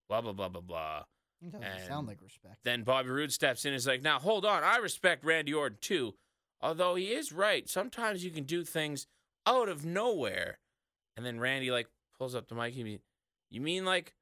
blah 0.08 0.20
blah 0.20 0.32
blah 0.32 0.48
blah 0.48 0.62
blah. 0.62 1.02
It 1.42 1.52
doesn't 1.52 1.86
sound 1.86 2.08
like 2.08 2.20
respect. 2.22 2.56
Then 2.64 2.82
Bobby 2.82 3.10
Roode 3.10 3.32
steps 3.32 3.64
in 3.64 3.72
and 3.72 3.76
is 3.76 3.86
like, 3.86 4.02
now 4.02 4.18
hold 4.18 4.44
on, 4.44 4.64
I 4.64 4.76
respect 4.78 5.24
Randy 5.24 5.54
Orton 5.54 5.78
too. 5.80 6.14
Although 6.60 6.96
he 6.96 7.12
is 7.12 7.32
right. 7.32 7.68
Sometimes 7.68 8.24
you 8.24 8.30
can 8.30 8.44
do 8.44 8.64
things 8.64 9.06
out 9.46 9.68
of 9.68 9.84
nowhere. 9.84 10.58
And 11.16 11.24
then 11.24 11.38
Randy 11.38 11.70
like 11.70 11.88
pulls 12.18 12.34
up 12.34 12.48
the 12.48 12.54
mic. 12.54 12.74
He 12.74 12.82
mean, 12.82 12.98
you 13.50 13.60
mean 13.60 13.84
like 13.84 14.14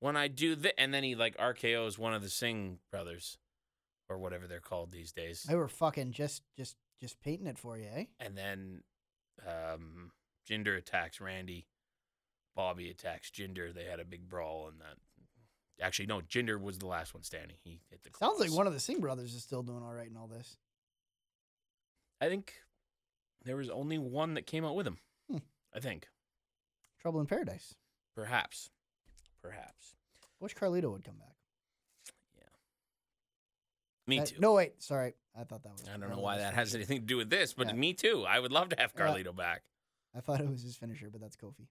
when 0.00 0.16
I 0.16 0.28
do 0.28 0.56
that? 0.56 0.78
And 0.78 0.92
then 0.92 1.04
he 1.04 1.14
like 1.14 1.36
RKO's 1.36 1.98
one 1.98 2.14
of 2.14 2.22
the 2.22 2.28
Singh 2.28 2.78
brothers 2.90 3.38
or 4.08 4.18
whatever 4.18 4.46
they're 4.46 4.60
called 4.60 4.92
these 4.92 5.12
days. 5.12 5.44
They 5.44 5.54
were 5.54 5.68
fucking 5.68 6.12
just 6.12 6.42
just 6.56 6.76
just 7.00 7.20
painting 7.20 7.46
it 7.46 7.58
for 7.58 7.78
you, 7.78 7.88
eh? 7.94 8.04
And 8.18 8.36
then 8.36 8.82
um, 9.46 10.10
Jinder 10.48 10.76
attacks 10.76 11.20
Randy. 11.20 11.66
Bobby 12.56 12.90
attacks 12.90 13.30
Jinder. 13.30 13.74
They 13.74 13.84
had 13.84 14.00
a 14.00 14.04
big 14.04 14.28
brawl 14.28 14.68
and 14.68 14.80
that. 14.80 14.96
Actually, 15.80 16.06
no, 16.06 16.20
Jinder 16.20 16.60
was 16.60 16.78
the 16.78 16.86
last 16.86 17.14
one 17.14 17.22
standing. 17.24 17.56
He 17.64 17.80
hit 17.90 18.02
the 18.04 18.10
Sounds 18.18 18.38
like 18.40 18.52
one 18.52 18.66
of 18.66 18.72
the 18.72 18.80
Singh 18.80 19.00
brothers 19.00 19.34
is 19.34 19.42
still 19.42 19.62
doing 19.62 19.82
all 19.82 19.92
right 19.92 20.08
in 20.08 20.16
all 20.16 20.28
this. 20.28 20.56
I 22.20 22.28
think 22.28 22.54
there 23.44 23.56
was 23.56 23.68
only 23.70 23.98
one 23.98 24.34
that 24.34 24.46
came 24.46 24.64
out 24.64 24.76
with 24.76 24.86
him. 24.86 24.98
Hmm. 25.30 25.38
I 25.74 25.80
think. 25.80 26.06
Trouble 27.00 27.20
in 27.20 27.26
Paradise. 27.26 27.74
Perhaps. 28.14 28.70
Perhaps. 29.42 29.96
I 30.22 30.26
Wish 30.44 30.54
Carlito 30.54 30.90
would 30.92 31.04
come 31.04 31.16
back. 31.16 31.34
Yeah. 32.38 32.44
Me 34.06 34.20
Uh, 34.20 34.24
too. 34.26 34.36
no, 34.38 34.52
wait. 34.54 34.80
Sorry, 34.82 35.14
I 35.36 35.42
thought 35.44 35.64
that 35.64 35.72
was. 35.72 35.88
I 35.88 35.96
don't 35.96 36.08
know 36.10 36.20
why 36.20 36.38
that 36.38 36.54
has 36.54 36.74
anything 36.74 37.00
to 37.00 37.06
do 37.06 37.16
with 37.16 37.30
this, 37.30 37.52
but 37.52 37.66
Yeah. 37.66 37.72
me 37.74 37.94
too. 37.94 38.24
I 38.26 38.38
would 38.38 38.52
love 38.52 38.68
to 38.70 38.76
have 38.78 38.92
Yeah. 38.96 39.06
Carlito 39.08 39.34
back. 39.34 39.64
I 40.14 40.20
thought 40.20 40.40
it 40.40 40.48
was 40.48 40.62
his 40.62 40.76
finisher, 40.76 41.10
but 41.10 41.20
that's 41.20 41.36
Kofi. 41.36 41.66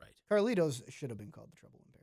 Right. 0.00 0.14
Carlitos 0.30 0.90
should 0.90 1.10
have 1.10 1.18
been 1.18 1.30
called 1.30 1.52
the 1.52 1.56
Trouble 1.56 1.78
in 1.78 1.84
Paradise. 1.84 1.95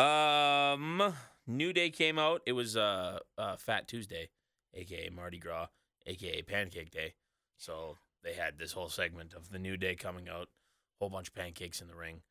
Um, 0.00 1.14
New 1.46 1.72
Day 1.72 1.90
came 1.90 2.18
out. 2.18 2.42
It 2.46 2.52
was 2.52 2.76
uh, 2.76 3.20
uh 3.36 3.56
Fat 3.56 3.88
Tuesday, 3.88 4.30
aka 4.74 5.10
Mardi 5.10 5.38
Gras, 5.38 5.68
aka 6.06 6.42
Pancake 6.42 6.90
Day. 6.90 7.14
So 7.56 7.98
they 8.22 8.34
had 8.34 8.58
this 8.58 8.72
whole 8.72 8.88
segment 8.88 9.34
of 9.34 9.50
the 9.50 9.58
New 9.58 9.76
Day 9.76 9.94
coming 9.94 10.28
out, 10.28 10.48
whole 10.98 11.10
bunch 11.10 11.28
of 11.28 11.34
pancakes 11.34 11.80
in 11.80 11.88
the 11.88 11.96
ring. 11.96 12.22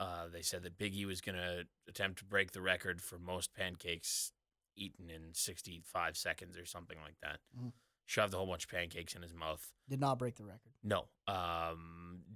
Uh, 0.00 0.26
they 0.32 0.42
said 0.42 0.62
that 0.64 0.78
Biggie 0.78 1.06
was 1.06 1.20
gonna 1.20 1.62
attempt 1.88 2.18
to 2.18 2.24
break 2.24 2.52
the 2.52 2.60
record 2.60 3.00
for 3.00 3.18
most 3.18 3.54
pancakes 3.54 4.32
eaten 4.74 5.10
in 5.10 5.34
65 5.34 6.16
seconds 6.16 6.56
or 6.58 6.64
something 6.64 6.98
like 7.04 7.16
that. 7.22 7.40
Mhm. 7.56 7.72
Shoved 8.06 8.34
a 8.34 8.38
whole 8.38 8.46
bunch 8.46 8.64
of 8.64 8.70
pancakes 8.70 9.14
in 9.14 9.22
his 9.22 9.34
mouth. 9.34 9.70
Did 9.88 10.00
not 10.00 10.18
break 10.18 10.36
the 10.36 10.44
record. 10.44 10.72
No. 10.82 11.08
Um, 11.28 12.31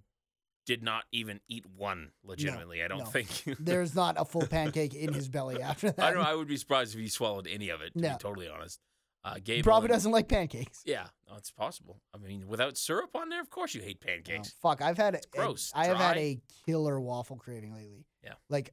did 0.67 0.83
not 0.83 1.05
even 1.13 1.41
eat 1.49 1.65
one. 1.77 2.11
Legitimately, 2.25 2.83
I 2.83 2.89
don't 2.89 2.99
no. 2.99 3.05
think. 3.07 3.29
There's 3.59 3.95
not 3.95 4.17
a 4.19 4.25
full 4.25 4.47
pancake 4.47 4.95
in 4.95 5.13
his 5.15 5.29
belly 5.29 5.63
after 5.71 5.91
that. 5.93 6.05
I 6.05 6.13
don't. 6.13 6.27
I 6.27 6.35
would 6.35 6.49
be 6.49 6.57
surprised 6.59 6.95
if 6.95 7.01
he 7.01 7.09
swallowed 7.09 7.47
any 7.47 7.71
of 7.71 7.81
it. 7.81 7.93
To 7.95 8.01
No. 8.01 8.09
be 8.11 8.19
totally 8.19 8.49
honest. 8.49 8.81
Uh, 9.25 9.35
He 9.37 9.41
Gable 9.41 9.65
probably 9.65 9.89
doesn't 9.89 10.13
like 10.13 10.29
pancakes. 10.29 10.83
Yeah, 10.85 11.07
no, 11.29 11.37
it's 11.37 11.51
possible. 11.51 12.01
I 12.15 12.19
mean, 12.19 12.47
without 12.47 12.77
syrup 12.77 13.11
on 13.17 13.29
there, 13.29 13.41
of 13.41 13.51
course 13.51 13.75
you 13.75 13.81
hate 13.83 13.99
Oh, 14.03 14.07
pancakes. 14.07 14.53
fuck, 14.63 14.81
I've 14.83 14.97
had 14.99 15.17
a- 15.17 15.21
gross, 15.33 15.73
I 15.75 15.87
have 15.87 15.97
had 15.97 16.17
a 16.17 16.39
killer 16.65 17.01
waffle 17.01 17.37
craving 17.37 17.75
lately. 17.75 18.05
Yeah. 18.23 18.35
Like 18.49 18.73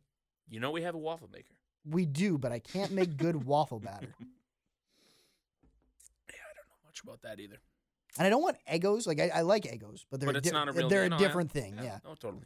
You 0.50 0.60
know 0.60 0.70
we 0.72 0.84
have 0.84 0.94
a 0.94 1.00
waffle 1.00 1.30
maker. 1.32 1.56
We 1.86 2.06
do, 2.06 2.38
but 2.38 2.52
I 2.52 2.60
can't 2.60 2.92
make 2.92 3.18
good 3.18 3.46
waffle 3.46 3.80
batter. 3.80 4.14
Yeah, 6.30 6.40
I 6.40 6.54
don't 6.56 6.68
know 6.70 6.86
much 6.88 7.02
about 7.04 7.22
that 7.24 7.40
either. 7.40 7.58
And 8.18 8.28
I 8.28 8.30
don't 8.30 8.42
want 8.44 8.58
Eggos. 8.72 9.08
Like 9.08 9.20
I, 9.20 9.30
I 9.36 9.42
like 9.42 9.64
Eggos, 9.64 10.06
but 10.12 10.20
they're 10.20 10.28
But 10.28 10.38
a 10.38 10.42
di- 10.42 10.52
not 10.52 10.70
a 10.70 10.72
real 10.72 10.90
they're 10.90 11.04
a 11.06 11.10
No, 11.10 11.18
yeah. 11.18 11.28
different 11.28 11.52
thing. 11.52 11.80
Yeah. 11.82 12.00
No, 12.04 12.16
totally. 12.16 12.46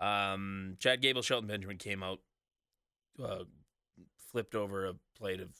Um, 0.00 0.76
Chad 0.78 1.00
Gable, 1.02 1.22
Shelton 1.22 1.48
Benjamin 1.48 1.76
came 1.78 2.02
out, 2.02 2.20
uh, 3.22 3.44
flipped 4.30 4.54
over 4.54 4.86
a 4.86 4.94
plate 5.16 5.40
of 5.40 5.50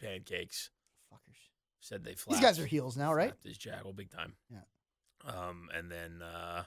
pancakes. 0.00 0.70
Fuckers. 1.12 1.36
Said 1.80 2.04
they 2.04 2.14
These 2.28 2.40
guys 2.40 2.58
are 2.58 2.66
heels 2.66 2.96
now, 2.96 3.14
right? 3.14 3.28
Flapped 3.30 3.44
his 3.44 3.56
jackal 3.58 3.92
big 3.92 4.10
time. 4.10 4.34
Yeah. 4.50 4.58
Um, 5.24 5.68
and 5.74 5.90
then 5.90 6.20
uh, 6.22 6.64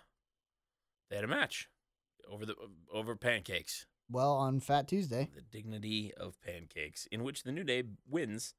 they 1.09 1.15
had 1.17 1.25
a 1.25 1.27
match 1.27 1.67
over 2.29 2.45
the 2.45 2.55
over 2.91 3.15
pancakes. 3.15 3.85
Well, 4.09 4.33
on 4.33 4.59
Fat 4.59 4.87
Tuesday. 4.87 5.29
The 5.35 5.41
dignity 5.41 6.13
of 6.15 6.39
pancakes, 6.41 7.05
in 7.11 7.23
which 7.23 7.43
the 7.43 7.51
New 7.51 7.63
Day 7.63 7.83
wins, 8.07 8.53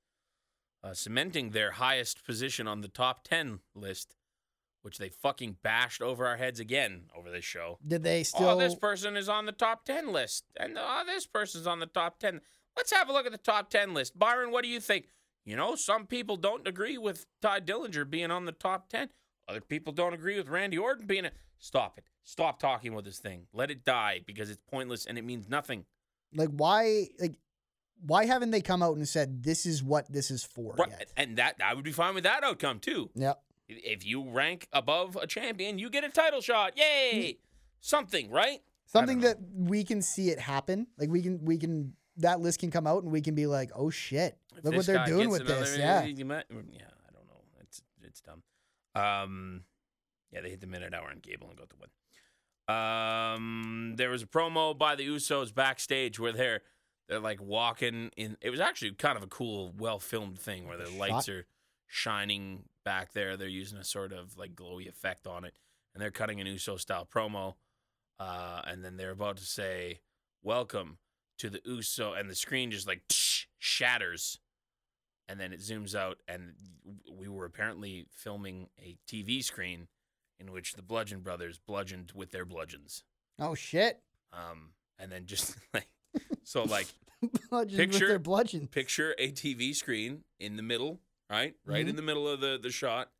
uh, 0.85 0.93
cementing 0.93 1.51
their 1.51 1.73
highest 1.73 2.25
position 2.25 2.69
on 2.69 2.83
the 2.83 2.89
top 2.89 3.25
ten 3.25 3.61
list, 3.75 4.15
which 4.83 4.99
they 4.99 5.09
fucking 5.09 5.57
bashed 5.63 6.03
over 6.03 6.27
our 6.27 6.37
heads 6.37 6.61
again 6.61 7.05
over 7.17 7.31
this 7.31 7.45
show. 7.45 7.79
Did 7.87 8.03
they 8.03 8.23
still? 8.23 8.51
oh, 8.51 8.59
this 8.59 8.75
person 8.75 9.17
is 9.17 9.29
on 9.31 9.47
the 9.47 9.53
top 9.53 9.87
10 9.87 10.13
list. 10.13 10.45
And 10.61 10.77
oh, 10.79 11.03
this 11.07 11.27
person's 11.27 11.67
on 11.67 11.81
the 11.81 11.87
top 11.87 12.19
10. 12.19 12.43
Let's 12.77 12.93
have 12.93 13.09
a 13.09 13.13
look 13.15 13.25
at 13.25 13.33
the 13.33 13.39
top 13.39 13.71
10 13.71 13.95
list. 13.95 14.19
Byron, 14.19 14.51
what 14.51 14.63
do 14.63 14.69
you 14.69 14.81
think? 14.81 15.07
You 15.47 15.57
know, 15.57 15.75
some 15.75 16.07
people 16.07 16.37
don't 16.37 16.69
agree 16.69 16.99
with 16.99 17.25
Tye 17.41 17.61
Dillinger 17.61 18.09
being 18.09 18.31
on 18.31 18.45
the 18.45 18.53
top 18.53 18.91
10. 18.91 19.09
Other 19.49 19.63
people 19.63 19.93
don't 19.93 20.13
agree 20.13 20.37
with 20.37 20.49
Randy 20.49 20.77
Orton 20.77 21.07
being 21.07 21.25
a. 21.25 21.31
Stop 21.59 21.97
it. 21.97 22.05
Stop 22.25 22.59
talking 22.59 22.93
about 22.93 23.05
this 23.05 23.19
thing. 23.19 23.47
Let 23.55 23.71
it 23.71 23.85
die 23.87 24.21
because 24.27 24.51
it's 24.51 24.61
pointless 24.71 25.07
and 25.07 25.17
it 25.17 25.25
means 25.25 25.49
nothing. 25.49 25.87
like 26.35 26.51
why? 26.51 27.09
Like 27.19 27.37
why 28.07 28.27
haven't 28.27 28.51
they 28.51 28.61
come 28.61 28.83
out 28.83 28.97
and 28.97 29.09
said 29.09 29.43
this 29.43 29.65
is 29.67 29.83
what 29.83 30.11
this 30.13 30.31
is 30.31 30.45
for 30.45 30.75
Right. 30.75 30.91
yet? 30.91 31.13
And 31.17 31.37
that 31.39 31.57
I 31.65 31.75
would 31.75 31.85
be 31.85 31.93
fine 31.93 32.15
with 32.15 32.25
that 32.25 32.43
outcome 32.45 32.81
too. 32.81 33.11
Yep. 33.15 33.41
If 33.69 34.05
you 34.05 34.29
rank 34.29 34.69
above 34.73 35.17
a 35.17 35.27
champion, 35.27 35.79
you 35.79 35.89
get 35.89 36.05
a 36.05 36.11
title 36.11 36.41
shot. 36.43 36.77
Yay! 36.77 37.39
Something, 37.81 38.31
right? 38.31 38.61
Something 38.87 39.21
that 39.21 39.39
we 39.55 39.85
can 39.85 40.03
see 40.03 40.29
it 40.31 40.39
happen. 40.39 40.87
Like 40.99 41.09
we 41.11 41.23
can 41.23 41.45
we 41.45 41.57
can 41.59 41.95
that 42.19 42.41
list 42.41 42.61
can 42.61 42.71
come 42.71 42.87
out 42.87 43.03
and 43.03 43.11
we 43.11 43.21
can 43.23 43.35
be 43.35 43.47
like, 43.47 43.71
oh 43.75 43.91
shit, 43.91 44.39
If 44.57 44.65
look 44.65 44.75
what 44.77 44.87
they're 44.87 45.07
doing 45.07 45.31
gets 45.31 45.41
with 45.41 45.49
this. 45.49 45.77
Yeah. 45.79 46.01
might- 46.25 46.45
yeah, 46.51 46.87
I 47.09 47.13
don't 47.13 47.27
know. 47.27 47.41
It's 47.61 47.83
it's 48.03 48.21
dumb. 48.21 48.43
Um, 48.95 49.65
yeah, 50.31 50.41
they 50.43 50.51
hit 50.51 50.61
the 50.61 50.67
Midnight 50.67 50.95
Hour 50.95 51.09
on 51.11 51.19
Gable 51.21 51.49
and 51.49 51.57
got 51.59 51.69
the 51.71 51.77
win. 51.81 51.89
Um, 52.69 53.95
there 53.97 54.11
was 54.11 54.23
a 54.23 54.27
promo 54.27 54.77
by 54.77 54.95
the 54.95 55.07
Usos 55.07 55.55
backstage 55.55 56.19
where 56.21 56.33
they're 56.33 56.63
they're 57.09 57.21
like 57.21 57.41
walking 57.41 58.11
in. 58.17 58.37
It 58.41 58.51
was 58.51 58.61
actually 58.61 58.93
kind 58.93 59.17
of 59.17 59.23
a 59.23 59.29
cool, 59.29 59.73
well 59.77 59.99
filmed 59.99 60.39
thing 60.39 60.67
where 60.67 60.77
the 60.77 60.87
Shot. 60.87 60.99
lights 60.99 61.29
are 61.29 61.47
shining 61.87 62.65
back 62.85 63.13
there. 63.13 63.37
They're 63.37 63.49
using 63.49 63.79
a 63.79 63.85
sort 63.85 64.13
of 64.13 64.37
like 64.37 64.55
glowy 64.55 64.89
effect 64.89 65.27
on 65.27 65.45
it, 65.45 65.55
and 65.95 66.03
they're 66.03 66.11
cutting 66.11 66.41
an 66.41 66.47
Uso 66.47 66.77
style 66.77 67.07
promo. 67.13 67.55
Uh, 68.19 68.63
and 68.65 68.85
then 68.85 68.97
they're 68.97 69.11
about 69.11 69.37
to 69.39 69.45
say, 69.45 70.01
"Welcome 70.43 70.99
to 71.39 71.51
the 71.51 71.61
Uso," 71.65 72.13
and 72.13 72.31
the 72.31 72.35
screen 72.35 72.71
just 72.71 72.87
like 72.87 73.03
shatters, 73.59 74.39
and 75.29 75.41
then 75.41 75.53
it 75.53 75.61
zooms 75.61 75.95
out, 75.95 76.19
and 76.29 76.55
we 77.11 77.29
were 77.29 77.45
apparently 77.45 78.07
filming 78.11 78.69
a 78.79 78.97
TV 79.07 79.43
screen 79.43 79.89
in 80.39 80.53
which 80.53 80.75
the 80.75 80.83
Bludgeon 80.83 81.21
Brothers 81.21 81.59
bludgeoned 81.59 82.13
with 82.15 82.31
their 82.31 82.45
bludgeons. 82.45 83.05
Oh 83.39 83.55
shit. 83.55 84.01
Um, 84.33 84.71
and 84.99 85.11
then 85.11 85.27
just 85.27 85.57
like 85.75 85.89
so, 86.45 86.65
like 86.65 86.87
Bludgeons 87.51 87.79
with 87.79 87.91
Picture- 87.91 88.09
their 88.09 88.19
bludgeon. 88.19 88.67
picture 88.69 89.15
a 89.19 89.31
TV 89.33 89.75
screen 89.75 90.25
in 90.39 90.57
the 90.57 90.63
middle, 90.63 91.01
right, 91.31 91.55
right 91.65 91.81
in 91.81 91.87
mm-hmm. 91.89 91.97
the 91.97 92.03
middle 92.03 92.29
of 92.29 92.41
the 92.41 92.59
the 92.63 92.71
shot, 92.71 93.11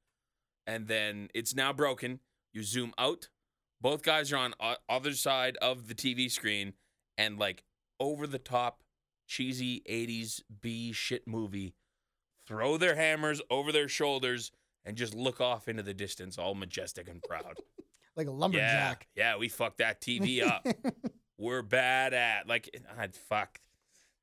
and 0.67 0.87
then 0.89 1.29
it's 1.35 1.55
now 1.55 1.73
broken. 1.73 2.21
You 2.53 2.63
zoom 2.63 2.93
out. 2.99 3.29
Both 3.81 4.03
guys 4.03 4.33
are 4.33 4.37
on 4.37 4.55
o- 4.61 4.77
other 4.89 5.13
side 5.13 5.57
of 5.63 5.89
the 5.89 5.95
TV 5.95 6.31
screen, 6.31 6.75
and 7.19 7.39
like 7.39 7.65
over 7.99 8.27
the 8.27 8.39
top, 8.39 8.83
cheesy 9.27 9.83
'80s 9.89 10.43
B 10.61 10.93
shit 10.93 11.27
movie. 11.27 11.75
Throw 12.47 12.77
their 12.77 12.95
hammers 12.95 13.41
over 13.49 13.73
their 13.73 13.89
shoulders 13.89 14.53
and 14.85 14.97
just 14.99 15.15
look 15.15 15.41
off 15.41 15.67
into 15.67 15.83
the 15.83 15.95
distance, 15.95 16.37
all 16.37 16.55
majestic 16.55 17.09
and 17.09 17.23
proud. 17.23 17.57
Like 18.17 18.29
a 18.29 18.31
lumberjack. 18.31 18.63
yeah, 18.71 18.77
lumberjack. 18.79 19.09
yeah, 19.17 19.37
we 19.39 19.49
fucked 19.49 19.79
that 19.79 20.01
TV 20.01 20.41
up. 20.47 20.65
We're 21.39 21.63
bad 21.63 22.15
at 22.15 22.47
like 22.49 22.71
I'd 22.99 23.11
ah, 23.15 23.19
fuck 23.29 23.61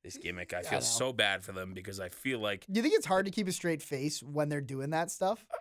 this 0.04 0.18
gimmick. 0.18 0.54
I 0.54 0.60
I 0.60 0.64
feel 0.64 0.80
know. 0.80 0.84
so 0.86 1.14
bad 1.14 1.44
for 1.44 1.52
them 1.52 1.74
because 1.74 2.00
I 2.00 2.10
feel 2.10 2.40
like 2.40 2.66
Do 2.72 2.80
you 2.80 2.82
think 2.82 2.96
it's 2.96 3.06
hard 3.06 3.26
to 3.26 3.32
keep 3.32 3.48
a 3.48 3.52
straight 3.52 3.82
face 3.82 4.22
when 4.24 4.50
they're 4.50 4.62
doing 4.62 4.90
that 4.92 5.12
stuff? 5.12 5.46
Uh, 5.52 5.58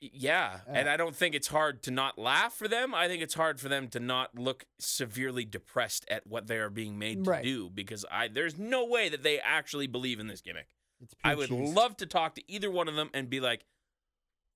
yeah, 0.00 0.60
and 0.68 0.88
I 0.88 0.96
don't 0.96 1.16
think 1.16 1.34
it's 1.34 1.48
hard 1.48 1.82
to 1.84 1.90
not 1.90 2.18
laugh 2.18 2.52
for 2.54 2.68
them. 2.68 2.94
I 2.94 3.08
think 3.08 3.20
it's 3.20 3.34
hard 3.34 3.58
for 3.58 3.68
them 3.68 3.88
to 3.88 3.98
not 3.98 4.38
look 4.38 4.64
severely 4.78 5.44
depressed 5.44 6.04
at 6.08 6.24
what 6.24 6.46
they 6.46 6.58
are 6.58 6.70
being 6.70 6.98
made 7.00 7.24
to 7.24 7.30
Right. 7.30 7.42
do 7.42 7.68
because 7.68 8.04
I 8.10 8.28
there's 8.28 8.56
no 8.56 8.84
way 8.84 9.08
that 9.08 9.22
they 9.24 9.40
actually 9.40 9.88
believe 9.88 10.20
in 10.20 10.28
this 10.28 10.40
gimmick. 10.40 10.68
It's 11.00 11.14
I 11.24 11.34
would 11.34 11.48
cheese. 11.48 11.74
love 11.74 11.96
to 11.98 12.06
talk 12.06 12.34
to 12.36 12.42
either 12.48 12.70
one 12.70 12.86
of 12.88 12.94
them 12.94 13.10
and 13.12 13.28
be 13.28 13.40
like, 13.40 13.64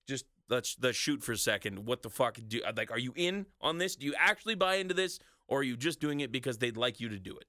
just 0.09 0.27
let's 0.49 0.77
let's 0.81 0.97
shoot 0.97 1.23
for 1.25 1.33
a 1.33 1.37
second. 1.39 1.87
What 1.87 2.03
the 2.03 2.11
fuck 2.11 2.39
do 2.47 2.61
I 2.67 2.71
like? 2.71 2.91
Are 2.93 2.99
you 2.99 3.13
in 3.17 3.47
on 3.61 3.79
this? 3.79 3.97
Do 3.97 4.07
you 4.07 4.15
actually 4.17 4.55
buy 4.55 4.77
into 4.77 4.95
this, 4.95 5.19
or 5.53 5.59
are 5.59 5.63
you 5.63 5.77
just 5.77 6.01
doing 6.01 6.21
it 6.21 6.33
because 6.33 6.57
they'd 6.57 6.79
like 6.79 6.99
you 6.99 7.11
to 7.11 7.19
do 7.19 7.37
it? 7.37 7.45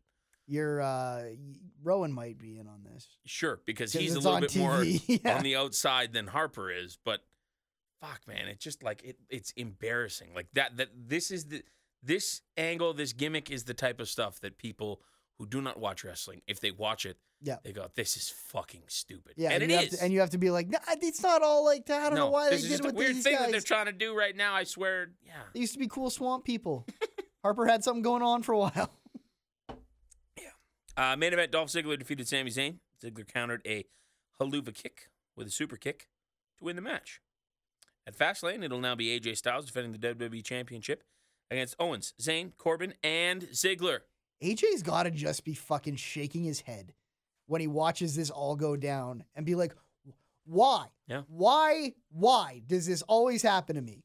Your 0.45 0.81
uh, 0.81 1.23
Rowan 1.81 2.11
might 2.11 2.37
be 2.37 2.59
in 2.59 2.67
on 2.67 2.83
this. 2.83 3.07
Sure, 3.25 3.61
because 3.65 3.93
he's 3.93 4.13
a 4.13 4.19
little 4.19 4.41
bit 4.41 4.55
more 4.57 4.83
yeah. 5.07 5.37
on 5.37 5.43
the 5.43 5.55
outside 5.55 6.11
than 6.11 6.27
Harper 6.27 6.69
is. 6.69 6.97
But 7.05 7.21
fuck, 8.01 8.19
man, 8.27 8.49
it's 8.49 8.61
just 8.61 8.83
like 8.83 9.01
it, 9.05 9.17
it's 9.29 9.51
embarrassing. 9.51 10.31
Like 10.35 10.47
that. 10.53 10.75
That 10.75 10.89
this 11.07 11.31
is 11.31 11.45
the 11.45 11.63
this 12.03 12.41
angle, 12.57 12.93
this 12.93 13.13
gimmick 13.13 13.49
is 13.49 13.63
the 13.63 13.73
type 13.73 14.01
of 14.01 14.09
stuff 14.09 14.41
that 14.41 14.57
people 14.57 15.01
who 15.37 15.45
do 15.47 15.61
not 15.61 15.79
watch 15.79 16.03
wrestling, 16.03 16.41
if 16.45 16.59
they 16.59 16.71
watch 16.71 17.05
it, 17.05 17.17
Yeah. 17.41 17.57
they 17.63 17.71
go, 17.71 17.87
"This 17.95 18.17
is 18.17 18.29
fucking 18.29 18.83
stupid." 18.87 19.35
Yeah, 19.37 19.51
and 19.51 19.63
and 19.63 19.71
it 19.71 19.75
you 19.75 19.79
have 19.79 19.89
to, 19.91 20.03
and 20.03 20.13
you 20.13 20.19
have 20.19 20.29
to 20.31 20.37
be 20.37 20.49
like, 20.51 20.67
nah, 20.67 20.79
it's 21.01 21.23
not 21.23 21.41
all 21.41 21.63
like 21.63 21.85
that. 21.85 22.01
I 22.01 22.09
don't 22.09 22.19
know 22.19 22.29
why 22.29 22.49
they 22.49 22.57
is 22.57 22.67
did 22.67 22.85
a 22.85 22.91
weird 22.93 23.15
these 23.15 23.23
thing 23.23 23.35
guys. 23.35 23.45
that 23.45 23.51
they're 23.51 23.61
trying 23.61 23.85
to 23.85 23.93
do 23.93 24.13
right 24.13 24.35
now. 24.35 24.53
I 24.53 24.65
swear. 24.65 25.11
Yeah. 25.25 25.31
They 25.53 25.61
used 25.61 25.73
to 25.73 25.79
be 25.79 25.87
cool 25.87 26.09
swamp 26.09 26.43
people. 26.43 26.85
Harper 27.43 27.65
had 27.65 27.83
something 27.83 28.01
going 28.01 28.23
on 28.23 28.41
for 28.41 28.53
a 28.53 28.57
while. 28.59 28.89
Uh, 30.95 31.15
main 31.15 31.33
event: 31.33 31.51
Dolph 31.51 31.69
Ziggler 31.69 31.97
defeated 31.97 32.27
Sami 32.27 32.51
Zayn. 32.51 32.75
Ziggler 33.03 33.27
countered 33.27 33.63
a 33.65 33.85
Helluva 34.39 34.71
kick 34.71 35.09
with 35.35 35.47
a 35.47 35.49
super 35.49 35.75
kick 35.75 36.07
to 36.59 36.65
win 36.65 36.75
the 36.75 36.83
match. 36.83 37.19
At 38.05 38.15
Fastlane, 38.15 38.63
it'll 38.63 38.79
now 38.79 38.93
be 38.93 39.19
AJ 39.19 39.37
Styles 39.37 39.65
defending 39.65 39.91
the 39.91 40.13
WWE 40.13 40.43
Championship 40.43 41.03
against 41.49 41.75
Owens, 41.79 42.13
Zayn, 42.21 42.51
Corbin, 42.59 42.93
and 43.01 43.41
Ziggler. 43.53 44.01
AJ's 44.43 44.83
got 44.83 45.03
to 45.03 45.11
just 45.11 45.45
be 45.45 45.53
fucking 45.53 45.95
shaking 45.95 46.43
his 46.43 46.61
head 46.61 46.93
when 47.47 47.61
he 47.61 47.67
watches 47.67 48.15
this 48.15 48.29
all 48.29 48.55
go 48.55 48.75
down 48.75 49.23
and 49.35 49.45
be 49.45 49.55
like, 49.55 49.73
why? 50.45 50.87
Yeah. 51.07 51.21
Why? 51.27 51.93
Why 52.11 52.61
does 52.67 52.85
this 52.85 53.01
always 53.03 53.41
happen 53.41 53.75
to 53.77 53.81
me? 53.81 54.03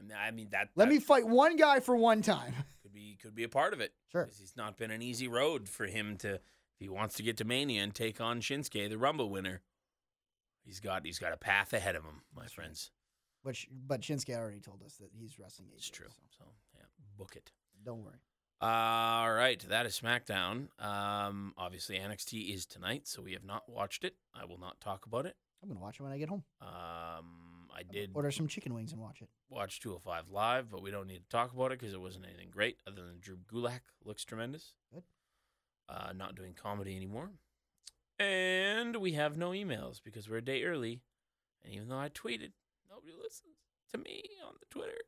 I 0.00 0.02
mean, 0.02 0.16
I 0.18 0.30
mean 0.30 0.48
that. 0.52 0.68
Let 0.74 0.86
that 0.88 0.94
me 0.94 0.98
fight 1.00 1.26
one 1.26 1.56
guy 1.56 1.80
for 1.80 1.94
one 1.94 2.22
time. 2.22 2.54
could 2.82 2.92
be 2.92 3.18
could 3.20 3.34
be 3.34 3.44
a 3.44 3.48
part 3.48 3.72
of 3.72 3.80
it. 3.80 3.92
Sure, 4.10 4.22
It's 4.22 4.56
not 4.56 4.76
been 4.76 4.90
an 4.90 5.02
easy 5.02 5.28
road 5.28 5.68
for 5.68 5.86
him 5.86 6.16
to 6.18 6.34
if 6.34 6.40
he 6.78 6.88
wants 6.88 7.16
to 7.16 7.22
get 7.22 7.36
to 7.38 7.44
Mania 7.44 7.82
and 7.82 7.94
take 7.94 8.20
on 8.20 8.40
Shinsuke, 8.40 8.88
the 8.88 8.98
Rumble 8.98 9.28
winner. 9.28 9.62
He's 10.64 10.80
got 10.80 11.04
he's 11.04 11.18
got 11.18 11.32
a 11.32 11.36
path 11.36 11.72
ahead 11.72 11.96
of 11.96 12.04
him, 12.04 12.22
my 12.34 12.46
friends. 12.46 12.90
Which, 13.42 13.68
but 13.72 14.02
Shinsuke 14.02 14.36
already 14.36 14.60
told 14.60 14.82
us 14.82 14.96
that 14.96 15.10
he's 15.18 15.38
wrestling 15.38 15.68
AJ. 15.68 15.76
It's 15.76 15.90
true. 15.90 16.08
so 16.10 16.38
So 16.38 16.44
yeah, 16.76 16.84
book 17.16 17.36
it. 17.36 17.52
don't 17.84 18.04
worry. 18.04 18.20
All 18.62 19.32
right, 19.32 19.58
that 19.70 19.86
is 19.86 19.98
SmackDown. 19.98 20.68
Um, 20.78 21.54
obviously 21.56 21.98
NXT 21.98 22.54
is 22.54 22.66
tonight, 22.66 23.08
so 23.08 23.22
we 23.22 23.32
have 23.32 23.44
not 23.44 23.66
watched 23.66 24.04
it. 24.04 24.16
I 24.34 24.44
will 24.44 24.58
not 24.58 24.78
talk 24.82 25.06
about 25.06 25.24
it. 25.24 25.34
I'm 25.62 25.68
gonna 25.70 25.80
watch 25.80 25.98
it 25.98 26.02
when 26.02 26.12
I 26.12 26.18
get 26.18 26.28
home. 26.28 26.44
Um, 26.60 27.59
I 27.76 27.82
did 27.82 28.10
Order 28.14 28.30
some 28.30 28.48
chicken 28.48 28.74
wings 28.74 28.92
and 28.92 29.00
watch 29.00 29.22
it. 29.22 29.28
watch 29.48 29.80
205 29.80 30.30
live, 30.30 30.70
but 30.70 30.82
we 30.82 30.90
don't 30.90 31.06
need 31.06 31.22
to 31.22 31.28
talk 31.28 31.52
about 31.52 31.72
it 31.72 31.78
because 31.78 31.94
it 31.94 32.00
wasn't 32.00 32.26
anything 32.26 32.48
great 32.50 32.78
other 32.86 33.02
than 33.06 33.18
Drew 33.20 33.36
Gulak 33.52 33.80
looks 34.04 34.24
tremendous. 34.24 34.74
Good. 34.92 35.02
Uh, 35.88 36.12
not 36.14 36.34
doing 36.34 36.54
comedy 36.54 36.96
anymore. 36.96 37.30
And 38.18 38.96
we 38.96 39.12
have 39.12 39.36
no 39.36 39.50
emails 39.50 40.00
because 40.04 40.28
we're 40.28 40.36
a 40.38 40.44
day 40.44 40.64
early. 40.64 41.00
And 41.64 41.72
even 41.74 41.88
though 41.88 41.98
I 41.98 42.08
tweeted, 42.08 42.52
nobody 42.88 43.12
listens 43.16 43.56
to 43.92 43.98
me 43.98 44.24
on 44.46 44.54
the 44.60 44.66
Twitter, 44.70 44.98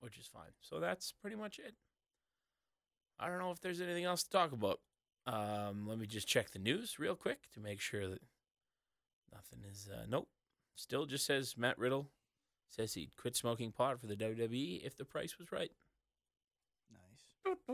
which 0.00 0.18
is 0.18 0.26
fine. 0.26 0.52
So 0.60 0.80
that's 0.80 1.12
pretty 1.12 1.36
much 1.36 1.58
it. 1.58 1.74
I 3.18 3.28
don't 3.28 3.38
know 3.38 3.50
if 3.50 3.60
there's 3.60 3.80
anything 3.80 4.04
else 4.04 4.22
to 4.24 4.30
talk 4.30 4.52
about. 4.52 4.80
Um, 5.26 5.86
let 5.88 5.98
me 5.98 6.06
just 6.06 6.28
check 6.28 6.50
the 6.50 6.58
news 6.58 6.98
real 6.98 7.14
quick 7.16 7.50
to 7.54 7.60
make 7.60 7.80
sure 7.80 8.08
that 8.08 8.20
nothing 9.32 9.60
is. 9.70 9.88
Uh, 9.92 10.04
nope. 10.08 10.28
Still 10.76 11.06
just 11.06 11.26
says 11.26 11.56
Matt 11.56 11.78
Riddle 11.78 12.10
says 12.68 12.94
he'd 12.94 13.16
quit 13.16 13.34
smoking 13.34 13.72
pot 13.72 13.98
for 14.00 14.06
the 14.06 14.16
WWE 14.16 14.84
if 14.84 14.96
the 14.96 15.04
price 15.04 15.38
was 15.38 15.50
right. 15.50 15.70
Nice. 16.92 17.66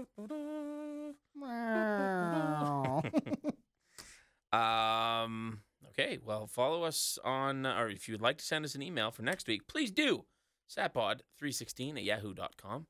Um. 4.53 5.61
Okay. 5.89 6.19
Well, 6.23 6.47
follow 6.47 6.85
us 6.85 7.19
on, 7.25 7.67
or 7.67 7.89
if 7.89 8.07
you 8.07 8.13
would 8.13 8.21
like 8.21 8.37
to 8.39 8.45
send 8.45 8.65
us 8.67 8.75
an 8.75 8.83
email 8.83 9.11
for 9.11 9.23
next 9.23 9.47
week, 9.47 9.67
please 9.67 9.91
do. 9.91 10.27
Satpod316 10.71 11.97
at 11.97 12.05
yahoo.com. 12.05 12.87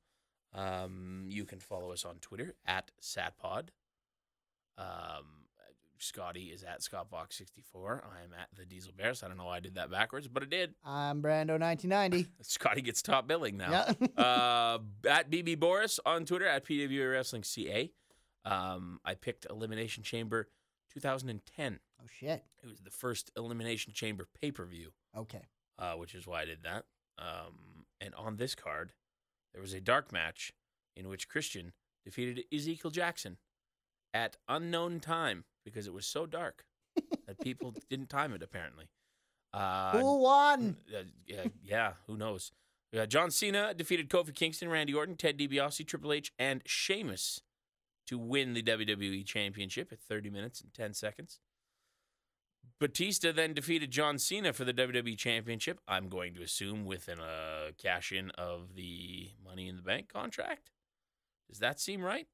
Um, 0.54 1.24
you 1.28 1.44
can 1.44 1.60
follow 1.60 1.92
us 1.92 2.04
on 2.04 2.16
Twitter 2.16 2.54
at 2.66 2.90
Satpod. 3.00 3.68
Um, 4.76 5.41
Scotty 6.02 6.46
is 6.46 6.64
at 6.64 6.80
ScottBox64. 6.80 8.00
I 8.04 8.24
am 8.24 8.32
at 8.38 8.48
the 8.56 8.64
Diesel 8.64 8.92
Bears. 8.96 9.22
I 9.22 9.28
don't 9.28 9.36
know 9.36 9.44
why 9.44 9.56
I 9.56 9.60
did 9.60 9.76
that 9.76 9.90
backwards, 9.90 10.26
but 10.28 10.42
I 10.42 10.46
did. 10.46 10.74
I'm 10.84 11.22
Brando 11.22 11.58
1990. 11.60 12.26
Scotty 12.42 12.82
gets 12.82 13.02
top 13.02 13.28
billing 13.28 13.56
now. 13.56 13.70
Yeah. 13.70 14.06
uh, 14.22 14.78
at 15.08 15.30
BB 15.30 15.60
Boris 15.60 16.00
on 16.04 16.24
Twitter 16.24 16.46
at 16.46 16.64
PWA 16.64 17.12
Wrestling 17.12 17.44
CA. 17.44 17.90
Um, 18.44 18.98
I 19.04 19.14
picked 19.14 19.46
Elimination 19.48 20.02
Chamber 20.02 20.48
2010. 20.92 21.78
oh 22.02 22.06
shit. 22.18 22.44
It 22.62 22.68
was 22.68 22.80
the 22.80 22.90
first 22.90 23.30
Elimination 23.36 23.92
Chamber 23.92 24.26
pay 24.40 24.50
per 24.50 24.64
view, 24.64 24.92
Okay. 25.16 25.42
uh, 25.78 25.92
which 25.92 26.14
is 26.14 26.26
why 26.26 26.42
I 26.42 26.44
did 26.46 26.64
that. 26.64 26.84
Um, 27.18 27.84
and 28.00 28.14
on 28.16 28.36
this 28.36 28.54
card, 28.56 28.92
there 29.52 29.62
was 29.62 29.72
a 29.72 29.80
dark 29.80 30.12
match 30.12 30.52
in 30.96 31.08
which 31.08 31.28
Christian 31.28 31.72
defeated 32.04 32.44
Ezekiel 32.52 32.90
Jackson 32.90 33.36
at 34.12 34.36
unknown 34.48 34.98
time 34.98 35.44
because 35.64 35.86
it 35.86 35.92
was 35.92 36.06
so 36.06 36.26
dark 36.26 36.64
that 37.26 37.40
people 37.40 37.74
didn't 37.90 38.08
time 38.08 38.32
it 38.32 38.42
apparently. 38.42 38.86
Uh, 39.52 39.98
Who 39.98 40.22
won? 40.22 40.76
uh, 40.94 41.02
yeah, 41.26 41.44
yeah, 41.64 41.92
who 42.06 42.16
knows? 42.16 42.52
Uh, 42.98 43.06
John 43.06 43.30
Cena 43.30 43.72
defeated 43.74 44.10
Kofi 44.10 44.34
Kingston, 44.34 44.68
Randy 44.68 44.92
Orton, 44.94 45.16
Ted 45.16 45.38
DiBiase, 45.38 45.86
Triple 45.86 46.12
H, 46.12 46.32
and 46.38 46.62
Sheamus 46.66 47.40
to 48.06 48.18
win 48.18 48.52
the 48.52 48.62
WWE 48.62 49.24
Championship 49.24 49.92
at 49.92 50.00
30 50.00 50.30
minutes 50.30 50.60
and 50.60 50.72
10 50.74 50.92
seconds. 50.92 51.40
Batista 52.78 53.30
then 53.32 53.54
defeated 53.54 53.90
John 53.90 54.18
Cena 54.18 54.52
for 54.52 54.64
the 54.64 54.74
WWE 54.74 55.16
Championship. 55.16 55.78
I'm 55.86 56.08
going 56.08 56.34
to 56.34 56.42
assume 56.42 56.84
with 56.84 57.08
an 57.08 57.20
uh, 57.20 57.70
cash 57.78 58.10
in 58.10 58.30
of 58.30 58.74
the 58.74 59.30
Money 59.44 59.68
in 59.68 59.76
the 59.76 59.82
Bank 59.82 60.08
contract. 60.12 60.70
Does 61.48 61.60
that 61.60 61.78
seem 61.78 62.02
right? 62.02 62.26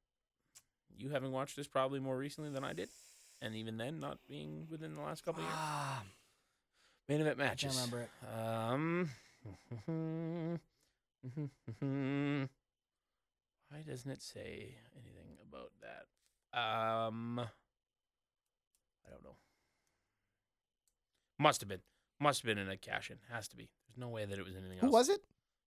You 0.97 1.11
having 1.11 1.33
watched 1.33 1.55
this 1.55 1.69
probably 1.69 2.01
more 2.01 2.17
recently 2.17 2.51
than 2.51 2.65
I 2.65 2.73
did, 2.73 2.89
and 3.41 3.55
even 3.55 3.77
then, 3.77 4.01
not 4.01 4.19
being 4.29 4.67
within 4.71 4.95
the 4.95 5.01
last 5.03 5.25
couple 5.25 5.43
of 5.43 5.49
years. 5.49 5.57
Ah, 5.59 6.03
Main 7.09 7.21
event 7.23 7.41
I 7.41 7.45
matches. 7.45 7.75
can't 7.77 7.93
remember 7.93 8.09
it. 8.09 8.11
Um. 8.39 9.11
why 13.71 13.83
doesn't 13.87 14.11
it 14.11 14.23
say 14.23 14.77
anything 14.97 15.37
about 15.49 15.73
that? 15.81 16.59
Um. 16.59 17.39
I 17.41 19.11
don't 19.11 19.23
know. 19.25 19.37
Must 21.39 21.61
have 21.61 21.69
been. 21.69 21.81
Must 22.21 22.43
have 22.43 22.47
been 22.47 22.59
in 22.59 22.69
a 22.71 22.77
cash 22.77 23.11
in. 23.11 23.19
Has 23.31 23.49
to 23.49 23.57
be. 23.57 23.69
There's 23.89 23.99
no 23.99 24.09
way 24.09 24.25
that 24.25 24.39
it 24.39 24.45
was 24.45 24.55
anything 24.57 24.79
else. 24.79 24.83
Who 24.83 24.91
was 24.91 25.09
it? 25.09 25.21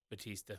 Batista. 0.09 0.55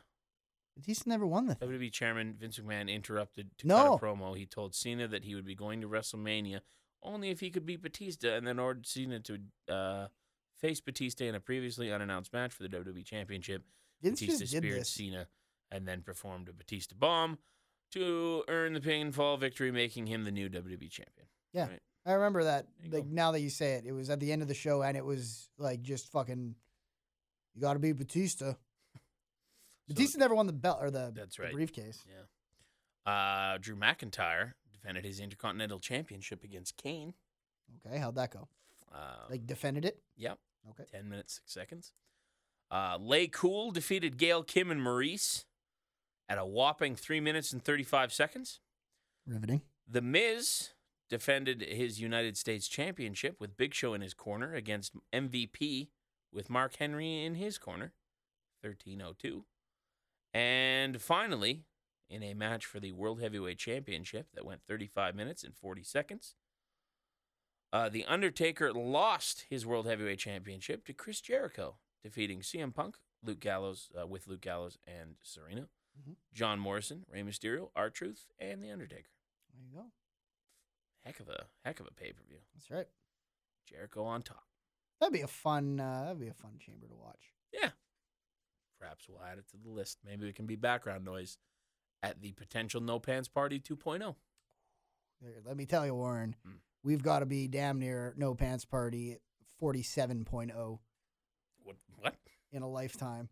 Batista 0.76 1.09
never 1.10 1.26
won 1.26 1.47
the. 1.47 1.56
WWE 1.56 1.93
chairman 1.93 2.34
Vince 2.39 2.59
McMahon 2.59 2.89
interrupted 2.90 3.51
to 3.59 3.66
No. 3.66 3.76
cut 3.98 4.02
a 4.02 4.06
promo. 4.06 4.36
He 4.36 4.47
told 4.47 4.74
Cena 4.74 5.06
that 5.09 5.24
he 5.24 5.34
would 5.34 5.44
be 5.44 5.55
going 5.55 5.82
to 5.82 5.89
WrestleMania 5.89 6.60
only 7.03 7.31
if 7.31 7.41
he 7.41 7.51
could 7.51 7.66
beat 7.66 7.83
Batista, 7.83 8.35
and 8.35 8.47
then 8.47 8.59
ordered 8.59 8.87
Cena 8.87 9.20
to 9.20 9.39
uh, 9.69 10.07
face 10.59 10.81
Batista 10.81 11.24
in 11.24 11.35
a 11.35 11.41
previously 11.41 11.93
unannounced 11.93 12.33
match 12.33 12.53
for 12.53 12.62
the 12.62 12.69
WWE 12.69 13.05
Championship. 13.05 13.62
Vince 14.03 14.20
Batista 14.20 14.61
did 14.61 14.65
speared. 14.65 14.87
Cena 14.87 15.27
and 15.70 15.87
then 15.87 16.03
performed 16.03 16.49
a 16.49 16.53
Batista 16.53 16.95
bomb 16.99 17.39
to 17.93 18.45
earn 18.49 18.73
the 18.73 18.81
pinfall 18.81 19.39
victory, 19.39 19.70
making 19.70 20.07
him 20.07 20.24
the 20.24 20.31
new 20.31 20.49
WWE 20.49 20.91
champion. 20.91 21.27
Yeah. 21.53 21.69
Right. 21.69 21.81
I 22.05 22.12
remember 22.12 22.45
that. 22.45 22.66
Like 22.91 23.05
go. 23.05 23.09
now 23.11 23.33
that 23.33 23.41
you 23.41 23.51
say 23.51 23.74
it, 23.74 23.85
it 23.87 23.93
was 23.93 24.11
at 24.11 24.19
the 24.19 24.33
end 24.33 24.43
of 24.43 24.49
the 24.49 24.55
show, 24.55 24.83
and 24.83 24.97
it 24.97 25.05
was 25.05 25.49
like 25.59 25.83
just 25.83 26.11
fucking. 26.11 26.55
You 27.55 27.61
got 27.61 27.74
to 27.74 27.79
be 27.79 27.93
Batista. 27.93 28.55
Batista 29.89 30.19
never 30.19 30.35
won 30.35 30.47
the 30.47 30.53
belt 30.53 30.79
or 30.81 30.91
the, 30.91 31.12
That's 31.15 31.37
the 31.37 31.45
right. 31.45 31.53
briefcase. 31.53 32.03
Yeah. 32.09 33.12
Uh, 33.12 33.59
Drew 33.61 33.77
McIntyre 33.77 34.53
defended 34.82 35.04
his 35.04 35.20
Intercontinental 35.20 35.78
Championship 35.78 36.42
against 36.44 36.76
Kane. 36.76 37.14
Okay, 37.86 37.98
how'd 37.98 38.16
that 38.16 38.32
go? 38.32 38.48
Uh, 38.92 39.26
Like 39.30 39.46
defended 39.46 39.84
it. 39.84 40.02
yep. 40.16 40.38
Okay. 40.70 40.84
10 40.92 41.09
minutes, 41.09 41.34
6 41.34 41.52
seconds. 41.52 41.92
Uh, 42.70 42.98
LayCool 42.98 43.72
defeated 43.72 44.16
Gail 44.16 44.42
Kim 44.42 44.70
and 44.70 44.80
Maryse 44.80 45.44
at 46.28 46.38
a 46.38 46.44
whopping 46.46 46.94
3 46.94 47.20
minutes 47.20 47.52
and 47.52 47.62
35 47.62 48.12
seconds. 48.12 48.60
Riveting. 49.26 49.62
The 49.88 50.00
Miz 50.02 50.70
defended 51.10 51.62
his 51.62 52.00
United 52.00 52.36
States 52.36 52.68
Championship 52.68 53.40
with 53.40 53.56
Big 53.56 53.74
Show 53.74 53.92
in 53.94 54.00
his 54.00 54.14
corner 54.14 54.54
against 54.54 54.94
MVP 55.12 55.88
with 56.32 56.48
Mark 56.48 56.76
Henry 56.76 57.24
in 57.24 57.34
his 57.34 57.59
corner, 57.59 57.92
1302. 58.62 59.44
And 60.32 61.00
finally, 61.00 61.64
in 62.12 62.22
a 62.22 62.34
match 62.34 62.66
for 62.66 62.78
the 62.78 62.93
World 62.93 63.20
Heavyweight 63.20 63.59
Championship 63.59 64.28
that 64.34 64.44
went 64.44 64.62
35 64.66 65.14
minutes 65.14 65.43
and 65.43 65.56
40 65.56 65.82
seconds, 65.82 66.34
uh, 67.72 67.89
The 67.89 68.05
Undertaker 68.05 68.72
lost 68.72 69.47
his 69.48 69.64
World 69.64 69.86
Heavyweight 69.86 70.18
Championship 70.18 70.84
to 70.86 70.93
Chris 70.93 71.20
Jericho, 71.20 71.78
defeating 72.02 72.40
CM 72.43 72.72
Punk, 72.74 72.97
Luke 73.22 73.40
Gallows, 73.40 73.90
uh, 73.98 74.06
with 74.06 74.26
Luke 74.26 74.43
Gallows 74.43 74.78
and 74.86 75.16
Serena, 75.22 75.68
Mhm. 75.98 76.16
John 76.32 76.59
Morrison, 76.59 77.05
Rey 77.09 77.22
Mysterio, 77.22 77.70
R 77.74 77.89
Truth, 77.90 78.26
and 78.39 78.62
The 78.62 78.70
Undertaker. 78.70 79.10
There 79.55 79.62
you 79.62 79.70
go. 79.72 79.93
Heck 81.05 81.20
of 81.20 81.28
a 81.28 81.48
heck 81.64 81.80
of 81.80 81.86
a 81.86 81.93
pay 81.93 82.12
per 82.12 82.22
view. 82.24 82.40
That's 82.55 82.70
right. 82.70 82.89
Jericho 83.66 84.05
on 84.05 84.22
top. 84.22 84.47
That'd 85.01 85.12
be 85.12 85.20
a 85.22 85.26
fun. 85.28 85.80
Uh, 85.80 86.05
that'd 86.05 86.20
be 86.20 86.28
a 86.28 86.34
fun 86.34 86.59
chamber 86.59 86.86
to 86.89 86.94
watch. 86.94 87.32
Yeah. 87.52 87.72
Perhaps 88.78 89.09
we'll 89.09 89.22
add 89.22 89.39
it 89.39 89.48
to 89.48 89.56
the 89.56 89.68
list. 89.68 89.98
Maybe 90.05 90.28
it 90.28 90.34
can 90.34 90.47
be 90.47 90.56
background 90.56 91.05
noise 91.05 91.39
at 92.03 92.20
the 92.20 92.33
potential 92.33 92.81
No 92.81 92.99
Pants 92.99 93.29
Party 93.29 93.62
oh. 93.70 93.74
2.0. 93.74 94.15
Let 95.47 95.57
me 95.57 95.66
tell 95.66 95.87
you, 95.87 95.95
Warren, 95.95 96.35
Hmm. 96.45 96.57
we've 96.83 97.03
got 97.03 97.20
to 97.20 97.27
be 97.27 97.47
damn 97.47 97.79
near 97.79 98.12
no 98.16 98.35
pants 98.35 98.65
party 98.65 99.19
47.0 99.61 100.81
What? 101.62 101.77
What? 102.01 102.16
in 102.51 102.62
a 102.62 102.69
lifetime. 102.69 103.29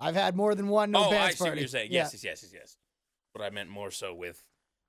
I've 0.00 0.16
had 0.16 0.34
more 0.36 0.54
than 0.54 0.68
one 0.68 0.90
no 0.90 1.04
oh, 1.04 1.08
I 1.10 1.16
pants 1.16 1.38
see 1.38 1.44
party. 1.44 1.50
what 1.52 1.58
you're 1.60 1.68
saying. 1.68 1.92
Yeah. 1.92 2.02
Yes, 2.02 2.14
yes, 2.14 2.24
yes, 2.24 2.42
yes, 2.42 2.52
yes. 2.52 2.76
But 3.32 3.42
I 3.42 3.50
meant 3.50 3.70
more 3.70 3.90
so 3.92 4.12
with 4.14 4.42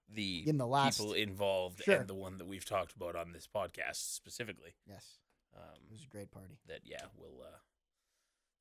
the, 0.10 0.44
In 0.48 0.58
the 0.58 0.66
last- 0.68 0.98
people 0.98 1.14
involved 1.14 1.84
Sure. 1.84 1.98
and 1.98 2.08
the 2.08 2.16
one 2.16 2.40
that 2.40 2.48
we've 2.48 2.66
talked 2.66 2.94
about 2.96 3.16
on 3.16 3.32
this 3.32 3.48
podcast 3.48 3.98
specifically. 4.16 4.74
Yes, 4.88 5.20
it 5.54 5.60
Um, 5.60 5.88
was 5.92 6.04
a 6.04 6.08
great 6.08 6.32
party. 6.32 6.58
that 6.66 6.82
yeah, 6.84 7.06
we'll 7.16 7.42
uh, 7.44 7.58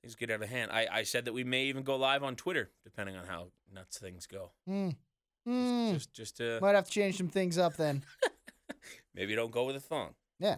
things 0.02 0.14
get 0.14 0.31
out 0.31 0.43
of 0.43 0.48
hand. 0.48 0.70
I, 0.73 0.86
I 0.90 1.02
said 1.02 1.24
that 1.24 1.32
we 1.32 1.44
may 1.44 1.64
even 1.64 1.82
go 1.82 1.97
live 1.97 2.23
on 2.23 2.36
Twitter 2.36 2.70
depending 2.85 3.16
on 3.16 3.27
how 3.27 3.48
nuts 3.73 3.98
things 3.98 4.27
go. 4.27 4.52
Hmm. 4.66 4.89
Just, 4.90 4.98
Hmm. 5.47 5.93
just 5.93 6.12
just 6.12 6.36
to 6.39 6.59
Might 6.60 6.74
have 6.74 6.86
to 6.86 6.90
change 6.90 7.16
some 7.16 7.28
things 7.28 7.56
up 7.59 7.77
then. 7.77 8.02
maybe 9.14 9.35
don't 9.35 9.52
go 9.52 9.64
with 9.64 9.77
a 9.77 9.81
thong. 9.81 10.14
Yeah. 10.39 10.56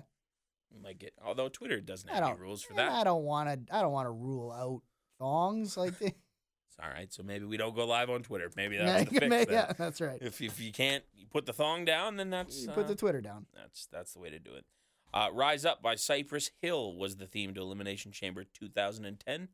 You 0.70 0.80
might 0.82 0.98
get 0.98 1.12
although 1.24 1.48
Twitter 1.48 1.80
doesn't 1.80 2.08
have 2.08 2.22
any 2.24 2.38
rules 2.38 2.62
for 2.62 2.74
that. 2.74 2.90
I 2.92 3.04
don't 3.04 3.24
want 3.24 3.48
to. 3.68 3.74
I 3.76 3.80
don't 3.82 3.92
want 3.92 4.06
to 4.06 4.10
rule 4.12 4.50
out 4.52 4.82
thongs 5.18 5.76
like 5.76 5.98
the, 5.98 6.06
It's 6.68 6.76
all 6.82 6.90
right. 6.90 7.12
So 7.12 7.22
maybe 7.22 7.44
we 7.46 7.56
don't 7.56 7.74
go 7.74 7.86
live 7.86 8.10
on 8.10 8.22
Twitter. 8.22 8.50
Maybe 8.56 8.76
that's 8.78 9.10
the 9.10 9.14
yeah, 9.22 9.28
fix. 9.28 9.52
yeah, 9.52 9.72
that's 9.76 10.00
right. 10.00 10.18
If 10.20 10.40
if 10.40 10.60
you 10.60 10.72
can't 10.72 11.04
put 11.30 11.46
the 11.46 11.52
thong 11.52 11.84
down, 11.84 12.16
then 12.16 12.30
that's 12.30 12.62
You 12.62 12.68
put 12.68 12.84
uh, 12.84 12.88
the 12.88 12.94
Twitter 12.94 13.20
down. 13.20 13.46
that's 13.54 13.86
that's 13.86 14.12
the 14.12 14.20
way 14.20 14.30
to 14.30 14.38
do 14.38 14.52
it. 14.54 14.64
Uh, 15.14 15.28
Rise 15.32 15.64
Up 15.64 15.82
by 15.82 15.94
Cypress 15.94 16.50
Hill 16.60 16.94
was 16.96 17.16
the 17.16 17.26
theme 17.26 17.54
to 17.54 17.60
Elimination 17.60 18.12
Chamber 18.12 18.44
2010, 18.44 19.48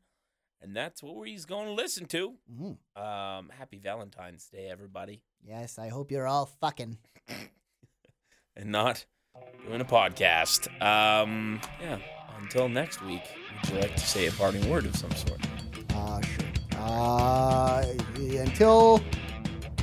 and 0.61 0.75
that's 0.75 1.01
what 1.01 1.15
we're 1.15 1.37
going 1.47 1.67
to 1.67 1.73
listen 1.73 2.05
to. 2.07 2.33
hmm 2.53 2.71
Um, 3.01 3.49
happy 3.57 3.79
Valentine's 3.79 4.47
Day, 4.47 4.67
everybody, 4.69 5.21
Yes, 5.47 5.77
I 5.77 5.89
hope 5.89 6.09
you're 6.11 6.27
all 6.27 6.47
fucking. 6.59 6.97
and 8.55 8.71
not 8.71 9.05
doing 9.67 9.79
a 9.81 9.85
podcast. 9.85 10.67
Um, 10.81 11.61
yeah. 11.79 11.99
Until 12.41 12.67
next 12.67 13.01
week, 13.03 13.21
would 13.61 13.69
you 13.73 13.79
like 13.79 13.95
to 13.95 14.05
say 14.05 14.25
a 14.25 14.31
parting 14.31 14.67
word 14.69 14.85
of 14.85 14.95
some 14.95 15.11
sort? 15.11 15.39
Uh, 15.91 16.21
sure. 16.21 16.45
Uh, 16.77 17.85
until 18.17 19.01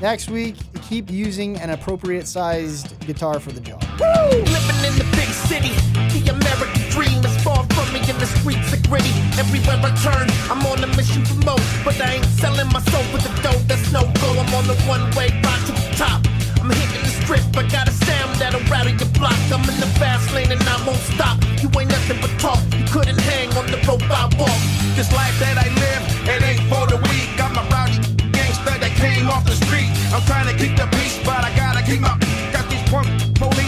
next 0.01 0.31
week, 0.31 0.57
keep 0.83 1.11
using 1.11 1.57
an 1.59 1.71
appropriate 1.71 2.27
sized 2.27 2.99
guitar 3.07 3.39
for 3.41 3.53
the 3.53 3.61
job. 3.61 3.81
Living 4.01 4.41
in 4.85 4.99
the 4.99 5.05
big 5.05 5.12
city. 5.53 5.77
The 6.17 6.33
American 6.33 6.85
dream 6.89 7.21
is 7.29 7.37
far 7.45 7.61
from 7.77 7.87
me 7.93 8.01
and 8.09 8.17
the 8.17 8.29
streets 8.41 8.73
are 8.73 8.83
gritty. 8.89 9.13
Everywhere 9.37 9.79
I 9.85 9.93
turn, 10.01 10.27
I'm 10.49 10.65
on 10.65 10.81
a 10.81 10.89
mission 10.97 11.23
for 11.29 11.39
more. 11.45 11.65
But 11.85 12.01
I 12.01 12.17
ain't 12.17 12.31
selling 12.41 12.69
my 12.73 12.81
soul 12.89 13.05
with 13.13 13.25
the 13.29 13.33
dough 13.45 13.61
that's 13.69 13.85
no 13.93 14.03
go. 14.23 14.29
I'm 14.41 14.53
on 14.57 14.65
the 14.73 14.79
one 14.89 15.05
way 15.17 15.29
ride 15.45 15.63
to 15.69 15.73
the 15.77 15.87
top. 16.01 16.21
I'm 16.61 16.71
hitting 16.73 17.05
the 17.05 17.13
strip, 17.21 17.45
I 17.61 17.69
got 17.69 17.85
a 17.93 17.95
sound 18.09 18.31
that'll 18.41 18.65
rattle 18.73 18.97
your 18.97 19.13
block. 19.21 19.41
I'm 19.53 19.65
in 19.69 19.77
the 19.85 19.91
fast 20.01 20.33
lane 20.33 20.53
and 20.57 20.63
I 20.75 20.77
won't 20.87 21.05
stop. 21.13 21.37
You 21.61 21.69
ain't 21.77 21.91
nothing 21.97 22.19
but 22.25 22.33
talk, 22.41 22.63
you 22.79 22.85
couldn't 22.95 23.21
hang 23.21 23.53
on 23.59 23.67
the 23.75 23.81
rope 23.85 24.09
I 24.09 24.25
walk. 24.41 24.61
This 24.97 25.11
life 25.13 25.37
that 25.45 25.57
I 25.67 25.69
live, 25.85 26.03
it 26.33 26.41
ain't 26.49 26.65
for 26.71 26.85
the 26.93 26.99
weak. 27.09 27.29
I'm 27.45 27.53
a 27.61 27.65
rowdy 27.69 28.01
gangster 28.37 28.77
that 28.83 28.93
came 29.05 29.29
off 29.29 29.45
the 29.45 29.59
street. 29.67 29.91
I'm 30.15 30.25
trying 30.31 30.49
to 30.49 30.57
keep 30.57 30.75
the 30.81 30.87
peace, 30.97 31.19
but 31.29 31.45
I 31.45 31.51
gotta 31.61 31.83
keep 31.85 32.01
my 32.01 32.17
got 32.55 32.65
these 32.71 32.85
punk 32.89 33.09
police. 33.37 33.62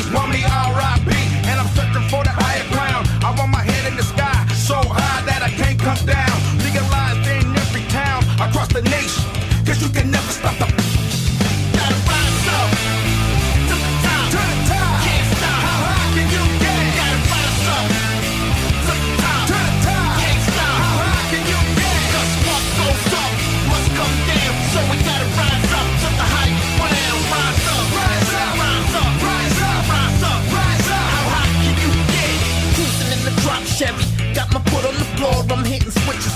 come 5.94 6.06
down. 6.06 6.58
Legalized 6.58 7.26
in 7.28 7.56
every 7.56 7.82
town 7.88 8.22
across 8.40 8.68
the 8.68 8.82
nation. 8.82 9.24
Cause 9.64 9.80
you 9.82 9.88
can 9.88 10.10
never 10.10 10.32
stop 10.32 10.58
the 10.58 10.73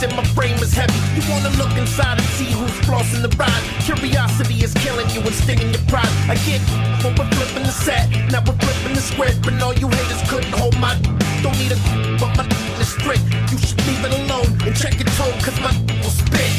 and 0.02 0.14
my 0.14 0.24
frame 0.36 0.58
is 0.58 0.72
heavy. 0.72 0.98
You 1.16 1.22
wanna 1.30 1.50
look 1.56 1.74
inside 1.76 2.18
and 2.18 2.28
see 2.38 2.50
who's 2.52 2.70
flossing 2.86 3.22
the 3.22 3.32
ride. 3.36 3.62
Curiosity 3.82 4.62
is 4.62 4.72
killing 4.74 5.08
you 5.10 5.20
and 5.20 5.34
stinging 5.34 5.70
your 5.70 5.82
pride. 5.88 6.12
I 6.28 6.34
get 6.46 6.60
you, 6.70 6.78
but 7.02 7.18
we're 7.18 7.30
flipping 7.34 7.64
the 7.64 7.74
set. 7.74 8.06
Now 8.30 8.42
we're 8.46 8.58
flipping 8.62 8.94
the 8.94 9.00
script, 9.00 9.46
and 9.46 9.60
all 9.62 9.74
you 9.74 9.88
haters 9.88 10.22
couldn't 10.30 10.52
hold 10.52 10.78
my. 10.78 10.94
Don't 11.42 11.56
need 11.58 11.72
a 11.72 11.78
but 12.20 12.30
my 12.36 12.44
is 12.80 12.90
strict. 12.94 13.24
You 13.50 13.58
should 13.58 13.80
leave 13.86 14.04
it 14.04 14.12
alone 14.22 14.50
and 14.66 14.74
check 14.76 14.94
your 14.94 15.10
tone, 15.18 15.34
cause 15.42 15.58
my 15.60 15.74
will 16.02 16.14
spit. 16.14 16.52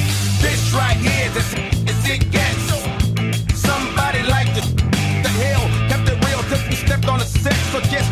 This 0.44 0.74
right 0.74 0.98
here, 0.98 1.30
this 1.32 1.54
is 1.88 2.00
it 2.10 2.32
gets. 2.32 2.68
Somebody 3.56 4.24
like 4.24 4.50
the 4.56 4.64
the 5.24 5.32
hell 5.44 5.66
kept 5.88 6.10
it 6.10 6.20
real, 6.26 6.42
we 6.70 6.76
stepped 6.76 7.08
on 7.08 7.22
a 7.22 7.26
set, 7.26 7.56
so 7.72 7.80
just 7.88 8.09